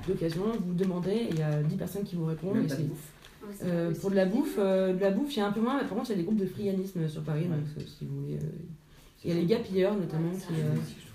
d'occasion, 0.08 0.44
vous 0.66 0.74
demandez 0.74 1.10
et 1.10 1.28
il 1.30 1.38
y 1.38 1.42
a 1.42 1.62
10 1.62 1.76
personnes 1.76 2.04
qui 2.04 2.16
vous 2.16 2.24
répondent. 2.26 2.56
Et 2.64 2.68
c'est-. 2.68 2.88
Euh, 3.64 3.94
pour 4.00 4.10
de 4.10 4.16
la 4.16 4.24
bouffe, 4.26 4.56
euh, 4.58 4.92
de 4.94 5.00
la 5.00 5.10
bouffe, 5.12 5.36
il 5.36 5.38
y 5.38 5.42
a 5.42 5.46
un 5.46 5.52
peu 5.52 5.60
moins, 5.60 5.76
mais 5.80 5.86
par 5.88 5.96
contre, 5.98 6.10
il 6.10 6.12
y 6.12 6.14
a 6.14 6.18
des 6.18 6.24
groupes 6.24 6.40
de 6.40 6.46
friganisme 6.46 7.08
sur 7.08 7.22
Paris, 7.22 7.44
donc 7.44 7.84
si 7.86 8.04
vous 8.06 8.22
voulez. 8.22 8.34
euh, 8.36 8.48
Il 9.24 9.30
y 9.30 9.32
a 9.32 9.36
les 9.36 9.46
gars 9.46 9.58
pilleurs 9.60 9.94
notamment 9.96 10.32
qui. 10.32 10.54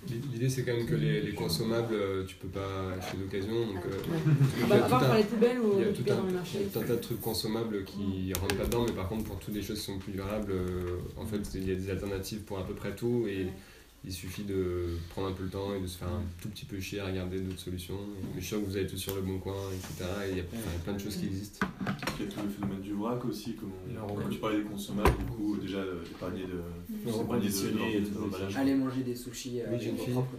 Euh, 0.09 0.13
L'idée 0.33 0.49
c'est 0.49 0.63
quand 0.63 0.73
même 0.75 0.85
que 0.85 0.95
les, 0.95 1.21
les 1.21 1.33
consommables, 1.33 1.93
euh, 1.93 2.25
tu 2.25 2.35
peux 2.35 2.47
pas 2.47 2.93
acheter 2.97 3.17
d'occasion. 3.17 3.53
Donc, 3.67 3.85
euh, 3.85 3.89
Ouais. 3.89 4.17
il 4.57 4.69
y 4.69 4.71
a 4.73 4.77
Bah, 4.81 4.87
part 4.89 5.15
les 5.15 5.23
poubelles 5.23 5.59
ou 5.59 5.73
il 5.77 5.81
y 5.81 5.85
a 5.85 5.89
un- 5.89 5.93
tout 5.93 6.79
un 6.79 6.83
tas 6.83 6.95
de 6.95 7.01
trucs 7.01 7.21
consommables 7.21 7.83
qui 7.83 8.33
rentrent 8.39 8.55
pas 8.57 8.65
dedans, 8.65 8.85
mais 8.87 8.93
par 8.93 9.07
contre 9.09 9.23
pour 9.25 9.37
toutes 9.39 9.53
les 9.55 9.61
choses 9.61 9.79
qui 9.79 9.85
sont 9.85 9.99
plus 9.99 10.13
durables, 10.13 10.51
euh, 10.51 10.97
en 11.17 11.25
fait 11.25 11.39
il 11.55 11.67
y 11.67 11.71
a 11.71 11.75
des 11.75 11.89
alternatives 11.89 12.39
pour 12.41 12.57
à 12.59 12.65
peu 12.65 12.73
près 12.73 12.95
tout 12.95 13.25
et 13.27 13.47
il 14.03 14.11
suffit 14.11 14.43
de 14.43 14.97
prendre 15.11 15.27
un 15.27 15.31
peu 15.33 15.43
le 15.43 15.49
temps 15.49 15.75
et 15.75 15.79
de 15.79 15.85
se 15.85 15.99
faire 15.99 16.07
un 16.07 16.23
tout 16.41 16.49
petit 16.49 16.65
peu 16.65 16.79
chier 16.79 16.99
à 17.01 17.05
regarder 17.05 17.39
d'autres 17.39 17.59
solutions. 17.59 17.99
Mais 18.33 18.41
je 18.41 18.45
suis 18.45 18.47
sûr 18.55 18.59
que 18.61 18.65
vous 18.65 18.75
avez 18.77 18.87
tout 18.87 18.97
sur 18.97 19.15
le 19.15 19.21
bon 19.21 19.37
coin, 19.37 19.53
etc. 19.71 20.09
Et 20.25 20.31
il 20.31 20.37
y 20.37 20.39
a 20.39 20.43
enfin, 20.43 20.57
il 20.65 20.73
y 20.73 20.75
a 20.75 20.83
plein 20.83 20.93
de 20.93 20.99
choses 20.99 21.17
qui 21.17 21.25
existent. 21.27 21.67
Il 22.19 22.25
y 22.25 22.27
a 22.27 22.31
tout 22.31 22.39
le 22.41 22.49
phénomène 22.49 22.81
du 22.81 22.93
vrac 22.93 23.23
aussi, 23.25 23.53
comme 23.55 23.71
on- 23.71 24.15
quand 24.15 24.29
tu 24.29 24.39
parlais 24.39 24.57
des 24.57 24.63
consommables, 24.63 25.15
du 25.19 25.25
coup, 25.25 25.55
déjà 25.57 25.77
euh, 25.77 26.01
des 26.03 26.15
paniers 26.19 26.47
de. 26.47 26.61
Allez 28.57 28.73
manger 28.75 29.03
des 29.03 29.15
sushis 29.15 29.61
euh, 29.61 29.65
Oui, 29.69 29.75
avec 29.75 29.95
vos 29.95 30.03
propres. 30.13 30.35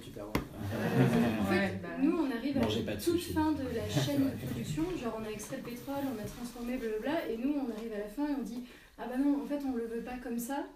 En 1.40 1.44
fait, 1.44 1.80
nous, 2.02 2.16
on 2.18 2.30
arrive 2.36 2.56
à 2.56 2.60
la 2.60 2.96
toute 2.96 3.20
fin 3.20 3.52
de 3.52 3.62
la 3.62 3.88
chaîne 4.02 4.24
de 4.24 4.46
production. 4.46 4.82
Genre, 5.00 5.18
on 5.20 5.24
a 5.24 5.30
extrait 5.30 5.58
le 5.58 5.62
pétrole, 5.70 6.02
on 6.12 6.20
a 6.20 6.24
transformé, 6.26 6.76
blablabla. 6.78 7.28
Et 7.30 7.36
nous, 7.36 7.54
on 7.54 7.70
arrive 7.70 7.92
à 7.94 7.98
la 7.98 8.08
fin 8.08 8.26
et 8.28 8.34
on 8.38 8.42
dit 8.42 8.62
Ah 8.98 9.04
bah 9.08 9.16
non, 9.18 9.42
en 9.42 9.46
fait, 9.46 9.60
on 9.66 9.76
le 9.76 9.84
veut 9.86 10.02
pas 10.02 10.16
comme 10.22 10.38
ça. 10.38 10.66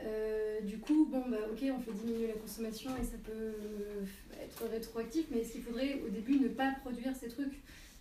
Euh, 0.00 0.60
du 0.60 0.78
coup, 0.78 1.06
bon, 1.10 1.24
bah 1.28 1.38
ok, 1.50 1.64
on 1.76 1.80
fait 1.80 1.92
diminuer 1.92 2.28
la 2.28 2.34
consommation 2.34 2.90
et 3.00 3.04
ça 3.04 3.16
peut 3.24 3.32
euh, 3.32 4.04
être 4.42 4.64
rétroactif. 4.70 5.26
Mais 5.30 5.40
est-ce 5.40 5.52
qu'il 5.52 5.62
faudrait 5.62 6.00
au 6.06 6.08
début 6.08 6.38
ne 6.38 6.48
pas 6.48 6.72
produire 6.82 7.14
ces 7.16 7.28
trucs? 7.28 7.54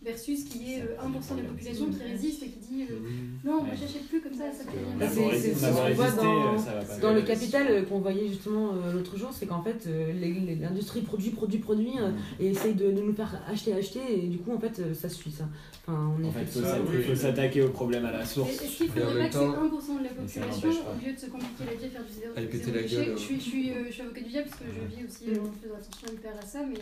Versus 0.03 0.43
qu'il 0.45 0.61
y 0.67 0.73
ait 0.75 0.81
euh, 0.81 1.07
1% 1.07 1.35
de 1.37 1.41
la 1.41 1.49
population 1.49 1.87
qui 1.87 2.03
résiste 2.03 2.43
et 2.43 2.47
qui 2.47 2.59
dit 2.59 2.83
euh, 2.83 2.95
Non, 3.43 3.63
moi 3.63 3.73
j'achète 3.79 4.07
plus 4.07 4.21
comme 4.21 4.33
ça, 4.33 4.45
ça 4.51 4.63
fait 4.63 4.77
rien. 4.77 5.09
c'est- 5.33 5.53
ce 5.55 5.65
qu'on 5.65 5.93
voit 5.93 6.11
dans, 6.11 6.53
euh, 6.53 6.57
ça 6.57 6.73
va 6.75 6.81
pas. 6.83 6.97
dans 6.99 7.13
le 7.13 7.21
capital 7.23 7.67
euh, 7.69 7.81
qu'on 7.83 7.99
voyait 7.99 8.27
justement 8.27 8.73
euh, 8.73 8.93
l'autre 8.93 9.17
jour, 9.17 9.29
c'est 9.33 9.47
qu'en 9.47 9.61
fait 9.63 9.85
euh, 9.87 10.13
l'industrie 10.61 11.01
produit, 11.01 11.31
produit, 11.31 11.57
produit 11.59 11.93
euh, 11.99 12.11
et 12.39 12.51
essaye 12.51 12.75
de, 12.75 12.91
de 12.91 13.01
nous 13.01 13.13
faire 13.13 13.41
acheter, 13.49 13.73
acheter 13.73 13.99
et 14.13 14.27
du 14.27 14.37
coup 14.37 14.53
en 14.53 14.59
fait 14.59 14.79
euh, 14.79 14.93
ça 14.93 15.09
suffit 15.09 15.31
ça. 15.31 15.45
Enfin, 15.87 16.13
on 16.17 16.23
est 16.23 16.27
En 16.27 16.31
fait, 16.31 16.45
s'atta- 16.45 16.77
il 16.93 17.03
faut 17.03 17.15
s'attaquer 17.15 17.61
au 17.63 17.69
problème 17.69 18.05
à 18.05 18.11
la 18.11 18.21
Et 18.21 18.25
source. 18.25 18.49
Est-ce 18.51 18.77
qu'il 18.77 18.85
Et 18.85 18.89
faudrait 18.89 19.19
pas 19.23 19.27
que 19.29 19.33
c'est 19.33 19.39
1% 19.39 19.47
temps- 19.47 19.97
de 19.99 20.03
la 20.03 20.09
population, 20.09 20.69
au 20.69 21.05
lieu 21.05 21.13
de 21.13 21.19
se 21.19 21.25
compliquer 21.27 21.63
la 21.65 21.73
vie 21.73 21.85
à 21.85 21.89
faire 21.89 22.03
du 22.03 22.13
zéro, 22.13 22.33
zéro 22.35 22.75
la 22.75 22.83
gueule, 22.83 23.17
je, 23.17 23.21
suis, 23.23 23.35
je, 23.35 23.41
suis, 23.41 23.71
euh, 23.71 23.73
je 23.87 23.91
suis 23.93 24.01
avocat 24.03 24.21
du 24.21 24.29
diable 24.29 24.47
parce 24.49 24.61
que 24.61 24.67
je 24.67 24.95
vis 24.95 25.03
aussi 25.07 25.39
en 25.39 25.43
faisant 25.61 25.75
attention 25.75 26.07
hyper 26.13 26.31
à 26.37 26.45
ça, 26.45 26.59
mais 26.69 26.77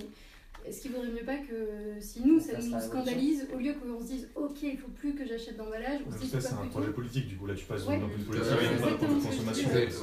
est-ce 0.67 0.81
qu'il 0.81 0.91
vaudrait 0.91 1.11
mieux 1.11 1.25
pas 1.25 1.37
que 1.37 1.99
si 1.99 2.21
nous 2.25 2.39
ça 2.39 2.59
Ça 2.59 2.67
nous 2.67 2.79
scandalise, 2.81 3.47
au 3.53 3.57
lieu 3.57 3.73
qu'on 3.73 3.99
se 4.01 4.07
dise 4.07 4.29
ok, 4.35 4.57
il 4.63 4.77
faut 4.77 4.87
plus 4.89 5.13
que 5.13 5.25
j'achète 5.25 5.57
d'emballage, 5.57 5.99
on 6.07 6.11
se 6.11 6.15
Mais 6.15 6.21
dise 6.21 6.31
ça, 6.31 6.41
c'est 6.41 6.53
un 6.53 6.57
plutôt. 6.57 6.71
projet 6.79 6.91
politique, 6.91 7.27
du 7.27 7.35
coup, 7.37 7.45
là 7.47 7.53
tu 7.55 7.65
passes 7.65 7.85
Ouais. 7.85 7.97
vue 7.97 8.03
Ouais, 8.03 8.09
politique, 8.09 8.39
pas 8.81 8.89
d'un 8.89 8.95
point 8.97 9.07
de 9.07 9.21
que 9.21 9.25
consommation. 9.27 9.69
C'est 9.71 9.85
Ouais. 9.85 9.89
c'est 9.91 10.01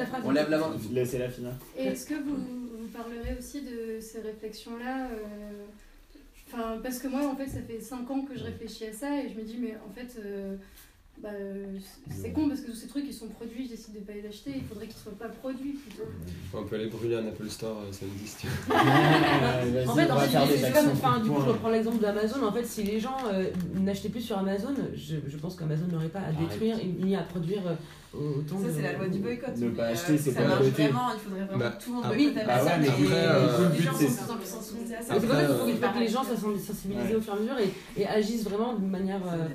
un 0.00 0.06
phrase 0.06 0.22
On 0.24 0.30
lève 0.30 0.50
la 0.50 0.58
main. 0.58 0.76
Laissez-la 0.92 1.28
finir. 1.30 1.50
Et 1.76 1.84
est-ce 1.86 2.06
que 2.06 2.14
vous, 2.14 2.36
vous 2.36 2.86
parlerez 2.92 3.36
aussi 3.38 3.62
de 3.62 4.00
ces 4.00 4.20
réflexions-là 4.20 5.08
euh, 5.08 5.64
Enfin, 6.54 6.78
parce 6.82 6.98
que 6.98 7.08
moi, 7.08 7.26
en 7.26 7.34
fait, 7.34 7.46
ça 7.46 7.60
fait 7.62 7.80
5 7.80 8.10
ans 8.10 8.22
que 8.22 8.36
je 8.36 8.44
réfléchis 8.44 8.84
à 8.84 8.92
ça 8.92 9.22
et 9.22 9.30
je 9.30 9.34
me 9.38 9.42
dis, 9.42 9.56
mais 9.58 9.74
en 9.88 9.92
fait, 9.94 10.20
euh, 10.22 10.56
bah, 11.22 11.28
c'est 12.10 12.32
con 12.32 12.48
parce 12.48 12.62
que 12.62 12.70
tous 12.70 12.76
ces 12.76 12.88
trucs, 12.88 13.04
ils 13.06 13.14
sont 13.14 13.28
produits, 13.28 13.64
je 13.66 13.70
décide 13.70 13.94
de 13.94 14.00
pas 14.00 14.12
les 14.12 14.26
acheter, 14.26 14.54
il 14.56 14.64
faudrait 14.64 14.86
qu'ils 14.86 14.96
soient 14.96 15.16
pas 15.16 15.28
produits 15.28 15.74
plutôt. 15.74 16.02
On 16.52 16.64
peut 16.64 16.74
aller 16.74 16.88
brûler 16.88 17.16
un 17.16 17.26
Apple 17.26 17.48
Store 17.48 17.78
euh, 17.80 17.90
tu 18.40 18.46
veux. 18.68 19.88
En 19.88 19.94
fait, 19.94 20.10
en 20.10 20.18
fait, 20.18 20.56
c'est 20.58 20.72
comme, 20.72 20.90
enfin, 20.90 21.20
du 21.20 21.30
coup, 21.30 21.40
je 21.44 21.50
reprends 21.50 21.70
l'exemple 21.70 21.98
d'Amazon. 22.02 22.44
En 22.44 22.50
fait, 22.50 22.64
si 22.64 22.82
les 22.82 22.98
gens 22.98 23.16
euh, 23.32 23.50
n'achetaient 23.74 24.08
plus 24.08 24.22
sur 24.22 24.36
Amazon, 24.36 24.74
je, 24.94 25.16
je 25.28 25.36
pense 25.36 25.54
qu'Amazon 25.54 25.86
n'aurait 25.86 26.08
pas 26.08 26.20
à 26.20 26.32
détruire 26.32 26.78
ni 26.98 27.14
à 27.14 27.22
produire 27.22 27.66
euh, 27.68 27.74
autant 28.14 28.58
Ça, 28.58 28.66
c'est 28.74 28.82
la 28.82 28.92
loi 28.94 29.08
du 29.08 29.18
boycott. 29.20 29.56
Ne 29.56 29.68
pas 29.70 29.82
euh, 29.84 29.92
acheter, 29.92 30.18
c'est 30.18 30.30
ça 30.32 30.42
pas 30.42 30.48
vraiment, 30.56 30.68
il 31.14 31.20
faudrait 31.20 31.44
vraiment 31.44 31.58
Bah, 31.58 31.70
que 31.78 31.84
tout 31.84 31.90
le 31.90 31.94
monde 31.96 32.04
boycotte 32.14 32.34
bah 32.34 32.42
ouais, 32.42 32.70
Amazon. 32.70 32.80
mais 32.80 32.88
après, 32.88 33.26
euh, 33.26 33.68
les 33.72 33.78
le 33.78 33.82
gens 33.82 33.92
but, 33.92 33.98
sont 33.98 34.04
de 34.04 34.16
plus 34.16 34.30
en 34.32 34.36
plus 34.36 34.46
sensibilisés 34.46 34.94
à 34.96 35.02
ça. 35.02 35.14
C'est 35.14 35.20
pour 35.26 35.30
ça 35.34 35.44
qu'il 35.44 35.54
faut, 35.56 35.68
il 35.68 35.76
faut 35.76 35.92
que 35.94 35.98
les 36.00 36.08
gens 36.08 36.24
soient 36.24 36.36
sensibilisés 36.36 37.08
Ouais. 37.08 37.14
au 37.16 37.20
fur 37.20 37.32
et 37.34 37.36
à 37.36 37.40
mesure 37.40 37.58
et, 37.96 38.00
et 38.02 38.06
agissent 38.06 38.44
vraiment 38.44 38.74
de 38.74 38.84
manière. 38.86 39.20
euh, 39.26 39.48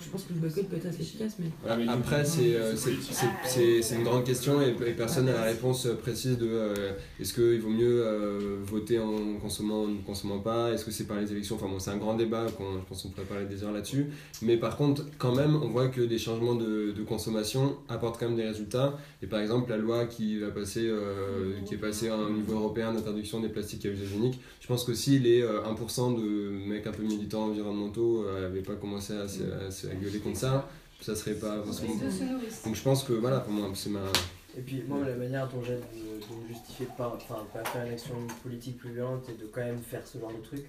je 0.00 0.08
pense 0.08 0.22
que 0.24 0.32
le 0.32 0.40
boycott 0.40 0.68
peut 0.68 0.76
être 0.76 0.86
assez 0.86 1.02
efficace, 1.02 1.36
mais. 1.38 1.46
Après, 1.88 2.24
c'est 2.24 2.54
euh, 2.56 2.74
une 3.96 4.04
grande 4.04 4.24
question 4.24 4.60
et, 4.62 4.70
et 4.86 4.92
personne 4.92 5.26
n'a 5.26 5.32
la 5.32 5.42
réponse 5.42 5.86
précise 6.02 6.38
de 6.38 6.48
euh, 6.48 6.92
est-ce 7.20 7.32
qu'il 7.34 7.60
vaut 7.60 7.68
mieux 7.70 8.02
euh, 8.04 8.56
voter 8.64 8.98
en 8.98 9.36
consommant 9.40 9.82
ou 9.84 9.88
ne 9.88 10.00
consommant 10.02 10.38
pas? 10.38 10.72
Est-ce 10.72 10.84
que 10.84 10.90
c'est 10.90 11.04
par 11.06 11.18
les 11.18 11.30
élections? 11.32 11.56
Enfin 11.56 11.68
bon, 11.68 11.78
c'est 11.78 11.90
un 11.90 11.96
grand 11.96 12.14
débat, 12.14 12.46
qu'on- 12.56 12.78
je 12.80 12.84
pense 12.88 13.02
qu'on 13.02 13.08
pourrait 13.10 13.26
parler 13.26 13.46
des 13.46 13.62
heures 13.64 13.72
là-dessus. 13.72 14.06
Mais 14.42 14.56
par 14.56 14.76
contre, 14.76 15.04
quand 15.18 15.34
même, 15.34 15.56
on 15.62 15.68
voit 15.68 15.88
que 15.88 16.00
des 16.00 16.18
changements 16.18 16.54
de, 16.54 16.92
de 16.92 17.02
consommation 17.02 17.76
apportent 18.00 18.18
quand 18.18 18.26
même 18.26 18.36
des 18.36 18.46
résultats. 18.48 18.96
Et 19.22 19.26
par 19.26 19.40
exemple, 19.40 19.68
la 19.70 19.76
loi 19.76 20.06
qui, 20.06 20.38
va 20.38 20.50
passer, 20.50 20.86
euh, 20.88 21.60
qui 21.66 21.74
est 21.74 21.78
passée 21.78 22.10
au 22.10 22.30
niveau 22.30 22.54
européen 22.54 22.92
d'interdiction 22.92 23.40
des 23.40 23.48
plastiques 23.48 23.84
à 23.86 23.90
usage 23.90 24.12
unique, 24.12 24.40
je 24.60 24.66
pense 24.66 24.84
que 24.84 24.94
si 24.94 25.18
les 25.18 25.42
euh, 25.42 25.62
1% 25.62 26.16
de 26.20 26.50
mecs 26.68 26.86
un 26.86 26.92
peu 26.92 27.02
militants 27.02 27.44
environnementaux 27.44 28.24
n'avaient 28.40 28.62
pas 28.62 28.74
commencé 28.76 29.12
à, 29.14 29.28
se- 29.28 29.42
à 29.42 29.90
à 29.92 29.94
gueuler 29.94 30.18
contre 30.18 30.38
ça, 30.38 30.68
ça 31.00 31.14
serait 31.14 31.34
pas 31.34 31.62
forcément. 31.62 31.94
Donc 32.64 32.74
je 32.74 32.82
pense 32.82 33.04
que 33.04 33.12
voilà, 33.12 33.40
pour 33.40 33.52
moi, 33.52 33.68
c'est 33.74 33.90
ma. 33.90 34.00
Et 34.58 34.62
puis 34.62 34.82
moi 34.88 34.98
la 35.06 35.14
manière 35.14 35.48
dont 35.48 35.62
j'ai 35.62 35.74
de, 35.76 35.78
de 35.78 36.42
me 36.42 36.48
justifier 36.48 36.86
de 36.86 36.90
pas, 36.96 37.12
enfin, 37.16 37.46
pas 37.54 37.62
faire 37.70 37.86
une 37.86 37.92
action 37.92 38.14
politique 38.42 38.78
plus 38.78 38.90
violente 38.92 39.24
et 39.28 39.40
de 39.40 39.46
quand 39.46 39.60
même 39.60 39.78
faire 39.78 40.04
ce 40.06 40.18
genre 40.18 40.32
de 40.32 40.42
truc, 40.42 40.64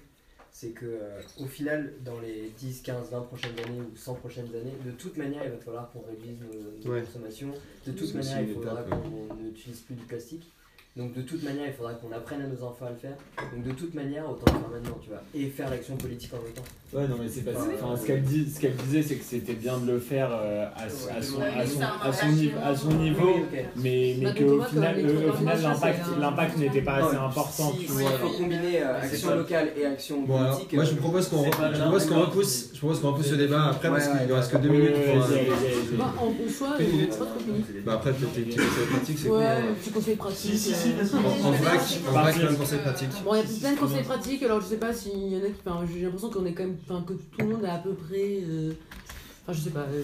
c'est 0.54 0.70
que 0.70 0.84
euh, 0.86 1.20
au 1.40 1.46
final 1.46 1.94
dans 2.04 2.20
les 2.20 2.50
10, 2.58 2.82
15, 2.82 3.10
20 3.10 3.20
prochaines 3.22 3.58
années 3.66 3.80
ou 3.80 3.96
100 3.96 4.14
prochaines 4.16 4.48
années, 4.54 4.74
de 4.84 4.90
toute 4.92 5.16
manière 5.16 5.42
il 5.44 5.50
va 5.50 5.56
falloir 5.56 5.90
qu'on 5.90 6.02
réduise 6.02 6.36
nos, 6.40 6.84
nos 6.88 6.94
Ouais. 6.94 7.02
consommations, 7.02 7.52
de 7.86 7.92
toute 7.92 8.14
manière 8.14 8.40
il 8.42 8.54
faudra 8.54 8.82
qu'on 8.82 9.34
n'utilise 9.36 9.80
plus 9.80 9.94
du 9.94 10.04
plastique. 10.04 10.52
Donc 10.94 11.14
de 11.14 11.22
toute 11.22 11.42
manière 11.42 11.66
il 11.68 11.72
faudra 11.72 11.94
qu'on 11.94 12.12
apprenne 12.12 12.42
à 12.42 12.46
nos 12.46 12.62
enfants 12.66 12.84
à 12.84 12.90
le 12.90 12.96
faire. 12.96 13.16
Donc 13.54 13.64
de 13.64 13.72
toute 13.72 13.94
manière 13.94 14.28
autant 14.28 14.44
le 14.52 14.58
faire 14.60 14.68
maintenant 14.70 14.98
tu 15.02 15.08
vois. 15.08 15.22
Et 15.34 15.46
faire 15.48 15.70
l'action 15.70 15.96
politique 15.96 16.30
en 16.34 16.42
même 16.42 16.52
temps. 16.52 16.62
Ouais, 16.92 17.08
non, 17.08 17.16
mais 17.18 17.26
c'est 17.26 17.40
pas. 17.40 17.52
Ouais. 17.52 17.78
Enfin, 17.82 17.96
ce 17.98 18.06
qu'elle 18.06 18.22
dit, 18.22 18.46
ce 18.54 18.60
qu'elle 18.60 18.76
disait, 18.76 19.02
c'est 19.02 19.14
que 19.14 19.24
c'était 19.24 19.54
bien 19.54 19.78
de 19.78 19.90
le 19.92 19.98
faire 19.98 20.28
euh, 20.30 20.66
à, 20.76 20.90
son- 20.90 21.08
à 21.08 21.22
son, 21.22 21.40
à 21.40 21.66
son, 21.66 21.80
à 21.80 22.12
son, 22.12 22.28
niveau, 22.28 22.58
à 22.62 22.76
son 22.76 22.88
niveau, 22.90 23.32
Oui, 23.36 23.58
mais, 23.76 24.16
mais 24.18 24.24
Bah, 24.26 24.32
qu'au 24.38 24.62
final, 24.64 24.96
euh, 24.98 25.30
l'impact, 26.20 26.58
n'était 26.58 26.82
pas 26.82 26.96
assez 26.96 27.16
important. 27.16 27.72
Si, 27.72 27.78
tu 27.78 27.86
si 27.86 27.92
vois. 27.92 28.02
il 28.12 28.18
faut 28.18 28.36
combiner 28.36 28.82
euh, 28.82 29.00
action 29.00 29.34
locale 29.36 29.68
et 29.74 29.86
action 29.86 30.20
Bon, 30.20 30.36
alors, 30.36 30.52
politique. 30.56 30.74
moi 30.74 30.84
je 30.84 30.92
euh, 30.92 30.96
propose 30.96 31.28
qu'on 31.28 31.44
je 31.44 31.80
propose 31.80 32.04
qu'on 32.06 32.20
repousse, 32.20 32.68
je 32.74 32.78
propose 32.78 33.00
qu'on 33.00 33.12
repousse 33.12 33.26
ce 33.30 33.34
débat 33.36 33.68
après 33.70 33.88
parce 33.88 34.08
Ouais, 34.08 34.12
qu'il 34.18 34.30
ouais, 34.32 34.36
reste 34.36 34.50
que 34.50 34.56
ouais. 34.56 34.62
deux 34.62 34.68
Ouais, 34.68 34.76
minutes 34.76 34.94
ouais, 34.96 35.12
pour. 35.14 35.96
Bah, 35.98 36.14
en, 36.18 36.52
choix, 36.52 36.76
euh, 36.78 36.84
minute. 36.84 37.08
c'est 37.12 37.18
pas 37.18 37.24
trop 37.24 37.40
fini. 37.40 37.64
Bah 37.86 37.92
après 37.94 38.12
peut-être 38.12 38.36
les 38.36 38.42
petits 38.42 38.56
conseils 38.58 38.86
pratiques 38.90 39.18
c'est. 39.18 39.28
Ouais, 39.30 39.44
hein. 39.46 39.62
petit 39.80 39.90
conseil 39.90 40.16
pratique. 40.16 40.52
Si, 40.82 40.88
euh, 40.90 41.02
vas-y. 41.02 41.44
En, 41.44 41.48
en 41.48 41.52
vrac, 41.52 41.80
en 42.08 42.10
vrac, 42.12 42.34
plein 42.36 42.50
de 42.50 42.56
conseils 42.56 42.78
pratiques. 42.80 43.08
Bon, 43.24 43.34
il 43.34 43.38
y 43.38 43.40
a 43.40 43.44
plein 43.60 43.72
de 43.72 43.78
conseils 43.78 44.02
pratiques, 44.04 44.42
alors 44.42 44.60
je 44.60 44.66
sais 44.66 44.76
pas 44.76 44.92
s'il 44.92 45.28
y 45.32 45.36
en 45.36 45.44
a 45.44 45.48
qui. 45.48 45.86
J'ai 45.92 46.00
l'impression 46.02 46.30
qu'on 46.30 46.44
est 46.46 46.52
quand 46.52 46.64
même. 46.64 46.76
Enfin, 46.88 47.04
que 47.06 47.12
tout 47.14 47.38
le 47.38 47.46
monde 47.46 47.64
a 47.64 47.74
à 47.74 47.78
peu 47.78 47.94
près. 47.94 48.40
Enfin, 49.44 49.52
je 49.58 49.64
sais 49.64 49.70
pas. 49.70 49.80
euh, 49.80 50.02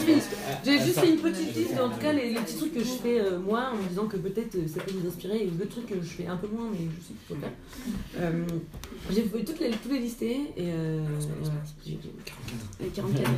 fais- 0.00 0.18
J'ai 0.64 0.78
juste 0.80 0.98
Attends. 0.98 1.00
fait 1.06 1.10
une 1.14 1.20
petite 1.20 1.54
liste, 1.56 1.78
en 1.80 1.88
tout 1.90 2.00
cas, 2.00 2.12
les, 2.12 2.30
les 2.30 2.40
petits 2.40 2.56
trucs 2.56 2.74
que 2.74 2.80
je 2.80 2.84
fais 2.84 3.20
euh, 3.20 3.38
moi, 3.38 3.70
en 3.72 3.76
me 3.80 3.88
disant 3.88 4.06
que 4.06 4.16
peut-être 4.16 4.56
euh, 4.56 4.66
ça 4.66 4.80
peut 4.80 4.90
vous 4.92 5.06
inspirer, 5.06 5.44
et 5.44 5.46
d'autres 5.46 5.70
trucs 5.70 5.86
que 5.86 5.94
je 5.94 6.08
fais 6.08 6.26
un 6.26 6.36
peu 6.36 6.48
moins, 6.48 6.66
mais 6.72 6.78
je 6.78 7.00
sais 7.06 7.12
qu'il 7.14 7.28
faut 7.28 7.34
le 7.34 7.40
faire. 7.40 7.52
Euh, 8.18 8.46
J'ai 9.12 9.22
fait 9.22 9.44
toutes 9.44 9.60
les, 9.60 9.70
tous 9.70 9.90
les 9.90 10.00
et 10.56 10.72
euh. 10.72 11.04
Les 12.80 12.88
44. 12.88 13.30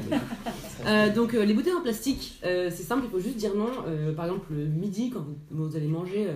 Euh, 0.87 1.15
donc, 1.15 1.35
euh, 1.35 1.45
les 1.45 1.53
bouteilles 1.53 1.75
en 1.75 1.83
plastique, 1.83 2.41
euh, 2.45 2.71
c'est 2.75 2.83
simple, 2.83 3.03
il 3.05 3.11
faut 3.11 3.21
juste 3.21 3.37
dire 3.37 3.55
non. 3.55 3.69
Euh, 3.87 4.15
par 4.15 4.25
exemple, 4.25 4.47
le 4.53 4.65
midi, 4.65 5.11
quand 5.11 5.21
vous, 5.51 5.67
vous 5.69 5.77
allez 5.77 5.87
manger 5.87 6.29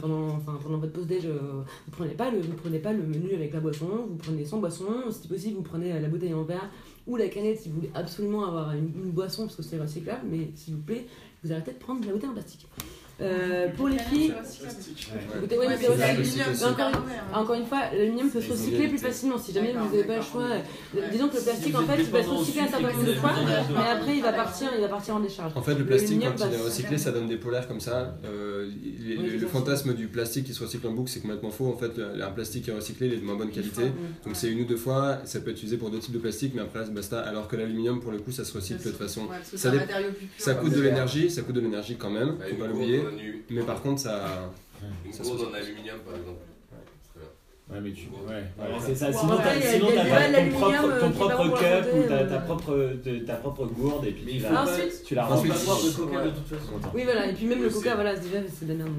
pendant, 0.00 0.28
enfin, 0.28 0.58
pendant 0.62 0.78
votre 0.78 0.92
pause 0.92 1.06
déj, 1.06 1.24
euh, 1.26 1.38
vous 1.86 1.90
prenez 1.92 2.14
pas 2.14 2.30
le, 2.30 2.40
vous 2.40 2.52
prenez 2.62 2.78
pas 2.80 2.92
le 2.92 3.02
menu 3.02 3.34
avec 3.34 3.52
la 3.54 3.60
boisson, 3.60 3.88
vous 4.08 4.16
prenez 4.16 4.44
sans 4.44 4.58
boisson. 4.58 4.84
Si 5.10 5.26
possible, 5.26 5.56
vous 5.56 5.62
prenez 5.62 5.98
la 5.98 6.08
bouteille 6.08 6.34
en 6.34 6.44
verre 6.44 6.70
ou 7.06 7.16
la 7.16 7.28
canette 7.28 7.60
si 7.60 7.68
vous 7.68 7.76
voulez 7.76 7.90
absolument 7.94 8.44
avoir 8.44 8.72
une, 8.72 9.10
boisson 9.10 9.44
parce 9.44 9.56
que 9.56 9.62
c'est 9.62 9.78
recyclable. 9.78 10.26
Mais 10.28 10.50
s'il 10.54 10.74
vous 10.74 10.82
plaît, 10.82 11.06
vous 11.42 11.52
arrêtez 11.52 11.72
de 11.72 11.78
prendre 11.78 12.00
de 12.00 12.06
la 12.06 12.12
bouteille 12.12 12.30
en 12.30 12.34
plastique. 12.34 12.66
Euh, 13.18 13.68
pour 13.74 13.88
les 13.88 13.98
filles, 13.98 14.34
Écoutez, 15.36 15.56
ouais, 15.58 15.68
mais 15.68 15.76
c'est 15.78 15.88
mais 15.88 16.64
encore, 16.66 16.88
une, 16.90 16.96
vrai, 16.96 17.14
encore 17.32 17.54
une 17.54 17.64
fois, 17.64 17.78
l'aluminium 17.96 18.28
peut 18.30 18.42
se 18.42 18.50
recycler 18.50 18.88
plus 18.88 18.98
facilement 18.98 19.38
si 19.38 19.54
jamais 19.54 19.72
vous 19.72 19.86
n'avez 19.86 20.04
pas 20.04 20.16
le 20.16 20.22
choix. 20.22 20.44
Disons 21.10 21.28
que 21.28 21.36
le 21.36 21.42
plastique, 21.42 21.74
en 21.74 21.82
fait, 21.84 21.96
il 21.98 22.10
va 22.10 22.22
se 22.22 22.28
recycler 22.28 22.60
un 22.60 22.68
certain 22.68 22.92
nombre 22.92 23.04
de 23.06 23.14
fois, 23.14 23.30
mais 23.70 23.88
après, 23.90 24.16
il 24.16 24.22
va 24.22 24.32
partir, 24.34 24.68
il 24.76 24.82
va 24.82 24.88
partir 24.88 25.16
en 25.16 25.20
décharge. 25.20 25.52
En 25.54 25.62
fait, 25.62 25.74
le 25.76 25.86
plastique, 25.86 26.20
quand 26.20 26.46
il 26.46 26.54
est 26.54 26.62
recyclé, 26.62 26.98
ça 26.98 27.10
donne 27.12 27.26
des 27.28 27.36
polaires 27.38 27.66
comme 27.66 27.80
ça. 27.80 28.16
Euh, 28.26 28.68
les- 28.82 29.16
Oui, 29.16 29.22
le, 29.24 29.30
c'est 29.30 29.36
le 29.38 29.46
ça. 29.46 29.52
fantasme 29.52 29.94
du 29.94 30.08
plastique 30.08 30.44
qui 30.44 30.52
se 30.52 30.62
recycle 30.62 30.86
en 30.86 30.92
boucle, 30.92 31.10
c'est 31.10 31.20
complètement 31.20 31.50
faux. 31.50 31.68
En 31.72 31.76
fait, 31.78 31.96
le- 31.96 32.22
un 32.22 32.30
plastique 32.30 32.64
qui 32.64 32.70
est 32.70 32.74
recyclé, 32.74 33.06
il 33.06 33.12
est 33.14 33.16
de 33.18 33.24
moins 33.24 33.36
bonne 33.36 33.50
qualité. 33.50 33.82
Donc 34.26 34.34
c'est 34.36 34.48
une 34.50 34.60
ou 34.60 34.64
deux 34.66 34.76
fois, 34.76 35.18
ça 35.24 35.40
peut 35.40 35.50
être 35.50 35.56
utilisé 35.56 35.78
pour 35.78 35.88
deux 35.90 36.00
types 36.00 36.12
de 36.12 36.18
plastique, 36.18 36.52
mais 36.54 36.60
après, 36.62 36.84
basta. 36.90 37.20
Alors 37.20 37.48
que 37.48 37.56
l'aluminium, 37.56 38.00
pour 38.00 38.12
le 38.12 38.18
coup, 38.18 38.30
ça 38.32 38.44
se 38.44 38.52
recycle 38.52 38.82
de 38.84 38.90
toute 38.90 38.98
façon. 38.98 39.22
Ça 39.54 39.70
dé-. 39.70 39.78
Ça 40.36 40.54
coûte 40.54 40.74
de 40.74 40.82
l'énergie, 40.82 41.30
ça 41.30 41.40
coûte 41.42 41.54
de 41.54 41.60
l'énergie 41.60 41.96
quand 41.96 42.10
même, 42.10 42.34
Bah, 42.38 42.44
faut 42.50 42.56
pas 42.56 42.66
l'oublier. 42.66 43.00
Mais 43.50 43.62
par 43.62 43.82
contre, 43.82 44.00
ça. 44.00 44.50
Une 45.04 45.12
ça 45.12 45.24
se 45.24 45.30
gourde 45.30 45.48
en 45.50 45.54
aluminium 45.54 45.98
par 46.00 46.14
exemple. 46.16 46.40
Ouais, 47.68 47.80
mais 47.82 47.90
tu. 47.90 48.06
Ouais, 48.06 48.44
voilà, 48.56 48.76
c'est 48.80 48.94
ça. 48.94 49.12
Sinon, 49.12 49.38
t'as 49.38 50.32
ton 50.32 50.50
propre, 50.56 50.84
euh, 50.84 51.00
ton 51.00 51.10
propre 51.10 51.58
cup 51.58 51.86
ou 51.96 52.02
ta, 52.08 52.14
euh, 52.14 52.28
ta, 52.28 52.38
propre, 52.38 52.72
de- 53.04 53.18
ta 53.26 53.34
propre 53.34 53.66
gourde 53.66 54.04
et 54.06 54.12
puis 54.12 54.36
tu 54.36 54.42
la, 54.44 54.62
Ensuite- 54.62 55.02
tu 55.04 55.14
la 55.16 55.22
de 55.24 55.96
coca 55.96 56.24
de 56.26 56.30
toute 56.30 56.46
façon. 56.46 56.72
Oui, 56.94 57.02
voilà, 57.02 57.26
et 57.26 57.32
puis 57.32 57.46
même 57.46 57.62
le 57.64 57.68
coca, 57.70 57.94
voilà, 57.96 58.14
c'est 58.14 58.22
déjà 58.30 58.38
c'est 58.56 58.66
de 58.66 58.72
la 58.72 58.84
merde. 58.84 58.92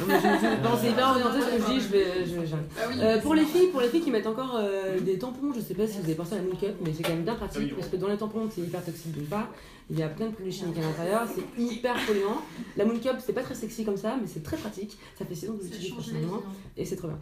Non, 0.00 0.70
c'est 0.80 0.90
hyper 0.90 1.08
orienté 1.10 1.40
ce 1.40 1.56
que 1.56 1.62
je 1.62 1.72
dis, 1.72 1.80
je 1.80 1.88
vais. 1.88 2.26
je-. 2.26 2.54
Ah 2.78 2.86
oui, 2.88 2.96
Euh, 3.00 3.20
pour 3.20 3.34
les 3.34 3.44
filles, 3.44 3.68
pour 3.68 3.80
les 3.80 3.88
filles 3.88 4.00
qui 4.00 4.10
mettent 4.10 4.26
encore 4.26 4.56
euh, 4.56 4.98
des 5.00 5.18
tampons, 5.18 5.52
je 5.54 5.60
sais 5.60 5.74
pas 5.74 5.86
si 5.86 5.98
vous 5.98 6.04
avez 6.04 6.14
pensé 6.14 6.34
à 6.34 6.36
la 6.38 6.42
Moon 6.42 6.56
Cup, 6.56 6.74
mais 6.84 6.92
c'est 6.96 7.02
quand 7.02 7.10
même 7.14 7.22
bien 7.24 7.34
pratique 7.34 7.74
parce 7.76 7.88
que 7.88 7.96
dans 7.96 8.08
les 8.08 8.16
tampons 8.16 8.48
c'est 8.54 8.62
hyper 8.62 8.84
toxique 8.84 9.12
d'une 9.12 9.26
part, 9.26 9.48
il 9.90 9.98
y 9.98 10.02
a 10.02 10.08
plein 10.08 10.26
de 10.28 10.32
produits 10.32 10.50
chimiques 10.52 10.78
à 10.78 10.80
l'intérieur, 10.80 11.22
c'est 11.32 11.62
hyper 11.62 11.94
polluant. 12.06 12.40
La 12.76 12.84
Moon 12.86 12.98
Cup 12.98 13.16
c'est 13.24 13.32
pas 13.34 13.42
très 13.42 13.54
sexy 13.54 13.84
comme 13.84 13.96
ça, 13.98 14.16
mais 14.20 14.26
c'est 14.26 14.42
très 14.42 14.56
pratique. 14.56 14.96
Ça 15.18 15.24
fait 15.24 15.34
6 15.34 15.50
ans 15.50 15.52
que 15.54 15.64
je 15.64 15.68
Ça 15.68 15.74
l'utilise 15.74 15.90
change 15.94 16.06
les 16.06 16.12
personnellement 16.12 16.42
hein. 16.46 16.52
et 16.76 16.84
c'est 16.84 16.96
trop 16.96 17.08
bien. 17.08 17.18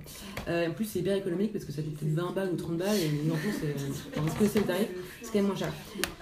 Euh, 0.49 0.69
en 0.69 0.73
plus 0.73 0.85
c'est 0.85 1.01
hyper 1.01 1.17
économique 1.17 1.53
parce 1.53 1.65
que 1.65 1.73
ça 1.73 1.83
coûte 1.83 1.97
peut-être 1.97 2.15
20 2.15 2.33
balles 2.33 2.51
ou 2.53 2.57
30 2.57 2.77
balles 2.79 2.97
et 2.97 3.31
en 3.31 3.37
plus 3.37 3.53
c'est. 3.61 3.75
Enfin, 4.19 4.31
que 4.39 4.47
c'est 4.47 4.61
le 4.61 4.65
tarif, 4.67 4.87
c'est 5.23 5.29
quand 5.33 5.39
même 5.39 5.47
moins 5.47 5.57
cher. 5.57 5.73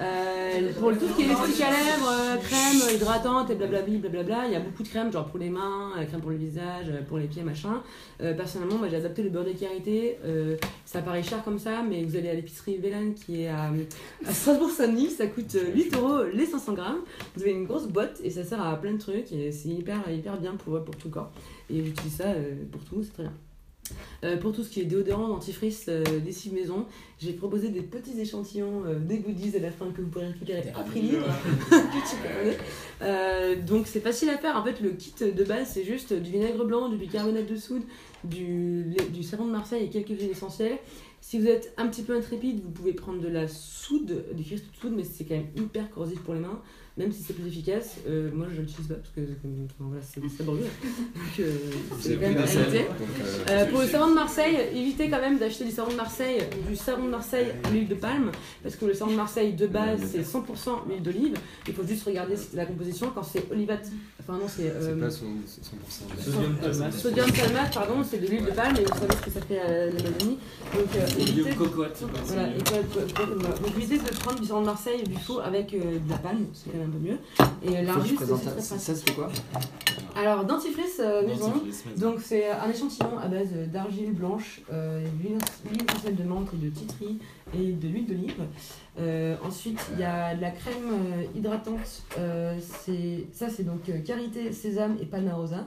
Euh, 0.00 0.72
pour 0.78 0.92
tout 0.92 1.06
ce 1.08 1.16
qui 1.16 1.22
est 1.22 1.28
lipstick 1.28 1.60
à 1.60 1.70
lèvres, 1.70 2.40
crème 2.42 2.96
hydratante 2.96 3.50
et 3.50 3.54
blablabli, 3.54 3.98
blablabla, 3.98 4.46
il 4.46 4.52
y 4.52 4.56
a 4.56 4.60
beaucoup 4.60 4.82
de 4.82 4.88
crèmes, 4.88 5.12
genre 5.12 5.26
pour 5.26 5.38
les 5.38 5.50
mains, 5.50 5.92
la 5.96 6.06
crème 6.06 6.20
pour 6.20 6.30
le 6.30 6.38
visage, 6.40 6.86
euh, 6.88 7.02
pour 7.02 7.18
les 7.18 7.26
pieds, 7.26 7.42
machin. 7.42 7.82
Euh, 8.20 8.34
personnellement, 8.34 8.76
moi 8.76 8.88
j'ai 8.88 8.96
adapté 8.96 9.22
le 9.22 9.30
beurre 9.30 9.44
de 9.44 9.52
karité. 9.52 10.18
Euh, 10.24 10.56
ça 10.84 11.02
paraît 11.02 11.22
cher 11.22 11.42
comme 11.44 11.58
ça, 11.58 11.82
mais 11.82 12.04
vous 12.04 12.16
allez 12.16 12.28
à 12.28 12.34
l'épicerie 12.34 12.76
Vélan 12.78 13.12
qui 13.12 13.42
est 13.42 13.48
à, 13.48 13.70
Strasbourg-Saint-Denis, 14.28 15.10
ça 15.10 15.26
coûte 15.26 15.54
euh, 15.54 15.72
8 15.74 15.96
euros 15.96 16.24
les 16.32 16.46
500 16.46 16.72
grammes. 16.74 17.00
Vous 17.36 17.42
avez 17.42 17.52
une 17.52 17.66
grosse 17.66 17.86
boîte 17.86 18.20
et 18.22 18.30
ça 18.30 18.44
sert 18.44 18.60
à 18.60 18.76
plein 18.80 18.92
de 18.92 18.98
trucs 18.98 19.32
et 19.32 19.52
c'est 19.52 19.68
hyper, 19.68 20.10
hyper 20.10 20.38
bien 20.38 20.54
pour, 20.56 20.82
pour 20.84 20.96
tout 20.96 21.10
corps. 21.10 21.32
Et 21.68 21.84
j'utilise 21.84 22.16
ça 22.16 22.34
pour 22.72 22.84
tout, 22.84 23.02
c'est 23.02 23.12
très 23.12 23.22
bien. 23.24 23.32
Euh, 24.24 24.36
pour 24.36 24.52
tout 24.52 24.62
ce 24.62 24.70
qui 24.70 24.80
est 24.80 24.84
déodorant, 24.84 25.28
dentifrice, 25.28 25.86
euh, 25.88 26.04
lessive 26.24 26.52
maison, 26.52 26.86
j'ai 27.18 27.32
proposé 27.32 27.68
des 27.68 27.82
petits 27.82 28.18
échantillons 28.18 28.82
euh, 28.86 28.98
des 28.98 29.18
goodies 29.18 29.56
à 29.56 29.60
la 29.60 29.70
fin 29.70 29.90
que 29.90 30.00
vous 30.00 30.08
pourrez 30.08 30.28
récupérer 30.28 30.70
à 30.74 30.82
prix 30.82 31.02
libre. 31.02 31.26
Que 31.70 32.08
tu 32.08 32.16
connais. 32.22 32.56
Euh, 33.02 33.56
donc 33.56 33.86
c'est 33.86 34.00
facile 34.00 34.30
à 34.30 34.38
faire. 34.38 34.56
En 34.56 34.64
fait, 34.64 34.80
le 34.80 34.90
kit 34.90 35.12
de 35.20 35.44
base, 35.44 35.70
c'est 35.74 35.84
juste 35.84 36.12
du 36.12 36.30
vinaigre 36.30 36.64
blanc, 36.64 36.88
du 36.88 36.96
bicarbonate 36.96 37.46
de 37.46 37.56
soude, 37.56 37.82
du, 38.24 38.94
du 39.12 39.22
savon 39.22 39.46
de 39.46 39.52
Marseille 39.52 39.84
et 39.84 39.88
quelques 39.88 40.18
huiles 40.18 40.30
essentielles. 40.30 40.78
Si 41.20 41.38
vous 41.38 41.46
êtes 41.46 41.74
un 41.76 41.86
petit 41.88 42.02
peu 42.02 42.16
intrépide, 42.16 42.60
vous 42.62 42.70
pouvez 42.70 42.94
prendre 42.94 43.20
de 43.20 43.28
la 43.28 43.46
soude, 43.48 44.24
du 44.34 44.42
cristaux 44.42 44.70
de 44.72 44.80
soude, 44.80 44.92
mais 44.96 45.04
c'est 45.04 45.24
quand 45.24 45.36
même 45.36 45.50
hyper 45.56 45.90
corrosif 45.90 46.20
pour 46.20 46.34
les 46.34 46.40
mains, 46.40 46.60
même 47.00 47.12
si 47.12 47.22
c'est 47.22 47.32
plus 47.32 47.46
efficace. 47.48 47.96
Euh, 48.08 48.30
moi, 48.34 48.46
je 48.54 48.60
l'utilise 48.60 48.86
pas 48.88 48.94
parce 48.94 49.08
que 49.10 49.20
comme- 49.40 49.66
enfin, 49.66 49.90
voilà, 49.90 50.02
c'est. 50.02 50.20
Donc, 50.44 50.58
euh, 51.40 51.52
c'est 52.00 52.14
quand 52.14 52.20
même 52.20 52.36
euh, 53.50 53.66
pour 53.66 53.80
le 53.80 53.86
savon 53.86 54.08
de 54.10 54.14
Marseille, 54.14 54.56
évitez 54.74 55.08
quand 55.10 55.20
même 55.20 55.38
d'acheter 55.38 55.64
du 55.64 55.70
savon 55.70 55.90
de 55.90 55.96
Marseille, 55.96 56.42
du 56.68 56.76
savon 56.76 57.04
de 57.06 57.10
Marseille 57.10 57.46
à 57.64 57.70
l'huile 57.70 57.88
de 57.88 57.94
palme, 57.94 58.30
parce 58.62 58.76
que 58.76 58.84
le 58.84 58.94
savon 58.94 59.10
de 59.12 59.16
Marseille 59.16 59.52
de 59.54 59.66
base 59.66 60.00
c'est 60.10 60.22
100% 60.22 60.88
huile 60.88 61.02
d'olive. 61.02 61.34
Il 61.66 61.74
faut 61.74 61.86
juste 61.86 62.04
regarder 62.04 62.34
la 62.54 62.66
composition 62.66 63.10
quand 63.14 63.22
c'est 63.22 63.50
olivate. 63.50 63.88
Enfin 64.20 64.34
non, 64.34 64.46
c'est. 64.48 64.70
euh, 64.70 64.94
C'est 64.94 65.00
pas 65.00 65.10
son- 65.10 65.26
c'est 65.46 65.62
100%. 65.64 66.22
Sodium 66.32 66.54
palmate. 66.56 66.92
Sodium 66.92 67.32
palmate, 67.32 67.74
pardon, 67.74 67.94
c'est 68.08 68.18
de 68.18 68.26
l'huile 68.26 68.44
de 68.44 68.50
palme 68.50 68.76
et 68.76 68.84
vous 68.84 68.98
savez 68.98 69.14
ce 69.18 69.24
que 69.24 69.30
ça 69.30 69.40
fait 69.40 69.58
à 69.60 69.86
l'Amazonie. 69.86 70.38
Donc 70.74 70.96
euh, 70.96 71.20
évitez. 71.20 71.54
Cocotte, 71.56 72.02
Voilà. 72.26 72.48
Donc 72.48 73.76
évitez 73.76 73.98
de 73.98 74.14
prendre 74.18 74.40
du 74.40 74.46
savon 74.46 74.60
de 74.60 74.66
Marseille 74.66 75.02
du 75.04 75.16
faux 75.18 75.40
avec 75.40 75.72
euh, 75.74 75.78
de 75.98 76.10
la 76.10 76.18
palme, 76.18 76.46
c'est 76.52 76.70
quand 76.70 76.78
même 76.78 76.89
un 76.90 76.92
peu 76.92 76.98
mieux. 76.98 77.18
Et 77.62 77.76
euh, 77.78 77.92
tu 78.04 78.16
c'est 78.58 78.78
ça, 78.78 79.12
quoi 79.14 79.28
Alors, 80.16 80.44
dentifrice 80.44 81.00
euh, 81.00 81.26
maison. 81.26 81.48
Dentifrice 81.48 81.84
maison. 81.86 82.10
Donc, 82.10 82.20
c'est 82.20 82.50
un 82.50 82.68
échantillon 82.68 83.18
à 83.22 83.28
base 83.28 83.48
d'argile 83.72 84.12
blanche, 84.12 84.60
euh, 84.72 85.04
d'huile 85.20 85.38
essentielle 85.88 86.16
de 86.16 86.24
menthe 86.24 86.48
et 86.54 86.64
de 86.66 86.70
titri 86.70 87.18
et 87.54 87.72
de 87.72 87.88
l'huile 87.88 88.06
d'olive. 88.06 88.42
Euh, 88.98 89.36
ensuite, 89.46 89.80
il 89.94 90.00
y 90.00 90.04
a 90.04 90.34
de 90.34 90.40
la 90.40 90.50
crème 90.50 90.74
hydratante. 91.34 92.02
Euh, 92.18 92.56
c'est- 92.84 93.26
ça, 93.32 93.48
c'est 93.48 93.64
donc 93.64 93.88
euh, 93.88 94.00
karité, 94.00 94.52
sésame 94.52 94.96
et 95.00 95.06
palmarosa. 95.06 95.66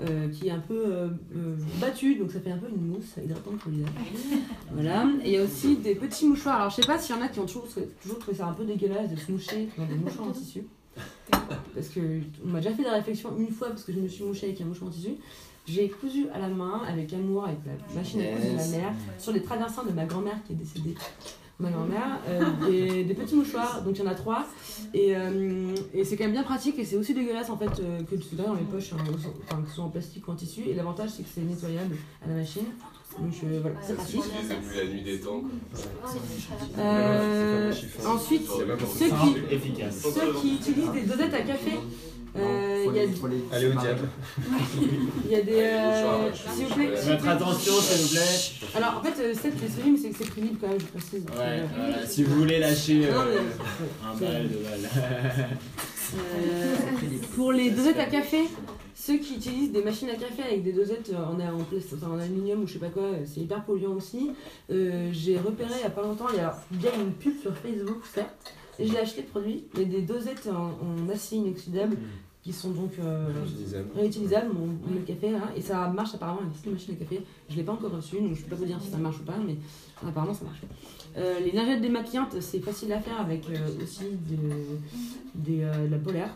Euh, 0.00 0.28
qui 0.28 0.48
est 0.48 0.50
un 0.50 0.58
peu 0.58 0.74
euh, 0.74 1.08
euh, 1.36 1.56
battue, 1.80 2.16
donc 2.16 2.32
ça 2.32 2.40
fait 2.40 2.50
un 2.50 2.58
peu 2.58 2.68
une 2.68 2.84
mousse 2.84 3.16
hydratante 3.16 3.58
pour 3.58 3.70
visage. 3.70 3.90
Voilà. 4.72 5.06
Et 5.22 5.28
il 5.28 5.32
y 5.34 5.38
a 5.38 5.44
aussi 5.44 5.76
des 5.76 5.94
petits 5.94 6.26
mouchoirs. 6.26 6.56
Alors, 6.56 6.70
je 6.70 6.76
sais 6.76 6.86
pas 6.86 6.98
s'il 6.98 7.14
y 7.14 7.18
en 7.18 7.22
a 7.22 7.28
qui 7.28 7.38
ont 7.38 7.46
toujours, 7.46 7.68
toujours 8.02 8.18
trouvé 8.18 8.36
ça 8.36 8.46
un 8.46 8.52
peu 8.52 8.64
dégueulasse 8.64 9.10
de 9.10 9.16
se 9.16 9.30
moucher 9.30 9.68
dans 9.78 9.86
des 9.86 9.94
mouchoirs 9.94 10.28
en 10.28 10.32
tissu. 10.32 10.64
Parce 11.74 11.88
que 11.94 12.20
on 12.44 12.48
m'a 12.48 12.60
déjà 12.60 12.74
fait 12.74 12.82
la 12.82 12.94
réflexion 12.94 13.36
une 13.38 13.50
fois 13.50 13.68
parce 13.68 13.84
que 13.84 13.92
je 13.92 14.00
me 14.00 14.08
suis 14.08 14.24
mouchée 14.24 14.46
avec 14.46 14.60
un 14.60 14.64
mouchoir 14.64 14.88
en 14.90 14.92
tissu. 14.92 15.14
J'ai 15.66 15.88
cousu 15.88 16.26
à 16.34 16.40
la 16.40 16.48
main 16.48 16.82
avec 16.88 17.12
amour, 17.12 17.44
avec 17.44 17.58
la 17.64 17.94
machine 17.94 18.20
à 18.20 18.24
coudre 18.24 18.50
de 18.50 18.56
ma 18.56 18.66
mère, 18.66 18.92
sur 19.18 19.32
les 19.32 19.42
traversins 19.42 19.84
de 19.84 19.92
ma 19.92 20.04
grand-mère 20.06 20.42
qui 20.44 20.54
est 20.54 20.56
décédée. 20.56 20.94
Ma 21.60 21.70
grand-mère, 21.70 22.18
euh, 22.28 22.42
des, 22.68 23.04
des 23.08 23.14
petits 23.14 23.36
mouchoirs, 23.36 23.82
donc 23.82 23.96
il 23.96 24.04
y 24.04 24.06
en 24.06 24.10
a 24.10 24.14
trois. 24.14 24.44
Et, 24.92 25.16
euh, 25.16 25.74
et 25.92 26.04
c'est 26.04 26.16
quand 26.16 26.24
même 26.24 26.32
bien 26.32 26.42
pratique 26.42 26.78
et 26.80 26.84
c'est 26.84 26.96
aussi 26.96 27.14
dégueulasse 27.14 27.48
en 27.48 27.56
fait 27.56 27.70
euh, 27.80 28.00
que 28.02 28.16
de 28.16 28.22
se 28.22 28.34
garder 28.34 28.52
dans 28.52 28.58
les 28.58 28.64
poches, 28.64 28.92
hein, 28.92 28.96
enfin, 29.48 29.62
que 29.62 29.68
ce 29.68 29.74
soit 29.76 29.84
en 29.84 29.88
plastique 29.88 30.26
ou 30.26 30.32
en 30.32 30.34
tissu. 30.34 30.62
Et 30.68 30.74
l'avantage 30.74 31.10
c'est 31.10 31.22
que 31.22 31.28
c'est 31.32 31.42
nettoyable 31.42 31.96
à 32.24 32.28
la 32.28 32.34
machine. 32.34 32.64
Donc 33.20 33.32
euh, 33.44 33.60
voilà, 33.62 33.76
c'est 33.80 33.94
pratique. 33.94 34.22
depuis 34.22 34.78
la 34.78 34.86
nuit 34.92 35.02
des 35.02 35.20
temps. 35.20 35.42
Euh, 36.78 37.72
ensuite, 38.04 38.46
ceux 38.48 39.06
qui, 39.06 39.82
ceux 39.92 40.32
qui 40.40 40.54
utilisent 40.56 40.90
des 40.92 41.02
dosettes 41.02 41.34
à 41.34 41.42
café, 41.42 41.78
euh, 42.36 42.84
il 42.88 42.96
y 42.96 43.00
a 43.00 43.02
Allez 43.56 43.66
au 43.68 43.72
diable. 43.72 44.08
Il 45.24 45.30
y 45.30 45.34
a 45.36 45.42
des. 45.42 45.52
Euh, 45.52 46.32
s'il 46.34 46.66
vous 46.66 46.74
plaît. 46.74 46.90
Votre 47.06 47.28
attention, 47.28 47.72
s'il 47.80 48.02
vous 48.06 48.14
plaît. 48.14 48.76
Alors 48.76 48.98
en 48.98 49.02
fait, 49.02 49.22
euh, 49.22 49.32
mais 49.34 49.98
c'est 49.98 50.10
que 50.10 50.16
c'est 50.18 50.30
crédible 50.30 50.58
quand 50.60 50.68
même, 50.68 50.80
je 50.80 50.86
précise. 50.86 51.24
Ouais, 51.26 51.62
voilà, 51.76 52.06
si 52.06 52.24
vous 52.24 52.34
voulez 52.36 52.58
lâcher 52.58 53.00
Non, 53.10 53.20
euh, 53.20 53.40
mais- 53.40 54.08
un 54.08 54.14
bal, 54.32 54.48
deux 54.48 54.58
balles. 54.64 55.48
Pour 57.34 57.52
les 57.52 57.70
dosettes 57.70 57.98
à 57.98 58.06
café, 58.06 58.38
ceux 58.94 59.18
qui 59.18 59.34
utilisent 59.36 59.72
des 59.72 59.82
machines 59.82 60.08
à 60.10 60.14
café 60.14 60.42
avec 60.42 60.62
des 60.62 60.72
dosettes 60.72 61.10
en, 61.14 61.34
en, 61.40 61.60
enfin, 61.60 62.06
en 62.12 62.18
aluminium 62.18 62.62
ou 62.62 62.66
je 62.66 62.74
sais 62.74 62.78
pas 62.78 62.88
quoi, 62.88 63.10
c'est 63.32 63.40
hyper 63.40 63.64
polluant 63.64 63.94
aussi. 63.94 64.30
Euh, 64.70 65.08
J'ai 65.12 65.38
repéré 65.38 65.70
il 65.78 65.82
y 65.82 65.86
a 65.86 65.90
pas 65.90 66.02
longtemps, 66.02 66.26
il 66.32 66.36
y 66.38 66.40
a 66.40 66.56
bien 66.70 66.90
une 67.00 67.12
pub 67.12 67.40
sur 67.40 67.54
Facebook, 67.56 68.02
certes, 68.12 68.52
et 68.78 68.86
je 68.86 68.92
l'ai 68.92 68.98
acheté 68.98 69.22
le 69.22 69.28
produit, 69.28 69.64
mais 69.76 69.84
des 69.84 70.02
dosettes 70.02 70.48
en, 70.48 70.72
en 70.84 71.08
acier 71.08 71.38
inoxydable 71.38 71.96
qui 72.44 72.52
sont 72.52 72.70
donc 72.72 72.92
euh, 72.98 73.26
Réutilisables. 73.96 74.50
on, 74.54 74.90
met 74.90 75.00
le 75.00 75.06
café 75.06 75.30
là, 75.30 75.50
et 75.56 75.62
ça 75.62 75.88
marche 75.88 76.14
apparemment 76.14 76.40
avec 76.40 76.52
cette 76.54 76.70
machine 76.70 76.94
à 76.94 76.96
café. 76.98 77.22
Je 77.48 77.56
l'ai 77.56 77.62
pas 77.62 77.72
encore 77.72 77.90
reçue, 77.90 78.20
donc 78.20 78.34
je 78.34 78.42
peux 78.42 78.50
pas 78.50 78.56
vous 78.56 78.66
dire 78.66 78.78
si 78.82 78.90
ça 78.90 78.98
marche 78.98 79.18
ou 79.20 79.24
pas, 79.24 79.38
mais 79.44 79.56
apparemment 80.06 80.34
ça 80.34 80.44
marche. 80.44 80.60
Euh, 81.16 81.40
les 81.40 81.52
lingettes 81.52 81.80
démaquillantes, 81.80 82.38
c'est 82.40 82.60
facile 82.60 82.92
à 82.92 83.00
faire 83.00 83.18
avec 83.18 83.48
euh, 83.48 83.82
aussi 83.82 84.04
de, 85.34 85.62
euh, 85.62 85.88
la 85.88 85.98
polaire. 85.98 86.34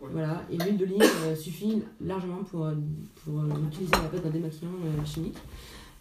Voilà, 0.00 0.42
et 0.50 0.56
l'huile 0.56 0.78
d'olive 0.78 1.02
euh, 1.24 1.34
suffit 1.34 1.82
largement 2.00 2.44
pour, 2.44 2.68
pour 3.24 3.40
euh, 3.40 3.48
l'utiliser 3.62 3.94
à 3.94 4.10
la 4.12 4.18
d'un 4.20 4.30
démaquillant 4.30 4.70
euh, 4.70 5.04
chimique. 5.04 5.36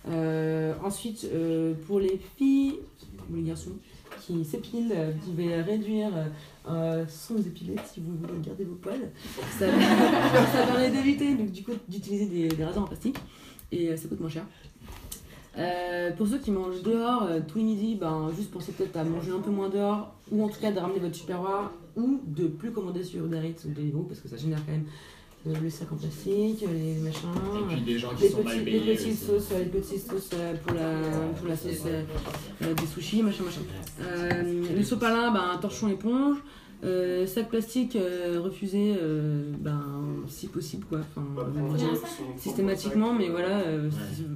Euh, 0.08 0.74
ensuite, 0.84 1.28
euh, 1.34 1.74
pour 1.88 2.00
les 2.00 2.20
filles 2.38 2.80
ou 3.32 3.36
les 3.36 3.44
garçons 3.44 3.72
qui 4.22 4.44
s'épilent, 4.46 4.92
euh, 4.96 5.12
vous 5.14 5.32
pouvez 5.32 5.62
réduire 5.62 6.10
euh, 6.16 6.26
euh, 6.70 7.06
sans 7.08 7.38
épiler 7.38 7.76
si 7.86 8.00
vous 8.00 8.16
voulez 8.18 8.40
garder 8.46 8.64
vos 8.64 8.76
poils. 8.76 9.12
Ça, 9.58 9.66
permet 10.68 10.90
d'éviter 10.90 11.36
du 11.36 11.64
coup, 11.64 11.74
d'utiliser 11.88 12.26
des, 12.26 12.48
des 12.50 12.66
rasoirs 12.66 12.86
en 12.86 12.88
plastique 12.88 13.18
et 13.72 13.90
euh, 13.90 13.98
ça 13.98 14.08
coûte 14.08 14.20
moins 14.20 14.30
cher. 14.30 14.46
Pour 16.18 16.28
ceux 16.28 16.40
qui 16.40 16.52
mangent 16.52 16.82
dehors 16.82 17.30
tous 17.48 17.60
les 17.60 17.64
midis, 17.64 17.96
ben, 17.96 18.30
juste 18.36 18.52
pensez 18.52 18.74
peut-être 18.74 18.98
à 18.98 19.06
manger 19.06 19.32
un 19.32 19.40
peu 19.40 19.52
moins 19.52 19.70
dehors, 19.70 20.14
ou 20.30 20.44
en 20.44 20.50
tout 20.50 20.60
cas 20.60 20.70
de 20.70 20.78
ramener 20.78 21.00
votre 21.00 21.16
superware, 21.16 21.72
ou 21.96 22.20
de 22.26 22.48
plus 22.48 22.72
commander 22.72 23.04
sur 23.04 23.24
Uber 23.24 23.40
ou 23.66 23.70
Deliveroo, 23.70 24.04
parce 24.04 24.20
que 24.20 24.28
ça 24.28 24.36
génère 24.36 24.60
quand 24.66 24.74
même 24.74 24.86
le 25.46 25.70
sac 25.70 25.92
en 25.92 25.96
plastique, 25.96 26.62
les 26.62 26.96
machins, 27.02 27.28
Et 27.72 27.74
puis 27.76 27.82
des 27.84 28.00
gens 28.00 28.10
qui 28.16 28.24
les, 28.24 28.30
sont 28.30 28.44
mal 28.44 28.54
petits- 28.56 28.66
payés 28.66 28.80
les 28.80 28.96
petites 28.96 29.20
sauces, 29.20 29.50
euh, 29.54 29.60
les 29.60 29.66
petites 29.66 30.08
sauces 30.10 30.30
euh, 30.34 30.54
pour 30.66 30.74
la, 30.76 30.92
pour 31.38 31.48
la 31.48 31.56
sauce 31.56 31.84
euh, 31.86 32.02
euh, 32.64 32.74
des 32.74 32.88
sushis, 32.88 33.22
machin 33.22 33.44
machin. 33.44 33.62
Euh, 34.02 34.64
le 34.76 34.84
sopalin, 34.84 35.32
ben, 35.32 35.44
un 35.54 35.58
torchon 35.58 35.90
éponge. 35.90 36.38
Euh, 36.84 37.26
sac 37.26 37.50
plastique 37.50 37.96
euh, 37.96 38.40
refusé, 38.44 38.96
euh, 39.02 39.52
ben, 39.60 39.82
si 40.28 40.48
possible 40.48 40.86
quoi. 40.88 41.00
Enfin, 41.00 41.26
systématiquement, 42.38 43.14
mais 43.14 43.30
voilà, 43.30 43.60
euh, 43.62 43.90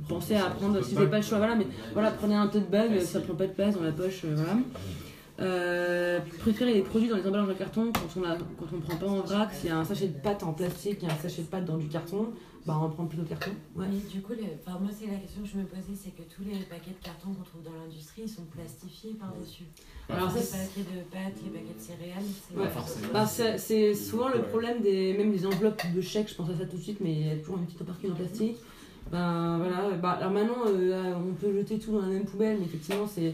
pensez 0.08 0.36
à 0.36 0.46
prendre, 0.46 0.82
si 0.84 0.92
vous 0.94 1.00
n'avez 1.00 1.12
pas 1.12 1.18
le 1.18 1.24
choix, 1.24 1.38
voilà, 1.38 1.56
mais 1.56 1.68
voilà, 1.94 2.12
prenez 2.12 2.36
un 2.36 2.48
tote 2.48 2.70
bag, 2.72 3.00
ça 3.02 3.20
prend 3.20 3.36
pas 3.36 3.46
de 3.48 3.52
place 3.54 3.76
dans 3.76 3.84
la 3.84 3.92
poche, 3.92 4.22
euh, 4.26 4.34
voilà. 4.36 4.54
Euh, 5.42 6.20
préférez 6.40 6.74
les 6.74 6.82
produits 6.82 7.08
dans 7.08 7.16
les 7.16 7.26
emballages 7.26 7.50
en 7.50 7.54
carton 7.54 7.92
quand 7.94 8.20
on 8.20 8.24
a, 8.26 8.36
quand 8.36 8.66
on 8.76 8.80
prend 8.82 8.98
pas 8.98 9.08
en 9.08 9.22
vrac. 9.22 9.54
S'il 9.54 9.70
y 9.70 9.72
a 9.72 9.78
un 9.78 9.86
sachet 9.86 10.08
de 10.08 10.20
pâte 10.20 10.44
en 10.44 10.54
plastique, 10.54 11.00
il 11.02 11.08
y 11.08 11.12
a 11.12 11.14
un 11.14 11.18
sachet 11.18 11.44
de 11.44 11.48
pâte 11.48 11.64
dans 11.66 11.78
du 11.78 11.88
carton, 11.88 12.34
bah 12.66 12.78
on 12.82 12.90
prend 12.90 13.06
plutôt 13.06 13.24
le 13.24 13.30
carton. 13.30 13.52
Ouais. 13.76 13.86
Mais 13.90 14.00
du 14.12 14.22
coup, 14.22 14.34
enfin, 14.34 14.78
moi, 14.80 14.90
c'est 14.92 15.08
la 15.08 15.16
question 15.16 15.42
que 15.42 15.48
je 15.48 15.58
me 15.58 15.64
posais, 15.64 15.96
c'est 15.96 16.12
que 16.12 16.24
tous 16.24 16.44
les 16.44 16.60
paquets 16.66 16.92
de 16.92 17.06
carton 17.06 17.30
qu'on 17.30 17.44
trouve 17.44 17.64
dans 17.64 17.72
l'industrie, 17.72 18.24
ils 18.26 18.30
sont 18.30 18.44
plastifiés 18.44 19.14
par-dessus. 19.14 19.64
Alors 20.10 20.28
Alors, 20.30 20.38
ça, 20.38 20.58
les 20.58 20.84
paquets 20.84 20.98
de 20.98 21.02
pâtes, 21.10 21.42
les 21.46 21.52
paquets 21.52 21.74
de 21.78 21.82
céréales, 21.82 22.24
c'est... 22.48 22.58
Ouais. 22.58 23.12
Bah, 23.14 23.26
c'est 23.26 23.58
c'est 23.58 23.96
souvent 23.96 24.28
le 24.28 24.42
problème 24.42 24.82
des 24.82 25.14
même 25.18 25.32
des 25.32 25.46
enveloppes 25.46 25.82
de 25.96 26.02
chèques, 26.02 26.30
je 26.30 26.36
pense 26.36 26.50
à 26.50 26.58
ça 26.58 26.66
tout 26.66 26.76
de 26.76 26.82
suite, 26.82 27.00
mais 27.00 27.14
il 27.14 27.28
y 27.28 27.32
a 27.32 27.36
toujours 27.38 27.60
une 27.60 27.66
petite 27.66 27.84
partie 27.84 28.12
en 28.12 28.16
plastique. 28.16 28.58
Ben 29.10 29.58
voilà, 29.58 29.90
bah, 29.98 30.12
alors 30.20 30.32
maintenant 30.32 30.66
euh, 30.68 31.14
on 31.16 31.34
peut 31.34 31.52
jeter 31.54 31.80
tout 31.80 31.94
dans 31.94 32.02
la 32.02 32.08
même 32.10 32.26
poubelle, 32.26 32.58
mais 32.60 32.66
effectivement 32.66 33.08
c'est. 33.08 33.34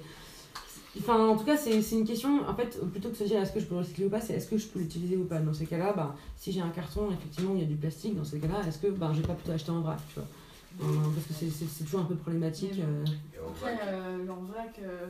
Enfin, 0.97 1.27
en 1.27 1.35
tout 1.37 1.43
cas, 1.43 1.57
c'est 1.57 1.81
c'est 1.81 1.95
une 1.97 2.05
question, 2.05 2.47
en 2.47 2.55
fait, 2.55 2.79
plutôt 2.91 3.09
que 3.09 3.13
de 3.13 3.17
se 3.19 3.23
dire 3.25 3.41
est-ce 3.41 3.51
que 3.51 3.59
je 3.59 3.65
peux 3.65 3.75
le 3.75 3.81
recycler 3.81 4.05
ou 4.05 4.09
pas, 4.09 4.21
c'est 4.21 4.33
est-ce 4.33 4.47
que 4.47 4.57
je 4.57 4.67
peux 4.67 4.79
l'utiliser 4.79 5.17
ou 5.17 5.25
pas. 5.25 5.39
Dans 5.39 5.53
ces 5.53 5.65
cas-là, 5.65 5.93
bah, 5.95 6.15
si 6.37 6.51
j'ai 6.51 6.61
un 6.61 6.69
carton, 6.69 7.11
effectivement, 7.11 7.51
il 7.53 7.59
y 7.61 7.63
a 7.63 7.67
du 7.67 7.75
plastique, 7.75 8.15
dans 8.15 8.23
ces 8.23 8.39
cas-là, 8.39 8.61
est-ce 8.67 8.79
que 8.79 8.87
bah, 8.87 9.11
j'ai 9.13 9.21
pas 9.21 9.33
plutôt 9.33 9.51
acheté 9.51 9.71
en 9.71 9.81
vrac, 9.81 9.99
tu 10.09 10.15
vois 10.19 10.27
Euh, 10.81 10.85
Parce 11.13 11.27
que 11.39 11.45
c'est- 11.49 11.83
toujours 11.85 12.01
un 12.01 12.05
peu 12.05 12.15
problématique. 12.15 12.73
euh. 12.79 13.05
Après, 13.49 13.77
euh, 13.87 14.27
en 14.29 14.43
vrac, 14.43 14.77
euh, 14.83 15.07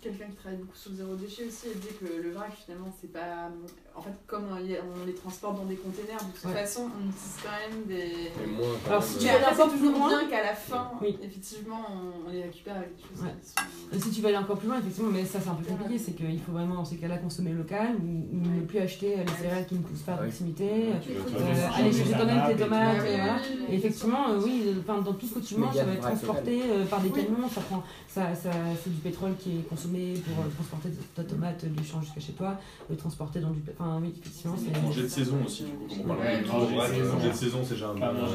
quelqu'un 0.00 0.26
qui 0.26 0.36
travaille 0.36 0.58
beaucoup 0.58 0.76
sur 0.76 0.90
le 0.92 0.96
zéro 0.96 1.14
déchet 1.14 1.44
aussi, 1.46 1.66
elle 1.72 1.78
dit 1.80 1.94
que 2.00 2.22
le 2.22 2.30
vrac, 2.32 2.52
finalement, 2.64 2.92
c'est 3.00 3.12
pas. 3.12 3.50
En 3.94 4.02
fait, 4.02 4.14
comme 4.26 4.44
on, 4.50 5.04
les 5.06 5.14
transporte 5.14 5.56
dans 5.56 5.64
des 5.64 5.74
containers, 5.76 6.16
de 6.24 6.32
toute 6.32 6.44
Ouais. 6.46 6.60
façon, 6.60 6.82
on 6.88 7.08
utilise 7.08 7.36
quand 7.42 7.50
même 7.50 7.84
des. 7.86 8.30
Moins, 8.52 8.66
quand 8.84 8.90
Alors, 8.90 9.00
même, 9.02 9.10
si 9.10 9.16
euh, 9.28 9.32
tu 9.34 9.40
vas 9.42 9.52
encore 9.52 9.68
plus 9.68 9.78
toujours 9.78 9.98
loin- 9.98 10.08
bien 10.20 10.28
qu'à 10.28 10.42
la 10.42 10.54
fin, 10.54 10.90
Oui. 11.02 11.18
effectivement, 11.22 11.80
on, 12.26 12.30
les 12.30 12.42
récupère 12.44 12.76
avec 12.76 12.96
des 12.96 13.02
choses 13.02 13.22
Ouais. 13.24 13.34
qui 13.42 13.48
sont. 13.48 13.96
Et 13.96 14.00
Si 14.00 14.10
tu 14.10 14.22
vas 14.22 14.28
aller 14.28 14.38
encore 14.38 14.58
plus 14.58 14.68
loin, 14.68 14.78
effectivement, 14.78 15.10
mais 15.10 15.24
ça 15.24 15.40
c'est 15.42 15.48
un 15.50 15.54
peu 15.54 15.64
compliqué, 15.64 15.98
c'est 15.98 16.12
qu'il 16.12 16.40
faut 16.40 16.52
vraiment 16.52 16.76
dans 16.76 16.84
ces 16.84 16.96
cas-là 16.96 17.18
consommer 17.18 17.52
local 17.52 17.96
ou, 18.00 18.36
ou 18.36 18.40
ne 18.40 18.60
plus 18.62 18.78
acheter 18.78 19.16
les 19.16 19.32
céréales 19.42 19.66
qui 19.66 19.74
ne 19.74 19.82
poussent 19.82 20.02
pas 20.02 20.12
à 20.14 20.16
proximité, 20.18 20.64
euh, 20.70 20.92
des 21.00 21.60
aller 21.60 21.92
chercher 21.92 22.12
salades 22.12 22.26
toi-même 22.28 22.56
tes 22.56 22.62
tomates, 22.62 23.04
et 23.04 23.16
voilà. 23.16 23.36
effectivement, 23.68 24.28
euh, 24.30 24.40
oui, 24.42 24.62
euh, 24.68 25.00
dans 25.02 25.12
tout 25.14 25.26
ce 25.26 25.34
que 25.34 25.40
tu 25.40 25.56
manges, 25.56 25.74
ça 25.74 25.84
va 25.84 25.92
être 25.92 26.00
transporté 26.00 26.62
euh, 26.70 26.84
par 26.86 27.00
des 27.00 27.10
camions, 27.10 27.48
ça 27.52 27.60
prend, 27.62 27.82
ça, 28.08 28.34
ça, 28.36 28.50
c'est 28.82 28.90
du 28.94 29.00
pétrole 29.00 29.34
qui 29.38 29.58
est 29.58 29.68
consommé 29.68 29.89
pour 30.24 30.44
euh, 30.44 30.48
transporter 30.54 30.88
ta 31.14 31.24
tomate 31.24 31.64
du 31.64 31.84
champ 31.84 32.00
jusqu'à 32.00 32.20
chez 32.20 32.32
toi, 32.32 32.58
le 32.88 32.96
transporter 32.96 33.40
dans 33.40 33.50
du, 33.50 33.60
enfin 33.78 33.98
oui, 34.02 34.14
effectivement, 34.20 34.56
c'est. 34.56 34.80
Manger 34.82 35.02
de 35.02 35.08
saison 35.08 35.36
aussi, 35.44 35.64
du 35.64 35.70
coup, 35.72 35.86
comme 35.88 36.00
on 36.00 36.14
parle 36.14 36.20
Ouais, 36.20 36.42
de 36.42 36.46
manger 36.46 36.66
de 36.66 36.76
manger 36.76 36.94
saison. 36.98 37.12
manger 37.14 37.28
de 37.30 37.34
saison, 37.34 37.58
c'est 37.64 37.74
déjà 37.74 37.92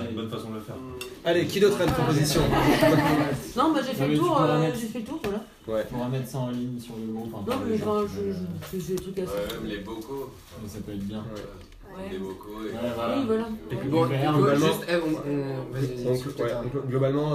une 0.10 0.16
bonne 0.16 0.30
façon 0.30 0.50
de 0.50 0.56
le 0.56 0.62
faire. 0.62 0.76
Allez, 1.24 1.46
qui 1.48 1.60
d'autre 1.60 1.82
a 1.82 1.86
une 1.86 1.92
proposition 1.92 2.42
Non, 3.58 3.74
bah 3.74 3.80
j'ai 3.86 3.94
fait 3.94 4.08
le 4.08 4.18
tour, 4.18 4.42
euh, 4.42 4.60
mettre. 4.60 4.80
j'ai 4.80 4.88
fait 4.88 5.00
le 5.00 5.06
tour, 5.06 5.20
voilà. 5.24 5.44
Ouais. 5.68 5.86
Faudra 5.90 6.10
mettre 6.10 6.30
ça 6.30 6.38
en 6.40 6.52
ligne 6.52 6.80
sur 6.80 6.94
le 6.96 7.12
groupe. 7.14 7.34
hein, 7.36 7.44
Non, 7.48 7.56
mais 7.68 7.78
je, 7.78 8.78
c'est 8.80 8.88
des 8.94 8.96
trucs 8.96 9.20
assez. 9.20 9.32
Ouais, 9.32 9.60
même 9.62 9.70
les 9.72 9.78
bocaux. 9.80 10.30
euh, 10.64 10.68
Ça 10.68 10.80
peut 10.86 10.92
être 10.92 11.00
bien. 11.08 11.24
Ouais. 11.98 12.10
Les 12.12 12.18
bocaux. 12.18 12.50
Et... 12.68 12.74
Ouais, 12.74 12.92
voilà. 12.96 13.18
Oui, 13.18 13.24
voilà. 13.26 13.48
Et 13.72 13.76
puis 13.76 13.90
Bon, 13.90 14.04
du 14.06 14.12
verre, 14.12 14.34
globalement- 14.34 14.66
juste- 14.68 14.86
eh, 14.90 14.96
on, 14.96 15.30
on- 15.32 15.74
ouais, 15.74 16.16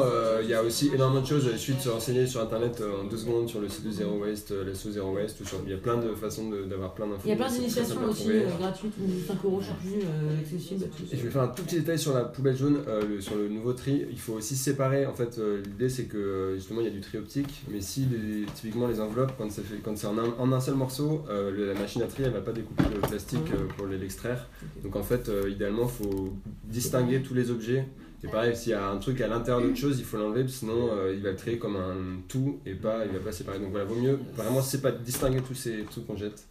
euh, 0.04 0.40
il 0.42 0.48
y 0.48 0.54
a 0.54 0.62
aussi 0.62 0.90
énormément 0.94 1.20
de 1.22 1.26
choses. 1.26 1.48
Il 1.52 1.58
suffit 1.58 1.78
de 1.78 1.82
se 1.82 1.88
renseigner 1.88 2.26
sur 2.26 2.40
internet 2.40 2.80
euh, 2.80 3.00
en 3.02 3.04
deux 3.04 3.16
secondes 3.16 3.48
sur 3.48 3.60
le 3.60 3.68
site 3.68 3.84
de 3.86 3.90
Zero 3.90 4.18
Waste, 4.18 4.50
euh, 4.52 4.64
l'asso 4.64 4.90
Zero 4.90 5.14
Waste. 5.14 5.40
Ou 5.40 5.44
sur... 5.46 5.58
Il 5.64 5.70
y 5.70 5.74
a 5.74 5.78
plein 5.78 5.96
de 5.96 6.14
façons 6.14 6.50
d'avoir 6.68 6.92
plein 6.94 7.06
d'infos. 7.06 7.22
Il 7.24 7.30
y 7.30 7.32
a 7.32 7.36
plein 7.36 7.48
d'initiations 7.48 7.96
aussi 8.08 8.30
euh, 8.30 8.46
gratuites 8.58 8.92
ou 9.00 9.26
5 9.26 9.36
euros, 9.44 9.60
je 9.60 9.96
euh, 9.96 10.40
accessibles 10.40 10.84
à 10.84 10.88
tous. 10.88 11.12
Et 11.14 11.16
je 11.16 11.22
vais 11.24 11.30
faire 11.30 11.42
un 11.42 11.48
tout 11.48 11.62
petit 11.62 11.76
détail 11.76 11.98
sur 11.98 12.14
la 12.14 12.24
poubelle 12.24 12.56
jaune, 12.56 12.78
euh, 12.88 13.02
le- 13.08 13.20
sur 13.20 13.36
le 13.36 13.48
nouveau 13.48 13.72
tri. 13.72 14.04
Il 14.10 14.18
faut 14.20 14.34
aussi 14.34 14.56
séparer. 14.56 15.06
En 15.06 15.14
fait, 15.14 15.38
euh, 15.38 15.62
l'idée 15.64 15.88
c'est 15.88 16.04
que 16.04 16.52
justement 16.56 16.80
il 16.80 16.84
y 16.84 16.90
a 16.90 16.92
du 16.92 17.00
tri 17.00 17.18
optique, 17.18 17.62
mais 17.70 17.80
si 17.80 18.06
les- 18.10 18.46
typiquement 18.54 18.86
les 18.88 19.00
enveloppes, 19.00 19.32
quand 19.38 19.50
c'est 19.50 19.62
fait- 19.62 19.80
quand 19.82 19.96
c'est 19.96 20.06
en, 20.06 20.18
un, 20.18 20.34
en 20.38 20.52
un 20.52 20.60
seul 20.60 20.74
morceau, 20.74 21.22
euh, 21.30 21.50
le- 21.50 21.66
la 21.72 21.74
machine 21.78 22.02
à 22.02 22.06
tri 22.06 22.24
elle 22.24 22.32
va 22.32 22.40
pas 22.40 22.52
découper 22.52 22.84
le 22.94 23.00
plastique 23.00 23.40
euh, 23.54 23.66
pour 23.76 23.86
l'extraire. 23.86 24.48
Donc 24.82 24.96
en 24.96 25.02
fait, 25.02 25.28
euh, 25.28 25.48
idéalement, 25.50 25.86
faut 25.88 26.34
distinguer 26.64 27.22
tous 27.22 27.34
les 27.34 27.50
objets. 27.50 27.86
Et 28.22 28.28
pareil, 28.28 28.54
s'il 28.54 28.72
y 28.72 28.74
a 28.74 28.86
un 28.86 28.98
truc 28.98 29.20
à 29.22 29.28
l'intérieur 29.28 29.62
d'autre 29.62 29.78
chose, 29.78 29.98
il 29.98 30.04
faut 30.04 30.18
l'enlever, 30.18 30.46
sinon 30.46 30.90
euh, 30.92 31.12
il 31.14 31.22
va 31.22 31.30
le 31.30 31.36
trier 31.36 31.58
comme 31.58 31.76
un 31.76 32.20
tout 32.28 32.60
et 32.66 32.74
pas, 32.74 33.06
il 33.06 33.12
va 33.12 33.18
pas 33.20 33.32
séparer. 33.32 33.58
Donc 33.58 33.70
voilà, 33.70 33.86
vaut 33.86 33.94
mieux 33.94 34.18
vraiment 34.36 34.60
c'est 34.60 34.82
pas 34.82 34.90
distinguer 34.92 35.40
tous 35.40 35.54
ces 35.54 35.84
trucs 35.90 36.06
qu'on 36.06 36.16
jette. 36.16 36.44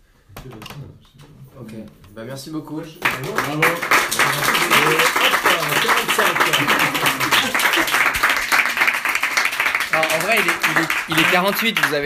Ok, 1.60 1.73
bah 2.15 2.23
merci 2.26 2.49
beaucoup. 2.49 2.77
Bravo. 2.81 3.61
Alors, 9.91 10.06
en 10.15 10.19
vrai, 10.19 10.38
il 10.40 10.48
est, 10.48 10.53
il 10.72 10.81
est- 10.84 10.88
il 11.10 11.19
est 11.19 11.31
48, 11.31 11.80
vous 11.80 11.86
avez 11.94 11.98